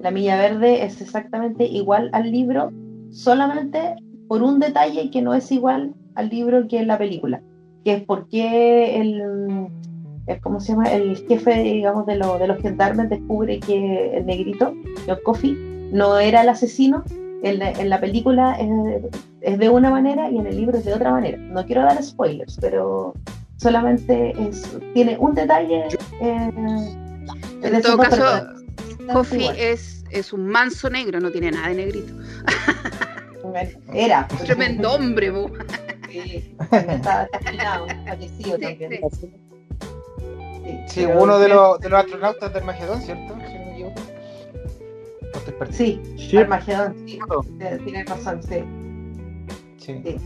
La 0.00 0.10
Milla 0.10 0.38
Verde 0.38 0.82
es 0.82 1.02
exactamente 1.02 1.64
igual 1.66 2.08
al 2.14 2.32
libro, 2.32 2.70
solamente 3.10 3.94
por 4.26 4.42
un 4.42 4.58
detalle 4.58 5.10
que 5.10 5.20
no 5.20 5.34
es 5.34 5.52
igual 5.52 5.92
al 6.14 6.30
libro 6.30 6.66
que 6.66 6.78
en 6.78 6.86
la 6.86 6.96
película, 6.96 7.42
que 7.84 7.92
es 7.92 8.02
porque 8.04 8.98
el, 9.02 9.22
¿cómo 10.42 10.60
se 10.60 10.72
llama? 10.72 10.90
El 10.90 11.18
jefe, 11.28 11.62
digamos, 11.62 12.06
de, 12.06 12.16
lo- 12.16 12.38
de 12.38 12.46
los 12.46 12.56
gendarmes 12.62 13.10
descubre 13.10 13.60
que 13.60 14.16
el 14.16 14.24
negrito, 14.24 14.72
John 15.06 15.18
Coffey, 15.24 15.52
no 15.92 16.18
era 16.18 16.40
el 16.40 16.48
asesino. 16.48 17.04
En 17.42 17.58
la, 17.58 17.70
en 17.70 17.88
la 17.88 18.00
película 18.00 18.54
es, 18.60 18.68
es 19.40 19.58
de 19.58 19.68
una 19.70 19.90
manera 19.90 20.30
y 20.30 20.38
en 20.38 20.46
el 20.46 20.56
libro 20.56 20.78
es 20.78 20.84
de 20.84 20.92
otra 20.94 21.10
manera. 21.12 21.38
No 21.38 21.64
quiero 21.64 21.82
dar 21.82 22.02
spoilers, 22.02 22.58
pero 22.60 23.14
solamente 23.56 24.32
es, 24.38 24.76
tiene 24.94 25.16
un 25.18 25.34
detalle. 25.34 25.84
eh, 26.20 26.50
En 27.62 27.82
todo 27.82 27.96
caso. 27.98 28.24
Coffee 29.12 29.50
es, 29.56 30.04
es 30.10 30.32
un 30.32 30.46
manso 30.46 30.88
negro, 30.90 31.18
no 31.20 31.30
tiene 31.30 31.50
nada 31.50 31.68
de 31.68 31.74
negrito. 31.76 32.12
Era. 33.92 34.28
Tremendo 34.44 34.92
hombre, 34.92 35.30
bu. 35.30 35.50
Sí, 36.10 36.54
está, 36.70 37.24
está 37.24 37.28
afinado, 37.38 37.86
fallecido 38.06 38.56
Sí, 38.56 38.62
también. 38.62 38.90
sí. 39.12 39.32
Sí, 40.62 40.78
Sí, 40.88 41.04
uno 41.06 41.38
de 41.38 41.48
los, 41.48 41.80
de 41.80 41.88
los 41.88 42.00
astronautas 42.00 42.52
del 42.52 42.64
Magedón, 42.64 43.00
¿cierto? 43.00 43.34
Si 43.48 43.56
estoy 45.40 45.54
perdido. 45.54 45.76
Sí, 45.76 46.00
Sí, 46.16 46.36
Armagedón, 46.36 46.94
sí, 47.06 47.18
tienes 47.84 48.06
razón, 48.08 48.42
sí. 48.42 48.64
Sí. 49.78 50.00
Sí. 50.04 50.16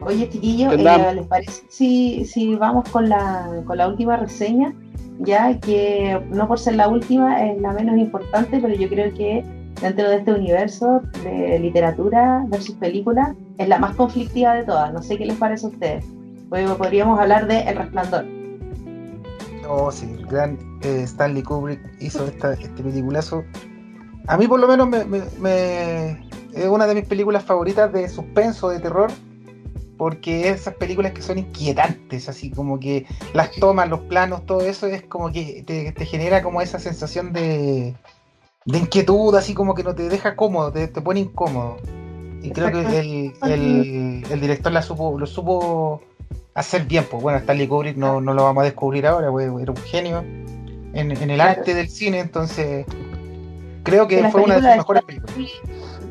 Oye, 0.00 0.28
chiquillos, 0.28 0.74
eh, 0.74 1.14
¿les 1.14 1.26
parece 1.26 1.62
si, 1.68 2.24
si 2.24 2.54
vamos 2.54 2.88
con 2.90 3.08
la, 3.08 3.62
con 3.66 3.78
la 3.78 3.88
última 3.88 4.16
reseña? 4.16 4.74
Ya 5.20 5.58
que 5.58 6.20
no 6.30 6.46
por 6.46 6.58
ser 6.58 6.76
la 6.76 6.88
última 6.88 7.46
es 7.46 7.60
la 7.60 7.72
menos 7.72 7.96
importante, 7.96 8.58
pero 8.60 8.74
yo 8.74 8.88
creo 8.88 9.12
que 9.14 9.42
dentro 9.80 10.08
de 10.08 10.16
este 10.16 10.32
universo 10.32 11.00
de 11.22 11.58
literatura 11.58 12.44
versus 12.48 12.74
película 12.76 13.34
es 13.58 13.68
la 13.68 13.78
más 13.78 13.94
conflictiva 13.96 14.54
de 14.54 14.64
todas. 14.64 14.92
No 14.92 15.02
sé 15.02 15.16
qué 15.16 15.26
les 15.26 15.36
parece 15.36 15.66
a 15.66 15.70
ustedes. 15.70 16.04
Pues 16.48 16.70
podríamos 16.72 17.18
hablar 17.18 17.46
de 17.46 17.60
El 17.60 17.76
Resplandor. 17.76 18.24
Oh, 19.68 19.90
sí, 19.90 20.06
el 20.18 20.26
gran 20.26 20.58
eh, 20.82 21.02
Stanley 21.02 21.42
Kubrick 21.42 21.80
hizo 22.00 22.26
esta, 22.26 22.52
este 22.52 22.82
peliculazo. 22.82 23.44
A 24.26 24.36
mí 24.36 24.46
por 24.48 24.58
lo 24.60 24.66
menos 24.68 24.88
me, 24.88 25.04
me- 25.04 25.22
me- 25.38 26.26
es 26.54 26.66
una 26.68 26.86
de 26.86 26.94
mis 26.94 27.04
películas 27.06 27.44
favoritas 27.44 27.92
de 27.92 28.08
suspenso, 28.08 28.68
de 28.70 28.80
terror, 28.80 29.10
porque 29.98 30.48
esas 30.48 30.74
películas 30.74 31.12
que 31.12 31.22
son 31.22 31.38
inquietantes, 31.38 32.28
así 32.28 32.50
como 32.50 32.78
que 32.80 33.06
las 33.34 33.50
tomas, 33.52 33.88
los 33.88 34.00
planos, 34.00 34.44
todo 34.46 34.60
eso 34.62 34.86
es 34.86 35.02
como 35.02 35.30
que 35.32 35.62
te, 35.66 35.92
te 35.92 36.04
genera 36.06 36.42
como 36.42 36.60
esa 36.60 36.78
sensación 36.78 37.32
de, 37.32 37.94
de 38.64 38.78
inquietud, 38.78 39.34
así 39.36 39.54
como 39.54 39.74
que 39.74 39.82
no 39.84 39.94
te 39.94 40.08
deja 40.08 40.34
cómodo, 40.36 40.72
te, 40.72 40.88
te 40.88 41.00
pone 41.00 41.20
incómodo. 41.20 41.76
Y 42.42 42.50
creo 42.50 42.70
que 42.70 42.80
el, 42.98 43.32
el- 43.52 44.24
el 44.30 44.40
director 44.40 44.72
la 44.72 44.82
supo, 44.82 45.18
lo 45.18 45.26
supo 45.26 46.02
hacer 46.54 46.84
bien, 46.84 47.04
pues 47.10 47.22
bueno, 47.22 47.38
Stanley 47.38 47.66
Kubrick 47.68 47.96
no, 47.96 48.20
no 48.20 48.34
lo 48.34 48.44
vamos 48.44 48.62
a 48.62 48.64
descubrir 48.64 49.06
ahora, 49.06 49.30
pues, 49.30 49.46
era 49.60 49.72
un 49.72 49.76
genio 49.78 50.18
en, 50.94 51.10
en 51.10 51.30
el 51.30 51.40
arte 51.40 51.74
del 51.74 51.88
cine, 51.88 52.20
entonces 52.20 52.86
creo 53.86 54.06
que 54.06 54.20
las 54.20 54.32
fue 54.32 54.42
una 54.42 54.56
de 54.56 54.62
sus 54.62 54.76
mejores 54.76 55.02
películas. 55.04 55.36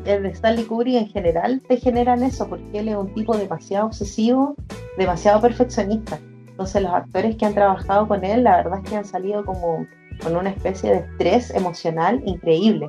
el 0.04 0.22
de 0.22 0.28
Stanley 0.30 0.64
Kubrick 0.64 0.96
en 0.96 1.08
general 1.08 1.62
te 1.68 1.76
generan 1.76 2.22
eso, 2.22 2.48
porque 2.48 2.78
él 2.78 2.88
es 2.88 2.96
un 2.96 3.12
tipo 3.14 3.36
demasiado 3.36 3.86
obsesivo, 3.86 4.56
demasiado 4.98 5.40
perfeccionista. 5.40 6.18
Entonces 6.48 6.82
los 6.82 6.92
actores 6.92 7.36
que 7.36 7.44
han 7.44 7.54
trabajado 7.54 8.08
con 8.08 8.24
él, 8.24 8.44
la 8.44 8.56
verdad 8.56 8.80
es 8.82 8.90
que 8.90 8.96
han 8.96 9.04
salido 9.04 9.44
como 9.44 9.86
con 10.22 10.34
una 10.34 10.50
especie 10.50 10.90
de 10.90 10.96
estrés 10.98 11.50
emocional 11.50 12.22
increíble. 12.24 12.88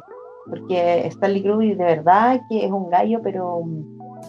Porque 0.50 1.06
Stanley 1.08 1.44
Kubrick 1.44 1.78
de 1.78 1.84
verdad 1.84 2.40
que 2.50 2.66
es 2.66 2.72
un 2.72 2.90
gallo, 2.90 3.20
pero 3.22 3.62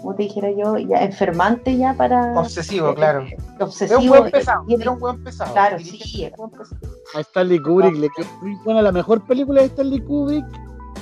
como 0.01 0.15
te 0.15 0.25
dijera 0.25 0.51
yo, 0.51 0.79
ya 0.79 1.03
enfermante 1.03 1.77
ya 1.77 1.95
para... 1.95 2.39
Obsesivo, 2.39 2.95
claro. 2.95 3.25
Obsesivo. 3.61 3.99
Era 3.99 3.99
un 3.99 4.09
buen 4.09 4.31
pesado, 4.31 4.65
era 4.69 4.91
un 4.91 4.99
buen 4.99 5.25
pesado. 5.25 5.53
Claro, 5.53 5.79
sí. 5.79 6.29
un 6.31 6.37
buen 6.37 6.51
pesado. 6.51 6.81
a 7.15 7.21
Stanley 7.21 7.59
Kubrick 7.59 7.95
le 7.97 8.09
quedó 8.17 8.27
muy 8.43 8.55
buena. 8.65 8.83
La 8.83 8.93
mejor 8.93 9.25
película 9.27 9.63
de 9.63 9.69
Stanley 9.69 10.01
Kubrick 10.01 10.45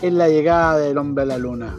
es 0.02 0.12
la 0.12 0.28
llegada 0.28 0.78
del 0.78 0.98
hombre 0.98 1.24
a 1.24 1.27
la 1.27 1.39
luna. 1.39 1.74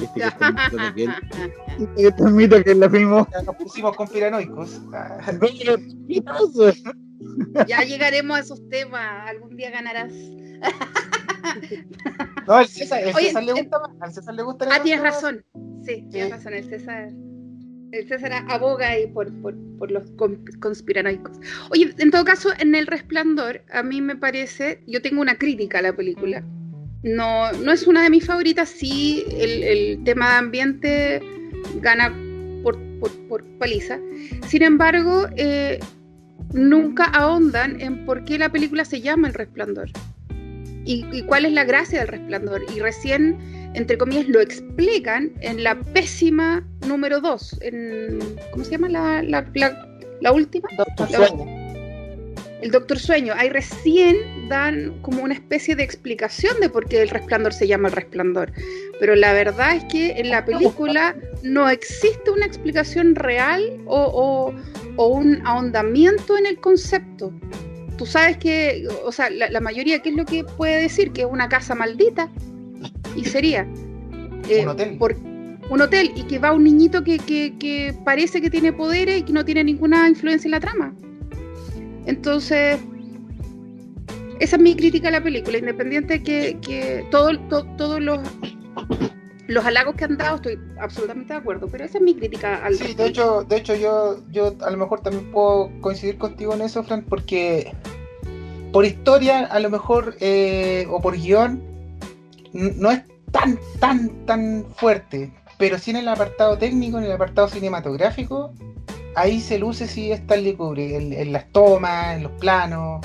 Este 0.00 0.20
que 0.20 0.26
está 0.26 0.48
el 0.48 0.54
mito 0.54 0.76
de 0.76 0.94
que 0.94 1.04
él- 1.04 1.14
este 1.96 2.14
que 2.16 2.22
el 2.24 2.32
mito 2.32 2.62
que 2.64 2.74
la 2.74 2.90
filmó. 2.90 3.26
Ya 3.32 3.42
Nos 3.42 3.56
pusimos 3.56 3.96
conspiranoicos. 3.96 4.80
Ah, 4.92 5.18
ya 7.66 7.82
llegaremos 7.82 8.36
a 8.36 8.40
esos 8.40 8.68
temas, 8.68 9.28
algún 9.28 9.56
día 9.56 9.70
ganarás. 9.70 10.12
No, 12.46 12.60
el 12.60 12.66
César, 12.66 13.02
el 13.02 13.14
Oye, 13.14 13.26
César 13.28 13.44
le 13.44 13.52
gusta 13.52 13.78
más. 13.80 13.90
Al 14.00 14.12
César 14.14 14.34
le 14.34 14.42
gusta 14.42 14.66
Ah, 14.70 14.82
tienes 14.82 15.02
razón. 15.02 15.44
Sí, 15.84 16.04
tienes 16.10 16.30
razón. 16.30 16.54
El 16.54 16.64
César, 16.64 17.08
el 17.92 18.08
César 18.08 18.32
aboga 18.48 18.88
ahí 18.88 19.06
por, 19.08 19.32
por, 19.40 19.54
por 19.78 19.90
los 19.90 20.10
con- 20.12 20.44
conspiranoicos. 20.60 21.36
Oye, 21.70 21.94
en 21.98 22.10
todo 22.10 22.24
caso, 22.24 22.50
en 22.58 22.74
El 22.74 22.86
Resplandor, 22.86 23.62
a 23.72 23.82
mí 23.82 24.00
me 24.00 24.16
parece, 24.16 24.82
yo 24.86 25.00
tengo 25.02 25.20
una 25.20 25.36
crítica 25.36 25.78
a 25.78 25.82
la 25.82 25.94
película. 25.94 26.42
No, 27.02 27.50
no 27.52 27.72
es 27.72 27.86
una 27.86 28.02
de 28.02 28.10
mis 28.10 28.26
favoritas, 28.26 28.68
sí, 28.68 29.24
el, 29.38 29.62
el 29.62 30.04
tema 30.04 30.30
de 30.32 30.36
ambiente 30.36 31.22
gana 31.80 32.14
por, 32.62 32.78
por, 33.00 33.10
por 33.28 33.44
paliza. 33.58 33.98
Sin 34.46 34.62
embargo, 34.62 35.26
eh, 35.36 35.80
nunca 36.52 37.04
ahondan 37.04 37.80
en 37.80 38.04
por 38.04 38.24
qué 38.24 38.38
la 38.38 38.50
película 38.50 38.84
se 38.84 39.00
llama 39.00 39.28
El 39.28 39.34
Resplandor 39.34 39.90
y, 40.84 41.04
y 41.12 41.22
cuál 41.22 41.44
es 41.46 41.52
la 41.52 41.64
gracia 41.64 42.00
del 42.00 42.08
Resplandor. 42.08 42.62
Y 42.74 42.80
recién, 42.80 43.36
entre 43.74 43.98
comillas, 43.98 44.28
lo 44.28 44.40
explican 44.40 45.32
en 45.40 45.62
la 45.64 45.78
pésima 45.80 46.66
número 46.86 47.20
2, 47.20 47.58
en 47.62 48.18
¿cómo 48.52 48.64
se 48.64 48.72
llama 48.72 48.88
la, 48.88 49.22
la, 49.22 49.46
la, 49.54 49.88
la 50.20 50.32
última? 50.32 50.68
Doctor 50.76 51.10
La- 51.10 51.18
Sueño. 51.28 51.60
El 52.62 52.70
Doctor 52.72 52.98
Sueño. 52.98 53.32
Ahí 53.36 53.48
recién 53.48 54.16
dan 54.50 55.00
como 55.00 55.22
una 55.22 55.32
especie 55.32 55.74
de 55.76 55.82
explicación 55.82 56.60
de 56.60 56.68
por 56.68 56.86
qué 56.86 57.00
el 57.00 57.08
resplandor 57.08 57.54
se 57.54 57.66
llama 57.66 57.88
el 57.88 57.94
resplandor. 57.94 58.52
Pero 58.98 59.14
la 59.16 59.32
verdad 59.32 59.76
es 59.76 59.84
que 59.84 60.10
en 60.20 60.28
la 60.28 60.44
película 60.44 61.16
no 61.42 61.70
existe 61.70 62.30
una 62.30 62.44
explicación 62.44 63.14
real 63.14 63.62
o, 63.86 63.96
o- 64.52 64.54
o 64.96 65.06
un 65.06 65.40
ahondamiento 65.46 66.36
en 66.36 66.44
el 66.44 66.60
concepto. 66.60 67.32
Tú 68.00 68.06
sabes 68.06 68.38
que, 68.38 68.88
o 69.04 69.12
sea, 69.12 69.28
la, 69.28 69.50
la 69.50 69.60
mayoría, 69.60 69.98
¿qué 69.98 70.08
es 70.08 70.14
lo 70.16 70.24
que 70.24 70.42
puede 70.42 70.80
decir? 70.80 71.12
Que 71.12 71.20
es 71.20 71.26
una 71.30 71.50
casa 71.50 71.74
maldita. 71.74 72.30
Y 73.14 73.26
sería. 73.26 73.68
eh, 74.48 74.62
Un 74.62 74.68
hotel. 74.68 74.96
por- 74.96 75.16
un 75.68 75.80
hotel 75.82 76.10
y 76.16 76.22
que 76.22 76.38
va 76.38 76.52
un 76.52 76.64
niñito 76.64 77.04
que, 77.04 77.18
que- 77.18 77.54
que 77.58 77.94
parece 78.02 78.40
que 78.40 78.48
tiene 78.48 78.72
poderes 78.72 79.18
y 79.20 79.22
que 79.24 79.34
no 79.34 79.44
tiene 79.44 79.64
ninguna 79.64 80.08
influencia 80.08 80.48
en 80.48 80.52
la 80.52 80.60
trama. 80.60 80.94
Entonces, 82.06 82.80
esa 84.40 84.56
es 84.56 84.62
mi 84.62 84.74
crítica 84.74 85.08
a 85.08 85.10
la 85.10 85.22
película, 85.22 85.58
independiente 85.58 86.22
que, 86.22 86.56
que 86.62 87.04
todo- 87.10 87.38
to- 87.50 87.66
todos 87.76 88.00
los, 88.00 88.18
los 89.50 89.64
halagos 89.64 89.94
que 89.96 90.04
han 90.04 90.16
dado, 90.16 90.36
estoy 90.36 90.58
absolutamente 90.78 91.32
de 91.32 91.38
acuerdo, 91.40 91.66
pero 91.68 91.84
esa 91.84 91.98
es 91.98 92.04
mi 92.04 92.14
crítica 92.14 92.64
al 92.64 92.74
Sí, 92.74 92.94
de 92.94 93.06
hecho, 93.06 93.42
de 93.42 93.56
hecho 93.56 93.74
yo, 93.74 94.18
yo 94.30 94.54
a 94.60 94.70
lo 94.70 94.76
mejor 94.76 95.00
también 95.00 95.30
puedo 95.32 95.70
coincidir 95.80 96.18
contigo 96.18 96.54
en 96.54 96.62
eso, 96.62 96.82
Fran, 96.84 97.02
porque 97.02 97.72
por 98.72 98.84
historia, 98.84 99.46
a 99.46 99.58
lo 99.58 99.68
mejor, 99.68 100.16
eh, 100.20 100.86
o 100.88 101.00
por 101.00 101.16
guion, 101.16 101.60
no 102.52 102.90
es 102.90 103.02
tan, 103.32 103.58
tan, 103.80 104.24
tan 104.26 104.64
fuerte, 104.76 105.32
pero 105.58 105.78
sí 105.78 105.90
en 105.90 105.96
el 105.98 106.08
apartado 106.08 106.56
técnico, 106.56 106.98
en 106.98 107.04
el 107.04 107.12
apartado 107.12 107.48
cinematográfico, 107.48 108.52
ahí 109.16 109.40
se 109.40 109.58
luce 109.58 109.88
sí 109.88 110.12
Stanley 110.12 110.54
Kubrick, 110.54 110.92
en, 110.92 111.12
en 111.12 111.32
las 111.32 111.50
tomas, 111.50 112.16
en 112.16 112.22
los 112.22 112.32
planos. 112.32 113.04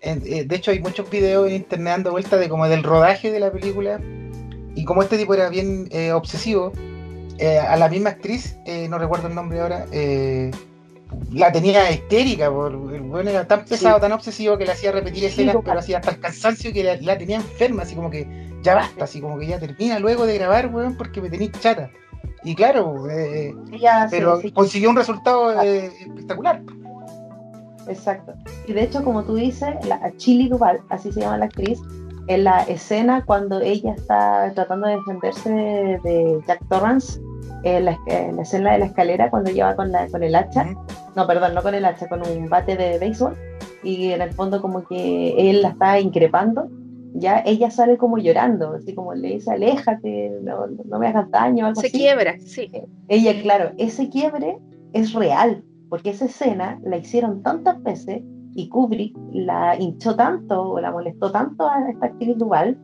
En- 0.00 0.22
eh, 0.26 0.44
de 0.44 0.56
hecho, 0.56 0.72
hay 0.72 0.80
muchos 0.80 1.08
videos 1.08 1.48
en 1.48 1.54
internet 1.54 1.92
dando 1.94 2.10
vuelta 2.10 2.36
de 2.36 2.48
como 2.48 2.66
del 2.68 2.82
rodaje 2.82 3.30
de 3.30 3.38
la 3.40 3.52
película. 3.52 4.00
Y 4.74 4.84
como 4.84 5.02
este 5.02 5.18
tipo 5.18 5.34
era 5.34 5.48
bien 5.48 5.88
eh, 5.90 6.12
obsesivo, 6.12 6.72
eh, 7.38 7.58
a 7.58 7.76
la 7.76 7.88
misma 7.88 8.10
actriz, 8.10 8.56
eh, 8.66 8.88
no 8.88 8.98
recuerdo 8.98 9.28
el 9.28 9.34
nombre 9.34 9.60
ahora, 9.60 9.86
la 11.30 11.52
tenía 11.52 11.90
histérica, 11.90 12.50
por, 12.50 12.72
el 12.72 13.02
weón 13.02 13.28
era 13.28 13.46
tan 13.46 13.64
pesado, 13.64 14.00
tan 14.00 14.10
obsesivo 14.12 14.58
que 14.58 14.64
le 14.66 14.72
hacía 14.72 14.90
repetir 14.90 15.20
Sí, 15.20 15.26
escenas, 15.26 15.52
total. 15.52 15.64
pero 15.64 15.80
hacía 15.80 15.98
hasta 15.98 16.10
el 16.10 16.20
cansancio 16.20 16.72
que 16.72 16.82
la, 16.82 16.96
la 16.96 17.16
tenía 17.16 17.36
enferma, 17.36 17.82
así 17.82 17.94
como 17.94 18.10
que 18.10 18.26
ya 18.62 18.74
basta, 18.74 19.04
así 19.04 19.20
como 19.20 19.38
que 19.38 19.46
ya 19.46 19.60
termina 19.60 19.98
luego 19.98 20.26
de 20.26 20.38
grabar, 20.38 20.74
weón, 20.74 20.96
porque 20.96 21.20
me 21.20 21.30
tenéis 21.30 21.52
chata. 21.60 21.90
Y 22.44 22.54
claro, 22.54 23.08
eh, 23.10 23.54
pero 24.10 24.40
consiguió 24.52 24.90
un 24.90 24.96
resultado 24.96 25.62
eh, 25.62 25.86
espectacular. 26.00 26.62
Exacto. 27.88 28.34
Y 28.66 28.72
de 28.72 28.82
hecho, 28.82 29.02
como 29.02 29.24
tú 29.24 29.36
dices, 29.36 29.74
la 29.86 30.12
Chili 30.16 30.48
Duval, 30.48 30.80
así 30.90 31.10
se 31.10 31.20
llama 31.20 31.38
la 31.38 31.46
actriz, 31.46 31.80
en 32.26 32.44
la 32.44 32.62
escena 32.62 33.24
cuando 33.24 33.60
ella 33.60 33.94
está 33.94 34.52
tratando 34.54 34.86
de 34.86 34.96
defenderse 34.96 35.50
de, 35.50 35.98
de 36.02 36.40
Jack 36.46 36.66
Torrance, 36.68 37.20
en 37.62 37.86
la, 37.86 37.98
en 38.06 38.36
la 38.36 38.42
escena 38.42 38.72
de 38.72 38.78
la 38.78 38.86
escalera, 38.86 39.30
cuando 39.30 39.50
ella 39.50 39.66
va 39.66 39.76
con, 39.76 39.90
la, 39.90 40.08
con 40.08 40.22
el 40.22 40.34
hacha, 40.34 40.74
no, 41.16 41.26
perdón, 41.26 41.54
no 41.54 41.62
con 41.62 41.74
el 41.74 41.84
hacha, 41.84 42.08
con 42.08 42.20
un 42.26 42.48
bate 42.48 42.76
de 42.76 42.98
béisbol, 42.98 43.36
y 43.82 44.10
en 44.12 44.22
el 44.22 44.32
fondo 44.32 44.60
como 44.60 44.86
que 44.86 45.50
él 45.50 45.62
la 45.62 45.68
está 45.70 45.98
increpando, 46.00 46.68
ya 47.14 47.42
ella 47.46 47.70
sale 47.70 47.96
como 47.96 48.18
llorando, 48.18 48.74
así 48.74 48.94
como 48.94 49.14
le 49.14 49.28
dice, 49.28 49.52
aléjate, 49.52 50.32
no, 50.42 50.66
no 50.66 50.98
me 50.98 51.06
hagas 51.06 51.30
daño, 51.30 51.66
algo 51.66 51.80
se 51.80 51.86
así. 51.86 51.98
quiebra, 51.98 52.36
sí. 52.40 52.70
Ella, 53.08 53.40
claro, 53.40 53.72
ese 53.78 54.08
quiebre 54.08 54.58
es 54.92 55.12
real, 55.12 55.62
porque 55.88 56.10
esa 56.10 56.24
escena 56.24 56.80
la 56.84 56.96
hicieron 56.96 57.42
tantas 57.42 57.82
veces 57.82 58.22
y 58.54 58.68
Kubrick 58.68 59.16
la 59.32 59.76
hinchó 59.78 60.14
tanto 60.14 60.70
o 60.70 60.80
la 60.80 60.90
molestó 60.92 61.30
tanto 61.30 61.68
a 61.68 61.88
esta 61.90 62.06
actriz 62.06 62.36
Duval 62.38 62.78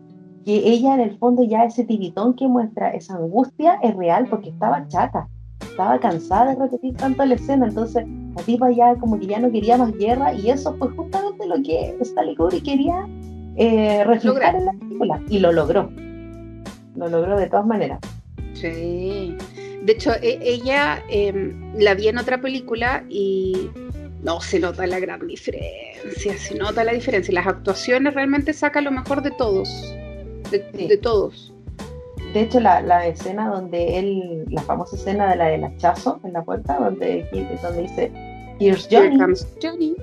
que 0.45 0.57
ella 0.57 0.95
en 0.95 1.01
el 1.01 1.19
fondo 1.19 1.43
ya 1.43 1.65
ese 1.65 1.85
tiritón 1.85 2.35
que 2.35 2.49
muestra, 2.49 2.91
esa 2.91 3.15
angustia 3.17 3.79
es 3.83 3.95
real 3.95 4.27
porque 4.29 4.49
estaba 4.49 4.87
chata, 4.89 5.29
estaba 5.61 5.99
cansada 6.01 6.55
de 6.55 6.61
repetir 6.61 6.97
tanto 6.97 7.25
la 7.25 7.35
escena, 7.35 7.67
entonces 7.67 8.07
la 8.37 8.43
tipa 8.43 8.71
ya 8.71 8.95
como 8.97 9.19
que 9.19 9.27
ya 9.27 9.39
no 9.39 9.51
quería 9.51 9.77
más 9.77 9.93
guerra 9.93 10.33
y 10.33 10.51
eso 10.51 10.75
fue 10.77 10.89
justamente 10.91 11.47
lo 11.47 11.57
que 11.63 11.95
Stanley 12.01 12.37
Kubrick 12.37 12.65
quería 12.65 13.07
eh, 13.57 14.03
reflejar 14.05 14.55
Lograr. 14.55 14.57
en 14.57 14.65
la 14.67 14.73
película 14.73 15.21
y 15.29 15.39
lo 15.41 15.53
logró, 15.53 15.91
lo 16.97 17.09
logró 17.09 17.39
de 17.39 17.47
todas 17.47 17.67
maneras. 17.67 18.01
Sí. 18.55 19.37
De 19.85 19.93
hecho, 19.93 20.13
e- 20.23 20.39
ella 20.43 21.01
eh, 21.11 21.55
la 21.77 21.95
vi 21.95 22.09
en 22.09 22.19
otra 22.19 22.41
película 22.41 23.05
y 23.09 23.71
no 24.23 24.41
se 24.41 24.59
nota 24.61 24.87
la 24.87 24.99
gran 25.01 25.27
diferencia, 25.27 26.37
se 26.39 26.55
nota 26.55 26.85
la 26.85 26.93
diferencia. 26.93 27.33
Las 27.35 27.47
actuaciones 27.47 28.15
realmente 28.15 28.53
sacan 28.53 28.85
lo 28.85 28.91
mejor 28.91 29.23
de 29.23 29.31
todos, 29.33 29.69
de, 30.51 30.65
Sí. 30.77 30.87
de 30.89 30.97
todos. 30.99 31.53
De 32.35 32.43
hecho, 32.43 32.61
la, 32.61 32.81
la 32.83 33.07
escena 33.07 33.49
donde 33.49 33.99
él, 33.99 34.45
la 34.51 34.63
famosa 34.63 34.95
escena 34.97 35.29
de 35.31 35.37
la 35.37 35.47
del 35.47 35.65
hachazo 35.65 36.21
en 36.23 36.33
la 36.35 36.43
puerta, 36.45 36.77
donde, 36.79 37.27
donde 37.63 37.83
dice 37.83 38.13
Here's 38.61 38.87
Here 38.91 39.09
Johnny, 39.09 39.19
comes 39.19 39.47
Johnny. 39.61 39.97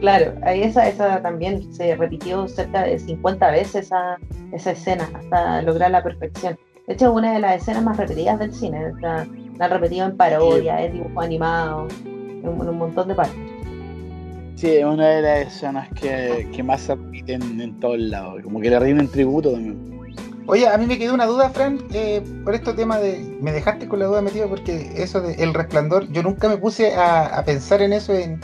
claro, 0.00 0.32
ahí 0.44 0.62
esa, 0.62 0.88
esa 0.88 1.20
también 1.20 1.70
se 1.74 1.94
repitió 1.96 2.46
cerca 2.48 2.84
de 2.84 2.98
50 2.98 3.50
veces 3.50 3.86
esa, 3.86 4.18
esa 4.52 4.70
escena 4.70 5.10
hasta 5.14 5.60
lograr 5.62 5.90
la 5.90 6.02
perfección. 6.02 6.56
De 6.86 6.94
hecho, 6.94 7.06
es 7.06 7.12
una 7.12 7.34
de 7.34 7.40
las 7.40 7.60
escenas 7.60 7.82
más 7.82 7.98
repetidas 7.98 8.38
del 8.38 8.54
cine, 8.54 8.92
sea, 9.00 9.26
la 9.58 9.64
han 9.66 9.70
repetido 9.70 10.06
en 10.06 10.16
parodia, 10.16 10.82
en 10.86 10.92
dibujo 10.94 11.20
animado, 11.20 11.86
en, 12.42 12.48
en 12.48 12.68
un 12.68 12.78
montón 12.78 13.08
de 13.08 13.14
partes. 13.14 13.36
Sí, 14.56 14.66
es 14.68 14.84
una 14.84 15.08
de 15.08 15.22
las 15.22 15.54
escenas 15.54 15.88
que, 15.90 16.48
que 16.52 16.62
más 16.64 16.80
se 16.80 16.96
repiten 16.96 17.60
en 17.60 17.78
todos 17.78 17.98
lados. 17.98 18.42
Como 18.42 18.60
que 18.60 18.70
le 18.70 18.80
rinden 18.80 19.06
tributo 19.08 19.52
también. 19.52 19.78
Oye, 20.46 20.66
a 20.66 20.76
mí 20.78 20.86
me 20.86 20.98
quedó 20.98 21.14
una 21.14 21.26
duda, 21.26 21.50
Fran, 21.50 21.78
eh, 21.92 22.22
por 22.42 22.54
este 22.54 22.72
tema 22.72 22.98
de. 22.98 23.18
Me 23.40 23.52
dejaste 23.52 23.86
con 23.86 24.00
la 24.00 24.06
duda 24.06 24.22
metida 24.22 24.48
porque 24.48 24.90
eso 24.96 25.20
de 25.20 25.34
El 25.34 25.54
Resplandor, 25.54 26.10
yo 26.10 26.22
nunca 26.22 26.48
me 26.48 26.56
puse 26.56 26.94
a, 26.94 27.26
a 27.26 27.44
pensar 27.44 27.82
en 27.82 27.92
eso, 27.92 28.14
en, 28.14 28.40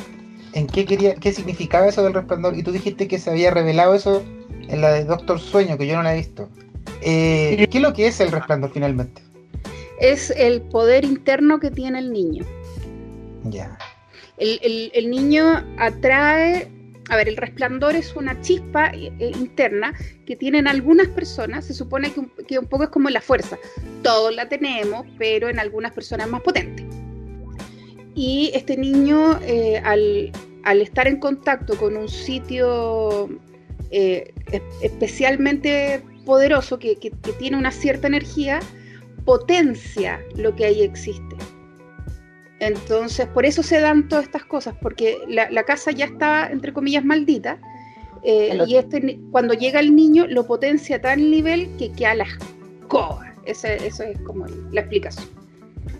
en 0.53 0.66
qué 0.66 0.85
quería, 0.85 1.15
qué 1.15 1.33
significaba 1.33 1.89
eso 1.89 2.05
del 2.05 2.15
Resplandor. 2.15 2.57
Y 2.57 2.62
tú 2.62 2.71
dijiste 2.73 3.09
que 3.09 3.19
se 3.19 3.31
había 3.31 3.51
revelado 3.51 3.95
eso 3.95 4.23
en 4.69 4.83
la 4.83 4.93
de 4.93 5.05
Doctor 5.05 5.41
Sueño, 5.41 5.79
que 5.79 5.87
yo 5.87 5.97
no 5.97 6.03
la 6.03 6.15
he 6.15 6.19
visto. 6.19 6.49
Eh, 7.01 7.66
¿Qué 7.71 7.79
es 7.79 7.83
lo 7.83 7.93
que 7.93 8.07
es 8.07 8.21
el 8.21 8.31
Resplandor 8.31 8.71
finalmente? 8.71 9.21
Es 9.99 10.31
el 10.31 10.62
poder 10.62 11.05
interno 11.05 11.59
que 11.59 11.71
tiene 11.71 11.99
el 11.99 12.12
niño. 12.12 12.45
El, 14.37 15.11
niño 15.11 15.65
atrae, 15.79 16.69
a 17.09 17.16
ver, 17.16 17.29
el 17.29 17.37
resplandor 17.37 17.95
es 17.95 18.15
una 18.16 18.41
chispa 18.41 18.89
eh, 18.89 19.12
eh, 19.19 19.33
interna 19.39 19.95
que 20.27 20.35
tienen 20.35 20.66
algunas 20.66 21.09
personas, 21.09 21.66
se 21.66 21.75
supone 21.75 22.12
que 22.12 22.59
un, 22.59 22.66
poco 22.66 22.85
es 22.85 22.91
como 22.91 23.11
la 23.11 23.21
fuerza, 23.21 23.57
todos 24.03 24.35
la 24.35 24.49
tenemos, 24.49 25.07
pero 25.19 25.49
en 25.49 25.59
algunas 25.59 25.93
personas 25.93 26.29
más 26.29 26.41
potente. 26.41 26.85
Y 28.16 28.51
este 28.55 28.77
niño, 28.77 29.39
eh, 29.43 29.79
al, 29.85 30.33
estar 30.81 31.07
en 31.07 31.19
contacto 31.19 31.77
con 31.77 31.97
un 31.97 32.09
sitio 32.09 33.29
es- 33.91 34.33
especialmente 34.83 36.03
poderoso, 36.25 36.79
que 36.79 36.97
tiene 37.39 37.57
una 37.57 37.71
cierta 37.71 38.07
energía, 38.07 38.61
potencia 39.25 40.21
lo 40.37 40.55
que 40.57 40.65
ahí 40.65 40.83
existe. 40.83 41.37
Entonces, 42.66 43.27
por 43.27 43.45
eso 43.45 43.62
se 43.62 43.81
dan 43.81 44.09
todas 44.09 44.24
estas 44.24 44.45
cosas, 44.45 44.74
porque 44.81 45.19
la, 45.28 45.51
la 45.51 45.65
casa 45.65 45.91
ya 45.91 46.07
está, 46.07 46.49
entre 46.51 46.73
comillas, 46.73 47.05
maldita. 47.05 47.59
eh, 48.23 48.59
y 48.66 48.77
este, 48.77 49.20
cuando 49.31 49.55
llega 49.55 49.81
el 49.81 49.95
niño, 49.95 50.27
lo 50.27 50.47
potencia 50.47 50.97
a 50.97 51.01
tal 51.01 51.31
nivel 51.31 51.69
que 51.77 51.93
queda 51.93 52.15
la 52.15 52.24
escoba. 52.24 53.32
Ese, 53.45 53.86
eso 53.86 54.03
es 54.03 54.19
como 54.20 54.47
la 54.73 54.81
explicación. 54.81 55.28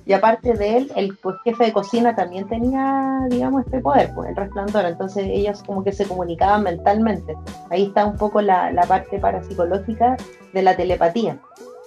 Y 0.07 0.13
aparte 0.13 0.53
de 0.55 0.77
él, 0.77 0.93
el 0.97 1.17
pues, 1.17 1.37
jefe 1.45 1.65
de 1.65 1.73
cocina 1.73 2.15
también 2.15 2.47
tenía, 2.49 3.21
digamos, 3.31 3.65
este 3.65 3.81
poder, 3.81 4.11
pues, 4.15 4.31
el 4.31 4.37
resplandor. 4.37 4.85
Entonces 4.87 5.25
ellos 5.27 5.63
como 5.63 5.83
que 5.85 5.93
se 5.93 6.07
comunicaban 6.07 6.63
mentalmente. 6.63 7.35
Ahí 7.71 7.85
está 7.85 8.05
un 8.07 8.17
poco 8.17 8.41
la, 8.43 8.71
la 8.73 8.83
parte 8.83 9.19
parapsicológica 9.19 10.17
de 10.53 10.63
la 10.63 10.77
telepatía. 10.77 11.39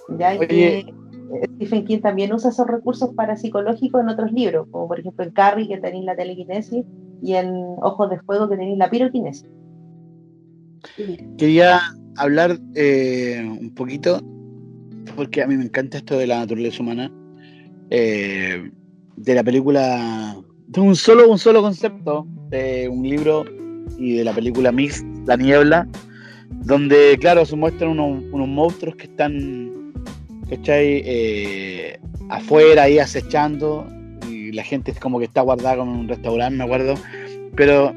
Oye. 0.08 0.48
que 0.48 0.94
Stephen 1.56 1.84
King 1.84 2.00
también 2.00 2.32
usa 2.32 2.50
esos 2.50 2.66
recursos 2.66 3.14
parapsicológicos 3.14 4.00
en 4.00 4.08
otros 4.08 4.32
libros, 4.32 4.66
como 4.70 4.88
por 4.88 5.00
ejemplo 5.00 5.24
en 5.24 5.30
Carrie, 5.30 5.68
que 5.68 5.78
tenéis 5.78 6.04
la 6.04 6.16
telequinesis, 6.16 6.84
y 7.22 7.34
en 7.34 7.52
Ojos 7.82 8.10
de 8.10 8.20
Fuego, 8.20 8.48
que 8.48 8.56
tenéis 8.56 8.78
la 8.78 8.90
piroquinesis. 8.90 9.46
Quería 11.36 11.80
hablar 12.16 12.58
eh, 12.74 13.44
un 13.60 13.74
poquito, 13.74 14.20
porque 15.16 15.42
a 15.42 15.46
mí 15.46 15.56
me 15.56 15.64
encanta 15.64 15.98
esto 15.98 16.18
de 16.18 16.26
la 16.26 16.38
naturaleza 16.38 16.82
humana, 16.82 17.12
eh, 17.90 18.70
de 19.16 19.34
la 19.34 19.42
película 19.42 20.36
de 20.68 20.80
un 20.80 20.94
solo, 20.94 21.30
un 21.30 21.38
solo 21.38 21.62
concepto 21.62 22.26
de 22.50 22.88
un 22.88 23.02
libro 23.02 23.44
y 23.98 24.16
de 24.16 24.24
la 24.24 24.32
película 24.32 24.70
Mix, 24.70 25.04
La 25.26 25.36
Niebla, 25.36 25.88
donde, 26.50 27.16
claro, 27.20 27.44
se 27.44 27.56
muestran 27.56 27.90
unos, 27.92 28.22
unos 28.32 28.48
monstruos 28.48 28.96
que 28.96 29.04
están, 29.04 29.72
¿cachai? 30.48 31.02
Eh, 31.04 31.98
afuera 32.30 32.84
ahí 32.84 32.98
acechando 32.98 33.86
y 34.28 34.52
la 34.52 34.62
gente 34.62 34.90
es 34.90 35.00
como 35.00 35.18
que 35.18 35.24
está 35.26 35.40
guardada 35.42 35.76
con 35.78 35.88
un 35.88 36.08
restaurante, 36.08 36.56
me 36.58 36.64
acuerdo, 36.64 36.94
pero 37.56 37.92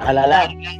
a 0.00 0.12
la 0.12 0.26
larga 0.26 0.70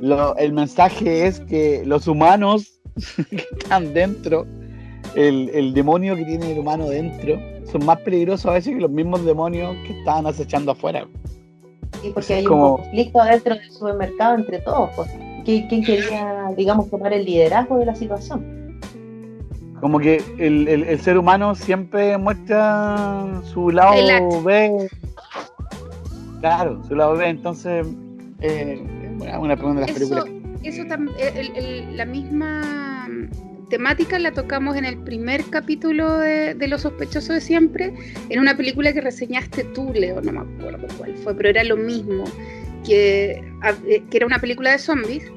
lo- 0.00 0.36
el 0.36 0.52
mensaje 0.52 1.26
es 1.26 1.40
que 1.40 1.82
los 1.84 2.06
humanos 2.08 2.80
que 3.30 3.44
están 3.58 3.92
dentro, 3.94 4.46
el, 5.14 5.50
el 5.54 5.72
demonio 5.74 6.16
que 6.16 6.24
tiene 6.24 6.52
el 6.52 6.58
humano 6.58 6.88
dentro, 6.88 7.38
son 7.70 7.84
más 7.84 7.98
peligrosos 8.00 8.46
a 8.46 8.52
veces 8.54 8.74
que 8.74 8.80
los 8.80 8.90
mismos 8.90 9.24
demonios 9.24 9.76
que 9.86 9.98
estaban 9.98 10.26
acechando 10.26 10.72
afuera. 10.72 11.06
Sí, 12.02 12.10
porque 12.14 12.34
hay 12.34 12.44
como- 12.44 12.76
un 12.76 12.82
conflicto 12.82 13.22
dentro 13.24 13.54
del 13.54 13.70
supermercado 13.70 14.36
entre 14.36 14.58
todos. 14.60 14.90
Pues. 14.96 15.08
¿Quién, 15.44 15.66
quién 15.68 15.82
quería, 15.84 16.52
digamos, 16.56 16.90
tomar 16.90 17.12
el 17.12 17.24
liderazgo 17.24 17.78
de 17.78 17.86
la 17.86 17.94
situación? 17.94 18.44
Como 19.80 19.98
que 20.00 20.22
el, 20.38 20.66
el- 20.68 20.84
el 20.84 21.00
ser 21.00 21.18
humano 21.18 21.54
siempre 21.54 22.16
muestra 22.18 23.40
su 23.44 23.70
lado. 23.70 24.42
B. 24.42 24.88
Claro, 26.40 26.82
su 26.86 26.94
lado 26.94 27.16
B. 27.16 27.28
Entonces, 27.28 27.86
eh, 28.40 28.80
bueno, 29.18 29.40
una 29.40 29.56
pregunta 29.56 29.80
de 29.82 29.92
las 29.92 30.00
Eso, 30.00 30.24
películas. 30.24 30.54
eso 30.62 30.82
el- 31.56 31.96
la 31.96 32.04
misma 32.04 33.08
temática 33.70 34.18
la 34.18 34.32
tocamos 34.32 34.76
en 34.76 34.84
el 34.86 34.96
primer 34.98 35.44
capítulo 35.44 36.18
de, 36.18 36.54
de 36.54 36.68
Los 36.68 36.82
sospechosos 36.82 37.28
de 37.34 37.40
siempre, 37.40 37.92
en 38.30 38.40
una 38.40 38.56
película 38.56 38.92
que 38.92 39.00
reseñaste 39.00 39.62
tú, 39.64 39.92
Leo, 39.94 40.20
no 40.22 40.32
me 40.32 40.40
acuerdo 40.40 40.86
cuál 40.96 41.14
fue, 41.16 41.34
pero 41.34 41.50
era 41.50 41.62
lo 41.64 41.76
mismo, 41.76 42.24
que, 42.86 43.42
a- 43.60 43.74
eh, 43.86 44.02
que 44.10 44.16
era 44.16 44.26
una 44.26 44.38
película 44.38 44.70
de 44.72 44.78
zombies, 44.78 45.30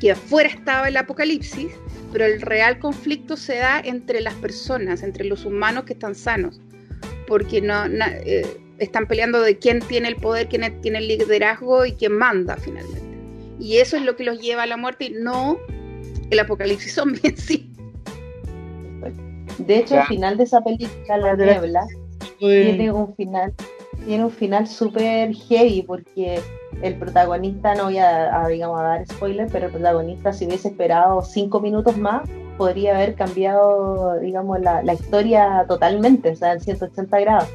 que 0.00 0.12
afuera 0.12 0.48
estaba 0.48 0.88
el 0.88 0.96
apocalipsis, 0.96 1.68
pero 2.12 2.24
el 2.26 2.40
real 2.40 2.78
conflicto 2.78 3.36
se 3.36 3.56
da 3.56 3.80
entre 3.80 4.20
las 4.20 4.34
personas, 4.34 5.02
entre 5.02 5.24
los 5.24 5.44
humanos 5.44 5.84
que 5.84 5.92
están 5.94 6.14
sanos, 6.14 6.60
porque 7.26 7.60
no, 7.60 7.88
na- 7.88 8.12
eh, 8.24 8.46
están 8.78 9.06
peleando 9.06 9.40
de 9.40 9.58
quién 9.58 9.80
tiene 9.80 10.08
el 10.08 10.16
poder, 10.16 10.48
quién 10.48 10.80
tiene 10.82 10.98
el 10.98 11.08
liderazgo 11.08 11.84
y 11.86 11.92
quién 11.92 12.12
manda 12.16 12.56
finalmente. 12.56 13.00
Y 13.60 13.76
eso 13.78 13.96
es 13.96 14.02
lo 14.02 14.16
que 14.16 14.24
los 14.24 14.40
lleva 14.40 14.64
a 14.64 14.66
la 14.66 14.76
muerte 14.76 15.06
y 15.06 15.10
no 15.10 15.58
el 16.30 16.38
apocalipsis 16.38 16.94
zombie 16.94 17.20
en 17.24 17.36
sí. 17.36 17.68
De 19.58 19.78
hecho, 19.78 19.94
Ya. 19.94 20.00
el 20.02 20.06
final 20.08 20.36
de 20.36 20.44
esa 20.44 20.62
película, 20.62 21.16
la- 21.18 21.36
Niebla, 21.36 21.86
tiene 22.38 22.90
un 22.90 23.14
final 23.14 23.52
tiene 24.06 24.24
un 24.24 24.30
final 24.30 24.66
súper 24.66 25.32
heavy 25.34 25.82
porque 25.82 26.40
el 26.82 26.96
protagonista, 26.96 27.74
no 27.74 27.84
voy 27.84 27.98
a, 27.98 28.42
a, 28.44 28.48
digamos, 28.48 28.80
a 28.80 28.82
dar 28.84 29.06
spoiler, 29.06 29.48
pero 29.52 29.66
el 29.66 29.72
protagonista 29.72 30.32
si 30.32 30.46
hubiese 30.46 30.68
esperado 30.68 31.22
cinco 31.22 31.60
minutos 31.60 31.96
más, 31.96 32.22
podría 32.58 32.94
haber 32.96 33.14
cambiado, 33.14 34.18
digamos, 34.20 34.60
la, 34.60 34.82
la 34.82 34.94
historia 34.94 35.64
totalmente, 35.68 36.30
o 36.30 36.36
sea, 36.36 36.52
en 36.54 36.60
180 36.60 37.20
grados. 37.20 37.48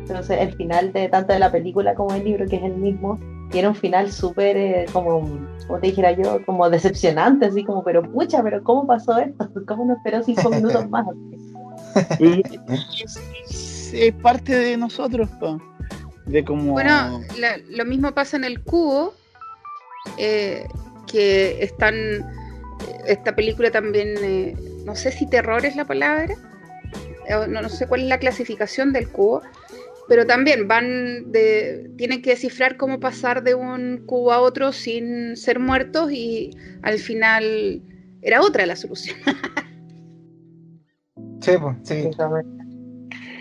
Entonces, 0.00 0.38
el 0.40 0.54
final 0.54 0.92
de 0.92 1.08
tanto 1.08 1.32
de 1.32 1.38
la 1.38 1.50
película 1.52 1.94
como 1.94 2.12
del 2.14 2.24
libro, 2.24 2.46
que 2.46 2.56
es 2.56 2.62
el 2.62 2.76
mismo, 2.76 3.18
tiene 3.50 3.68
un 3.68 3.74
final 3.74 4.10
súper, 4.12 4.56
eh, 4.56 4.86
como, 4.92 5.20
como 5.66 5.78
te 5.80 5.88
dijera 5.88 6.12
yo, 6.12 6.44
como 6.46 6.68
decepcionante, 6.70 7.46
así 7.46 7.64
como, 7.64 7.82
pero 7.82 8.02
pucha, 8.02 8.42
pero 8.42 8.62
¿cómo 8.62 8.86
pasó 8.86 9.18
esto? 9.18 9.50
¿Cómo 9.66 9.84
no 9.84 9.94
esperó 9.94 10.22
cinco 10.22 10.50
minutos 10.50 10.88
más? 10.90 11.06
es, 12.18 12.40
es- 12.68 13.94
es 13.94 14.14
parte 14.16 14.54
de 14.54 14.76
nosotros. 14.76 15.28
De 16.28 16.44
como 16.44 16.72
Bueno, 16.72 17.22
la- 17.38 17.58
lo 17.70 17.84
mismo 17.84 18.12
pasa 18.12 18.36
en 18.36 18.44
el 18.44 18.62
cubo, 18.62 19.14
eh, 20.18 20.66
que 21.06 21.62
están, 21.62 21.94
esta 23.06 23.34
película 23.34 23.70
también, 23.70 24.14
eh, 24.22 24.54
no 24.84 24.94
sé 24.94 25.10
si 25.10 25.28
terror 25.28 25.64
es 25.64 25.74
la 25.76 25.86
palabra, 25.86 26.34
eh, 27.26 27.46
no, 27.48 27.62
no 27.62 27.68
sé 27.68 27.86
cuál 27.86 28.02
es 28.02 28.08
la 28.08 28.18
clasificación 28.18 28.92
del 28.92 29.08
cubo, 29.08 29.42
pero 30.08 30.26
también 30.26 30.68
van 30.68 31.32
de, 31.32 31.90
tienen 31.96 32.22
que 32.22 32.30
descifrar 32.30 32.76
cómo 32.76 32.98
pasar 33.00 33.42
de 33.42 33.54
un 33.54 34.04
cubo 34.06 34.32
a 34.32 34.40
otro 34.40 34.72
sin 34.72 35.36
ser 35.36 35.58
muertos 35.58 36.10
y 36.12 36.50
al 36.82 36.98
final 36.98 37.82
era 38.22 38.40
otra 38.42 38.66
la 38.66 38.76
solución. 38.76 39.16
Sí, 41.40 41.52
pues, 41.60 41.76
sí. 41.84 42.10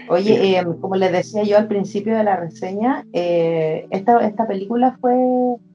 Oye, 0.10 0.58
eh, 0.58 0.64
como 0.80 0.96
les 0.96 1.12
decía 1.12 1.44
yo 1.44 1.58
al 1.58 1.68
principio 1.68 2.16
de 2.18 2.24
la 2.24 2.38
reseña, 2.38 3.06
eh, 3.14 3.88
esta, 3.90 4.26
esta 4.26 4.48
película 4.48 4.98
fue, 5.02 5.14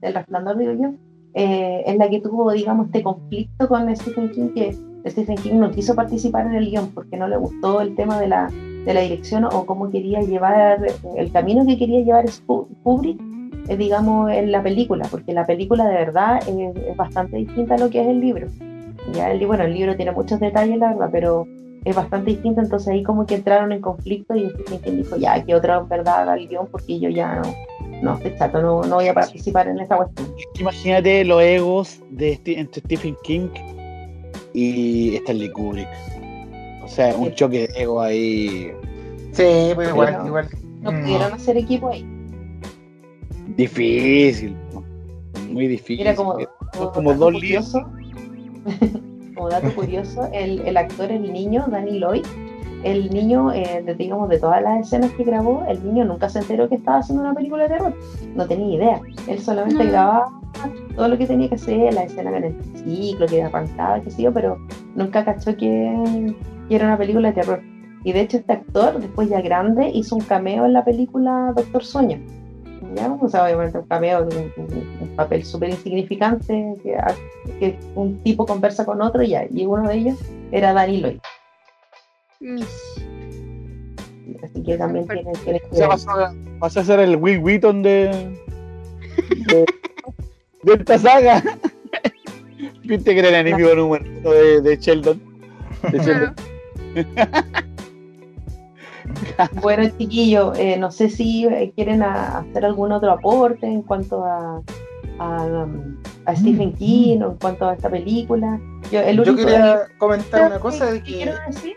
El 0.01 0.15
Resplandor, 0.15 0.57
digo 0.59 0.73
yo, 0.73 0.93
eh, 1.35 1.83
es 1.87 1.97
la 1.97 2.09
que 2.09 2.21
tuvo, 2.21 2.53
digamos, 2.53 2.87
este 2.87 3.03
conflicto 3.03 3.69
con 3.69 3.95
Stephen 3.95 4.31
King, 4.31 4.49
que 4.55 4.77
Stephen 5.07 5.37
King 5.37 5.55
no 5.55 5.71
quiso 5.71 5.95
participar 5.95 6.47
en 6.47 6.55
el 6.55 6.71
guion 6.71 6.91
porque 6.93 7.17
no 7.17 7.27
le 7.29 7.37
gustó 7.37 7.81
el 7.81 7.95
tema 7.95 8.21
de 8.21 8.29
la, 8.29 8.51
de 8.85 8.95
la 8.95 9.01
dirección 9.01 9.45
o 9.45 9.67
cómo 9.67 9.91
quería 9.91 10.21
llevar, 10.21 10.87
el 11.17 11.33
camino 11.33 11.67
que 11.67 11.79
quería 11.79 12.01
llevar 12.01 12.27
Kubrick, 12.83 13.21
eh, 13.69 13.77
digamos, 13.77 14.31
en 14.31 14.53
la 14.53 14.63
película, 14.63 15.07
porque 15.11 15.33
la 15.33 15.47
película 15.47 15.87
de 15.87 15.95
verdad 15.95 16.41
es, 16.49 16.77
es 16.77 16.97
bastante 16.97 17.37
distinta 17.37 17.75
a 17.75 17.79
lo 17.79 17.91
que 17.91 18.01
es 18.03 18.09
el 18.09 18.21
libro. 18.21 18.49
Ya 19.13 19.31
el, 19.31 19.45
bueno, 19.47 19.65
el 19.65 19.75
libro 19.75 19.97
tiene 19.97 20.13
muchos 20.13 20.39
detalles, 20.39 20.79
la 20.79 20.93
verdad, 20.93 21.09
pero 21.11 21.47
es 21.85 21.97
bastante 21.97 22.31
distinto, 22.31 22.61
entonces 22.61 22.89
ahí 22.89 23.03
como 23.03 23.27
que 23.27 23.35
entraron 23.35 23.73
en 23.73 23.81
conflicto 23.81 24.35
y 24.37 24.49
Stephen 24.51 24.81
King 24.81 24.93
dijo, 24.99 25.17
ya, 25.17 25.43
que 25.45 25.55
otra 25.55 25.79
en 25.79 25.89
verdad 25.89 26.37
el 26.37 26.49
guion 26.49 26.69
porque 26.71 26.99
yo 27.01 27.09
ya 27.09 27.37
no, 27.37 27.55
no, 28.03 28.15
estoy 28.17 28.35
chato, 28.39 28.63
no, 28.63 28.83
no 28.83 28.97
voy 28.97 29.09
a 29.09 29.15
participar 29.15 29.67
en 29.69 29.81
esta 29.81 29.97
cuestión. 29.97 30.29
Imagínate 30.61 31.25
los 31.25 31.43
egos 31.43 32.01
de 32.11 32.41
entre 32.47 32.81
Stephen 32.83 33.17
King 33.25 33.49
y 34.55 35.17
Stanley 35.17 35.51
Kubrick. 35.51 35.89
O 36.85 36.89
sea, 36.89 37.15
un 37.17 37.29
Sí. 37.31 37.35
choque 37.37 37.69
de 37.69 37.83
ego 37.83 38.01
ahí 38.01 38.71
Sí, 39.33 39.71
pues 39.75 39.89
igual, 39.89 40.09
Pero- 40.13 40.27
igual. 40.27 40.49
No 40.83 40.93
Mm. 40.93 41.01
pudieron 41.03 41.33
hacer 41.33 41.57
equipo 41.57 41.89
ahí. 41.91 42.05
difícil, 43.57 44.57
¿no? 44.73 44.83
muy 45.51 45.67
difícil. 45.69 45.99
Mira, 45.99 46.15
como, 46.15 46.37
como 46.73 46.93
como 46.93 47.15
dos 47.15 47.33
curioso, 47.35 47.81
como 49.43 49.51
dato 49.51 49.75
curioso, 49.75 50.29
el, 50.33 50.61
el 50.61 50.77
actor, 50.77 51.11
el 51.11 51.33
niño, 51.33 51.65
Danny 51.69 51.99
Lloyd, 51.99 52.25
el 52.85 53.11
niño, 53.11 53.53
eh, 53.53 53.83
de, 53.85 53.93
digamos, 53.97 54.29
de 54.29 54.39
todas 54.39 54.63
las 54.63 54.87
escenas 54.87 55.11
que 55.13 55.25
grabó, 55.25 55.65
el 55.69 55.85
niño 55.85 56.05
nunca 56.05 56.29
se 56.29 56.39
enteró 56.39 56.69
que 56.69 56.77
estaba 56.77 56.99
haciendo 56.99 57.25
una 57.25 57.35
película 57.35 57.65
de 57.65 57.71
terror. 57.71 57.95
No 58.37 58.47
tenía 58.47 58.77
idea. 58.77 59.01
Él 59.27 59.41
solamente 59.41 59.83
No. 59.83 59.91
grababa 59.91 60.41
todo 60.95 61.09
lo 61.09 61.19
que 61.19 61.27
tenía 61.27 61.49
que 61.49 61.57
hacer, 61.57 61.93
la 61.93 62.05
escena 62.05 62.31
con 62.31 62.45
el 62.45 62.55
ciclo, 62.77 63.27
que 63.27 63.43
arrancaba, 63.43 64.01
qué 64.01 64.11
sé 64.13 64.23
yo, 64.23 64.33
pero 64.33 64.59
nunca 64.95 65.25
cachó 65.25 65.57
que, 65.57 66.35
que 66.69 66.77
era 66.77 66.87
una 66.87 66.97
película 66.99 67.29
de 67.29 67.35
terror. 67.35 67.61
Y 68.05 68.13
de 68.13 68.21
hecho 68.21 68.37
este 68.37 68.53
actor, 68.53 69.01
después 69.01 69.29
ya 69.29 69.41
grande, 69.41 69.91
hizo 69.93 70.15
un 70.15 70.23
cameo 70.23 70.67
en 70.67 70.73
la 70.73 70.85
película 70.85 71.53
Doctor 71.57 71.85
Sueño. 71.85 72.19
¿Ya? 72.95 73.13
O 73.21 73.29
sea, 73.29 73.45
obviamente 73.45 73.79
un 73.79 73.87
cameo, 73.87 74.29
papel 75.17 75.45
súper 75.45 75.71
insignificante, 75.71 76.75
que, 76.83 76.97
que 77.59 77.79
un 77.95 78.23
tipo 78.23 78.47
conversa 78.47 78.85
con 78.85 79.03
otro 79.03 79.23
y 79.23 79.29
ya, 79.29 79.47
y 79.51 79.67
uno 79.67 79.89
de 79.89 79.95
ellos 79.97 80.19
era 80.51 80.73
Danny 80.73 81.01
Lloyd. 81.01 81.19
Mish. 82.41 82.67
Así 84.43 84.63
que 84.63 84.77
también 84.77 85.07
tiene, 85.07 85.33
tiene 85.45 85.61
que 85.61 85.67
O 85.71 85.75
sea, 85.75 85.89
vas 85.89 86.07
a, 86.09 86.35
vas 86.59 86.77
a 86.77 86.85
ser 86.85 87.01
el 87.01 87.17
Will 87.17 87.39
Wheaton 87.41 87.83
de, 87.83 88.37
de, 89.49 89.67
de 90.63 90.73
esta 90.75 90.99
saga. 90.99 91.43
Viste 92.85 93.13
que 93.15 93.19
era 93.21 93.29
el 93.29 93.47
enemigo 93.47 93.75
número 93.75 94.05
uno 94.21 94.31
de, 94.31 94.61
de 94.61 94.77
Sheldon. 94.77 95.21
De 95.91 95.99
Sheldon. 95.99 96.35
Claro. 97.15 97.33
Bueno, 99.61 99.89
chiquillo, 99.99 100.55
eh, 100.55 100.77
no 100.79 100.91
sé 100.91 101.09
si 101.11 101.45
eh, 101.47 101.73
quieren 101.75 102.03
a- 102.03 102.39
hacer 102.39 102.65
algún 102.65 102.93
otro 102.93 103.11
aporte 103.13 103.67
en 103.67 103.83
cuanto 103.83 104.25
a, 104.25 104.63
a, 105.23 105.67
a 106.27 106.37
Stephen 106.37 106.73
King 106.75 107.21
o 107.23 107.31
en 107.33 107.37
cuanto 107.39 107.69
a 107.69 107.75
esta 107.75 107.89
película. 107.91 108.61
Yo, 108.91 109.01
el 109.01 109.17
Yo 109.17 109.23
único 109.33 109.37
quería 109.49 109.83
comentar 109.99 110.47
una 110.47 110.59
cosa 110.61 110.87
de 110.93 111.03
que 111.03 111.11
que. 111.11 111.17
quiero 111.19 111.33
decir 111.47 111.75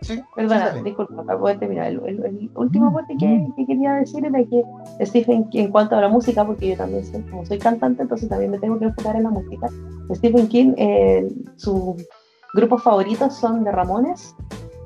Sí, 0.00 0.22
Perdona, 0.36 0.68
dale. 0.68 0.82
disculpa, 0.84 1.24
para 1.24 1.36
poder 1.40 1.58
terminar. 1.58 1.88
El, 1.88 2.00
el- 2.06 2.24
el 2.24 2.50
último 2.54 2.86
aporte 2.86 3.16
que, 3.18 3.48
que 3.56 3.66
quería 3.66 3.94
decir 3.94 4.24
era 4.24 4.38
que 4.44 4.62
Stephen 5.04 5.48
King, 5.50 5.64
en 5.64 5.70
cuanto 5.72 5.96
a 5.96 6.00
la 6.00 6.08
música, 6.08 6.44
porque 6.46 6.68
yo 6.68 6.76
también 6.76 7.04
soy, 7.04 7.20
como 7.22 7.44
soy 7.44 7.58
cantante, 7.58 8.02
entonces 8.02 8.28
también 8.28 8.52
me 8.52 8.58
tengo 8.60 8.78
que 8.78 8.84
enfocar 8.84 9.16
en 9.16 9.24
la 9.24 9.30
música. 9.30 9.66
Stephen 10.14 10.46
King, 10.46 10.74
eh, 10.76 11.28
sus 11.56 11.96
grupos 12.54 12.80
favoritos 12.84 13.34
son 13.34 13.64
The 13.64 13.72
Ramones 13.72 14.36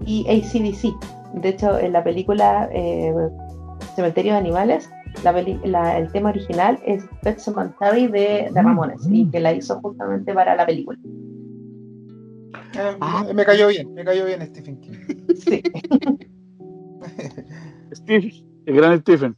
y 0.07 0.25
ACDC. 0.31 0.95
De 1.43 1.51
hecho, 1.51 1.79
en 1.79 1.93
la 1.93 2.03
película 2.03 2.71
eh, 2.73 3.13
Cementerio 3.95 4.33
de 4.33 4.39
Animales, 4.39 4.89
la 5.25 5.99
el 5.99 6.11
tema 6.13 6.31
original 6.31 6.79
es 6.87 7.05
Pet 7.23 7.39
Cemetery 7.39 8.07
de, 8.09 8.51
de 8.53 8.63
Ramones 8.63 9.07
y 9.11 9.29
que 9.31 9.41
la 9.41 9.53
hizo 9.53 9.81
justamente 9.81 10.33
para 10.35 10.57
la 10.57 10.67
película. 10.67 10.99
Ah, 12.75 12.97
Ah. 13.01 13.27
me 13.35 13.45
cayó 13.45 13.69
bien, 13.69 13.93
me 13.95 14.05
cayó 14.05 14.25
bien 14.27 14.45
Stephen 14.47 14.81
King. 14.81 14.93
Sí. 15.37 15.63
Steve, 17.95 18.33
el 18.67 18.77
gran 18.77 19.01
Stephen. 19.01 19.35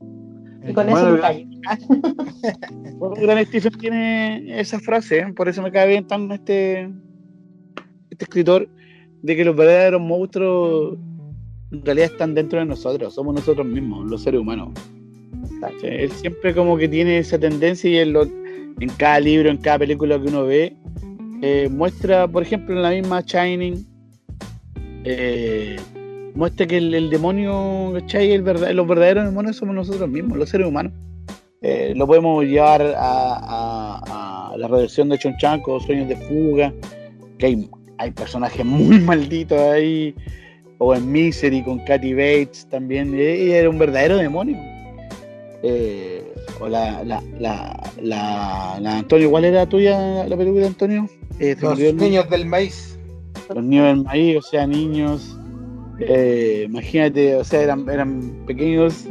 Y 0.66 0.72
con 0.72 0.86
Bueno, 0.86 0.96
eso 0.96 1.08
me 1.10 1.14
el- 1.16 1.20
callo. 1.20 1.46
Bueno, 2.98 3.16
el 3.16 3.26
gran 3.26 3.44
Stephen 3.46 3.72
tiene 3.78 4.60
esa 4.60 4.78
frase, 4.78 5.18
¿eh? 5.18 5.32
por 5.34 5.48
eso 5.48 5.62
me 5.62 5.70
cae 5.72 5.88
bien 5.88 6.06
tan 6.06 6.30
este, 6.32 6.82
este 8.10 8.24
escritor, 8.24 8.68
de 9.22 9.36
que 9.36 9.44
los 9.44 9.56
verdaderos 9.56 10.00
monstruos 10.00 10.96
en 11.72 11.84
realidad 11.84 12.10
están 12.12 12.34
dentro 12.34 12.58
de 12.60 12.66
nosotros, 12.66 13.14
somos 13.14 13.34
nosotros 13.34 13.66
mismos, 13.66 14.08
los 14.08 14.22
seres 14.22 14.40
humanos. 14.40 14.70
Él 15.82 16.10
siempre 16.12 16.54
como 16.54 16.76
que 16.76 16.88
tiene 16.88 17.18
esa 17.18 17.38
tendencia 17.38 17.90
y 17.90 17.98
en, 17.98 18.12
lo- 18.12 18.22
en 18.24 18.88
cada 18.96 19.20
libro, 19.20 19.50
en 19.50 19.56
cada 19.58 19.78
película 19.80 20.20
que 20.20 20.28
uno 20.28 20.44
ve, 20.46 20.76
eh, 21.42 21.68
muestra, 21.70 22.26
por 22.28 22.42
ejemplo, 22.42 22.74
en 22.74 22.82
la 22.82 22.90
misma 22.90 23.20
Shining, 23.20 23.86
eh, 25.04 25.76
muestra 26.34 26.66
que 26.66 26.78
el, 26.78 27.10
demonio, 27.10 27.92
¿cachai? 27.94 28.38
Los 28.38 28.86
verdaderos 28.88 29.24
demonios 29.26 29.56
somos 29.56 29.74
nosotros 29.74 30.08
mismos, 30.08 30.38
los 30.38 30.48
seres 30.48 30.66
humanos. 30.66 30.92
Eh, 31.62 31.94
lo 31.96 32.06
podemos 32.06 32.44
llevar 32.44 32.82
a, 32.82 32.94
a- 32.98 34.50
a 34.52 34.56
la 34.56 34.68
redacción 34.68 35.08
de 35.08 35.18
Chonchanco, 35.18 35.80
Sueños 35.80 36.08
de 36.08 36.16
Fuga, 36.16 36.72
que 37.38 37.46
hay, 37.98 38.10
personajes 38.12 38.64
muy 38.64 38.98
malditos 39.00 39.58
ahí, 39.58 40.14
o 40.78 40.94
en 40.94 41.10
Misery 41.10 41.62
con 41.62 41.78
Kathy 41.84 42.12
Bates 42.12 42.66
también, 42.70 43.14
ella 43.14 43.58
era 43.58 43.70
un 43.70 43.78
verdadero 43.78 44.16
demonio. 44.16 44.56
Eh, 45.66 46.22
o 46.60 46.68
la, 46.68 47.02
la, 47.04 47.22
la, 47.40 47.90
la, 48.02 48.78
la 48.80 48.98
Antonio, 48.98 49.30
¿cuál 49.30 49.46
era 49.46 49.66
tuya 49.66 50.26
la 50.28 50.36
película 50.36 50.66
Antonio? 50.66 51.08
Eh, 51.40 51.56
Los 51.58 51.78
niños 51.94 52.28
del 52.28 52.44
maíz. 52.44 52.98
Los 53.48 53.64
niños 53.64 53.86
del 53.86 54.04
maíz, 54.04 54.36
o 54.36 54.42
sea, 54.42 54.66
niños, 54.66 55.38
eh, 56.00 56.64
imagínate, 56.68 57.36
o 57.36 57.44
sea, 57.44 57.62
eran, 57.62 57.88
eran 57.88 58.44
pequeños 58.46 59.06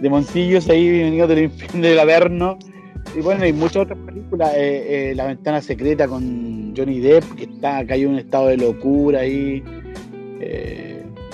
demoncillos 0.00 0.70
ahí 0.70 0.88
venidos 1.02 1.28
del 1.28 1.44
infierno 1.44 1.82
del 1.82 1.98
Averno. 1.98 2.58
Y 3.14 3.20
bueno, 3.20 3.44
hay 3.44 3.52
muchas 3.52 3.82
otras 3.82 3.98
películas, 4.06 4.52
La 5.16 5.26
Ventana 5.26 5.60
Secreta 5.60 6.08
con 6.08 6.74
Johnny 6.74 7.00
Depp, 7.00 7.24
que 7.34 7.44
está 7.44 7.84
cayó 7.86 8.06
en 8.08 8.14
un 8.14 8.18
estado 8.20 8.46
de 8.48 8.56
locura 8.56 9.20
ahí, 9.20 9.62
eh, 10.40 10.87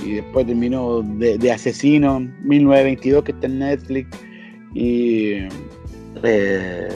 y 0.05 0.15
después 0.17 0.47
terminó 0.47 1.03
de, 1.03 1.39
de 1.39 1.53
Asesino, 1.53 2.21
1922, 2.43 3.25
que 3.25 3.33
está 3.33 3.47
en 3.47 3.59
Netflix, 3.61 4.09
y 4.75 5.35
eh, 6.23 6.89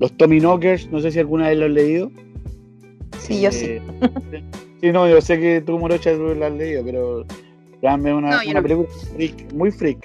Los 0.00 0.16
Tommy 0.16 0.40
Knockers, 0.40 0.90
no 0.90 1.00
sé 1.00 1.10
si 1.12 1.18
alguna 1.18 1.48
vez 1.48 1.58
lo 1.58 1.66
has 1.66 1.72
leído. 1.72 2.10
Sí, 3.18 3.40
yo 3.40 3.50
sí. 3.52 3.66
Eh, 4.32 4.42
sí, 4.80 4.92
no, 4.92 5.08
yo 5.08 5.20
sé 5.20 5.38
que 5.40 5.60
tú, 5.60 5.78
Morocha, 5.78 6.12
tú 6.14 6.34
lo 6.34 6.46
has 6.46 6.52
leído, 6.52 6.84
pero 6.84 7.24
dame 7.82 8.12
una, 8.14 8.30
No, 8.42 8.50
una 8.50 8.60
no. 8.60 8.62
película 8.62 8.88
freak, 9.14 9.52
muy 9.52 9.70
freak. 9.70 9.98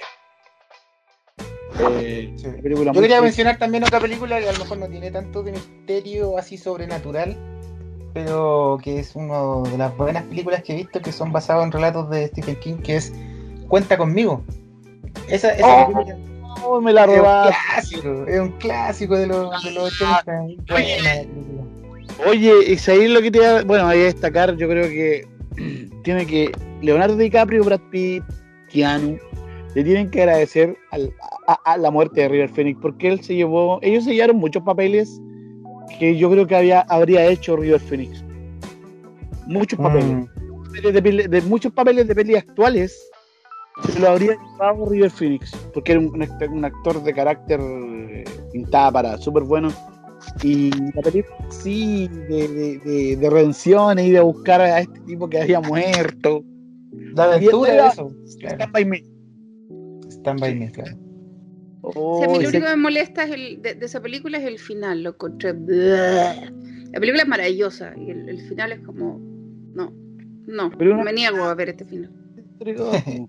Eh, 2.00 2.32
Sí. 2.36 2.48
Yo 2.64 2.92
quería 3.00 3.20
mencionar 3.22 3.58
también 3.58 3.84
otra 3.84 3.98
película 4.00 4.38
que 4.40 4.48
a 4.48 4.52
lo 4.52 4.58
mejor 4.58 4.78
no 4.78 4.88
tiene 4.88 5.10
tanto 5.10 5.42
de 5.42 5.52
misterio 5.52 6.36
así 6.38 6.56
sobrenatural, 6.56 7.36
pero 8.12 8.78
que 8.82 8.98
es 8.98 9.14
una 9.16 9.68
de 9.70 9.78
las 9.78 9.96
buenas 9.96 10.24
películas 10.24 10.62
que 10.62 10.72
he 10.72 10.76
visto 10.76 11.00
que 11.00 11.12
son 11.12 11.32
basadas 11.32 11.64
en 11.64 11.72
relatos 11.72 12.08
de 12.10 12.26
Stephen 12.28 12.56
King, 12.56 12.76
que 12.76 12.96
es 12.96 13.12
Cuenta 13.68 13.96
conmigo. 13.96 14.42
Esa, 15.28 15.50
esa 15.52 15.66
Oh, 15.82 15.86
película 15.92 16.16
Oh, 16.64 16.80
me 16.80 16.92
la 16.92 17.02
es 17.04 17.08
un 17.08 17.16
robaste. 17.16 17.54
clásico, 17.74 18.26
es 18.26 18.40
un 18.40 18.50
clásico 18.52 19.16
de 19.16 19.26
los, 19.26 19.64
de 19.64 19.70
los 19.72 20.00
80. 20.00 20.42
muy 20.42 20.56
buena 20.68 21.14
la 21.14 21.22
película. 21.22 21.62
Oye, 22.28 22.52
y 22.68 22.90
ahí 22.90 23.08
lo 23.08 23.20
que 23.22 23.30
te 23.30 23.38
iba 23.38 23.62
bueno, 23.62 23.88
hay 23.88 23.98
que 23.98 24.04
destacar, 24.04 24.56
yo 24.56 24.68
creo 24.68 24.84
que 24.88 25.26
tiene 26.04 26.26
que 26.26 26.52
Leonardo 26.82 27.16
DiCaprio, 27.16 27.64
Brad 27.64 27.80
Pitt, 27.90 28.22
Keanu, 28.68 29.16
le 29.74 29.82
tienen 29.84 30.10
que 30.10 30.20
agradecer 30.22 30.76
al- 30.90 31.12
a, 31.48 31.54
a 31.64 31.76
la 31.78 31.90
muerte 31.90 32.20
de 32.20 32.28
River 32.28 32.50
Phoenix, 32.50 32.78
porque 32.82 33.08
él 33.08 33.24
se 33.24 33.34
llevó, 33.34 33.78
ellos 33.82 34.04
se 34.04 34.12
llevaron 34.14 34.36
muchos 34.36 34.62
papeles 34.62 35.20
que 35.98 36.16
yo 36.16 36.30
creo 36.30 36.46
que 36.46 36.56
había, 36.56 36.80
habría 36.82 37.26
hecho 37.26 37.56
River 37.56 37.80
Phoenix. 37.80 38.24
Muchos 39.46 39.78
papeles. 39.78 40.06
Mm. 40.06 40.24
papeles 40.64 40.94
de, 40.94 41.02
peli- 41.02 41.26
de 41.28 41.42
muchos 41.42 41.72
papeles 41.72 42.08
de 42.08 42.14
pelis 42.14 42.36
actuales 42.38 43.08
se 43.90 43.98
lo 43.98 44.08
habría 44.10 44.36
llevado 44.52 44.88
River 44.88 45.10
Phoenix 45.10 45.50
porque 45.74 45.92
era 45.92 46.00
un, 46.00 46.06
un 46.08 46.20
act- 46.22 46.50
un 46.50 46.64
actor 46.64 47.02
de 47.02 47.12
carácter 47.12 47.58
eh, 47.60 48.24
pintado 48.52 48.92
para 48.92 49.18
súper 49.18 49.42
bueno 49.44 49.68
y 50.42 50.70
la 50.94 51.02
película 51.02 51.36
sí 51.50 52.06
de, 52.08 52.48
de, 52.48 52.78
de, 52.78 53.16
de 53.16 53.30
redenciones 53.30 54.06
y 54.06 54.10
de 54.10 54.20
buscar 54.20 54.60
a 54.60 54.80
este 54.80 55.00
tipo 55.00 55.28
que 55.28 55.40
había 55.40 55.60
muerto 55.60 56.44
La 57.14 57.24
aventura 57.24 57.72
de 57.72 57.88
eso. 57.88 58.08
Claro. 58.38 58.54
Stand 58.56 58.72
by 58.72 58.84
Me. 58.84 59.04
Stand 60.10 60.40
by 60.40 60.54
me, 60.54 60.70
claro. 60.70 60.96
Oh, 61.84 62.18
Sí, 62.18 62.24
a 62.24 62.28
mí 62.28 62.34
lo 62.34 62.40
ese- 62.40 62.48
único 62.56 62.66
que 62.70 62.76
me 62.76 62.82
molesta 62.82 63.24
es 63.24 63.30
el, 63.32 63.60
de, 63.60 63.74
de 63.74 63.86
esa 63.86 64.00
película 64.00 64.38
es 64.38 64.44
el 64.44 64.58
final, 64.58 65.02
lo 65.02 65.10
encontré. 65.10 65.52
La 65.52 67.00
película 67.00 67.22
es 67.22 67.28
maravillosa 67.28 67.92
y 67.96 68.10
el, 68.10 68.28
el 68.28 68.40
final 68.48 68.72
es 68.72 68.80
como. 68.80 69.18
No, 69.74 69.92
no, 70.46 70.70
Pero 70.78 70.94
una- 70.94 71.04
me 71.04 71.12
niego 71.12 71.42
a 71.44 71.54
ver 71.54 71.70
este 71.70 71.84
final. 71.84 72.10
es 72.60 73.20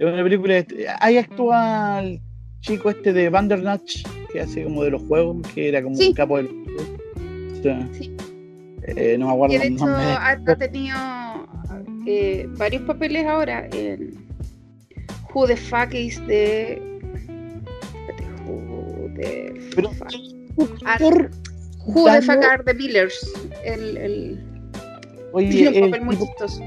una 0.00 0.22
película 0.22 0.54
de- 0.54 0.86
ahí 1.00 1.16
actúa 1.18 2.00
el 2.02 2.20
chico 2.60 2.90
este 2.90 3.12
de 3.12 3.28
Vandernatch 3.30 4.02
que 4.32 4.40
hace 4.40 4.64
como 4.64 4.82
de 4.84 4.90
los 4.90 5.02
juegos 5.02 5.46
que 5.54 5.68
era 5.68 5.82
como 5.82 5.96
Sí. 5.96 6.08
un 6.08 6.14
capo 6.14 6.36
de 6.38 6.42
los 6.44 6.52
juegos. 6.52 6.90
O 7.58 7.62
sea, 7.62 7.88
Sí. 7.92 8.14
eh, 8.82 9.16
no 9.18 9.28
me 9.28 9.32
acuerdo 9.32 9.52
Que 9.54 9.58
de 9.60 9.74
hecho 9.74 9.86
ha, 9.86 10.30
ha 10.30 10.56
tenido 10.56 10.96
eh, 12.06 12.46
varios 12.58 12.82
papeles 12.82 13.24
ahora 13.26 13.66
en 13.72 14.14
Who 15.34 15.46
the 15.46 15.56
Fuck 15.56 15.94
is 15.94 16.20
the. 16.26 16.82
Who 19.16 19.20
the 19.22 19.70
Pero- 19.76 19.90
fuck. 19.90 20.12
Actor 20.86 21.30
Who 21.86 22.04
the 22.10 22.22
fuck 22.22 22.44
are 22.44 22.62
the? 22.64 23.10
El, 23.64 23.96
el, 23.96 24.44
Oye, 25.32 25.48
tiene 25.50 25.68
un 25.68 25.74
el 25.84 25.90
papel 25.90 26.04
muy 26.06 26.16
chistoso. 26.18 26.60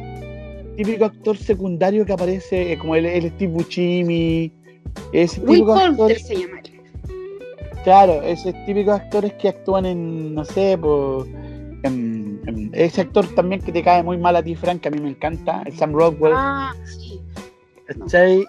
típico 0.75 1.05
actor 1.05 1.37
secundario 1.37 2.05
que 2.05 2.13
aparece 2.13 2.73
eh, 2.73 2.77
como 2.77 2.95
el, 2.95 3.05
el 3.05 3.29
Steve 3.31 3.51
Buscemi 3.53 4.51
ese 5.13 5.39
Will 5.41 5.59
típico 5.59 5.73
actor, 5.73 6.11
se 6.19 6.35
llama 6.35 6.61
claro 7.83 8.21
esos 8.23 8.53
típicos 8.65 8.95
actores 8.99 9.33
que 9.33 9.47
actúan 9.49 9.85
en 9.85 10.35
no 10.35 10.43
sé 10.45 10.73
en- 11.83 12.41
en- 12.45 12.69
ese 12.73 13.01
actor 13.01 13.25
también 13.35 13.61
que 13.61 13.71
te 13.71 13.81
cae 13.83 14.03
muy 14.03 14.17
mal 14.17 14.35
a 14.35 14.43
ti 14.43 14.55
Frank 14.55 14.81
que 14.81 14.89
a 14.89 14.91
mí 14.91 14.99
me 14.99 15.09
encanta 15.09 15.63
el 15.65 15.73
Sam 15.77 15.93
Rockwell 15.93 16.33
Ah, 16.35 16.73
sí. 16.85 17.19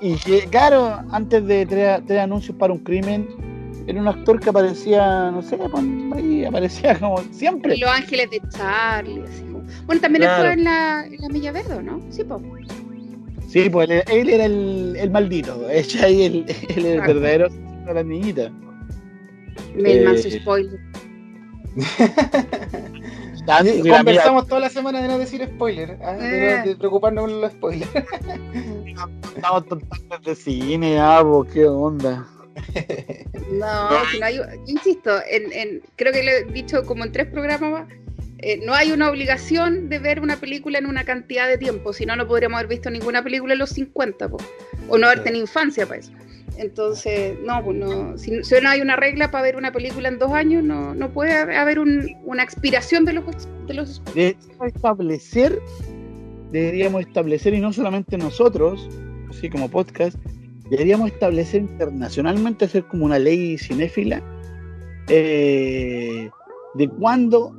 y 0.01 0.16
que 0.16 0.41
claro 0.51 0.99
antes 1.12 1.47
de 1.47 1.65
tres, 1.66 2.01
tres 2.07 2.20
anuncios 2.20 2.57
para 2.59 2.73
un 2.73 2.81
crimen 2.81 3.29
era 3.89 4.01
un 4.01 4.09
actor 4.09 4.39
que 4.39 4.51
aparecía 4.51 5.31
no 5.31 5.40
sé 5.43 5.59
ahí 6.15 6.44
aparecía 6.44 6.98
como 6.98 7.19
siempre 7.32 7.74
Y 7.74 7.81
Los 7.81 7.90
Ángeles 7.90 8.31
de 8.31 8.40
Charlie. 8.51 9.23
Así 9.24 9.43
como- 9.43 9.65
Bueno, 9.86 10.01
también 10.01 10.23
Claro. 10.24 10.43
fue 10.44 10.52
en 10.52 10.65
la, 10.65 11.05
en 11.06 11.20
la 11.20 11.28
Milla 11.28 11.52
Verde, 11.52 11.82
¿no? 11.82 12.01
Sí, 12.10 12.23
pues. 12.24 12.43
sí 13.48 13.70
pues 13.70 13.89
él, 13.90 14.02
él 14.10 14.28
era 14.28 14.44
el, 14.44 14.97
el 14.98 15.10
maldito 15.10 15.60
¿cachai? 15.66 16.23
él, 16.23 16.44
él 16.77 16.86
era 16.86 16.94
el 16.94 16.97
Claro. 17.02 17.15
verdadero 17.20 17.48
de 17.86 17.94
la 17.94 18.02
niñita 18.02 18.51
Me 19.74 19.94
Eh, 19.94 20.05
manso 20.05 20.31
spoiler. 20.31 20.78
Ah, 23.51 23.62
mira, 23.65 23.97
Conversamos 23.97 24.47
toda 24.47 24.60
la 24.60 24.69
semana 24.69 25.01
de 25.01 25.09
no 25.09 25.16
decir 25.19 25.43
spoiler, 25.47 25.98
¿ah? 26.05 26.12
de, 26.12 26.52
Eh. 26.52 26.59
no- 26.59 26.66
de 26.69 26.77
preocuparnos 26.77 27.24
con 27.24 27.40
los 27.40 27.52
spoilers. 27.52 27.90
Estamos 29.36 29.66
totalmente 29.66 30.31
de 30.31 30.36
cine, 30.36 30.94
ya, 30.94 31.23
po, 31.23 31.44
qué 31.51 31.65
onda. 31.66 32.27
No, 33.52 33.89
no 34.18 34.24
hay, 34.26 34.36
yo 34.36 34.44
insisto, 34.66 35.10
en, 35.30 35.52
en- 35.52 35.82
creo 35.97 36.12
que 36.12 36.22
le 36.22 36.39
he 36.39 36.44
dicho 36.44 36.85
como 36.85 37.05
en 37.05 37.12
tres 37.12 37.26
programas, 37.28 37.89
eh, 38.39 38.60
no 38.64 38.74
hay 38.74 38.93
una 38.93 39.10
obligación 39.10 39.89
de 39.89 39.98
ver 39.98 40.20
una 40.20 40.36
película 40.36 40.78
en 40.78 40.86
una 40.86 41.05
cantidad 41.05 41.48
de 41.48 41.59
tiempo, 41.59 41.93
si 41.93 42.06
no, 42.06 42.14
no 42.16 42.26
podríamos 42.28 42.59
haber 42.59 42.68
visto 42.68 42.90
ninguna 42.90 43.22
película 43.22 43.55
en 43.55 43.59
los 43.59 43.70
50, 43.70 44.28
po, 44.28 44.36
o 44.89 44.97
no 44.98 45.06
haber 45.06 45.24
tenido 45.24 45.43
infancia 45.43 45.86
para 45.86 46.01
eso. 46.01 46.12
Entonces, 46.56 47.36
no, 47.44 47.62
pues 47.64 47.76
no, 47.76 48.18
si, 48.18 48.43
si 48.43 48.55
no 48.60 48.68
hay 48.68 48.80
una 48.80 48.97
regla 48.97 49.30
para 49.30 49.43
ver 49.44 49.56
una 49.56 49.72
película 49.72 50.09
en 50.09 50.18
dos 50.18 50.32
años, 50.32 50.62
no, 50.64 50.94
no 50.94 51.10
puede 51.10 51.32
haber 51.56 51.78
un- 51.78 52.16
una 52.24 52.43
expiración 52.43 53.05
de 53.05 53.12
los, 53.14 53.24
de 53.66 53.74
los 53.74 54.02
establecer, 54.66 55.59
deberíamos 56.52 57.02
establecer, 57.02 57.55
y 57.55 57.60
no 57.60 57.72
solamente 57.72 58.16
nosotros, 58.18 58.89
así 59.30 59.48
como 59.51 59.68
podcast, 59.70 60.16
deberíamos 60.70 61.11
establecer 61.11 61.62
internacionalmente, 61.62 62.65
hacer 62.65 62.86
como 62.86 63.05
una 63.05 63.19
ley 63.19 63.59
cinéfila, 63.59 64.23
eh, 65.09 66.31
de 66.74 66.89
cuándo 66.89 67.55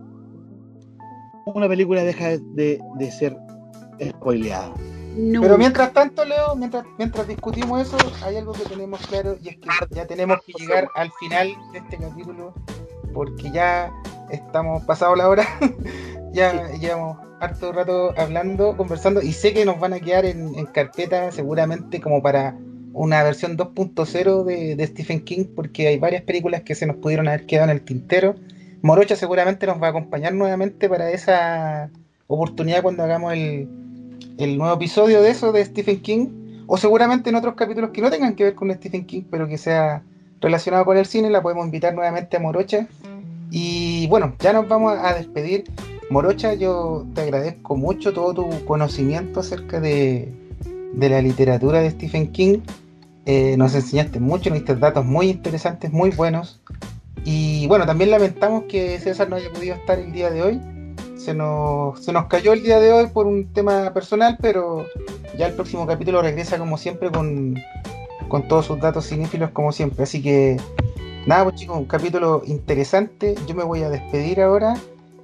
una 1.45 1.67
película 1.67 2.03
deja 2.03 2.37
de, 2.37 2.79
de 2.97 3.11
ser 3.11 3.35
spoileada. 4.01 4.73
No. 5.15 5.41
Pero 5.41 5.57
mientras 5.57 5.91
tanto, 5.91 6.23
Leo, 6.23 6.55
mientras, 6.55 6.85
mientras 6.97 7.27
discutimos 7.27 7.81
eso, 7.81 7.97
hay 8.23 8.37
algo 8.37 8.53
que 8.53 8.63
tenemos 8.63 8.99
claro 9.07 9.35
y 9.41 9.49
es 9.49 9.57
que 9.57 9.67
ya 9.89 10.05
tenemos 10.05 10.37
que 10.45 10.53
llegar 10.53 10.87
al 10.95 11.11
final 11.19 11.49
de 11.73 11.79
este 11.79 11.97
capítulo 11.97 12.53
porque 13.13 13.51
ya 13.51 13.91
estamos 14.29 14.83
pasado 14.85 15.15
la 15.15 15.27
hora, 15.27 15.45
ya 16.33 16.71
llevamos 16.73 17.17
harto 17.41 17.71
rato 17.71 18.13
hablando, 18.17 18.77
conversando 18.77 19.21
y 19.21 19.33
sé 19.33 19.53
que 19.53 19.65
nos 19.65 19.79
van 19.79 19.93
a 19.93 19.99
quedar 19.99 20.25
en, 20.25 20.53
en 20.55 20.65
carpeta 20.67 21.31
seguramente 21.31 21.99
como 21.99 22.21
para 22.21 22.55
una 22.99 23.23
versión 23.23 23.57
2.0 23.57 24.43
de, 24.75 24.87
Stephen 24.87 25.21
King, 25.21 25.45
porque 25.55 25.87
hay 25.87 25.97
varias 25.97 26.21
películas 26.23 26.63
que 26.63 26.75
se 26.75 26.85
nos 26.85 26.97
pudieron 26.97 27.29
haber 27.29 27.45
quedado 27.45 27.71
en 27.71 27.77
el 27.77 27.81
tintero. 27.81 28.35
Morocha 28.81 29.15
seguramente 29.15 29.65
nos 29.65 29.81
va 29.81 29.87
a 29.87 29.89
acompañar 29.91 30.33
nuevamente 30.33 30.89
para 30.89 31.09
esa 31.09 31.89
oportunidad 32.27 32.81
cuando 32.81 33.03
hagamos 33.03 33.31
el, 33.31 33.69
el 34.37 34.57
nuevo 34.57 34.75
episodio 34.75 35.21
de 35.21 35.29
eso 35.29 35.53
de 35.53 35.63
Stephen 35.63 36.01
King, 36.01 36.27
o 36.67 36.75
seguramente 36.75 37.29
en 37.29 37.37
otros 37.37 37.55
capítulos 37.55 37.91
que 37.91 38.01
no 38.01 38.11
tengan 38.11 38.35
que 38.35 38.43
ver 38.43 38.55
con 38.55 38.69
Stephen 38.73 39.05
King, 39.05 39.23
pero 39.31 39.47
que 39.47 39.57
sea 39.57 40.03
relacionado 40.41 40.83
con 40.83 40.97
el 40.97 41.05
cine, 41.05 41.29
la 41.29 41.41
podemos 41.41 41.63
invitar 41.63 41.95
nuevamente 41.95 42.35
a 42.35 42.41
Morocha. 42.41 42.85
Y 43.49 44.07
bueno, 44.07 44.35
ya 44.39 44.51
nos 44.51 44.67
vamos 44.67 44.97
a 45.01 45.13
despedir. 45.13 45.63
Morocha, 46.09 46.53
yo 46.53 47.05
te 47.15 47.21
agradezco 47.21 47.77
mucho 47.77 48.11
todo 48.11 48.33
tu 48.33 48.65
conocimiento 48.65 49.39
acerca 49.39 49.79
de, 49.79 50.33
de 50.91 51.09
la 51.09 51.21
literatura 51.21 51.79
de 51.79 51.91
Stephen 51.91 52.33
King. 52.33 52.59
Eh, 53.31 53.57
nos 53.57 53.75
enseñaste 53.75 54.19
mucho, 54.19 54.49
nos 54.49 54.57
diste 54.57 54.75
datos 54.75 55.05
muy 55.05 55.29
interesantes, 55.29 55.91
muy 55.93 56.09
buenos. 56.09 56.61
Y 57.23 57.67
bueno, 57.67 57.85
también 57.85 58.09
lamentamos 58.09 58.63
que 58.63 58.99
César 58.99 59.29
no 59.29 59.35
haya 59.35 59.51
podido 59.51 59.75
estar 59.75 59.99
el 59.99 60.11
día 60.11 60.31
de 60.31 60.41
hoy. 60.41 60.59
Se 61.15 61.35
nos, 61.35 62.03
se 62.03 62.11
nos 62.11 62.25
cayó 62.25 62.53
el 62.53 62.63
día 62.63 62.79
de 62.79 62.91
hoy 62.91 63.05
por 63.05 63.27
un 63.27 63.53
tema 63.53 63.93
personal, 63.93 64.39
pero 64.41 64.83
ya 65.37 65.45
el 65.45 65.53
próximo 65.53 65.85
capítulo 65.85 66.23
regresa 66.23 66.57
como 66.57 66.75
siempre 66.75 67.11
con, 67.11 67.55
con 68.29 68.47
todos 68.47 68.65
sus 68.65 68.79
datos 68.79 69.07
cinéfilos 69.07 69.51
como 69.51 69.71
siempre. 69.73 70.05
Así 70.05 70.23
que 70.23 70.57
nada, 71.27 71.43
pues 71.43 71.57
chicos, 71.57 71.77
un 71.77 71.85
capítulo 71.85 72.41
interesante. 72.47 73.35
Yo 73.45 73.53
me 73.53 73.63
voy 73.63 73.83
a 73.83 73.91
despedir 73.91 74.41
ahora. 74.41 74.73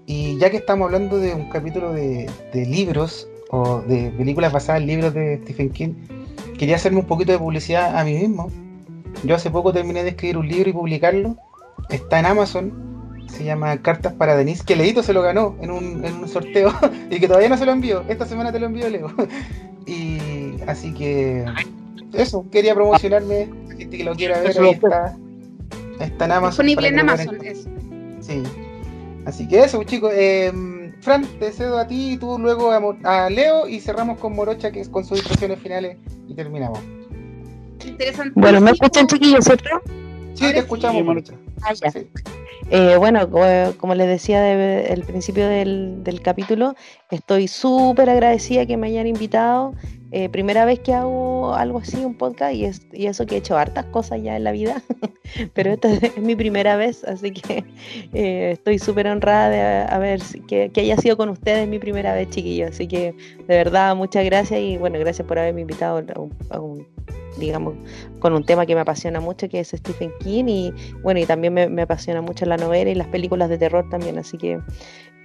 Y 0.05 0.37
ya 0.37 0.51
que 0.51 0.57
estamos 0.57 0.85
hablando 0.85 1.17
de 1.17 1.33
un 1.33 1.49
capítulo 1.49 1.91
de, 1.91 2.29
de 2.53 2.65
libros 2.67 3.27
o 3.49 3.81
de 3.81 4.11
películas 4.11 4.53
basadas 4.53 4.81
en 4.81 4.87
libros 4.89 5.11
de 5.15 5.39
Stephen 5.41 5.71
King, 5.71 5.93
quería 6.57 6.75
hacerme 6.75 6.99
un 6.99 7.05
poquito 7.05 7.31
de 7.31 7.39
publicidad 7.39 7.97
a 7.97 8.03
mí 8.03 8.13
mismo. 8.13 8.51
Yo 9.23 9.35
hace 9.35 9.49
poco 9.49 9.73
terminé 9.73 10.03
de 10.03 10.09
escribir 10.09 10.37
un 10.37 10.47
libro 10.47 10.69
y 10.69 10.73
publicarlo. 10.73 11.37
Está 11.89 12.19
en 12.19 12.25
Amazon. 12.25 12.85
Se 13.27 13.43
llama 13.43 13.77
Cartas 13.81 14.13
para 14.13 14.35
Denise, 14.35 14.63
que 14.63 14.75
Leito 14.75 15.03
se 15.03 15.11
lo 15.11 15.21
ganó 15.21 15.55
en 15.61 15.71
un, 15.71 16.05
en 16.05 16.13
un 16.15 16.27
sorteo 16.27 16.73
y 17.09 17.19
que 17.19 17.27
todavía 17.27 17.49
no 17.49 17.57
se 17.57 17.65
lo 17.65 17.71
envió. 17.71 18.03
Esta 18.07 18.25
semana 18.25 18.51
te 18.51 18.59
lo 18.59 18.67
envío, 18.67 18.89
Leo. 18.89 19.11
y 19.85 20.17
así 20.67 20.93
que 20.93 21.45
eso, 22.13 22.45
quería 22.51 22.75
promocionarme. 22.75 23.49
La 23.67 23.75
gente 23.75 23.97
que 23.97 24.03
lo 24.03 24.15
quiera 24.15 24.39
ver, 24.39 24.59
ahí 24.59 24.69
está. 24.71 25.17
Está 25.99 26.25
en 26.25 26.31
Amazon. 26.31 26.65
Disponible 26.65 26.87
en 26.87 26.99
Amazon, 26.99 27.37
eso. 27.43 27.69
Sí. 28.21 28.43
Así 29.25 29.47
que 29.47 29.59
eso, 29.61 29.83
chicos. 29.83 30.11
Eh, 30.13 30.51
Fran, 31.05 31.23
te 31.39 31.51
cedo 31.51 31.77
a 31.77 31.87
ti 31.87 32.13
y 32.13 32.17
tú 32.17 32.37
luego 32.39 32.71
a, 33.03 33.29
Leo 33.29 33.67
y 33.67 33.79
cerramos 33.79 34.17
con 34.19 34.33
Morocha, 34.33 34.71
que 34.71 34.81
es 34.81 34.89
con 34.89 35.05
sus 35.05 35.19
impresiones 35.19 35.59
finales 35.59 35.97
y 36.27 36.33
terminamos. 36.33 36.79
Interesantísimo. 37.85 38.41
Bueno, 38.41 38.59
¿me 38.59 38.71
escuchan 38.71 39.05
chiquillos, 39.05 39.45
cierto? 39.45 39.69
Sí, 40.33 40.51
te 40.51 40.59
escuchamos, 40.59 40.97
Sí, 40.97 41.03
Morocha. 41.03 41.33
Ah, 41.61 41.73
ya. 41.73 41.91
Sí. 41.91 42.07
Eh, 42.71 42.95
bueno, 42.97 43.29
co- 43.29 43.77
como 43.77 43.93
les 43.93 44.07
decía 44.07 44.41
de- 44.41 44.87
al 44.91 45.03
principio 45.03 45.47
del, 45.47 46.03
del 46.03 46.21
capítulo, 46.21 46.73
estoy 47.11 47.47
súper 47.47 48.09
agradecida 48.09 48.65
que 48.65 48.75
me 48.75 48.87
hayan 48.87 49.05
invitado. 49.05 49.73
Eh, 50.17 50.29
primera 50.29 50.63
vez 50.63 50.79
que 50.79 50.93
hago 50.93 51.53
algo 51.55 51.79
así, 51.79 51.97
un 52.05 52.13
podcast, 52.13 52.55
y, 52.55 52.63
es, 52.63 52.87
y 52.93 53.07
eso 53.07 53.25
que 53.25 53.35
he 53.35 53.37
hecho 53.39 53.57
hartas 53.57 53.83
cosas 53.87 54.23
ya 54.23 54.37
en 54.37 54.45
la 54.45 54.53
vida, 54.53 54.81
pero 55.53 55.73
esta 55.73 55.91
es 55.91 56.17
mi 56.17 56.37
primera 56.37 56.77
vez, 56.77 57.03
así 57.03 57.31
que 57.31 57.65
eh, 58.13 58.51
estoy 58.53 58.79
súper 58.79 59.07
honrada 59.07 59.49
de 59.49 59.93
haber, 59.93 60.21
que, 60.47 60.71
haya 60.73 60.95
sido 60.95 61.17
con 61.17 61.27
ustedes 61.27 61.67
mi 61.67 61.79
primera 61.79 62.13
vez, 62.13 62.29
chiquillos. 62.29 62.69
Así 62.69 62.87
que 62.87 63.13
de 63.39 63.57
verdad, 63.57 63.93
muchas 63.97 64.23
gracias 64.23 64.61
y 64.61 64.77
bueno, 64.77 64.97
gracias 64.99 65.27
por 65.27 65.37
haberme 65.37 65.59
invitado 65.59 65.97
a 65.97 66.21
un, 66.21 66.33
a 66.49 66.61
un, 66.61 66.87
digamos, 67.37 67.75
con 68.19 68.31
un 68.31 68.45
tema 68.45 68.65
que 68.65 68.73
me 68.73 68.79
apasiona 68.79 69.19
mucho, 69.19 69.49
que 69.49 69.59
es 69.59 69.67
Stephen 69.67 70.13
King, 70.21 70.45
y 70.47 70.73
bueno, 71.03 71.19
y 71.19 71.25
también 71.25 71.53
me, 71.53 71.67
me 71.67 71.81
apasiona 71.81 72.21
mucho 72.21 72.45
la 72.45 72.55
novela 72.55 72.89
y 72.89 72.95
las 72.95 73.07
películas 73.07 73.49
de 73.49 73.57
terror 73.57 73.89
también, 73.89 74.17
así 74.17 74.37
que 74.37 74.61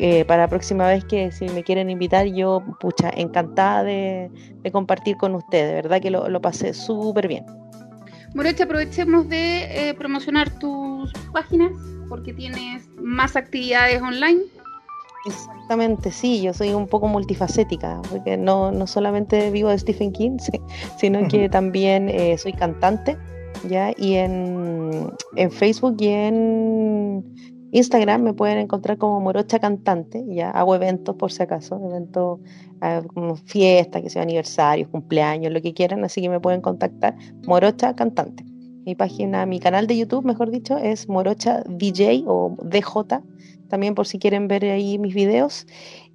eh, 0.03 0.25
para 0.25 0.45
la 0.45 0.49
próxima 0.49 0.89
vez 0.89 1.05
que 1.05 1.31
si 1.31 1.47
me 1.51 1.63
quieren 1.63 1.91
invitar, 1.91 2.27
yo, 2.27 2.65
pucha, 2.81 3.11
encantada 3.15 3.85
de, 3.85 4.31
de 4.63 4.73
compartir 4.73 5.19
con 5.19 5.35
ustedes, 5.35 5.69
de 5.69 5.75
verdad 5.75 6.01
que 6.01 6.11
lo, 6.11 6.31
lo 6.31 6.41
pasé 6.41 6.73
súper 6.73 7.29
bien. 7.29 7.45
Morocha, 8.35 8.65
aprovechemos 8.65 9.29
de 9.29 9.91
eh, 9.91 9.95
promocionar 9.95 10.49
tus 10.59 11.13
páginas 11.35 11.73
porque 12.09 12.33
tienes 12.33 12.89
más 12.97 13.37
actividades 13.37 14.01
online. 14.01 14.41
Exactamente, 15.27 16.11
sí, 16.11 16.41
yo 16.41 16.55
soy 16.55 16.73
un 16.73 16.87
poco 16.87 17.07
multifacética, 17.07 18.01
porque 18.11 18.39
no, 18.39 18.73
no 18.73 18.87
solamente 18.87 19.51
vivo 19.51 19.69
de 19.69 19.79
Stephen 19.79 20.13
King, 20.13 20.39
sí, 20.39 20.59
sino 20.99 21.29
que 21.29 21.51
también 21.51 22.09
eh, 22.09 22.39
soy 22.39 22.55
cantante, 22.55 23.19
¿ya? 23.69 23.93
Y 23.99 24.15
en, 24.15 25.13
en 25.37 25.51
Facebook 25.51 25.97
y 25.99 26.09
en 26.09 27.60
Instagram 27.73 28.23
me 28.23 28.35
pueden 28.35 28.59
encontrar 28.59 28.99
como 28.99 29.21
Morocha 29.21 29.59
Cantante, 29.59 30.25
¿ya? 30.29 30.51
Hago 30.51 30.75
eventos 30.75 31.15
por 31.17 31.31
si 31.31 31.43
acaso, 31.43 31.81
eventos 31.85 32.41
ah, 32.81 33.03
como 33.15 33.37
fiestas, 33.37 34.03
que 34.03 34.11
sea 34.11 34.23
aniversarios, 34.23 34.89
cumpleaños, 34.89 35.53
lo 35.53 35.63
que 35.63 35.73
quieran, 35.73 36.05
así 36.05 36.21
que 36.21 36.29
me 36.29 36.41
pueden 36.41 36.61
contactar 36.61 37.17
Morocha 37.47 37.95
Cantante. 37.95 38.45
Mi 38.85 38.95
página, 38.95 39.47
mi 39.47 39.61
canal 39.61 39.87
de 39.87 39.99
YouTube, 39.99 40.25
mejor 40.25 40.51
dicho, 40.51 40.79
es 40.79 41.09
Morocha 41.09 41.63
DJ 41.69 42.25
o 42.27 42.57
DJ, 42.65 43.21
también 43.69 43.95
por 43.95 44.07
si 44.07 44.19
quieren 44.19 44.49
ver 44.49 44.65
ahí 44.65 44.99
mis 44.99 45.15
videos. 45.15 45.67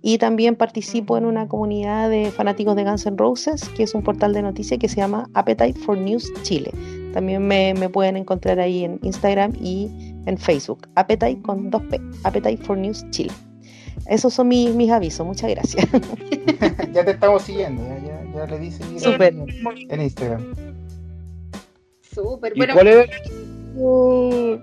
Y 0.01 0.17
también 0.17 0.55
participo 0.55 1.17
en 1.17 1.25
una 1.25 1.47
comunidad 1.47 2.09
de 2.09 2.29
fanáticos 2.31 2.75
de 2.75 2.83
Guns 2.83 3.05
N' 3.07 3.17
Roses, 3.17 3.69
que 3.69 3.83
es 3.83 3.95
un 3.95 4.03
portal 4.03 4.33
de 4.33 4.41
noticias 4.41 4.79
que 4.79 4.87
se 4.87 4.97
llama 4.97 5.29
Appetite 5.33 5.79
for 5.79 5.97
News 5.97 6.31
Chile. 6.43 6.71
También 7.13 7.47
me, 7.47 7.73
me 7.73 7.89
pueden 7.89 8.17
encontrar 8.17 8.59
ahí 8.59 8.83
en 8.83 8.99
Instagram 9.01 9.53
y 9.59 10.14
en 10.25 10.37
Facebook. 10.37 10.87
Appetite 10.95 11.41
con 11.41 11.71
2P, 11.71 12.19
Appetite 12.23 12.63
for 12.63 12.77
News 12.77 13.05
Chile. 13.11 13.31
Esos 14.07 14.33
son 14.33 14.49
mis, 14.49 14.73
mis 14.75 14.91
avisos, 14.91 15.25
muchas 15.25 15.49
gracias. 15.49 15.87
ya 16.93 17.03
te 17.03 17.11
estamos 17.11 17.43
siguiendo, 17.43 17.81
ya, 17.87 17.99
ya, 17.99 18.23
ya 18.35 18.45
le 18.45 18.59
di 18.59 18.71
seguir 18.71 19.21
en, 19.21 19.45
en 19.89 20.01
Instagram. 20.01 20.53
Súper. 22.13 22.53
¿Y 22.55 22.59
Bueno, 22.59 22.73
cuál 22.73 22.87
era 22.87 23.03
el, 23.03 24.61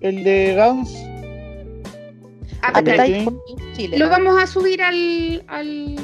el 0.00 0.24
de 0.24 0.54
Gans? 0.54 0.94
Appetite. 2.62 2.92
Appetite 3.00 3.24
for 3.24 3.32
News 3.32 3.76
Chile. 3.76 3.98
Lo 3.98 4.08
vamos 4.08 4.42
a 4.42 4.46
subir 4.46 4.82
al, 4.82 5.44
al, 5.48 5.96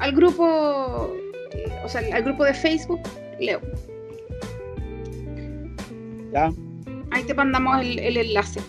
al 0.00 0.12
grupo, 0.12 1.12
eh, 1.52 1.72
o 1.84 1.88
sea, 1.88 2.02
al 2.12 2.22
grupo 2.22 2.44
de 2.44 2.54
Facebook, 2.54 3.00
Leo. 3.40 3.60
Ya. 6.32 6.52
Ahí 7.10 7.22
te 7.24 7.34
mandamos 7.34 7.80
el, 7.80 8.16
enlace. 8.16 8.60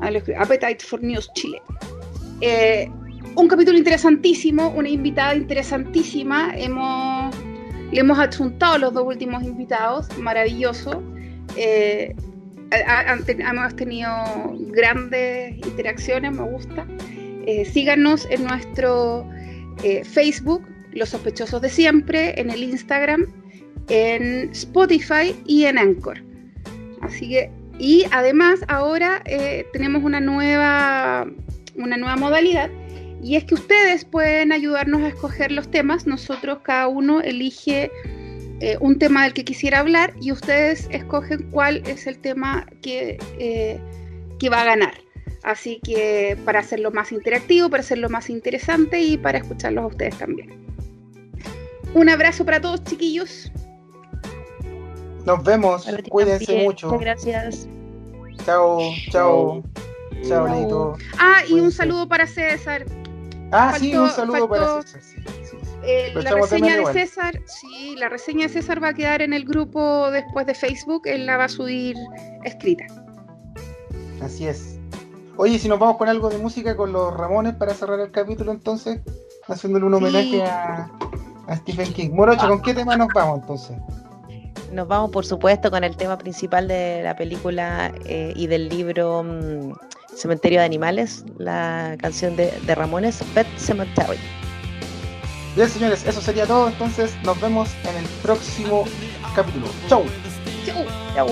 Escri- 0.00 0.36
Appetite 0.38 0.84
for 0.84 1.02
News 1.02 1.30
Chile. 1.34 1.60
Eh, 2.40 2.90
un 3.34 3.48
capítulo 3.48 3.76
interesantísimo, 3.78 4.68
una 4.70 4.88
invitada 4.88 5.34
interesantísima. 5.34 6.52
Hemos, 6.56 7.34
le 7.92 8.00
hemos 8.00 8.18
adjuntado 8.18 8.78
los 8.78 8.94
dos 8.94 9.04
últimos 9.06 9.42
invitados, 9.42 10.08
maravilloso. 10.18 11.02
Eh, 11.56 12.14
hemos 12.70 13.76
tenido 13.76 14.10
grandes 14.72 15.56
interacciones, 15.66 16.32
me 16.32 16.42
gusta. 16.42 16.86
Eh, 17.46 17.64
síganos 17.64 18.26
en 18.30 18.44
nuestro 18.44 19.26
Facebook, 20.04 20.66
Los 20.92 21.10
Sospechosos 21.10 21.62
de 21.62 21.70
Siempre, 21.70 22.38
en 22.40 22.50
el 22.50 22.62
Instagram, 22.64 23.26
en 23.88 24.50
Spotify 24.50 25.34
y 25.46 25.64
en 25.64 25.78
Anchor. 25.78 26.22
Así 27.00 27.28
que, 27.28 27.50
y 27.78 28.04
además 28.10 28.60
ahora 28.68 29.22
eh, 29.24 29.66
tenemos 29.72 30.02
una 30.02 30.20
nueva, 30.20 31.26
una 31.76 31.96
nueva 31.96 32.16
modalidad 32.16 32.70
y 33.22 33.36
es 33.36 33.44
que 33.44 33.54
ustedes 33.54 34.04
pueden 34.04 34.52
ayudarnos 34.52 35.02
a 35.02 35.08
escoger 35.08 35.52
los 35.52 35.70
temas. 35.70 36.06
Nosotros 36.06 36.58
cada 36.62 36.88
uno 36.88 37.20
elige 37.20 37.90
eh, 38.60 38.76
un 38.80 38.98
tema 38.98 39.24
del 39.24 39.34
que 39.34 39.44
quisiera 39.44 39.80
hablar 39.80 40.14
y 40.20 40.32
ustedes 40.32 40.88
escogen 40.90 41.50
cuál 41.50 41.82
es 41.86 42.06
el 42.06 42.18
tema 42.18 42.66
que, 42.82 43.18
eh, 43.38 43.80
que 44.38 44.48
va 44.48 44.62
a 44.62 44.64
ganar. 44.64 44.94
Así 45.44 45.80
que 45.82 46.36
para 46.44 46.60
hacerlo 46.60 46.90
más 46.90 47.12
interactivo, 47.12 47.70
para 47.70 47.82
hacerlo 47.82 48.08
más 48.08 48.28
interesante 48.28 49.00
y 49.00 49.16
para 49.16 49.38
escucharlos 49.38 49.84
a 49.84 49.86
ustedes 49.86 50.18
también. 50.18 50.66
Un 51.94 52.08
abrazo 52.08 52.44
para 52.44 52.60
todos, 52.60 52.84
chiquillos. 52.84 53.50
Nos 55.28 55.44
vemos, 55.44 55.86
cuídense 56.08 56.46
también, 56.46 56.64
mucho. 56.64 56.86
Muchas 56.86 57.00
gracias. 57.02 57.68
Chao, 58.46 58.80
chao. 59.10 59.62
Chao. 60.26 60.48
Leito. 60.48 60.96
Ah, 61.18 61.42
y 61.46 61.60
un 61.60 61.70
saludo 61.70 62.08
para 62.08 62.26
César. 62.26 62.86
Ah, 63.52 63.74
sí, 63.78 63.94
un 63.94 64.08
saludo 64.08 64.48
para 64.48 64.80
César. 64.82 65.02
Sí, 65.02 65.16
sí, 65.42 65.56
sí. 65.62 65.68
Eh, 65.82 66.12
Lo 66.14 66.22
la 66.22 66.30
reseña 66.30 66.72
de 66.72 66.78
igual. 66.80 66.94
César, 66.94 67.38
sí, 67.44 67.94
la 67.98 68.08
reseña 68.08 68.46
de 68.46 68.52
César 68.54 68.82
va 68.82 68.88
a 68.88 68.94
quedar 68.94 69.20
en 69.20 69.34
el 69.34 69.44
grupo 69.44 70.10
después 70.10 70.46
de 70.46 70.54
Facebook. 70.54 71.02
Él 71.04 71.26
la 71.26 71.36
va 71.36 71.44
a 71.44 71.48
subir 71.50 71.94
escrita. 72.44 72.86
Así 74.22 74.46
es. 74.48 74.78
Oye, 75.36 75.58
si 75.58 75.68
nos 75.68 75.78
vamos 75.78 75.98
con 75.98 76.08
algo 76.08 76.30
de 76.30 76.38
música 76.38 76.74
con 76.74 76.90
los 76.92 77.14
Ramones 77.14 77.54
para 77.54 77.74
cerrar 77.74 78.00
el 78.00 78.10
capítulo 78.10 78.50
entonces, 78.50 79.00
haciéndole 79.46 79.84
un 79.84 79.92
homenaje 79.92 80.30
Sí. 80.30 80.40
a, 80.40 80.90
a 81.46 81.56
Stephen 81.56 81.92
King. 81.92 82.10
Morocho, 82.14 82.48
¿con 82.48 82.62
qué 82.62 82.72
tema 82.72 82.96
nos 82.96 83.08
vamos 83.14 83.40
entonces? 83.42 83.76
Nos 84.72 84.86
vamos, 84.86 85.10
por 85.10 85.24
supuesto, 85.24 85.70
con 85.70 85.84
el 85.84 85.96
tema 85.96 86.18
principal 86.18 86.68
de 86.68 87.02
la 87.02 87.16
película 87.16 87.92
eh, 88.04 88.32
y 88.36 88.46
del 88.46 88.68
libro 88.68 89.22
mm, 89.22 89.72
Cementerio 90.14 90.60
de 90.60 90.66
Animales, 90.66 91.24
la 91.38 91.96
canción 92.00 92.36
de, 92.36 92.50
de 92.50 92.74
Ramones, 92.74 93.22
Pet 93.34 93.46
Cemetery. 93.56 94.18
Bien, 95.56 95.68
señores, 95.68 96.04
eso 96.06 96.20
sería 96.20 96.46
todo. 96.46 96.68
Entonces, 96.68 97.16
nos 97.24 97.40
vemos 97.40 97.70
en 97.84 97.96
el 97.96 98.04
próximo 98.22 98.84
capítulo. 99.34 99.66
Chau. 99.88 100.04
Chau. 100.66 100.84
Chau. 101.14 101.28